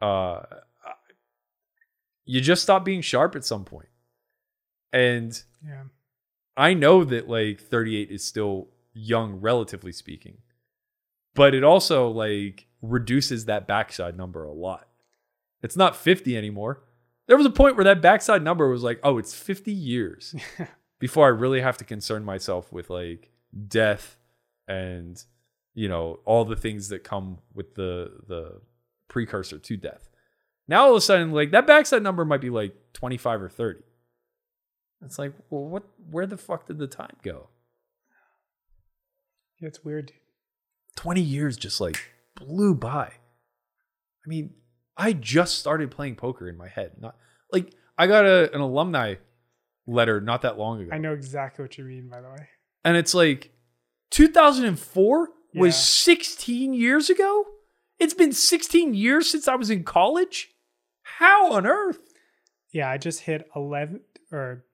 Uh 0.00 0.42
you 2.24 2.42
just 2.42 2.62
stop 2.62 2.84
being 2.84 3.00
sharp 3.00 3.34
at 3.34 3.44
some 3.44 3.64
point. 3.64 3.88
And 4.92 5.42
yeah, 5.66 5.84
I 6.56 6.74
know 6.74 7.04
that 7.04 7.28
like 7.28 7.58
38 7.58 8.10
is 8.10 8.22
still 8.22 8.68
young, 8.92 9.40
relatively 9.40 9.92
speaking, 9.92 10.38
but 11.34 11.54
it 11.54 11.64
also 11.64 12.08
like 12.08 12.66
reduces 12.82 13.46
that 13.46 13.66
backside 13.66 14.16
number 14.16 14.44
a 14.44 14.52
lot. 14.52 14.88
It's 15.62 15.76
not 15.76 15.96
50 15.96 16.36
anymore. 16.36 16.82
There 17.28 17.36
was 17.36 17.46
a 17.46 17.50
point 17.50 17.76
where 17.76 17.84
that 17.84 18.02
backside 18.02 18.42
number 18.42 18.68
was 18.68 18.82
like, 18.82 18.98
oh, 19.04 19.18
it's 19.18 19.34
50 19.34 19.70
years 19.70 20.34
before 20.98 21.26
I 21.26 21.28
really 21.28 21.60
have 21.60 21.76
to 21.78 21.84
concern 21.84 22.24
myself 22.24 22.72
with 22.72 22.90
like 22.90 23.30
death 23.68 24.16
and 24.66 25.22
you 25.74 25.88
know 25.88 26.20
all 26.24 26.44
the 26.44 26.56
things 26.56 26.88
that 26.88 27.04
come 27.04 27.38
with 27.54 27.74
the 27.74 28.12
the 28.26 28.60
precursor 29.08 29.58
to 29.58 29.76
death. 29.76 30.08
Now 30.66 30.84
all 30.84 30.90
of 30.90 30.96
a 30.96 31.00
sudden, 31.00 31.32
like 31.32 31.52
that 31.52 31.66
backside 31.66 32.02
number 32.02 32.24
might 32.24 32.40
be 32.40 32.50
like 32.50 32.74
25 32.94 33.42
or 33.42 33.48
30. 33.48 33.80
It's 35.04 35.18
like, 35.18 35.32
well, 35.50 35.64
what? 35.64 35.84
Where 36.10 36.26
the 36.26 36.36
fuck 36.36 36.66
did 36.66 36.78
the 36.78 36.88
time 36.88 37.16
go? 37.22 37.48
yeah, 39.60 39.68
it's 39.68 39.84
weird. 39.84 40.12
20 40.96 41.20
years 41.20 41.56
just 41.56 41.80
like 41.80 41.98
blew 42.34 42.74
by. 42.74 43.12
I 43.12 44.28
mean, 44.28 44.54
I 44.98 45.12
just 45.12 45.58
started 45.58 45.90
playing 45.90 46.16
poker 46.16 46.48
in 46.48 46.56
my 46.56 46.68
head. 46.68 46.92
Not 47.00 47.16
like 47.52 47.72
I 47.96 48.06
got 48.08 48.24
a, 48.26 48.52
an 48.54 48.60
alumni 48.60 49.14
letter 49.86 50.20
not 50.20 50.42
that 50.42 50.58
long 50.58 50.82
ago. 50.82 50.90
I 50.92 50.98
know 50.98 51.12
exactly 51.14 51.62
what 51.62 51.78
you 51.78 51.84
mean, 51.84 52.08
by 52.08 52.20
the 52.20 52.28
way. 52.28 52.48
And 52.84 52.96
it's 52.96 53.14
like 53.14 53.52
2004 54.10 55.28
Yeah. 55.52 55.60
was 55.60 55.76
16 55.76 56.74
years 56.74 57.08
ago? 57.10 57.44
It's 57.98 58.14
been 58.14 58.32
16 58.32 58.94
years 58.94 59.30
since 59.30 59.48
I 59.48 59.54
was 59.54 59.70
in 59.70 59.84
college? 59.84 60.50
How 61.02 61.52
on 61.52 61.66
earth? 61.66 62.00
Yeah, 62.70 62.90
I 62.90 62.98
just 62.98 63.20
hit 63.20 63.48
11 63.56 64.00
or 64.30 64.64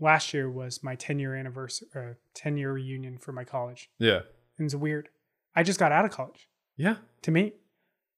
last 0.00 0.32
year 0.34 0.50
was 0.50 0.82
my 0.82 0.94
10 0.94 1.18
year 1.18 1.34
anniversary 1.34 1.88
or 1.94 2.18
10 2.34 2.56
year 2.56 2.72
reunion 2.72 3.18
for 3.18 3.32
my 3.32 3.44
college. 3.44 3.90
Yeah. 3.98 4.20
And 4.58 4.66
it's 4.66 4.74
weird. 4.74 5.08
I 5.54 5.62
just 5.62 5.78
got 5.78 5.92
out 5.92 6.04
of 6.04 6.10
college 6.10 6.48
Yeah. 6.76 6.96
to 7.22 7.30
me. 7.30 7.52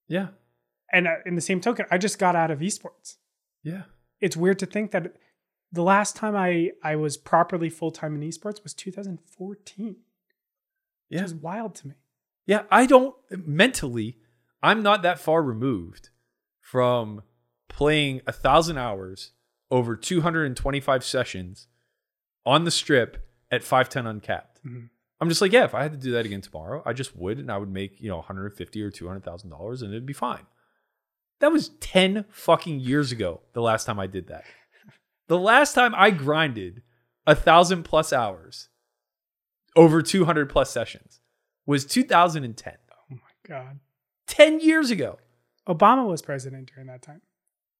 Yeah. 0.08 0.28
And 0.92 1.06
uh, 1.08 1.16
in 1.26 1.34
the 1.34 1.40
same 1.40 1.60
token, 1.60 1.86
I 1.90 1.98
just 1.98 2.18
got 2.18 2.36
out 2.36 2.50
of 2.50 2.60
esports. 2.60 3.16
Yeah. 3.62 3.82
It's 4.20 4.36
weird 4.36 4.58
to 4.60 4.66
think 4.66 4.92
that 4.92 5.14
the 5.72 5.82
last 5.82 6.16
time 6.16 6.36
I, 6.36 6.70
I 6.82 6.96
was 6.96 7.16
properly 7.16 7.68
full 7.68 7.90
time 7.90 8.14
in 8.14 8.20
esports 8.28 8.62
was 8.62 8.72
2014. 8.74 9.96
Yeah. 11.10 11.18
Which 11.20 11.24
is 11.26 11.34
wild 11.34 11.74
to 11.76 11.88
me. 11.88 11.94
Yeah, 12.46 12.62
I 12.70 12.86
don't 12.86 13.14
mentally, 13.30 14.18
I'm 14.62 14.82
not 14.82 15.02
that 15.02 15.18
far 15.18 15.42
removed 15.42 16.10
from 16.60 17.22
playing 17.68 18.20
a 18.26 18.32
thousand 18.32 18.78
hours 18.78 19.32
over 19.70 19.96
225 19.96 21.04
sessions 21.04 21.66
on 22.44 22.64
the 22.64 22.70
strip 22.70 23.28
at 23.50 23.64
510 23.64 24.06
uncapped. 24.06 24.60
Mhm. 24.64 24.90
I'm 25.20 25.28
just 25.28 25.40
like, 25.40 25.52
yeah, 25.52 25.64
if 25.64 25.74
I 25.74 25.82
had 25.82 25.92
to 25.92 25.98
do 25.98 26.12
that 26.12 26.26
again 26.26 26.40
tomorrow, 26.40 26.82
I 26.86 26.92
just 26.92 27.16
would, 27.16 27.38
and 27.38 27.50
I 27.50 27.56
would 27.58 27.70
make 27.70 28.00
you 28.00 28.08
know 28.08 28.16
150 28.16 28.82
or 28.82 28.90
200 28.90 29.24
thousand 29.24 29.50
dollars, 29.50 29.82
and 29.82 29.92
it'd 29.92 30.06
be 30.06 30.12
fine. 30.12 30.46
That 31.40 31.52
was 31.52 31.68
10 31.80 32.24
fucking 32.30 32.80
years 32.80 33.12
ago. 33.12 33.40
The 33.52 33.60
last 33.62 33.84
time 33.84 34.00
I 34.00 34.06
did 34.06 34.28
that. 34.28 34.44
The 35.28 35.38
last 35.38 35.74
time 35.74 35.94
I 35.96 36.10
grinded 36.10 36.82
a 37.26 37.34
thousand 37.34 37.82
plus 37.82 38.12
hours 38.12 38.68
over 39.74 40.00
200 40.02 40.48
plus 40.48 40.70
sessions 40.70 41.20
was 41.66 41.84
2010. 41.84 42.74
Oh 42.90 42.96
my 43.10 43.18
God. 43.46 43.80
10 44.28 44.60
years 44.60 44.90
ago. 44.90 45.18
Obama 45.68 46.08
was 46.08 46.22
president 46.22 46.70
during 46.72 46.86
that 46.86 47.02
time. 47.02 47.20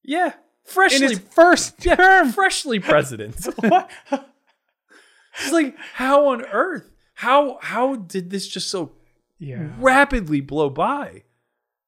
Yeah. 0.03 0.27
In 0.27 0.33
Freshly 0.65 1.09
his 1.09 1.19
first 1.21 1.81
term. 1.81 2.33
freshly 2.33 2.81
president. 2.81 3.37
what? 3.61 3.89
it's 4.11 5.53
like 5.53 5.77
how 5.95 6.29
on 6.29 6.45
earth? 6.47 6.91
How 7.15 7.59
how 7.63 7.95
did 7.97 8.31
this 8.31 8.47
just 8.49 8.69
so 8.69 8.93
Yeah. 9.39 9.69
rapidly 9.79 10.41
blow 10.41 10.69
by? 10.69 11.23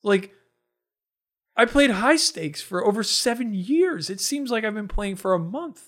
Like 0.05 0.32
I 1.59 1.64
played 1.66 1.90
high 1.90 2.16
stakes 2.16 2.62
for 2.62 2.86
over 2.86 3.02
7 3.02 3.52
years. 3.52 4.09
It 4.09 4.20
seems 4.20 4.51
like 4.51 4.64
I've 4.64 4.74
been 4.74 4.89
playing 4.89 5.16
for 5.16 5.35
a 5.35 5.39
month. 5.39 5.82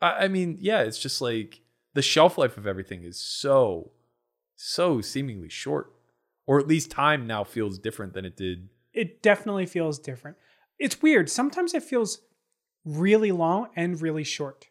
I, 0.00 0.24
I 0.24 0.28
mean, 0.28 0.56
yeah, 0.60 0.82
it's 0.82 0.98
just 0.98 1.20
like 1.20 1.60
the 1.94 2.02
shelf 2.02 2.38
life 2.38 2.56
of 2.56 2.66
everything 2.66 3.02
is 3.02 3.18
so 3.18 3.90
so 4.54 5.00
seemingly 5.02 5.48
short. 5.48 5.92
Or 6.46 6.60
at 6.60 6.68
least 6.68 6.92
time 6.92 7.26
now 7.26 7.42
feels 7.42 7.76
different 7.78 8.14
than 8.14 8.24
it 8.24 8.36
did 8.36 8.68
It 8.92 9.20
definitely 9.20 9.66
feels 9.66 9.98
different. 9.98 10.36
It's 10.78 11.02
weird. 11.02 11.28
Sometimes 11.28 11.74
it 11.74 11.82
feels 11.82 12.20
really 12.84 13.32
long 13.32 13.68
and 13.74 14.00
really 14.00 14.22
short. 14.24 14.68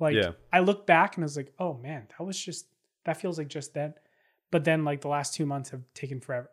Like 0.00 0.14
Yeah. 0.14 0.32
I 0.52 0.60
look 0.60 0.86
back 0.86 1.16
and 1.16 1.24
I 1.24 1.26
was 1.26 1.36
like, 1.36 1.52
oh 1.58 1.74
man, 1.74 2.06
that 2.08 2.24
was 2.24 2.38
just 2.42 2.66
that 3.04 3.20
feels 3.20 3.36
like 3.36 3.48
just 3.48 3.74
then. 3.74 3.92
But 4.50 4.64
then 4.64 4.84
like 4.84 5.02
the 5.02 5.08
last 5.08 5.34
two 5.34 5.44
months 5.44 5.70
have 5.70 5.82
taken 5.92 6.20
forever. 6.20 6.50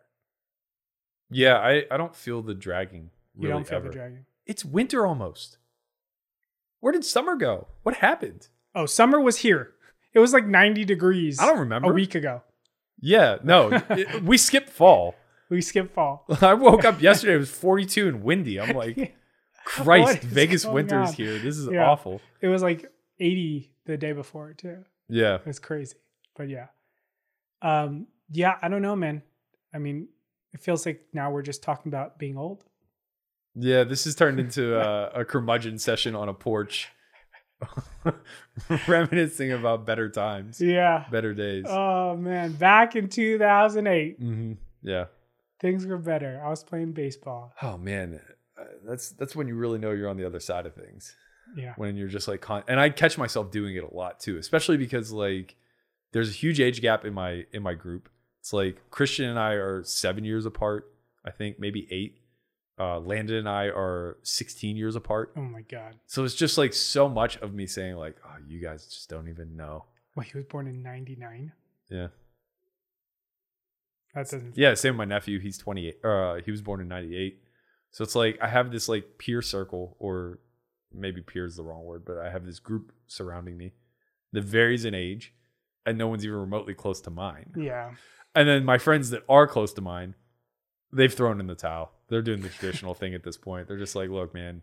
Yeah, 1.30 1.58
I, 1.58 1.84
I 1.90 1.96
don't 1.96 2.14
feel 2.14 2.42
the 2.42 2.54
dragging. 2.54 3.10
You 3.38 3.48
don't 3.48 3.66
feel 3.66 3.78
ever. 3.78 3.88
the 3.88 3.92
dragging. 3.94 4.26
It's 4.46 4.64
winter 4.64 5.06
almost. 5.06 5.58
Where 6.80 6.92
did 6.92 7.04
summer 7.04 7.36
go? 7.36 7.68
What 7.82 7.96
happened? 7.96 8.48
Oh, 8.74 8.86
summer 8.86 9.20
was 9.20 9.38
here. 9.38 9.72
It 10.14 10.18
was 10.20 10.32
like 10.32 10.46
90 10.46 10.84
degrees. 10.84 11.38
I 11.40 11.46
don't 11.46 11.58
remember. 11.58 11.90
A 11.90 11.94
week 11.94 12.14
ago. 12.14 12.42
Yeah, 13.00 13.36
no, 13.42 13.70
it- 13.90 14.22
we 14.22 14.38
skipped 14.38 14.70
fall. 14.70 15.14
We 15.50 15.60
skipped 15.60 15.94
fall. 15.94 16.24
I 16.40 16.54
woke 16.54 16.84
up 16.84 17.00
yesterday. 17.02 17.34
It 17.34 17.38
was 17.38 17.50
42 17.50 18.08
and 18.08 18.22
windy. 18.22 18.60
I'm 18.60 18.74
like, 18.76 19.14
Christ, 19.64 20.22
Vegas 20.22 20.64
winter 20.64 21.02
is 21.02 21.12
here. 21.12 21.38
This 21.38 21.56
is 21.58 21.68
Yeah. 21.70 21.88
awful. 21.90 22.20
It 22.40 22.48
was 22.48 22.62
like 22.62 22.90
80 23.20 23.72
the 23.84 23.96
day 23.96 24.12
before 24.12 24.52
too. 24.54 24.84
Yeah, 25.08 25.38
It's 25.46 25.58
crazy. 25.58 25.96
But 26.36 26.48
yeah. 26.48 26.66
Um, 27.62 28.06
yeah, 28.30 28.56
I 28.60 28.68
don't 28.68 28.82
know, 28.82 28.96
man. 28.96 29.22
I 29.74 29.78
mean, 29.78 30.08
it 30.56 30.62
feels 30.62 30.86
like 30.86 31.02
now 31.12 31.30
we're 31.30 31.42
just 31.42 31.62
talking 31.62 31.90
about 31.92 32.18
being 32.18 32.36
old. 32.38 32.64
yeah. 33.54 33.84
This 33.84 34.04
has 34.04 34.14
turned 34.14 34.40
into 34.40 34.76
a, 34.80 35.20
a 35.20 35.24
curmudgeon 35.24 35.78
session 35.78 36.14
on 36.16 36.28
a 36.28 36.34
porch. 36.34 36.88
Reminiscing 38.88 39.52
about 39.52 39.84
better 39.86 40.08
times, 40.08 40.60
Yeah. 40.60 41.04
better 41.10 41.34
days. 41.34 41.64
Oh 41.68 42.16
man, 42.16 42.52
back 42.52 42.96
in 42.96 43.08
2008, 43.08 44.18
hmm 44.18 44.52
Yeah. 44.82 45.06
things 45.60 45.86
were 45.86 45.98
better. 45.98 46.40
I 46.44 46.48
was 46.48 46.64
playing 46.64 46.92
baseball. 46.92 47.52
Oh 47.62 47.76
man, 47.76 48.20
uh, 48.58 48.64
that's 48.86 49.10
that's 49.10 49.36
when 49.36 49.46
you 49.48 49.56
really 49.56 49.78
know 49.78 49.92
you're 49.92 50.08
on 50.08 50.16
the 50.16 50.24
other 50.26 50.40
side 50.40 50.66
of 50.66 50.74
things. 50.74 51.14
Yeah. 51.56 51.74
When 51.76 51.96
you're 51.96 52.08
just 52.08 52.28
like, 52.28 52.40
con- 52.40 52.64
and 52.68 52.80
I 52.80 52.90
catch 52.90 53.16
myself 53.18 53.50
doing 53.50 53.76
it 53.76 53.84
a 53.84 53.94
lot 53.94 54.20
too, 54.20 54.36
especially 54.38 54.76
because 54.78 55.12
like 55.12 55.54
there's 56.12 56.28
a 56.30 56.32
huge 56.32 56.60
age 56.60 56.80
gap 56.80 57.04
in 57.04 57.14
my 57.14 57.44
in 57.52 57.62
my 57.62 57.74
group. 57.74 58.08
It's 58.46 58.52
like 58.52 58.90
Christian 58.90 59.28
and 59.28 59.40
I 59.40 59.54
are 59.54 59.82
seven 59.82 60.22
years 60.22 60.46
apart. 60.46 60.88
I 61.24 61.32
think 61.32 61.58
maybe 61.58 61.88
eight. 61.90 62.20
Uh, 62.78 63.00
Landon 63.00 63.38
and 63.38 63.48
I 63.48 63.64
are 63.64 64.18
16 64.22 64.76
years 64.76 64.94
apart. 64.94 65.32
Oh 65.36 65.40
my 65.40 65.62
god. 65.62 65.96
So 66.06 66.22
it's 66.22 66.36
just 66.36 66.56
like 66.56 66.72
so 66.72 67.08
much 67.08 67.38
of 67.38 67.54
me 67.54 67.66
saying 67.66 67.96
like, 67.96 68.14
oh, 68.24 68.36
you 68.46 68.60
guys 68.62 68.86
just 68.86 69.10
don't 69.10 69.28
even 69.28 69.56
know. 69.56 69.86
Well, 70.14 70.24
he 70.24 70.38
was 70.38 70.46
born 70.46 70.68
in 70.68 70.80
99. 70.80 71.50
Yeah. 71.90 72.06
That 74.14 74.30
doesn't. 74.30 74.56
Yeah, 74.56 74.74
same 74.74 74.92
with 74.96 75.08
my 75.08 75.12
nephew. 75.12 75.40
He's 75.40 75.58
28. 75.58 76.04
Uh, 76.04 76.34
he 76.44 76.52
was 76.52 76.62
born 76.62 76.80
in 76.80 76.86
98. 76.86 77.40
So 77.90 78.04
it's 78.04 78.14
like 78.14 78.38
I 78.40 78.46
have 78.46 78.70
this 78.70 78.88
like 78.88 79.18
peer 79.18 79.42
circle, 79.42 79.96
or 79.98 80.38
maybe 80.94 81.20
peer 81.20 81.46
is 81.46 81.56
the 81.56 81.64
wrong 81.64 81.82
word, 81.82 82.04
but 82.04 82.18
I 82.18 82.30
have 82.30 82.46
this 82.46 82.60
group 82.60 82.92
surrounding 83.08 83.56
me 83.56 83.72
that 84.32 84.44
varies 84.44 84.84
in 84.84 84.94
age, 84.94 85.34
and 85.84 85.98
no 85.98 86.06
one's 86.06 86.24
even 86.24 86.38
remotely 86.38 86.74
close 86.74 87.00
to 87.00 87.10
mine. 87.10 87.52
Yeah. 87.56 87.90
And 88.36 88.48
then 88.48 88.64
my 88.64 88.78
friends 88.78 89.10
that 89.10 89.24
are 89.28 89.48
close 89.48 89.72
to 89.72 89.80
mine, 89.80 90.14
they've 90.92 91.12
thrown 91.12 91.40
in 91.40 91.46
the 91.48 91.54
towel. 91.56 91.90
They're 92.08 92.22
doing 92.22 92.42
the 92.42 92.48
traditional 92.50 92.94
thing 92.94 93.14
at 93.14 93.24
this 93.24 93.36
point. 93.36 93.66
They're 93.66 93.78
just 93.78 93.96
like, 93.96 94.10
look, 94.10 94.32
man, 94.34 94.62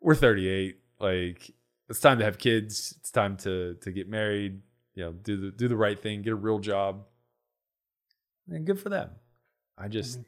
we're 0.00 0.16
38. 0.16 0.78
Like, 0.98 1.50
it's 1.88 2.00
time 2.00 2.18
to 2.18 2.24
have 2.24 2.38
kids. 2.38 2.94
It's 2.98 3.10
time 3.10 3.36
to 3.38 3.74
to 3.82 3.92
get 3.92 4.08
married. 4.08 4.62
You 4.94 5.04
know, 5.04 5.12
do 5.12 5.36
the 5.36 5.50
do 5.52 5.68
the 5.68 5.76
right 5.76 6.00
thing, 6.00 6.22
get 6.22 6.32
a 6.32 6.36
real 6.36 6.58
job. 6.58 7.04
And 8.48 8.66
good 8.66 8.80
for 8.80 8.88
them. 8.88 9.10
I 9.78 9.88
just 9.88 10.18
Mhm. 10.20 10.24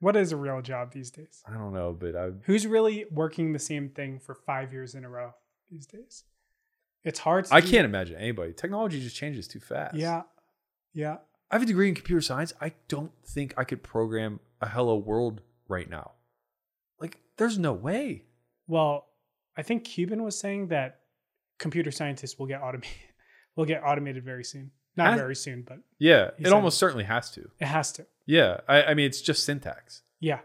What 0.00 0.16
is 0.16 0.32
a 0.32 0.36
real 0.36 0.60
job 0.62 0.92
these 0.92 1.10
days? 1.12 1.42
I 1.46 1.52
don't 1.52 1.72
know, 1.72 1.92
but 1.92 2.16
I 2.16 2.30
Who's 2.46 2.66
really 2.66 3.04
working 3.10 3.52
the 3.52 3.58
same 3.60 3.88
thing 3.90 4.18
for 4.18 4.34
five 4.34 4.72
years 4.72 4.94
in 4.96 5.04
a 5.04 5.08
row 5.08 5.32
these 5.70 5.86
days? 5.86 6.24
It's 7.04 7.20
hard. 7.20 7.44
To 7.46 7.54
I 7.54 7.60
do- 7.60 7.68
can't 7.70 7.84
imagine 7.84 8.16
anybody. 8.16 8.52
Technology 8.52 9.00
just 9.00 9.14
changes 9.16 9.46
too 9.46 9.60
fast. 9.60 9.94
Yeah. 9.94 10.22
Yeah. 10.92 11.18
I 11.52 11.56
have 11.56 11.62
a 11.62 11.66
degree 11.66 11.88
in 11.88 11.94
computer 11.94 12.22
science. 12.22 12.52
I 12.60 12.72
don't 12.88 13.12
think 13.26 13.52
I 13.58 13.64
could 13.64 13.82
program 13.82 14.40
a 14.62 14.68
hello 14.68 14.96
world 14.96 15.42
right 15.68 15.88
now. 15.88 16.12
Like, 16.98 17.18
there's 17.36 17.58
no 17.58 17.72
way. 17.74 18.24
Well, 18.66 19.06
I 19.56 19.62
think 19.62 19.84
Cuban 19.84 20.22
was 20.22 20.38
saying 20.38 20.68
that 20.68 21.00
computer 21.58 21.90
scientists 21.90 22.38
will 22.38 22.46
get 22.46 22.62
automated 22.62 22.96
will 23.56 23.66
get 23.66 23.82
automated 23.84 24.24
very 24.24 24.44
soon. 24.44 24.70
Not 24.96 25.12
I- 25.12 25.16
very 25.16 25.36
soon, 25.36 25.62
but 25.62 25.78
Yeah, 25.98 26.30
it 26.38 26.52
almost 26.52 26.78
certainly 26.78 27.04
has 27.04 27.30
to. 27.32 27.50
it 27.60 27.66
has 27.66 27.92
to. 27.92 28.06
Yeah, 28.26 28.60
I, 28.68 28.82
I 28.84 28.94
mean, 28.94 29.06
it's 29.06 29.20
just 29.20 29.44
syntax. 29.44 30.02
Yeah. 30.20 30.40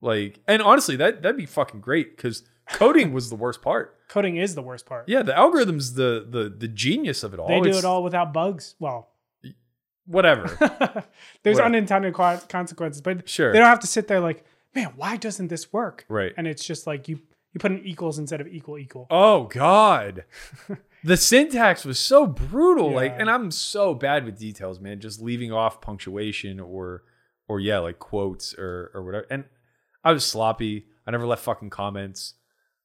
Like, 0.00 0.40
and 0.48 0.60
honestly, 0.62 0.96
that 0.96 1.22
that'd 1.22 1.36
be 1.36 1.46
fucking 1.46 1.80
great 1.80 2.16
because 2.16 2.42
coding 2.70 3.12
was 3.12 3.30
the 3.30 3.36
worst 3.36 3.62
part. 3.62 3.94
Coding 4.08 4.38
is 4.38 4.54
the 4.54 4.62
worst 4.62 4.86
part. 4.86 5.06
Yeah, 5.08 5.22
the 5.22 5.36
algorithm's 5.36 5.92
the 5.94 6.26
the 6.28 6.48
the 6.48 6.66
genius 6.68 7.22
of 7.22 7.34
it 7.34 7.38
all. 7.40 7.46
They 7.48 7.60
do 7.60 7.68
It's- 7.68 7.84
it 7.84 7.86
all 7.86 8.02
without 8.02 8.32
bugs. 8.32 8.74
Well, 8.80 9.10
Whatever. 10.08 10.46
there's 11.42 11.56
Whatever. 11.56 11.62
unintended 11.62 12.14
co- 12.14 12.40
consequences, 12.48 13.00
but 13.02 13.28
Sure. 13.28 13.52
they 13.52 13.58
don't 13.58 13.68
have 13.68 13.80
to 13.80 13.86
sit 13.86 14.08
there 14.08 14.20
like, 14.20 14.44
man, 14.74 14.92
why 14.96 15.16
doesn't 15.16 15.48
this 15.48 15.72
work? 15.72 16.04
right. 16.08 16.32
And 16.36 16.46
it's 16.46 16.64
just 16.64 16.86
like 16.86 17.08
you 17.08 17.20
you 17.52 17.58
put 17.60 17.70
an 17.70 17.80
equals 17.84 18.18
instead 18.18 18.40
of 18.40 18.46
equal 18.48 18.78
equal. 18.78 19.06
Oh 19.10 19.44
God. 19.44 20.24
the 21.04 21.16
syntax 21.16 21.84
was 21.84 21.98
so 21.98 22.26
brutal. 22.26 22.90
Like, 22.92 23.14
and 23.18 23.30
I'm 23.30 23.50
so 23.50 23.94
bad 23.94 24.24
with 24.24 24.38
details, 24.38 24.80
man. 24.80 25.00
Just 25.00 25.20
leaving 25.22 25.52
off 25.52 25.80
punctuation 25.80 26.58
or 26.60 27.04
or 27.48 27.60
yeah, 27.60 27.78
like 27.78 27.98
quotes 27.98 28.54
or 28.54 28.90
or 28.94 29.02
whatever. 29.04 29.26
And 29.30 29.44
I 30.04 30.12
was 30.12 30.26
sloppy. 30.26 30.86
I 31.06 31.10
never 31.10 31.26
left 31.26 31.42
fucking 31.42 31.70
comments. 31.70 32.34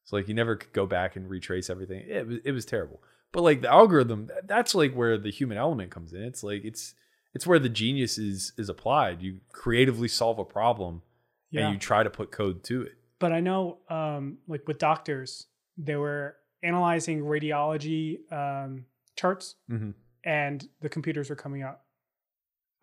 It's 0.02 0.12
like 0.12 0.28
you 0.28 0.34
never 0.34 0.56
could 0.56 0.72
go 0.72 0.86
back 0.86 1.16
and 1.16 1.28
retrace 1.28 1.68
everything. 1.70 2.04
It 2.08 2.26
was 2.26 2.38
it 2.44 2.52
was 2.52 2.64
terrible. 2.64 3.02
But 3.32 3.42
like 3.42 3.60
the 3.62 3.70
algorithm, 3.70 4.30
that's 4.44 4.74
like 4.74 4.94
where 4.94 5.18
the 5.18 5.30
human 5.30 5.58
element 5.58 5.90
comes 5.90 6.12
in. 6.12 6.22
It's 6.22 6.42
like 6.42 6.64
it's 6.64 6.94
it's 7.34 7.46
where 7.46 7.58
the 7.58 7.68
genius 7.68 8.18
is 8.18 8.52
is 8.56 8.68
applied. 8.68 9.20
You 9.22 9.40
creatively 9.52 10.08
solve 10.08 10.38
a 10.38 10.44
problem 10.44 11.02
Yeah. 11.50 11.64
and 11.66 11.74
you 11.74 11.78
try 11.78 12.02
to 12.02 12.10
put 12.10 12.30
code 12.30 12.62
to 12.64 12.82
it. 12.82 12.94
but 13.18 13.32
I 13.32 13.40
know, 13.40 13.78
um, 13.88 14.38
like 14.48 14.66
with 14.68 14.78
doctors, 14.78 15.46
they 15.78 15.96
were 15.96 16.36
analyzing 16.62 17.20
radiology 17.22 18.30
um, 18.32 18.86
charts, 19.16 19.56
Mm-hmm. 19.70 19.90
and 20.24 20.68
the 20.80 20.88
computers 20.88 21.28
were 21.30 21.36
coming 21.36 21.62
up 21.62 21.84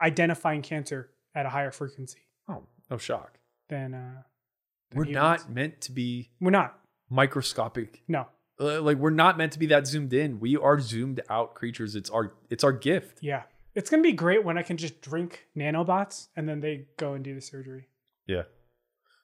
identifying 0.02 0.62
cancer 0.62 1.10
at 1.36 1.46
a 1.46 1.50
higher 1.50 1.72
frequency 1.72 2.20
Oh, 2.50 2.64
no 2.90 2.98
shock. 2.98 3.38
Then 3.70 3.94
Uh, 3.94 4.24
We're 4.94 5.06
humans. 5.06 5.16
not 5.46 5.52
meant 5.52 5.82
to 5.82 5.92
be 5.92 6.32
We're 6.42 6.50
not. 6.52 6.80
microscopic. 7.10 8.04
No. 8.08 8.28
Uh, 8.60 8.82
Like 8.82 8.98
we're 8.98 9.10
not 9.12 9.38
meant 9.38 9.54
to 9.54 9.60
be 9.60 9.68
that 9.68 9.88
zoomed 9.88 10.14
in. 10.14 10.40
We 10.40 10.58
are 10.58 10.80
zoomed 10.80 11.22
out 11.30 11.54
creatures. 11.56 11.96
It's 11.96 12.10
our 12.10 12.34
it's 12.50 12.64
our 12.64 12.74
gift. 12.74 13.20
Yeah. 13.22 13.44
It's 13.76 13.90
gonna 13.90 14.04
be 14.04 14.12
great 14.14 14.44
when 14.44 14.58
I 14.58 14.64
can 14.64 14.78
just 14.78 15.02
drink 15.02 15.48
nanobots 15.56 16.28
and 16.36 16.48
then 16.48 16.60
they 16.60 16.86
go 16.98 17.14
and 17.14 17.24
do 17.24 17.34
the 17.36 17.42
surgery. 17.42 17.88
Yeah. 18.28 18.44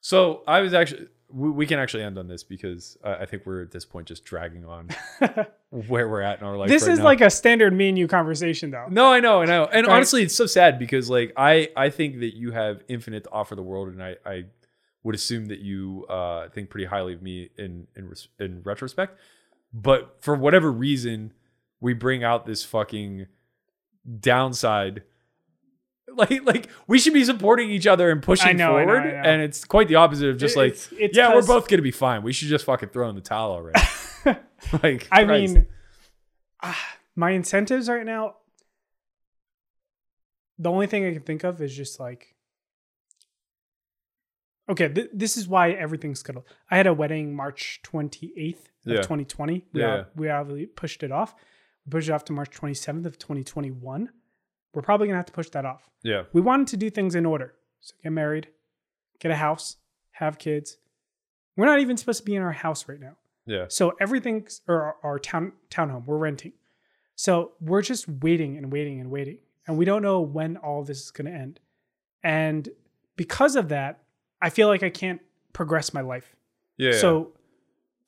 So 0.00 0.42
I 0.46 0.60
was 0.60 0.74
actually 0.74 1.08
we, 1.30 1.50
we 1.50 1.66
can 1.66 1.78
actually 1.78 2.02
end 2.04 2.16
on 2.18 2.26
this 2.26 2.42
because 2.42 2.96
I, 3.04 3.14
I 3.16 3.26
think 3.26 3.44
we're 3.44 3.62
at 3.62 3.70
this 3.70 3.84
point 3.84 4.08
just 4.08 4.24
dragging 4.24 4.64
on 4.64 4.88
where 5.70 6.08
we're 6.08 6.22
at 6.22 6.40
in 6.40 6.46
our 6.46 6.56
life. 6.56 6.68
this 6.68 6.84
right 6.84 6.92
is 6.92 6.98
now. 7.00 7.04
like 7.04 7.20
a 7.20 7.28
standard 7.28 7.74
me 7.74 7.90
and 7.90 7.98
you 7.98 8.08
conversation, 8.08 8.70
though. 8.70 8.86
No, 8.88 9.12
I 9.12 9.20
know, 9.20 9.42
I 9.42 9.44
know. 9.44 9.66
And 9.66 9.86
Right. 9.86 9.96
honestly, 9.96 10.22
it's 10.22 10.34
so 10.34 10.46
sad 10.46 10.78
because 10.78 11.10
like 11.10 11.32
I 11.36 11.68
I 11.76 11.90
think 11.90 12.20
that 12.20 12.34
you 12.34 12.52
have 12.52 12.82
infinite 12.88 13.24
to 13.24 13.30
offer 13.30 13.54
the 13.54 13.62
world, 13.62 13.88
and 13.88 14.02
I 14.02 14.16
I 14.24 14.44
would 15.02 15.14
assume 15.14 15.46
that 15.46 15.58
you 15.60 16.06
uh 16.08 16.48
think 16.48 16.70
pretty 16.70 16.86
highly 16.86 17.12
of 17.12 17.20
me 17.22 17.50
in 17.58 17.86
in 17.94 18.08
res- 18.08 18.28
in 18.40 18.62
retrospect. 18.64 19.18
But 19.74 20.16
for 20.22 20.34
whatever 20.34 20.72
reason, 20.72 21.34
we 21.80 21.92
bring 21.92 22.24
out 22.24 22.46
this 22.46 22.64
fucking 22.64 23.26
downside. 24.20 25.02
Like 26.14 26.44
like 26.44 26.68
we 26.86 26.98
should 26.98 27.12
be 27.12 27.24
supporting 27.24 27.70
each 27.70 27.86
other 27.86 28.10
and 28.10 28.22
pushing 28.22 28.48
I 28.48 28.52
know, 28.52 28.76
I 28.76 28.84
know, 28.84 28.92
forward, 28.94 29.06
I 29.06 29.22
know. 29.22 29.28
and 29.30 29.42
it's 29.42 29.64
quite 29.64 29.88
the 29.88 29.96
opposite 29.96 30.28
of 30.30 30.38
just 30.38 30.56
like 30.56 30.72
It's- 30.72 30.88
it's 30.98 31.16
yeah, 31.16 31.34
we're 31.34 31.46
both 31.46 31.68
gonna 31.68 31.82
be 31.82 31.90
fine. 31.92 32.22
We 32.22 32.32
should 32.32 32.48
just 32.48 32.64
fucking 32.64 32.88
throw 32.88 33.08
in 33.08 33.14
the 33.14 33.20
towel 33.20 33.52
already. 33.52 33.80
like 34.82 35.06
I 35.12 35.24
Christ. 35.24 35.54
mean, 35.54 35.66
ah, 36.62 36.96
my 37.14 37.30
incentives 37.30 37.88
right 37.88 38.04
now. 38.06 38.36
The 40.58 40.70
only 40.70 40.88
thing 40.88 41.06
I 41.06 41.12
can 41.12 41.22
think 41.22 41.44
of 41.44 41.62
is 41.62 41.76
just 41.76 42.00
like, 42.00 42.34
okay, 44.68 44.88
th- 44.88 45.10
this 45.12 45.36
is 45.36 45.46
why 45.46 45.70
everything's 45.70 46.20
scuttled. 46.20 46.44
I 46.70 46.76
had 46.76 46.86
a 46.86 46.94
wedding 46.94 47.34
March 47.34 47.80
twenty 47.82 48.32
eighth 48.36 48.68
of 48.86 48.92
Yeah. 48.94 49.02
twenty 49.02 49.24
twenty. 49.24 49.66
We 49.72 49.80
Yeah. 49.82 50.04
we 50.16 50.28
obviously 50.28 50.66
pushed 50.66 51.02
it 51.02 51.12
off. 51.12 51.34
We 51.88 51.92
pushed 51.92 52.08
it 52.08 52.12
off 52.12 52.24
to 52.26 52.32
March 52.34 52.50
twenty 52.50 52.74
seventh 52.74 53.06
of 53.06 53.18
twenty 53.18 53.42
twenty 53.42 53.70
one. 53.70 54.10
We're 54.74 54.82
probably 54.82 55.06
gonna 55.06 55.16
have 55.18 55.26
to 55.26 55.32
push 55.32 55.48
that 55.50 55.64
off. 55.64 55.88
yeah, 56.02 56.24
We 56.34 56.40
wanted 56.42 56.66
to 56.68 56.76
do 56.76 56.90
things 56.90 57.14
in 57.14 57.24
order. 57.24 57.54
So 57.80 57.94
get 58.02 58.12
married, 58.12 58.48
get 59.20 59.30
a 59.30 59.36
house, 59.36 59.76
have 60.12 60.38
kids. 60.38 60.76
We're 61.56 61.64
not 61.66 61.80
even 61.80 61.96
supposed 61.96 62.18
to 62.18 62.24
be 62.24 62.34
in 62.36 62.42
our 62.42 62.52
house 62.52 62.86
right 62.88 63.00
now. 63.00 63.16
yeah, 63.46 63.64
So 63.68 63.94
everything's 64.00 64.60
or 64.68 64.82
our, 64.82 64.96
our 65.02 65.18
town 65.18 65.52
townhome, 65.70 66.04
we're 66.04 66.18
renting. 66.18 66.52
So 67.16 67.52
we're 67.60 67.82
just 67.82 68.06
waiting 68.08 68.56
and 68.58 68.70
waiting 68.72 69.00
and 69.00 69.10
waiting. 69.10 69.38
And 69.66 69.76
we 69.78 69.84
don't 69.84 70.02
know 70.02 70.20
when 70.20 70.56
all 70.58 70.84
this 70.84 71.00
is 71.02 71.10
going 71.10 71.26
to 71.32 71.36
end. 71.36 71.58
And 72.22 72.68
because 73.16 73.56
of 73.56 73.70
that, 73.70 74.02
I 74.40 74.50
feel 74.50 74.68
like 74.68 74.82
I 74.84 74.90
can't 74.90 75.20
progress 75.52 75.92
my 75.94 76.00
life. 76.00 76.36
yeah. 76.76 76.92
So 76.92 77.32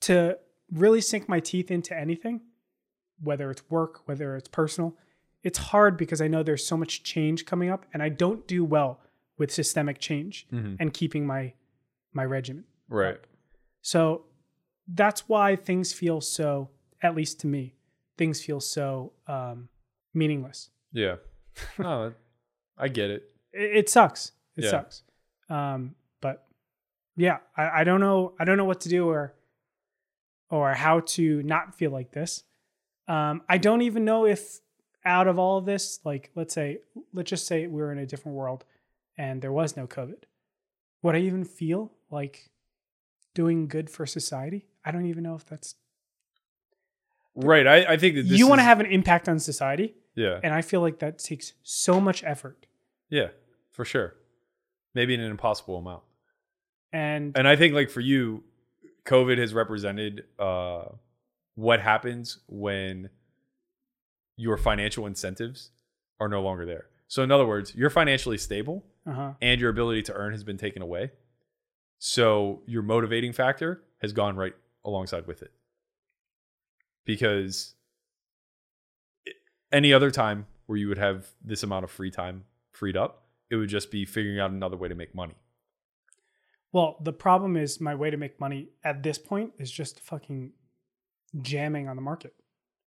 to 0.01 0.37
really 0.71 1.01
sink 1.01 1.27
my 1.27 1.39
teeth 1.41 1.71
into 1.71 1.97
anything, 1.97 2.41
whether 3.23 3.51
it's 3.51 3.63
work, 3.69 4.07
whether 4.07 4.35
it's 4.35 4.47
personal, 4.49 4.95
it's 5.43 5.57
hard 5.57 5.97
because 5.97 6.21
I 6.21 6.27
know 6.27 6.43
there's 6.43 6.65
so 6.65 6.77
much 6.77 7.03
change 7.03 7.45
coming 7.45 7.69
up 7.69 7.85
and 7.93 8.01
I 8.03 8.09
don't 8.09 8.47
do 8.47 8.63
well 8.65 8.99
with 9.37 9.51
systemic 9.51 9.99
change 9.99 10.47
Mhm. 10.51 10.77
and 10.79 10.93
keeping 10.93 11.25
my 11.25 11.53
my 12.13 12.25
regimen. 12.25 12.65
right. 12.89 13.19
So 13.81 14.25
that's 14.87 15.27
why 15.29 15.55
things 15.55 15.93
feel 15.93 16.19
so, 16.21 16.69
at 17.01 17.15
least 17.15 17.39
to 17.39 17.47
me, 17.47 17.73
things 18.17 18.43
feel 18.43 18.59
so 18.59 19.13
um, 19.27 19.69
meaningless. 20.13 20.69
Yeah. 20.91 21.15
No, 21.79 22.13
I 22.77 22.87
get 22.89 23.09
it. 23.11 23.23
It, 23.53 23.75
it 23.77 23.89
sucks. 23.89 24.33
It 24.57 24.65
Yeah. 24.65 24.69
sucks. 24.71 25.03
Um, 25.49 25.95
but 26.21 26.45
yeah, 27.15 27.37
I, 27.57 27.81
I 27.81 27.83
don't 27.83 27.99
know. 28.01 28.33
I 28.39 28.45
don't 28.45 28.57
know 28.57 28.65
what 28.65 28.81
to 28.81 28.89
do 28.89 29.07
or 29.09 29.33
or 30.49 30.73
how 30.73 30.99
to 30.99 31.41
not 31.43 31.75
feel 31.75 31.91
like 31.91 32.11
this. 32.11 32.43
Um, 33.13 33.41
I 33.49 33.57
don't 33.57 33.81
even 33.81 34.05
know 34.05 34.25
if 34.25 34.59
out 35.03 35.27
of 35.27 35.37
all 35.39 35.57
of 35.57 35.65
this, 35.65 35.99
like 36.05 36.31
let's 36.35 36.53
say, 36.53 36.79
let's 37.13 37.29
just 37.29 37.45
say 37.47 37.67
we 37.67 37.81
were 37.81 37.91
in 37.91 37.97
a 37.97 38.05
different 38.05 38.37
world 38.37 38.63
and 39.17 39.41
there 39.41 39.51
was 39.51 39.75
no 39.75 39.85
COVID, 39.87 40.23
would 41.01 41.15
I 41.15 41.19
even 41.19 41.43
feel 41.43 41.91
like 42.09 42.49
doing 43.33 43.67
good 43.67 43.89
for 43.89 44.05
society? 44.05 44.65
I 44.85 44.91
don't 44.91 45.05
even 45.07 45.23
know 45.23 45.35
if 45.35 45.45
that's. 45.45 45.75
right. 47.35 47.67
I, 47.67 47.93
I 47.93 47.97
think 47.97 48.15
that 48.15 48.23
this 48.29 48.37
you 48.39 48.47
want 48.47 48.59
to 48.59 48.63
is- 48.63 48.67
have 48.67 48.79
an 48.79 48.85
impact 48.87 49.27
on 49.27 49.39
society, 49.39 49.95
yeah, 50.15 50.39
and 50.43 50.53
I 50.53 50.61
feel 50.61 50.81
like 50.81 50.99
that 50.99 51.19
takes 51.19 51.53
so 51.63 51.99
much 51.99 52.23
effort. 52.23 52.65
yeah, 53.09 53.27
for 53.71 53.85
sure. 53.85 54.15
Maybe 54.93 55.13
in 55.13 55.21
an 55.21 55.31
impossible 55.31 55.77
amount. 55.77 56.03
And 56.93 57.37
And 57.37 57.47
I 57.47 57.55
think 57.55 57.73
like 57.73 57.89
for 57.89 58.01
you, 58.01 58.43
COVID 59.05 59.37
has 59.37 59.53
represented 59.53 60.25
uh, 60.37 60.83
what 61.55 61.79
happens 61.79 62.39
when 62.47 63.09
your 64.35 64.57
financial 64.57 65.05
incentives 65.05 65.71
are 66.19 66.27
no 66.27 66.41
longer 66.41 66.65
there. 66.65 66.85
So 67.07 67.23
in 67.23 67.31
other 67.31 67.45
words, 67.45 67.75
you're 67.75 67.89
financially 67.89 68.37
stable 68.37 68.85
uh-huh. 69.05 69.33
and 69.41 69.59
your 69.59 69.69
ability 69.69 70.03
to 70.03 70.13
earn 70.13 70.31
has 70.31 70.43
been 70.43 70.57
taken 70.57 70.81
away. 70.81 71.11
So 71.99 72.61
your 72.65 72.81
motivating 72.81 73.33
factor 73.33 73.83
has 74.01 74.13
gone 74.13 74.35
right 74.35 74.53
alongside 74.85 75.27
with 75.27 75.41
it. 75.41 75.51
Because 77.05 77.75
any 79.71 79.93
other 79.93 80.11
time 80.11 80.45
where 80.65 80.77
you 80.77 80.87
would 80.87 80.97
have 80.97 81.27
this 81.43 81.63
amount 81.63 81.83
of 81.83 81.91
free 81.91 82.11
time 82.11 82.45
freed 82.71 82.95
up, 82.95 83.25
it 83.49 83.55
would 83.57 83.69
just 83.69 83.91
be 83.91 84.05
figuring 84.05 84.39
out 84.39 84.51
another 84.51 84.77
way 84.77 84.87
to 84.87 84.95
make 84.95 85.13
money. 85.13 85.35
Well, 86.71 86.97
the 87.01 87.13
problem 87.13 87.57
is 87.57 87.81
my 87.81 87.95
way 87.95 88.09
to 88.09 88.17
make 88.17 88.39
money 88.39 88.69
at 88.83 89.03
this 89.03 89.17
point 89.17 89.51
is 89.59 89.69
just 89.69 89.99
fucking 89.99 90.53
jamming 91.41 91.87
on 91.87 91.95
the 91.95 92.01
market, 92.01 92.33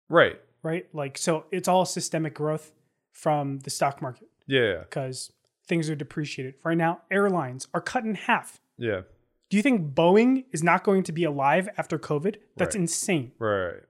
Right. 0.09 0.41
right? 0.63 0.87
Like, 0.95 1.17
so 1.19 1.47
it's 1.51 1.69
all 1.69 1.85
systemic 1.85 2.35
growth 2.35 2.73
from 3.13 3.61
the 3.61 3.71
stock 3.71 4.03
market 4.03 4.29
Yeah. 4.47 4.81
because 4.81 5.33
things 5.67 5.89
are 5.89 5.95
depreciated. 5.95 6.55
Right 6.65 6.77
now, 6.77 7.03
airlines 7.11 7.69
are 7.73 7.81
cut 7.81 8.05
in 8.05 8.15
half. 8.15 8.61
Yeah. 8.77 9.03
Do 9.51 9.57
you 9.57 9.63
think 9.63 9.95
Boeing 9.95 10.45
is 10.53 10.63
not 10.63 10.85
going 10.85 11.03
to 11.05 11.13
be 11.13 11.25
alive 11.25 11.69
after 11.79 11.99
COVID? 11.99 12.37
That's 12.57 12.75
Right. 12.75 12.83
insane. 12.83 13.33
Right. 13.39 13.81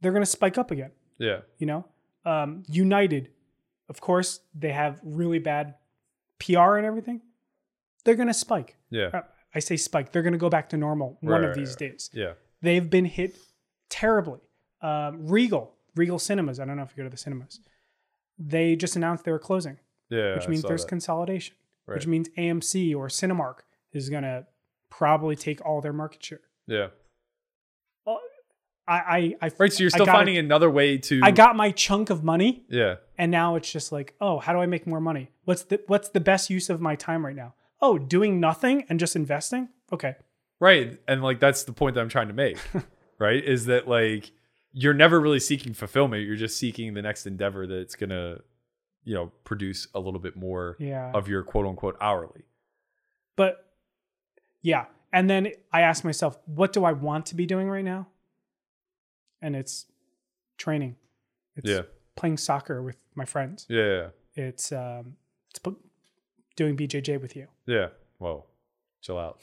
They're 0.00 0.12
going 0.12 0.22
to 0.22 0.30
spike 0.30 0.58
up 0.58 0.70
again. 0.70 0.92
Yeah. 1.18 1.40
You 1.58 1.66
know, 1.66 1.88
um, 2.24 2.62
United, 2.68 3.30
of 3.88 4.00
course, 4.00 4.40
they 4.54 4.72
have 4.72 5.00
really 5.02 5.38
bad 5.38 5.74
PR 6.38 6.76
and 6.76 6.86
everything. 6.86 7.22
They're 8.04 8.14
going 8.14 8.28
to 8.28 8.34
spike. 8.34 8.76
Yeah. 8.90 9.10
Uh, 9.12 9.22
I 9.54 9.58
say 9.58 9.76
spike. 9.76 10.12
They're 10.12 10.22
going 10.22 10.32
to 10.32 10.38
go 10.38 10.48
back 10.50 10.68
to 10.70 10.76
normal 10.76 11.18
one 11.20 11.42
of 11.42 11.48
right, 11.48 11.56
these 11.56 11.70
right. 11.70 11.90
days. 11.90 12.10
Yeah. 12.12 12.34
They've 12.62 12.88
been 12.88 13.04
hit 13.06 13.36
terribly. 13.90 14.40
Um, 14.80 15.26
Regal, 15.28 15.74
Regal 15.94 16.18
Cinemas. 16.18 16.58
I 16.58 16.64
don't 16.64 16.76
know 16.76 16.82
if 16.84 16.92
you 16.96 16.96
go 16.96 17.04
to 17.04 17.10
the 17.10 17.16
cinemas. 17.18 17.60
They 18.38 18.74
just 18.76 18.96
announced 18.96 19.24
they 19.24 19.32
were 19.32 19.38
closing, 19.38 19.76
Yeah. 20.08 20.34
which 20.36 20.48
means 20.48 20.62
there's 20.62 20.82
that. 20.84 20.88
consolidation, 20.88 21.56
which 21.84 22.06
means 22.06 22.28
AMC 22.38 22.94
or 22.96 23.08
Cinemark 23.08 23.56
is 23.92 24.08
going 24.08 24.22
to 24.22 24.46
probably 24.88 25.36
take 25.36 25.62
all 25.66 25.80
their 25.82 25.92
market 25.92 26.24
share. 26.24 26.40
Yeah. 26.66 26.88
I, 28.88 28.96
I, 29.40 29.46
I 29.46 29.50
Right. 29.58 29.72
So 29.72 29.82
you're 29.84 29.90
still 29.90 30.06
finding 30.06 30.36
another 30.36 30.68
way 30.70 30.98
to. 30.98 31.20
I 31.22 31.30
got 31.30 31.54
my 31.54 31.70
chunk 31.70 32.10
of 32.10 32.24
money, 32.24 32.64
Yeah. 32.68 32.96
and 33.18 33.30
now 33.30 33.54
it's 33.54 33.70
just 33.70 33.92
like, 33.92 34.14
oh, 34.20 34.38
how 34.40 34.52
do 34.52 34.58
I 34.58 34.66
make 34.66 34.84
more 34.86 35.00
money? 35.00 35.30
What's 35.44 35.62
the 35.62 35.80
what's 35.86 36.08
the 36.08 36.18
best 36.18 36.50
use 36.50 36.70
of 36.70 36.80
my 36.80 36.96
time 36.96 37.24
right 37.24 37.36
now? 37.36 37.54
Oh, 37.80 37.98
doing 37.98 38.40
nothing 38.40 38.84
and 38.88 38.98
just 38.98 39.14
investing. 39.14 39.68
Okay, 39.92 40.16
Right. 40.58 40.98
And 41.06 41.22
like 41.22 41.38
that's 41.40 41.62
the 41.64 41.72
point 41.72 41.94
that 41.94 42.00
I'm 42.00 42.08
trying 42.08 42.28
to 42.28 42.34
make. 42.34 42.58
right. 43.20 43.42
Is 43.44 43.66
that 43.66 43.86
like 43.86 44.32
you're 44.72 44.94
never 44.94 45.20
really 45.20 45.38
seeking 45.40 45.74
fulfillment. 45.74 46.24
You're 46.26 46.36
just 46.36 46.56
seeking 46.56 46.94
the 46.94 47.02
next 47.02 47.26
endeavor 47.26 47.66
that's 47.66 47.94
gonna, 47.94 48.38
you 49.04 49.14
know, 49.14 49.30
produce 49.44 49.86
a 49.94 50.00
little 50.00 50.20
bit 50.20 50.36
more 50.36 50.76
yeah, 50.80 51.12
of 51.12 51.28
your 51.28 51.42
quote 51.44 51.66
unquote 51.66 51.96
hourly. 52.00 52.44
but 53.36 53.66
yeah. 54.62 54.86
And 55.12 55.28
then 55.28 55.48
I 55.72 55.80
ask 55.80 56.04
myself, 56.04 56.38
what 56.46 56.72
do 56.72 56.84
I 56.84 56.92
want 56.92 57.26
to 57.26 57.34
be 57.34 57.44
doing 57.46 57.68
right 57.68 57.84
now? 57.84 58.06
And 59.42 59.56
it's 59.56 59.86
training. 60.56 60.96
It's 61.56 61.68
Yeah. 61.68 61.82
playing 62.14 62.36
soccer 62.36 62.80
with 62.82 62.96
my 63.16 63.24
friends. 63.24 63.66
Yeah. 63.68 64.10
It's 64.36 64.70
um, 64.70 65.16
it's 65.50 65.60
doing 66.54 66.76
BJJ 66.76 67.20
with 67.20 67.34
you. 67.34 67.48
Yeah. 67.66 67.88
Whoa. 68.18 68.44
Chill 69.00 69.18
out. 69.18 69.40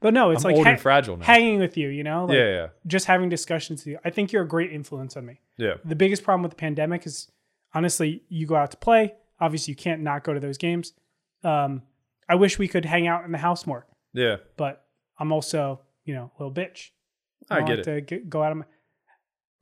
But 0.00 0.14
no, 0.14 0.30
it's 0.30 0.44
I'm 0.44 0.52
like 0.54 0.64
ha- 0.66 0.76
fragile 0.76 1.16
now. 1.18 1.24
hanging 1.24 1.58
with 1.60 1.76
you. 1.76 1.88
You 1.88 2.02
know, 2.04 2.24
like 2.26 2.36
yeah. 2.36 2.48
Yeah. 2.50 2.66
just 2.86 3.06
having 3.06 3.28
discussions 3.28 3.80
with 3.82 3.86
you. 3.88 3.98
I 4.04 4.10
think 4.10 4.32
you're 4.32 4.42
a 4.42 4.48
great 4.48 4.72
influence 4.72 5.16
on 5.16 5.26
me. 5.26 5.40
Yeah. 5.58 5.74
the 5.84 5.94
biggest 5.96 6.22
problem 6.24 6.42
with 6.42 6.52
the 6.52 6.56
pandemic 6.56 7.04
is 7.06 7.30
honestly 7.74 8.22
you 8.28 8.46
go 8.46 8.56
out 8.56 8.70
to 8.70 8.76
play 8.78 9.14
obviously 9.40 9.72
you 9.72 9.76
can't 9.76 10.00
not 10.00 10.24
go 10.24 10.32
to 10.34 10.40
those 10.40 10.56
games 10.58 10.92
um, 11.44 11.82
i 12.30 12.34
wish 12.34 12.58
we 12.58 12.66
could 12.66 12.84
hang 12.86 13.06
out 13.06 13.24
in 13.26 13.30
the 13.32 13.38
house 13.38 13.66
more 13.66 13.86
Yeah. 14.14 14.36
but 14.56 14.84
i'm 15.18 15.30
also 15.32 15.80
you 16.04 16.14
know 16.14 16.32
a 16.38 16.42
little 16.42 16.52
bitch 16.54 16.88
I 17.50 17.58
don't 17.58 17.66
get 17.66 17.78
like 17.78 17.86
it. 17.88 17.94
to 17.94 18.00
get, 18.00 18.30
go 18.30 18.42
out 18.42 18.52
of 18.52 18.58
my 18.58 18.64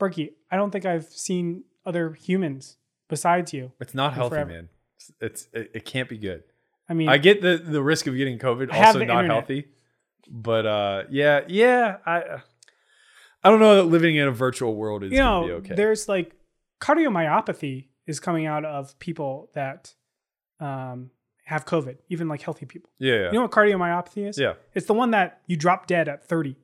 berkey 0.01 0.31
i 0.51 0.57
don't 0.57 0.71
think 0.71 0.87
i've 0.87 1.05
seen 1.07 1.65
other 1.85 2.13
humans 2.13 2.77
besides 3.09 3.53
you 3.53 3.73
It's 3.81 3.95
not 3.95 4.15
healthy, 4.15 4.31
forever. 4.37 4.51
man. 4.51 4.69
It's, 4.97 5.13
it's 5.21 5.49
it, 5.53 5.71
it 5.75 5.85
can't 5.85 6.09
be 6.09 6.17
good. 6.19 6.45
i 6.89 6.95
mean 6.95 7.09
I 7.09 7.19
get 7.19 7.43
the 7.43 7.57
the 7.59 7.83
risk 7.83 8.07
of 8.07 8.17
getting 8.17 8.39
COVID, 8.39 8.73
also 8.73 8.99
not 9.01 9.25
internet. 9.25 9.27
healthy. 9.31 9.67
But 10.31 10.67
uh, 10.67 11.03
yeah, 11.11 11.41
yeah, 11.49 11.99
I 12.05 12.41
I 13.43 13.51
don't 13.51 13.61
know 13.61 13.77
that 13.77 13.85
living 13.85 14.17
in 14.17 14.29
a 14.29 14.33
virtual 14.33 14.75
world 14.75 15.05
is 15.05 15.13
you 15.13 15.19
gonna 15.19 15.41
know 15.41 15.47
be 15.47 15.53
okay. 15.55 15.75
there's 15.75 16.09
like 16.09 16.35
cardiomyopathy 16.81 17.89
is 18.07 18.21
coming 18.21 18.47
out 18.47 18.65
of 18.65 18.99
people 18.99 19.51
that 19.55 19.95
um, 20.61 21.11
have 21.45 21.65
covid 21.65 21.99
even 22.09 22.29
like 22.29 22.43
healthy 22.43 22.67
people 22.67 22.91
yeah, 22.99 23.15
yeah, 23.15 23.27
you 23.27 23.33
know 23.33 23.43
what 23.43 23.51
cardiomyopathy 23.51 24.29
is 24.29 24.39
yeah, 24.39 24.55
it's 24.75 24.87
the 24.87 24.95
one 24.95 25.13
that 25.13 25.41
you 25.47 25.57
drop 25.57 25.87
dead 25.87 26.09
at 26.09 26.25
30 26.25 26.57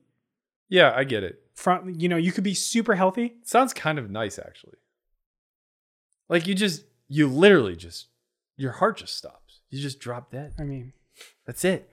yeah. 0.69 0.93
I 0.95 1.03
get 1.03 1.23
it. 1.23 1.41
front 1.53 1.99
you 1.99 2.09
know 2.09 2.17
you 2.17 2.31
could 2.31 2.43
be 2.43 2.53
super 2.53 2.95
healthy 2.95 3.35
Sounds 3.43 3.73
kind 3.73 3.99
of 3.99 4.09
nice, 4.09 4.39
actually. 4.39 4.77
Like 6.27 6.47
you 6.47 6.55
just, 6.55 6.85
you 7.07 7.27
literally 7.27 7.75
just, 7.75 8.07
your 8.57 8.71
heart 8.71 8.97
just 8.97 9.15
stops. 9.15 9.61
You 9.69 9.79
just 9.79 9.99
drop 9.99 10.31
dead. 10.31 10.53
i 10.59 10.63
mean 10.63 10.93
That's 11.45 11.63
it. 11.63 11.89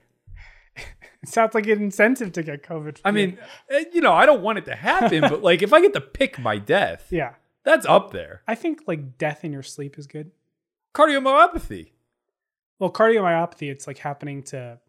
It 0.75 0.85
sounds 1.29 1.53
like 1.53 1.67
an 1.67 1.81
incentive 1.81 2.31
to 2.33 2.43
get 2.43 2.63
covid 2.63 2.99
I 3.05 3.11
mean, 3.11 3.37
eh, 3.69 3.85
you 3.93 4.01
know, 4.01 4.13
I 4.13 4.25
don't 4.25 4.41
want 4.41 4.57
it 4.57 4.65
to 4.65 4.75
happen, 4.75 5.21
but 5.21 5.41
like 5.41 5.61
if 5.61 5.71
I 5.73 5.81
get 5.81 5.93
to 5.93 6.01
pick 6.01 6.39
my 6.39 6.57
death, 6.57 7.07
yeah 7.09 7.33
that's 7.65 7.85
up 7.85 8.11
there. 8.11 8.41
i 8.45 8.55
think 8.55 8.81
like 8.87 9.17
death 9.17 9.45
in 9.45 9.53
your 9.53 9.63
sleep 9.63 9.97
is 9.97 10.05
good 10.05 10.31
Cardiomyopathy. 10.93 11.91
well 12.79 12.91
cardiomyopathy 12.91 13.71
it's 13.71 13.87
like 13.87 13.97
happening 13.99 14.43
to 14.43 14.79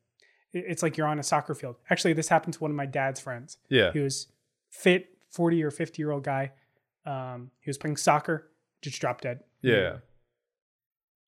it's 0.52 0.82
like 0.82 0.96
you're 0.96 1.06
on 1.06 1.18
a 1.18 1.22
soccer 1.22 1.54
field 1.54 1.76
actually 1.88 2.12
this 2.14 2.28
happened 2.28 2.54
to 2.54 2.60
one 2.60 2.70
of 2.72 2.76
my 2.76 2.86
dad's 2.86 3.20
friends 3.20 3.58
Yeah. 3.68 3.92
he 3.92 4.00
was 4.00 4.26
fit 4.70 5.08
40 5.30 5.62
or 5.62 5.70
50 5.70 6.02
year 6.02 6.10
old 6.10 6.24
guy 6.24 6.52
um, 7.06 7.50
he 7.60 7.68
was 7.70 7.78
playing 7.78 7.96
soccer 7.96 8.50
just 8.82 9.00
dropped 9.00 9.22
dead 9.22 9.40
Yeah. 9.62 9.96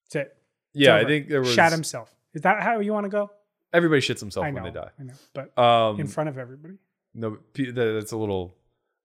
that's 0.04 0.16
it 0.16 0.36
Yeah. 0.74 0.96
I 0.96 1.04
think 1.04 1.28
there 1.28 1.40
was 1.40 1.52
shot 1.54 1.70
himself 1.72 2.14
is 2.34 2.42
that 2.42 2.60
how 2.62 2.80
you 2.80 2.92
want 2.92 3.04
to 3.04 3.10
go 3.10 3.30
everybody 3.76 4.00
shits 4.00 4.20
himself 4.20 4.44
i 4.46 4.50
when 4.50 4.62
they 4.64 4.70
die. 4.70 4.90
i 4.98 5.02
know 5.02 5.14
but 5.34 5.56
Um, 5.58 6.00
in 6.00 6.06
front 6.06 6.28
of 6.28 6.36
everybody 6.38 6.74
no, 7.14 7.38
that's 7.54 8.12
a 8.12 8.16
little 8.24 8.56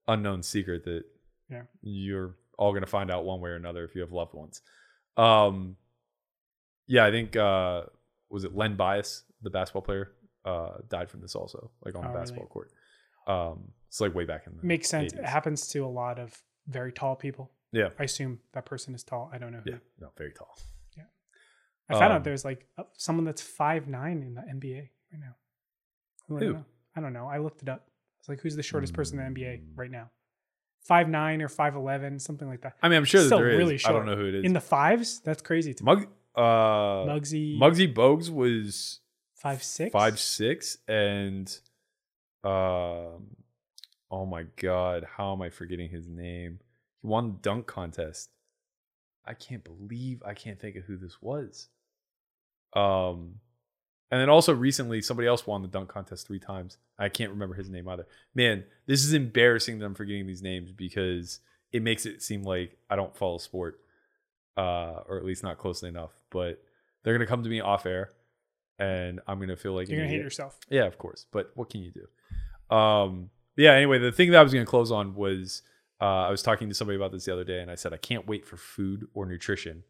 unknown 0.08 0.44
secret 0.44 0.84
that 0.84 1.04
Yeah. 1.50 1.64
you're 1.82 2.36
all 2.58 2.72
going 2.72 2.84
to 2.84 2.94
find 2.98 3.10
out 3.10 3.24
one 3.26 3.40
way 3.42 3.50
or 3.52 3.56
another 3.56 3.84
if 3.86 3.96
you 3.96 4.02
have 4.02 4.12
loved 4.12 4.34
ones. 4.34 4.62
Um, 5.18 5.78
yeah, 6.88 7.06
I 7.06 7.12
think 7.12 7.36
uh, 7.36 7.84
was 8.30 8.44
it 8.44 8.54
Len 8.56 8.76
Bias, 8.76 9.24
the 9.42 9.50
basketball 9.50 9.82
player, 9.84 10.12
uh, 10.46 10.78
died 10.90 11.10
from 11.10 11.22
this 11.22 11.36
also, 11.36 11.72
like 11.86 11.96
on 11.96 12.02
Oh, 12.04 12.08
the 12.08 12.10
really? 12.10 12.22
basketball 12.22 12.48
court. 12.48 12.72
Um, 13.28 13.72
it's 13.88 14.02
like 14.02 14.14
way 14.14 14.26
back 14.26 14.46
in 14.48 14.58
the 14.58 14.64
makes 14.66 14.90
sense 14.90 15.14
80s. 15.14 15.20
it 15.20 15.26
happens 15.26 15.68
to 15.70 15.80
a 15.86 15.88
lot 16.02 16.20
of 16.20 16.30
very 16.68 16.92
tall 16.92 17.16
people 17.16 17.52
Yeah, 17.72 17.90
i 18.00 18.04
assume 18.04 18.40
that 18.54 18.66
person 18.66 18.94
is 18.96 19.04
tall 19.04 19.30
i 19.34 19.38
don't 19.38 19.52
know 19.54 19.62
who. 19.64 19.72
yeah, 19.72 19.78
no, 20.00 20.08
very 20.18 20.34
tall. 20.34 20.54
I 21.92 22.00
found 22.00 22.12
Um, 22.12 22.18
out 22.18 22.24
there's 22.24 22.46
like 22.46 22.66
someone 22.98 23.26
that's 23.26 23.42
five 23.42 23.88
nine 23.88 24.24
in 24.24 24.34
the 24.36 24.42
NBA 24.42 24.78
right 25.12 25.20
now. 25.20 25.36
Who? 26.28 26.38
I, 26.38 26.40
Who? 26.40 26.46
don't 26.46 26.54
know. 26.54 26.66
I 26.96 27.02
don't 27.02 27.14
know. 27.14 27.28
I 27.28 27.38
looked 27.38 27.62
it 27.62 27.70
up. 27.70 27.88
It's 28.20 28.30
like 28.30 28.40
who's 28.42 28.56
the 28.56 28.64
shortest 28.64 28.94
person 28.94 29.20
in 29.20 29.34
the 29.34 29.42
Mm. 29.42 29.44
NBA 29.44 29.62
right 29.76 29.92
now? 29.92 30.10
Five 30.84 31.10
nine 31.10 31.42
or 31.42 31.48
five 31.48 31.76
eleven, 31.76 32.18
something 32.20 32.48
like 32.48 32.62
that. 32.62 32.74
I 32.82 32.90
mean, 32.90 32.98
I'm 32.98 33.06
sure 33.06 33.22
that 33.22 33.28
Still 33.28 33.40
there 33.40 33.50
is. 33.52 33.58
really 33.58 33.76
I 33.76 33.78
short. 33.78 33.96
don't 33.96 34.06
know 34.08 34.16
who 34.16 34.26
it 34.28 34.36
is. 34.36 34.46
In 34.46 34.54
the 34.54 34.62
fives, 34.62 35.20
that's 35.20 35.42
crazy 35.42 35.74
to 35.76 35.84
me. 35.84 35.86
Mug, 35.86 36.08
uh, 36.36 36.42
Muggsy 37.12 37.58
Muggsy 37.60 37.94
Bogues 37.94 38.30
was 38.30 39.00
five 39.36 39.62
six. 39.64 39.92
five 39.92 40.20
six 40.20 40.78
and 40.88 41.60
um 42.44 43.36
oh 44.10 44.26
my 44.26 44.44
god 44.56 45.06
how 45.18 45.32
am 45.34 45.42
i 45.42 45.50
forgetting 45.50 45.90
his 45.90 46.08
name 46.08 46.60
he 47.02 47.08
won 47.08 47.28
the 47.34 47.38
dunk 47.42 47.68
contest 47.68 48.30
i 49.26 49.34
can't 49.34 49.64
believe 49.64 50.22
i 50.26 50.34
can't 50.34 50.60
think 50.60 50.76
of 50.76 50.84
who 50.84 50.98
this 50.98 51.22
was 51.22 51.70
um 52.74 53.36
and 54.12 54.20
then 54.20 54.30
also 54.30 54.54
recently 54.54 55.02
somebody 55.02 55.28
else 55.28 55.48
won 55.48 55.62
the 55.62 55.68
dunk 55.68 55.90
contest 55.90 56.28
three 56.28 56.40
times 56.40 56.78
i 56.98 57.10
can't 57.10 57.32
remember 57.32 57.56
his 57.56 57.70
name 57.70 57.88
either 57.88 58.08
man 58.34 58.64
this 58.86 59.04
is 59.04 59.14
embarrassing 59.14 59.80
that 59.80 59.86
i'm 59.86 59.96
forgetting 59.96 60.28
these 60.28 60.42
names 60.42 60.72
because 60.72 61.40
it 61.72 61.82
makes 61.82 62.06
it 62.06 62.22
seem 62.22 62.44
like 62.44 62.78
i 62.90 62.96
don't 62.96 63.16
follow 63.16 63.38
sport 63.38 63.80
uh 64.58 65.02
or 65.08 65.18
at 65.18 65.26
least 65.26 65.44
not 65.44 65.58
closely 65.58 65.90
enough 65.90 66.12
but 66.30 66.62
they're 67.04 67.14
gonna 67.14 67.26
come 67.26 67.44
to 67.44 67.50
me 67.50 67.60
off 67.60 67.86
air 67.86 68.12
and 68.80 69.20
i'm 69.28 69.40
gonna 69.40 69.56
feel 69.56 69.74
like 69.74 69.88
You're 69.90 70.00
gonna 70.00 70.10
hate 70.10 70.22
yourself. 70.22 70.60
Yeah, 70.70 70.86
of 70.86 70.98
course. 70.98 71.26
But 71.32 71.52
what 71.56 71.70
can 71.70 71.82
you 71.82 71.92
do? 71.92 72.76
Um, 72.76 73.30
yeah. 73.56 73.74
Anyway, 73.74 74.00
the 74.00 74.12
thing 74.12 74.32
that 74.32 74.40
I 74.40 74.44
was 74.44 74.54
going 74.54 74.66
to 74.66 74.70
close 74.70 74.92
on 74.92 75.14
was 75.14 75.62
uh, 76.00 76.24
I 76.26 76.32
was 76.32 76.42
talking 76.42 76.68
to 76.70 76.74
somebody 76.76 76.96
about 76.96 77.12
this 77.12 77.26
the 77.26 77.34
other 77.34 77.44
day, 77.44 77.60
and 77.60 77.70
I 77.70 77.76
said 77.76 77.94
I 77.94 77.98
can't 77.98 78.26
wait 78.28 78.46
for 78.46 78.58
food 78.58 79.08
or 79.14 79.26
nutrition 79.26 79.84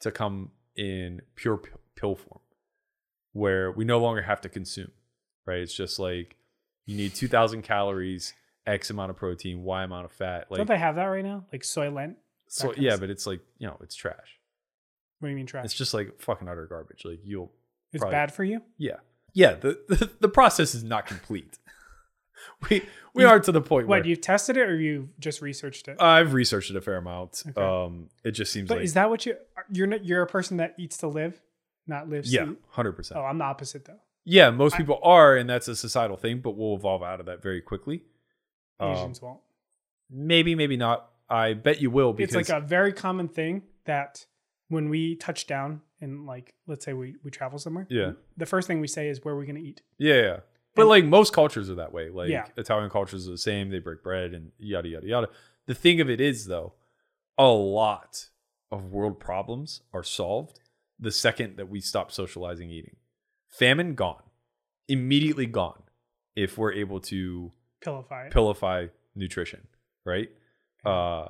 to 0.00 0.10
come 0.10 0.50
in 0.76 1.22
pure 1.34 1.60
pill 1.96 2.14
form, 2.14 2.40
where 3.32 3.70
we 3.70 3.84
no 3.84 3.98
longer 3.98 4.22
have 4.22 4.40
to 4.42 4.48
consume. 4.48 4.90
Right? 5.46 5.58
It's 5.58 5.74
just 5.74 5.98
like 5.98 6.36
you 6.86 6.96
need 6.96 7.14
two 7.14 7.28
thousand 7.28 7.62
calories, 7.62 8.32
X 8.66 8.90
amount 8.90 9.10
of 9.10 9.16
protein, 9.16 9.62
Y 9.62 9.82
amount 9.82 10.06
of 10.06 10.12
fat. 10.12 10.46
Like 10.50 10.58
Don't 10.58 10.68
they 10.68 10.78
have 10.78 10.96
that 10.96 11.04
right 11.06 11.24
now? 11.24 11.44
Like 11.52 11.62
Soylent? 11.62 12.16
so, 12.48 12.68
kind 12.68 12.78
of 12.78 12.82
yeah, 12.82 12.96
but 12.96 13.10
it's 13.10 13.26
like 13.26 13.40
you 13.58 13.66
know, 13.66 13.76
it's 13.80 13.94
trash. 13.94 14.38
What 15.18 15.28
do 15.28 15.30
you 15.30 15.36
mean 15.36 15.46
trash? 15.46 15.64
It's 15.64 15.72
It's, 15.72 15.78
just 15.78 15.94
like 15.94 16.20
fucking 16.20 16.48
utter 16.48 16.66
garbage. 16.66 17.04
Like 17.04 17.20
you'll 17.24 17.52
probably- 17.96 18.12
bad 18.12 18.32
for 18.32 18.44
you? 18.44 18.60
Yeah. 18.78 18.96
Yeah. 19.32 19.54
The, 19.54 19.78
the, 19.88 20.10
the 20.20 20.28
process 20.28 20.74
is 20.74 20.84
not 20.84 21.06
complete. 21.06 21.58
we 22.70 22.82
we 23.14 23.22
You- 23.22 23.28
are 23.28 23.40
to 23.40 23.52
the 23.52 23.60
point 23.60 23.86
where 23.88 24.00
What, 24.00 24.06
you've 24.06 24.20
tested 24.20 24.56
it 24.56 24.68
or 24.68 24.76
you 24.78 25.08
just 25.18 25.40
researched 25.42 25.88
it? 25.88 26.00
I've 26.00 26.32
researched 26.32 26.70
it 26.70 26.76
a 26.76 26.80
fair 26.80 26.96
amount. 26.96 27.42
Okay. 27.48 27.60
Um, 27.60 28.08
it 28.24 28.32
just 28.32 28.52
seems 28.52 28.68
but 28.68 28.78
like 28.78 28.84
is 28.84 28.94
that 28.94 29.10
what 29.10 29.24
you 29.26 29.36
you're 29.70 29.86
not, 29.86 30.04
you're 30.04 30.22
a 30.22 30.26
person 30.26 30.56
that 30.58 30.74
eats 30.78 30.96
to 30.98 31.08
live, 31.08 31.40
not 31.86 32.08
lives 32.08 32.32
yeah, 32.32 32.46
hundred 32.70 32.92
percent. 32.92 33.20
Oh, 33.20 33.24
I'm 33.24 33.38
the 33.38 33.44
opposite 33.44 33.84
though. 33.84 34.00
Yeah, 34.24 34.50
most 34.50 34.74
I- 34.74 34.78
people 34.78 35.00
are, 35.02 35.36
and 35.36 35.48
that's 35.50 35.68
a 35.68 35.76
societal 35.76 36.16
thing, 36.16 36.40
but 36.40 36.56
we'll 36.56 36.74
evolve 36.76 37.02
out 37.02 37.20
of 37.20 37.26
that 37.26 37.42
very 37.42 37.60
quickly. 37.60 38.02
Um, 38.80 38.90
Asians 38.92 39.20
won't. 39.22 39.40
maybe, 40.10 40.54
maybe 40.54 40.76
not. 40.76 41.10
I 41.28 41.54
bet 41.54 41.80
you 41.80 41.90
will 41.90 42.12
because 42.12 42.34
It's 42.34 42.48
like 42.50 42.62
a 42.62 42.64
very 42.66 42.92
common 42.92 43.28
thing 43.28 43.62
that 43.86 44.26
when 44.68 44.88
we 44.90 45.14
touch 45.16 45.46
down 45.46 45.80
and 46.00 46.26
like 46.26 46.54
let's 46.66 46.84
say 46.84 46.92
we 46.92 47.16
we 47.22 47.30
travel 47.30 47.58
somewhere, 47.58 47.86
Yeah. 47.90 48.12
the 48.36 48.46
first 48.46 48.66
thing 48.66 48.80
we 48.80 48.88
say 48.88 49.08
is 49.08 49.24
where 49.24 49.34
are 49.34 49.38
we 49.38 49.46
going 49.46 49.56
to 49.62 49.62
eat? 49.62 49.80
yeah, 49.98 50.14
yeah. 50.20 50.40
But 50.74 50.82
And- 50.82 50.88
like 50.90 51.04
most 51.04 51.32
cultures 51.32 51.70
are 51.70 51.76
that 51.76 51.92
way. 51.92 52.08
Like 52.10 52.30
Yeah. 52.30 52.46
Italian 52.56 52.90
cultures 52.90 53.28
are 53.28 53.32
the 53.32 53.38
same. 53.38 53.70
They 53.70 53.78
break 53.78 54.02
bread 54.02 54.34
and 54.34 54.52
yada 54.58 54.88
yada 54.88 55.06
yada. 55.06 55.28
The 55.66 55.74
thing 55.74 56.00
of 56.00 56.10
it 56.10 56.20
is 56.20 56.46
though, 56.46 56.74
a 57.38 57.48
lot 57.48 58.28
of 58.70 58.90
world 58.92 59.20
problems 59.20 59.82
are 59.92 60.02
solved 60.02 60.60
the 60.98 61.10
second 61.12 61.56
that 61.56 61.68
we 61.68 61.80
stop 61.80 62.10
socializing 62.12 62.70
eating. 62.70 62.96
Famine 63.48 63.94
gone, 63.94 64.22
immediately 64.88 65.46
gone. 65.46 65.82
If 66.36 66.58
we're 66.58 66.72
able 66.72 66.98
to 67.02 67.52
Pillify. 67.84 68.30
pillify 68.32 68.90
nutrition, 69.14 69.68
right? 70.04 70.28
Uh, 70.84 71.28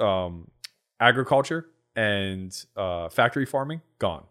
um, 0.00 0.50
agriculture 1.00 1.66
and 1.94 2.64
uh, 2.76 3.08
factory 3.10 3.44
farming 3.46 3.82
gone, 3.98 4.24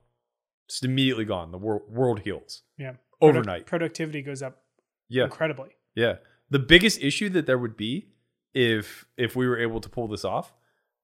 just 0.68 0.84
immediately 0.84 1.26
gone. 1.26 1.52
The 1.52 1.58
world 1.60 1.84
world 1.90 2.20
heals 2.22 2.64
yeah. 2.78 2.94
Overnight. 3.22 3.66
productivity 3.66 4.22
goes 4.22 4.42
up 4.42 4.62
Yeah, 5.10 5.24
incredibly. 5.26 5.70
yeah. 5.96 6.16
The 6.50 6.60
biggest 6.60 7.02
issue 7.02 7.30
that 7.30 7.46
there 7.46 7.58
would 7.58 7.76
be 7.78 8.10
if 8.54 9.06
if 9.18 9.36
we 9.36 9.48
were 9.48 9.58
able 9.60 9.82
to 9.82 9.90
pull 9.90 10.08
this 10.08 10.24
off 10.24 10.54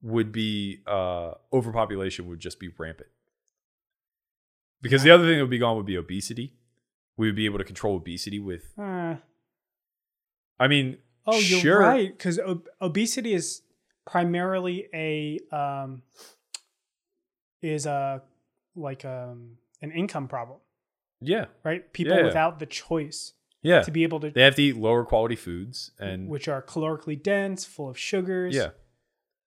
would 0.02 0.32
be 0.32 0.82
uh, 0.88 1.34
overpopulation 1.52 2.28
would 2.28 2.40
just 2.40 2.60
be 2.60 2.70
rampant. 2.78 3.10
Because 4.82 5.04
the 5.04 5.12
other 5.12 5.26
thing 5.26 5.38
that 5.38 5.44
would 5.44 5.50
be 5.52 5.60
gone 5.60 5.78
would 5.78 5.86
be 5.86 5.96
obesity. 5.98 6.56
We 7.18 7.28
would 7.28 7.36
be 7.36 7.46
able 7.46 7.60
to 7.60 7.64
control 7.64 7.96
obesity 7.98 8.40
with. 8.40 8.74
Uh, 8.80 9.16
I 10.60 10.68
mean, 10.68 10.98
oh, 11.28 11.38
you're 11.38 11.60
sure. 11.60 11.80
right 11.80 12.16
because 12.16 12.40
ob- 12.40 12.68
obesity 12.80 13.34
is 13.34 13.62
primarily 14.06 14.88
a 14.94 15.40
um 15.56 16.02
is 17.62 17.86
a 17.86 18.24
like 18.76 19.06
um 19.06 19.58
an 19.82 19.92
income 19.92 20.28
problem, 20.28 20.60
Yeah, 21.22 21.46
right? 21.64 21.92
People 21.94 22.18
Yeah. 22.18 22.24
without 22.26 22.60
the 22.60 22.66
choice 22.66 23.34
yeah. 23.62 23.82
to 23.84 23.92
be 23.92 24.04
able 24.04 24.20
to 24.22 24.32
They 24.32 24.42
have 24.44 24.56
to 24.56 24.64
eat 24.64 24.76
lower 24.78 25.06
quality 25.06 25.36
foods, 25.36 25.92
and 26.00 26.28
which 26.28 26.48
are 26.48 26.62
calorically 26.62 27.22
dense, 27.22 27.64
full 27.66 27.90
of 27.90 27.98
sugars. 27.98 28.56
yeah, 28.56 28.70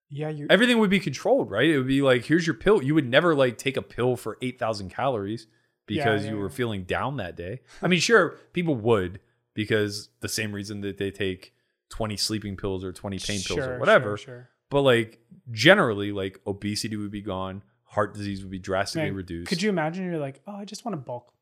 Yeah, 0.09 0.29
you 0.29 0.47
everything 0.51 0.79
would 0.79 0.91
be 0.91 1.01
controlled, 1.01 1.51
right? 1.51 1.69
It 1.69 1.79
would 1.79 1.87
be 1.89 2.01
like, 2.03 2.25
here's 2.27 2.47
your 2.47 2.55
pill. 2.55 2.83
You 2.83 2.95
would 2.95 3.09
never 3.09 3.35
like 3.35 3.59
take 3.59 3.77
a 3.77 3.83
pill 3.83 4.17
for 4.17 4.39
eight 4.41 4.59
thousand 4.59 4.91
calories 4.91 5.47
because 5.87 6.25
Yeah, 6.25 6.31
you 6.31 6.37
were 6.39 6.49
yeah. 6.49 6.55
feeling 6.55 6.85
down 6.85 7.17
that 7.17 7.37
day. 7.37 7.61
I 7.83 7.89
mean, 7.89 8.01
sure, 8.01 8.39
people 8.53 8.77
would 8.77 9.21
because 9.55 10.11
the 10.21 10.29
same 10.29 10.53
reason 10.53 10.81
that 10.83 10.99
they 10.99 11.11
take 11.11 11.53
twenty 11.91 12.17
sleeping 12.17 12.57
pills 12.57 12.85
or 12.85 12.93
twenty 12.93 13.19
pain 13.19 13.41
pills 13.41 13.59
or 13.61 13.79
whatever. 13.79 14.17
Sure, 14.17 14.35
sure. 14.35 14.51
But 14.71 14.83
like 14.83 15.21
generally, 15.51 16.13
like 16.13 16.41
obesity 16.47 16.97
would 16.97 17.11
be 17.11 17.21
gone, 17.21 17.63
heart 17.85 18.15
disease 18.15 18.43
would 18.43 18.51
be 18.51 18.59
drastically 18.59 19.09
Man, 19.11 19.17
reduced. 19.17 19.49
Could 19.49 19.63
you 19.63 19.69
imagine? 19.71 20.05
You're 20.05 20.19
like, 20.19 20.41
oh, 20.47 20.55
I 20.57 20.65
just 20.65 20.85
want 20.85 20.95
to 20.95 21.01
bulk. 21.01 21.33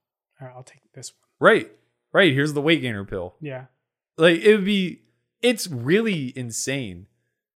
All 0.42 0.48
right, 0.48 0.56
I'll 0.56 0.64
take 0.64 0.92
this 0.92 1.12
one. 1.12 1.52
Right, 1.52 1.70
right. 2.12 2.32
Here's 2.32 2.52
the 2.52 2.60
weight 2.60 2.80
gainer 2.82 3.04
pill. 3.04 3.36
Yeah, 3.40 3.66
like 4.18 4.40
it 4.40 4.56
would 4.56 4.64
be 4.64 5.02
it's 5.40 5.68
really 5.68 6.36
insane 6.36 7.06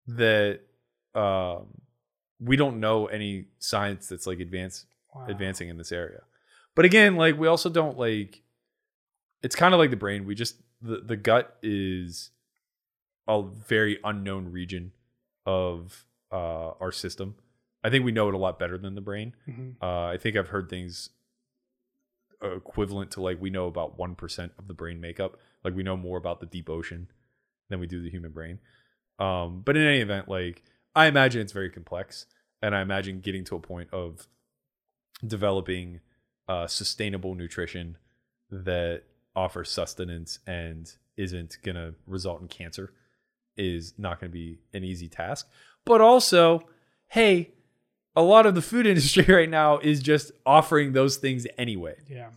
that 0.07 0.61
um 1.15 1.81
we 2.41 2.57
don't 2.57 2.79
know 2.79 3.07
any 3.07 3.47
science 3.59 4.09
that's 4.09 4.27
like 4.27 4.39
advanced 4.39 4.87
wow. 5.15 5.27
advancing 5.29 5.69
in 5.69 5.79
this 5.79 5.91
area 5.91 6.21
but 6.77 6.85
again 6.85 7.17
like 7.17 7.37
we 7.39 7.49
also 7.49 7.69
don't 7.69 7.99
like 7.99 8.43
it's 9.43 9.57
kind 9.57 9.73
of 9.75 9.81
like 9.81 9.91
the 9.91 9.97
brain 9.97 10.27
we 10.27 10.35
just 10.35 10.57
the, 10.83 10.99
the 11.01 11.17
gut 11.17 11.57
is 11.63 12.31
a 13.27 13.43
very 13.43 13.99
unknown 14.05 14.53
region 14.53 14.93
of 15.47 16.05
uh 16.31 16.71
our 16.81 16.93
system 16.93 17.35
i 17.83 17.91
think 17.91 18.05
we 18.05 18.13
know 18.13 18.29
it 18.29 18.35
a 18.35 18.39
lot 18.39 18.59
better 18.59 18.79
than 18.79 18.95
the 18.95 19.01
brain 19.01 19.35
Mhm. 19.49 19.75
uh, 19.83 20.07
I 20.13 20.19
think 20.19 20.37
I've 20.37 20.49
heard 20.49 20.69
things 20.69 21.11
equivalent 22.43 23.11
to 23.13 23.23
like 23.23 23.41
we 23.41 23.51
know 23.51 23.67
about 23.67 23.99
1% 23.99 24.51
of 24.59 24.69
the 24.69 24.75
brain 24.75 25.01
makeup. 25.01 25.39
Like 25.65 25.75
we 25.75 25.83
know 25.83 25.97
more 25.97 26.19
about 26.19 26.41
the 26.41 26.47
deep 26.47 26.69
ocean 26.69 27.09
than 27.69 27.81
we 27.81 27.87
do 27.87 28.03
the 28.03 28.11
human 28.11 28.33
brain. 28.33 28.59
Um, 29.19 29.63
but 29.65 29.77
in 29.77 29.87
any 29.87 30.01
event, 30.01 30.29
like 30.29 30.63
I 30.95 31.07
imagine 31.07 31.41
it's 31.43 31.53
very 31.53 31.71
complex. 31.71 32.27
And 32.63 32.75
I 32.75 32.81
imagine 32.81 33.21
getting 33.21 33.45
to 33.45 33.57
a 33.57 33.61
point 33.61 33.89
of 33.93 34.27
developing 35.27 36.01
uh, 36.49 36.67
sustainable 36.67 37.35
nutrition 37.35 37.99
that 38.51 39.03
offers 39.35 39.71
sustenance 39.71 40.39
and 40.47 40.93
isn't 41.17 41.59
going 41.63 41.75
to 41.77 41.95
result 42.07 42.41
in 42.41 42.49
cancer 42.49 42.93
is 43.57 43.95
not 43.99 44.21
going 44.21 44.31
to 44.31 44.37
be 44.37 44.59
an 44.73 44.85
easy 44.85 45.09
task. 45.09 45.49
But 45.85 46.01
also, 46.01 46.61
hey, 47.09 47.53
a 48.17 48.23
lot 48.23 48.47
of 48.47 48.55
the 48.55 48.63
food 48.63 48.87
industry 48.93 49.25
right 49.33 49.49
now 49.51 49.79
is 49.79 50.01
just 50.01 50.33
offering 50.45 50.93
those 50.93 51.17
things 51.19 51.47
anyway. 51.59 51.97
Yeah, 52.09 52.31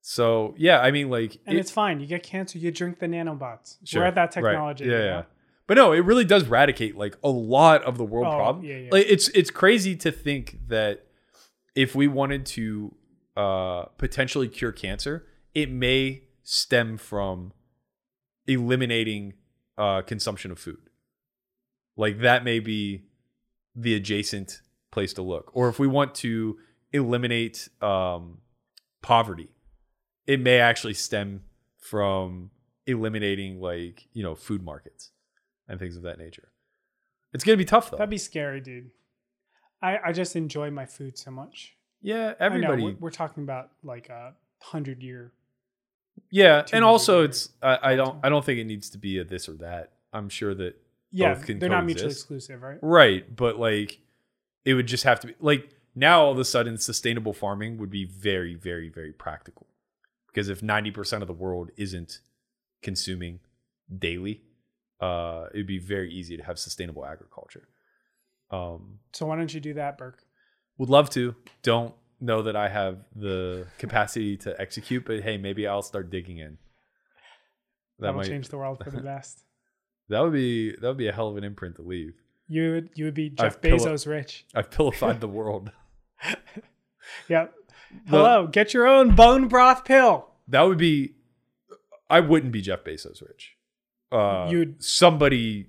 So 0.00 0.54
yeah, 0.56 0.78
I 0.80 0.90
mean, 0.92 1.10
like, 1.10 1.38
and 1.46 1.56
it- 1.56 1.60
it's 1.60 1.70
fine. 1.70 2.00
You 2.00 2.06
get 2.06 2.22
cancer, 2.22 2.58
you 2.58 2.70
drink 2.70 2.98
the 3.00 3.06
nanobots. 3.06 3.76
Sure, 3.84 4.02
We're 4.02 4.06
at 4.08 4.14
that 4.14 4.36
right. 4.36 4.42
technology. 4.52 4.84
Yeah, 4.84 4.98
yeah. 5.04 5.22
But 5.66 5.76
no, 5.78 5.92
it 5.92 6.04
really 6.04 6.24
does 6.26 6.44
eradicate 6.46 6.96
like 6.96 7.16
a 7.24 7.28
lot 7.30 7.82
of 7.84 7.96
the 7.98 8.04
world 8.04 8.26
Oh, 8.26 8.36
problem. 8.36 8.64
yeah, 8.64 8.76
yeah. 8.76 8.88
Like 8.92 9.06
it's 9.08 9.28
it's 9.30 9.50
crazy 9.50 9.96
to 9.96 10.10
think 10.12 10.58
that 10.68 11.06
if 11.74 11.94
we 11.94 12.06
wanted 12.06 12.44
to 12.46 12.94
uh 13.36 13.84
potentially 13.96 14.46
cure 14.48 14.72
cancer, 14.72 15.26
it 15.54 15.70
may 15.70 16.24
stem 16.42 16.98
from 16.98 17.52
eliminating 18.46 19.34
uh 19.78 20.02
consumption 20.02 20.50
of 20.50 20.58
food. 20.58 20.90
Like 21.96 22.20
that 22.20 22.44
may 22.44 22.60
be 22.60 23.04
the 23.74 23.94
adjacent 23.94 24.60
place 24.94 25.12
to 25.14 25.22
look. 25.22 25.50
Or 25.54 25.68
if 25.68 25.78
we 25.78 25.86
want 25.86 26.14
to 26.16 26.56
eliminate 26.92 27.68
um 27.82 28.38
poverty, 29.02 29.48
it 30.26 30.40
may 30.40 30.58
actually 30.60 30.94
stem 30.94 31.42
from 31.78 32.50
eliminating 32.86 33.60
like 33.60 34.06
you 34.12 34.22
know 34.22 34.34
food 34.34 34.62
markets 34.62 35.10
and 35.68 35.78
things 35.78 35.96
of 35.96 36.02
that 36.02 36.18
nature 36.18 36.48
it's 37.32 37.42
gonna 37.44 37.56
be 37.56 37.64
tough 37.64 37.90
though 37.90 37.96
That'd 37.96 38.10
be 38.10 38.18
scary, 38.18 38.60
dude. 38.60 38.90
I 39.82 39.98
I 40.06 40.12
just 40.12 40.36
enjoy 40.36 40.70
my 40.70 40.86
food 40.86 41.18
so 41.18 41.30
much. 41.30 41.74
yeah 42.02 42.26
I 42.26 42.26
know, 42.28 42.34
everybody 42.46 42.82
we're, 42.84 42.96
we're 43.00 43.10
talking 43.10 43.42
about 43.42 43.70
like 43.82 44.08
a 44.10 44.34
hundred 44.60 45.02
year. 45.02 45.32
yeah 46.30 46.64
and 46.72 46.84
also 46.84 47.14
hundred 47.14 47.24
it's 47.30 47.48
I, 47.62 47.78
I 47.92 47.96
don't 47.96 48.18
i 48.22 48.28
don't 48.28 48.44
think 48.44 48.58
it 48.60 48.64
needs 48.64 48.90
to 48.90 48.98
be 48.98 49.18
a 49.18 49.24
this 49.24 49.48
or 49.48 49.56
that 49.66 49.92
i'm 50.12 50.28
sure 50.28 50.54
that 50.54 50.74
Yeah, 51.10 51.34
Both 51.34 51.46
can 51.46 51.58
they're 51.58 51.68
not 51.78 51.84
mutually 51.86 52.10
exclusive, 52.12 52.60
right? 52.62 52.78
right 52.82 53.24
but 53.42 53.58
like 53.58 53.98
it 54.64 54.74
would 54.74 54.86
just 54.86 55.04
have 55.04 55.20
to 55.20 55.26
be 55.28 55.34
like 55.40 55.70
now 55.94 56.22
all 56.24 56.32
of 56.32 56.38
a 56.38 56.44
sudden 56.44 56.76
sustainable 56.78 57.32
farming 57.32 57.78
would 57.78 57.90
be 57.90 58.04
very 58.04 58.54
very 58.54 58.88
very 58.88 59.12
practical 59.12 59.66
because 60.28 60.48
if 60.48 60.60
90% 60.60 61.20
of 61.22 61.28
the 61.28 61.32
world 61.34 61.70
isn't 61.76 62.18
consuming 62.82 63.40
daily 63.96 64.42
uh 65.00 65.46
it'd 65.52 65.66
be 65.66 65.78
very 65.78 66.12
easy 66.12 66.36
to 66.36 66.42
have 66.42 66.58
sustainable 66.58 67.04
agriculture 67.04 67.68
um 68.50 68.98
So 69.12 69.26
why 69.26 69.36
don't 69.36 69.52
you 69.52 69.60
do 69.60 69.74
that, 69.74 69.98
Burke? 69.98 70.22
Would 70.78 70.90
love 70.90 71.08
to. 71.10 71.34
Don't 71.62 71.94
know 72.20 72.42
that 72.42 72.56
I 72.56 72.68
have 72.68 72.98
the 73.14 73.66
capacity 73.78 74.36
to 74.38 74.60
execute, 74.60 75.04
but 75.06 75.20
hey, 75.22 75.36
maybe 75.38 75.66
I'll 75.68 75.82
start 75.82 76.10
digging 76.10 76.38
in. 76.38 76.58
That 77.98 78.06
That'll 78.06 78.16
might 78.16 78.26
change 78.26 78.48
the 78.48 78.58
world 78.58 78.82
for 78.82 78.90
the 78.90 79.00
best. 79.12 79.44
that 80.08 80.20
would 80.20 80.32
be 80.32 80.72
that 80.72 80.88
would 80.88 80.96
be 80.96 81.06
a 81.08 81.12
hell 81.12 81.28
of 81.28 81.36
an 81.36 81.44
imprint 81.44 81.76
to 81.76 81.82
leave. 81.82 82.14
You 82.48 82.72
would 82.72 82.90
you 82.94 83.04
would 83.06 83.14
be 83.14 83.30
Jeff 83.30 83.56
I've 83.56 83.60
Bezos 83.60 84.06
rich. 84.06 84.44
I've 84.54 84.70
pillified 84.70 85.20
the 85.20 85.28
world. 85.40 85.70
Yep. 87.28 87.54
The- 88.06 88.10
Hello, 88.10 88.46
get 88.46 88.74
your 88.74 88.86
own 88.86 89.14
bone 89.14 89.48
broth 89.48 89.84
pill. 89.84 90.28
That 90.48 90.62
would 90.62 90.78
be. 90.78 91.14
I 92.10 92.20
wouldn't 92.20 92.52
be 92.52 92.60
Jeff 92.60 92.84
Bezos 92.84 93.22
rich. 93.26 93.56
Uh, 94.12 94.48
You'd- 94.50 94.74
somebody 94.78 95.68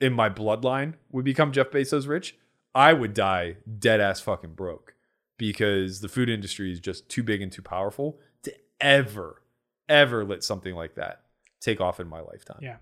in 0.00 0.12
my 0.12 0.28
bloodline 0.28 0.94
would 1.10 1.24
become 1.24 1.52
Jeff 1.52 1.70
Bezos 1.70 2.06
rich, 2.06 2.36
I 2.74 2.92
would 2.92 3.14
die 3.14 3.56
dead 3.78 4.00
ass 4.00 4.20
fucking 4.20 4.52
broke 4.52 4.94
because 5.38 6.00
the 6.02 6.08
food 6.08 6.28
industry 6.28 6.70
is 6.70 6.78
just 6.80 7.08
too 7.08 7.22
big 7.22 7.40
and 7.40 7.50
too 7.50 7.62
powerful 7.62 8.18
to 8.42 8.52
ever, 8.80 9.42
ever 9.88 10.24
let 10.24 10.44
something 10.44 10.74
like 10.74 10.96
that 10.96 11.22
take 11.60 11.80
off 11.80 11.98
in 11.98 12.08
my 12.08 12.20
lifetime. 12.20 12.58
Yeah. 12.60 12.76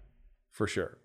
For 0.51 0.66
sure. 0.66 0.99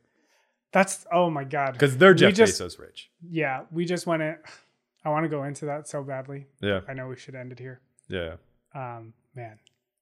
That's 0.71 1.05
oh 1.11 1.29
my 1.29 1.43
god. 1.43 1.73
Because 1.73 1.97
they're 1.97 2.13
Jeff 2.13 2.33
just- 2.33 2.59
Bezos 2.61 2.79
rich. 2.79 3.09
Yeah, 3.27 3.63
we 3.71 3.85
just 3.85 4.05
want 4.07 4.21
to. 4.21 4.37
I 5.05 5.09
want 5.09 5.23
to 5.23 5.29
go 5.29 5.45
into 5.45 5.65
that 5.65 5.87
so 5.87 6.03
badly. 6.03 6.47
Yeah. 6.61 6.81
I 6.87 6.93
know 6.93 7.07
we 7.07 7.15
should 7.15 7.33
end 7.33 7.53
it 7.53 7.59
here. 7.59 7.79
Yeah. 8.09 8.35
Um, 8.75 9.13
man, 9.33 9.57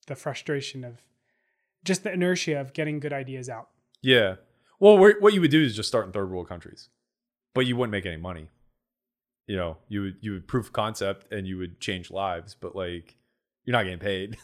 the 0.08 0.16
frustration 0.16 0.84
of 0.84 0.96
just 1.84 2.04
the 2.04 2.12
inertia 2.12 2.60
of 2.60 2.74
getting 2.74 3.00
good 3.00 3.14
ideas 3.14 3.48
out. 3.48 3.70
Yeah. 4.02 4.36
Well, 4.80 4.98
what 4.98 5.34
you 5.34 5.42
would 5.42 5.52
do 5.52 5.64
is 5.64 5.76
just 5.76 5.88
start 5.88 6.06
in 6.08 6.12
third 6.12 6.32
world 6.32 6.50
countries, 6.50 6.90
but 7.54 7.66
you 7.68 7.76
wouldn't 7.76 7.92
make 7.92 8.06
any 8.08 8.18
money. 8.18 8.50
You 9.46 9.56
know, 9.56 9.78
you 9.88 10.02
would 10.02 10.16
you 10.22 10.32
would 10.34 10.48
proof 10.48 10.68
of 10.68 10.74
concept 10.74 11.32
and 11.32 11.48
you 11.48 11.58
would 11.60 11.80
change 11.80 12.10
lives, 12.12 12.56
but 12.60 12.76
like 12.76 13.16
you're 13.66 13.74
not 13.78 13.84
getting 13.84 14.00
paid. 14.00 14.38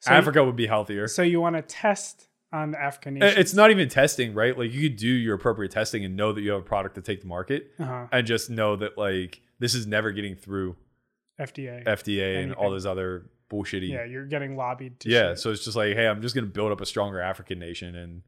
So 0.00 0.10
you- 0.10 0.16
Africa 0.18 0.42
would 0.42 0.56
be 0.56 0.66
healthier. 0.66 1.06
So 1.06 1.22
you 1.22 1.40
want 1.40 1.56
to 1.56 1.62
test 1.62 2.28
on 2.54 2.70
the 2.70 2.80
African? 2.80 3.22
It's 3.22 3.54
not 3.54 3.70
even 3.70 3.88
testing, 3.88 4.34
right? 4.34 4.56
Like 4.56 4.72
you 4.72 4.88
could 4.88 4.96
do 4.98 5.08
your 5.08 5.34
appropriate 5.34 5.72
testing 5.72 6.04
and 6.04 6.16
know 6.16 6.32
that 6.32 6.40
you 6.40 6.52
have 6.52 6.60
a 6.60 6.64
product 6.64 6.94
to 6.94 7.02
take 7.02 7.20
to 7.22 7.26
market, 7.26 7.72
uh-huh. 7.78 8.06
and 8.12 8.26
just 8.26 8.48
know 8.50 8.76
that 8.76 8.96
like 8.96 9.40
this 9.58 9.74
is 9.74 9.86
never 9.86 10.12
getting 10.12 10.36
through 10.36 10.76
FDA. 11.40 11.84
FDA 11.84 12.42
and 12.42 12.54
all 12.54 12.70
those 12.70 12.86
other 12.86 13.30
bullshitty. 13.50 13.88
yeah, 13.90 14.04
you're 14.04 14.26
getting 14.26 14.56
lobbied 14.56 14.98
to. 15.00 15.10
yeah 15.10 15.30
shit. 15.30 15.38
so 15.38 15.50
it's 15.50 15.62
just 15.62 15.76
like 15.76 15.94
hey 15.94 16.08
i'm 16.08 16.22
just 16.22 16.34
going 16.34 16.46
to 16.46 16.50
build 16.50 16.72
up 16.72 16.80
a 16.80 16.86
stronger 16.86 17.20
african 17.20 17.58
nation 17.58 17.94
and 17.94 18.22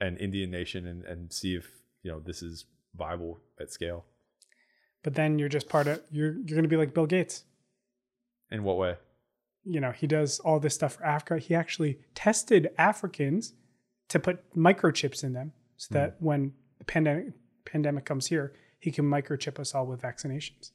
an 0.00 0.16
indian 0.18 0.50
nation 0.50 0.86
and, 0.86 1.04
and 1.04 1.32
see 1.32 1.54
if 1.54 1.70
you 2.02 2.10
know 2.10 2.18
this 2.18 2.42
is 2.42 2.66
viable 2.94 3.38
at 3.60 3.70
scale 3.70 4.04
But 5.04 5.14
then 5.14 5.38
you're 5.38 5.48
just 5.48 5.68
part 5.68 5.86
of. 5.86 6.02
You're 6.10 6.32
you're 6.32 6.56
gonna 6.56 6.68
be 6.68 6.76
like 6.76 6.92
Bill 6.92 7.06
Gates. 7.06 7.44
in 8.50 8.64
what 8.64 8.76
way 8.76 8.96
you 9.66 9.80
know, 9.80 9.90
he 9.90 10.06
does 10.06 10.38
all 10.40 10.60
this 10.60 10.74
stuff 10.74 10.94
for 10.94 11.04
Africa. 11.04 11.38
He 11.38 11.54
actually 11.54 11.98
tested 12.14 12.70
Africans 12.78 13.54
to 14.08 14.18
put 14.20 14.54
microchips 14.54 15.24
in 15.24 15.32
them 15.32 15.52
so 15.76 15.94
that 15.94 16.16
when 16.20 16.52
the 16.78 16.84
pandemic 16.84 17.26
pandemic 17.64 18.04
comes 18.04 18.26
here, 18.26 18.52
he 18.78 18.90
can 18.90 19.04
microchip 19.04 19.58
us 19.58 19.74
all 19.74 19.86
with 19.86 20.00
vaccinations. 20.00 20.70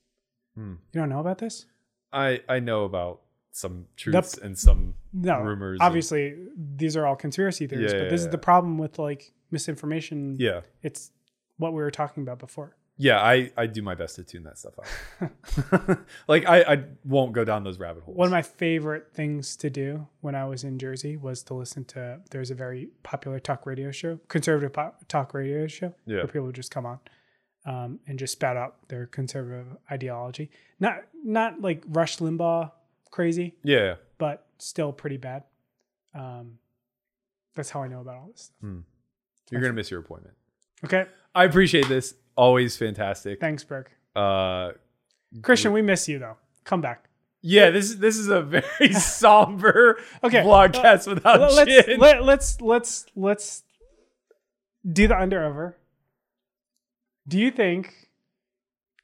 Hmm. 0.55 0.73
You 0.91 0.99
don't 1.01 1.09
know 1.09 1.19
about 1.21 1.37
this? 1.37 1.65
i 2.13 2.41
i 2.49 2.59
know 2.59 2.83
about 2.83 3.21
some 3.53 3.85
truths 3.95 4.37
and 4.37 4.57
some 4.57 4.95
No. 5.13 5.39
Rumors 5.41 5.77
and- 5.79 5.87
Obviously, 5.87 6.35
these 6.75 6.97
are 6.97 7.05
all 7.07 7.15
conspiracy 7.15 7.67
theories, 7.67 7.91
Yeah, 7.93 7.99
but 7.99 8.03
yeah, 8.05 8.09
this 8.09 8.19
is 8.21 8.25
yeah. 8.27 8.31
the 8.31 8.37
problem 8.37 8.77
with 8.77 8.99
like 8.99 9.31
misinformation. 9.49 10.35
yeah 10.39 10.61
It's 10.81 11.11
what 11.57 11.71
we 11.73 11.81
were 11.81 11.91
talking 11.91 12.23
about 12.23 12.39
before. 12.39 12.75
Yeah 13.03 13.19
i 13.21 13.51
i 13.57 13.65
do 13.65 13.81
my 13.81 13.95
best 13.95 14.15
to 14.17 14.23
tune 14.23 14.43
that 14.43 14.57
stuff 14.57 14.73
out 14.79 15.97
like 16.27 16.43
i 16.47 16.57
i 16.73 16.83
won't 17.05 17.33
go 17.33 17.43
down 17.43 17.63
those 17.63 17.79
rabbit 17.79 18.03
holes 18.03 18.15
One 18.17 18.27
of 18.27 18.31
my 18.31 18.41
favorite 18.41 19.07
things 19.13 19.55
to 19.57 19.69
do 19.69 20.07
when 20.21 20.35
I 20.35 20.45
was 20.45 20.63
in 20.63 20.77
Jersey 20.77 21.17
was 21.17 21.41
to 21.43 21.53
listen 21.55 21.83
to. 21.85 22.19
There's 22.31 22.51
a 22.51 22.55
very 22.55 22.89
popular 23.03 23.39
talk 23.39 23.65
radio 23.65 23.91
show, 23.91 24.19
conservative 24.27 24.73
pop, 24.73 25.07
talk 25.07 25.33
radio 25.33 25.67
show, 25.67 25.93
Yeah. 26.05 26.17
where 26.17 26.27
people 26.27 26.43
would 26.47 26.55
just 26.55 26.71
come 26.71 26.85
on 26.85 26.99
um, 27.65 27.99
and 28.07 28.19
just 28.19 28.33
spout 28.33 28.57
out 28.57 28.75
their 28.89 29.05
conservative 29.07 29.67
ideology. 29.91 30.51
Not 30.79 30.95
not 31.23 31.61
like 31.61 31.83
Rush 31.87 32.17
Limbaugh 32.17 32.71
crazy, 33.11 33.55
yeah 33.63 33.95
but 34.17 34.45
still 34.59 34.91
pretty 34.93 35.17
bad. 35.17 35.43
Um, 36.13 36.59
that's 37.55 37.69
how 37.71 37.81
I 37.83 37.87
know 37.87 38.01
about 38.01 38.15
all 38.17 38.29
this 38.31 38.51
stuff. 38.57 38.69
you're 39.51 39.61
gonna 39.61 39.73
miss 39.73 39.89
your 39.91 39.99
appointment 40.01 40.35
Okay, 40.83 41.05
i 41.35 41.43
appreciate 41.45 41.87
this 41.87 42.15
always 42.35 42.77
fantastic 42.77 43.39
thanks, 43.39 43.63
Burke. 43.63 43.91
uh 44.15 44.71
Christian, 45.41 45.71
we 45.73 45.81
miss 45.81 46.07
you 46.09 46.19
though. 46.19 46.37
Come 46.65 46.81
back. 46.81 47.05
yeah 47.41 47.69
this 47.69 47.85
is 47.85 47.97
this 47.99 48.17
is 48.17 48.27
a 48.27 48.41
very 48.41 48.93
somber 48.93 49.99
Okay, 50.23 50.43
vlogcast 50.43 51.07
without 51.07 51.39
Let- 51.39 51.53
let's 51.67 51.85
Jin. 51.87 51.99
let, 51.99 52.23
let's 52.23 52.61
let's 52.61 53.05
let's 53.15 53.63
do 54.89 55.07
the 55.07 55.17
under 55.19 55.43
over. 55.43 55.77
Do 57.27 57.37
you 57.39 57.51
think 57.51 57.93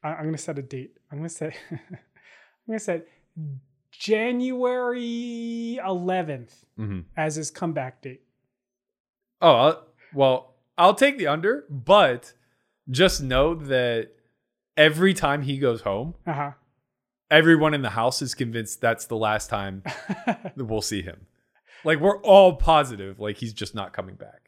I, 0.04 0.10
I'm 0.10 0.26
gonna 0.26 0.38
set 0.38 0.58
a 0.60 0.62
date? 0.64 0.98
I'm 1.12 1.20
gonna 1.20 1.30
say 1.30 1.54
I'm 1.72 2.68
gonna 2.68 2.80
set 2.80 3.08
January 4.38 5.80
11th 5.84 6.52
Mhm. 6.80 7.06
as 7.16 7.36
his 7.36 7.50
comeback 7.52 8.02
date. 8.02 8.22
Oh, 9.42 9.52
I'll, 9.56 9.88
well, 10.14 10.56
I'll 10.78 10.94
take 10.96 11.18
the 11.18 11.28
under, 11.28 11.66
but 11.70 12.34
just 12.90 13.22
know 13.22 13.54
that 13.56 14.10
every 14.76 15.14
time 15.14 15.42
he 15.44 15.58
goes 15.58 15.82
home, 15.82 16.14
Uh 16.26 16.34
huh. 16.34 16.52
everyone 17.30 17.74
in 17.74 17.82
the 17.82 17.90
house 17.92 18.22
is 18.22 18.34
convinced 18.36 18.80
that's 18.82 19.06
the 19.06 19.18
last 19.18 19.50
time 19.50 19.84
that 20.26 20.54
we'll 20.58 20.82
see 20.82 21.02
him. 21.02 21.26
Like 21.84 22.00
we're 22.00 22.22
all 22.22 22.56
positive, 22.56 23.20
like 23.20 23.38
he's 23.38 23.54
just 23.54 23.76
not 23.76 23.94
coming 23.94 24.16
back. 24.16 24.42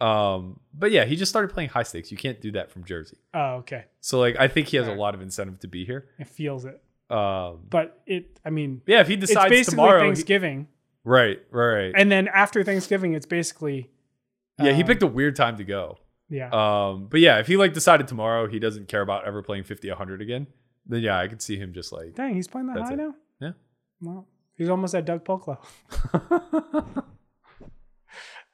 Um, 0.00 0.60
but 0.72 0.90
yeah, 0.92 1.04
he 1.04 1.14
just 1.14 1.28
started 1.30 1.52
playing 1.52 1.68
high 1.68 1.82
stakes. 1.82 2.10
You 2.10 2.16
can't 2.16 2.40
do 2.40 2.52
that 2.52 2.70
from 2.70 2.84
Jersey. 2.84 3.18
oh, 3.34 3.56
okay. 3.56 3.84
So 4.00 4.18
like, 4.18 4.36
I 4.38 4.48
think 4.48 4.68
he 4.68 4.78
has 4.78 4.88
a 4.88 4.94
lot 4.94 5.14
of 5.14 5.20
incentive 5.20 5.58
to 5.60 5.68
be 5.68 5.84
here. 5.84 6.08
It 6.18 6.26
feels 6.28 6.64
it, 6.64 6.82
Um, 7.10 7.66
but 7.68 8.00
it. 8.06 8.38
I 8.44 8.50
mean, 8.50 8.80
yeah, 8.86 9.00
if 9.02 9.08
he 9.08 9.14
it's 9.14 9.26
decides 9.26 9.50
basically 9.50 9.72
tomorrow, 9.76 10.00
he- 10.00 10.06
Thanksgiving, 10.06 10.68
right, 11.04 11.38
right, 11.50 11.74
right. 11.74 11.92
and 11.94 12.10
then 12.10 12.28
after 12.28 12.64
Thanksgiving, 12.64 13.12
it's 13.12 13.26
basically. 13.26 13.90
yeah, 14.58 14.72
he 14.72 14.80
um, 14.82 14.86
picked 14.86 15.02
a 15.02 15.06
weird 15.06 15.36
time 15.36 15.58
to 15.58 15.64
go. 15.64 15.98
Yeah. 16.30 16.48
Um, 16.50 17.08
but 17.10 17.20
yeah, 17.20 17.38
if 17.38 17.46
he 17.46 17.56
like 17.56 17.74
decided 17.74 18.08
tomorrow 18.08 18.46
he 18.48 18.58
doesn't 18.58 18.88
care 18.88 19.02
about 19.02 19.26
ever 19.26 19.42
playing 19.42 19.64
50, 19.64 19.88
100 19.88 20.22
again, 20.22 20.46
then 20.86 21.02
yeah, 21.02 21.18
I 21.18 21.28
could 21.28 21.42
see 21.42 21.56
him 21.56 21.74
just 21.74 21.92
like, 21.92 22.14
Dang, 22.14 22.34
he's 22.34 22.48
playing 22.48 22.68
that 22.68 22.78
high 22.78 22.92
it. 22.92 22.96
now. 22.96 23.14
Yeah. 23.40 23.52
Well, 24.00 24.26
he's 24.54 24.68
almost 24.68 24.94
at 24.94 25.04
Doug 25.04 25.24
Polklo. 25.24 25.58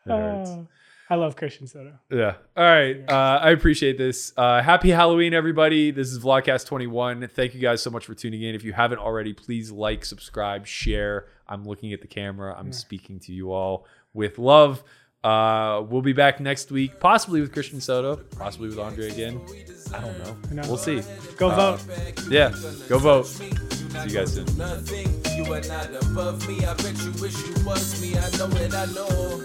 It. 0.07 0.13
Uh, 0.13 0.63
I 1.09 1.15
love 1.17 1.37
Christian 1.37 1.67
Soto. 1.67 1.99
Yeah. 2.11 2.35
All 2.57 2.65
right. 2.65 2.97
Uh, 3.09 3.41
I 3.43 3.51
appreciate 3.51 3.99
this. 3.99 4.33
Uh, 4.37 4.63
happy 4.63 4.91
Halloween, 4.91 5.35
everybody. 5.35 5.91
This 5.91 6.09
is 6.11 6.19
Vlogcast 6.19 6.67
21. 6.67 7.29
Thank 7.29 7.55
you 7.55 7.61
guys 7.61 7.83
so 7.83 7.91
much 7.91 8.07
for 8.07 8.15
tuning 8.15 8.43
in. 8.43 8.55
If 8.55 8.65
you 8.65 8.73
haven't 8.73 8.99
already, 8.99 9.33
please 9.33 9.71
like, 9.71 10.05
subscribe, 10.05 10.67
share. 10.67 11.27
I'm 11.49 11.65
looking 11.65 11.93
at 11.93 12.01
the 12.01 12.09
camera. 12.09 12.55
I'm 12.57 12.73
speaking 12.73 13.21
to 13.21 13.33
you 13.33 13.53
all 13.53 13.87
with 14.15 14.39
love. 14.39 14.83
Uh, 15.27 15.83
we'll 15.83 16.03
be 16.03 16.13
back 16.13 16.39
next 16.39 16.71
week, 16.71 17.01
possibly 17.01 17.41
with 17.41 17.53
Christian 17.53 17.81
Soto, 17.81 18.17
possibly 18.39 18.69
with 18.69 18.79
Andre 18.79 19.11
again. 19.11 19.41
I 19.93 19.99
don't 20.01 20.17
know. 20.19 20.37
knows? 20.53 20.69
We'll 20.69 20.77
see. 20.77 21.03
Go 21.37 21.51
Uh, 21.51 21.77
vote. 21.77 21.81
Yeah. 22.31 22.53
Go 22.89 22.99
vote. 22.99 23.27
See 23.27 23.51
you 24.07 24.11
guys 24.11 24.35
soon. 24.35 24.47
Nothing. 24.57 25.09
You 25.37 25.53
are 25.53 25.61
not 25.63 25.89
above 26.05 26.47
me. 26.49 26.65
I 26.65 26.75
bet 26.75 26.97
you 27.03 27.11
wish 27.21 27.37
you 27.47 27.55
was 27.65 28.01
me. 28.01 28.17
I 28.17 28.29
know 28.39 28.47
it. 28.57 28.73
I 28.73 28.87
know. 28.95 29.43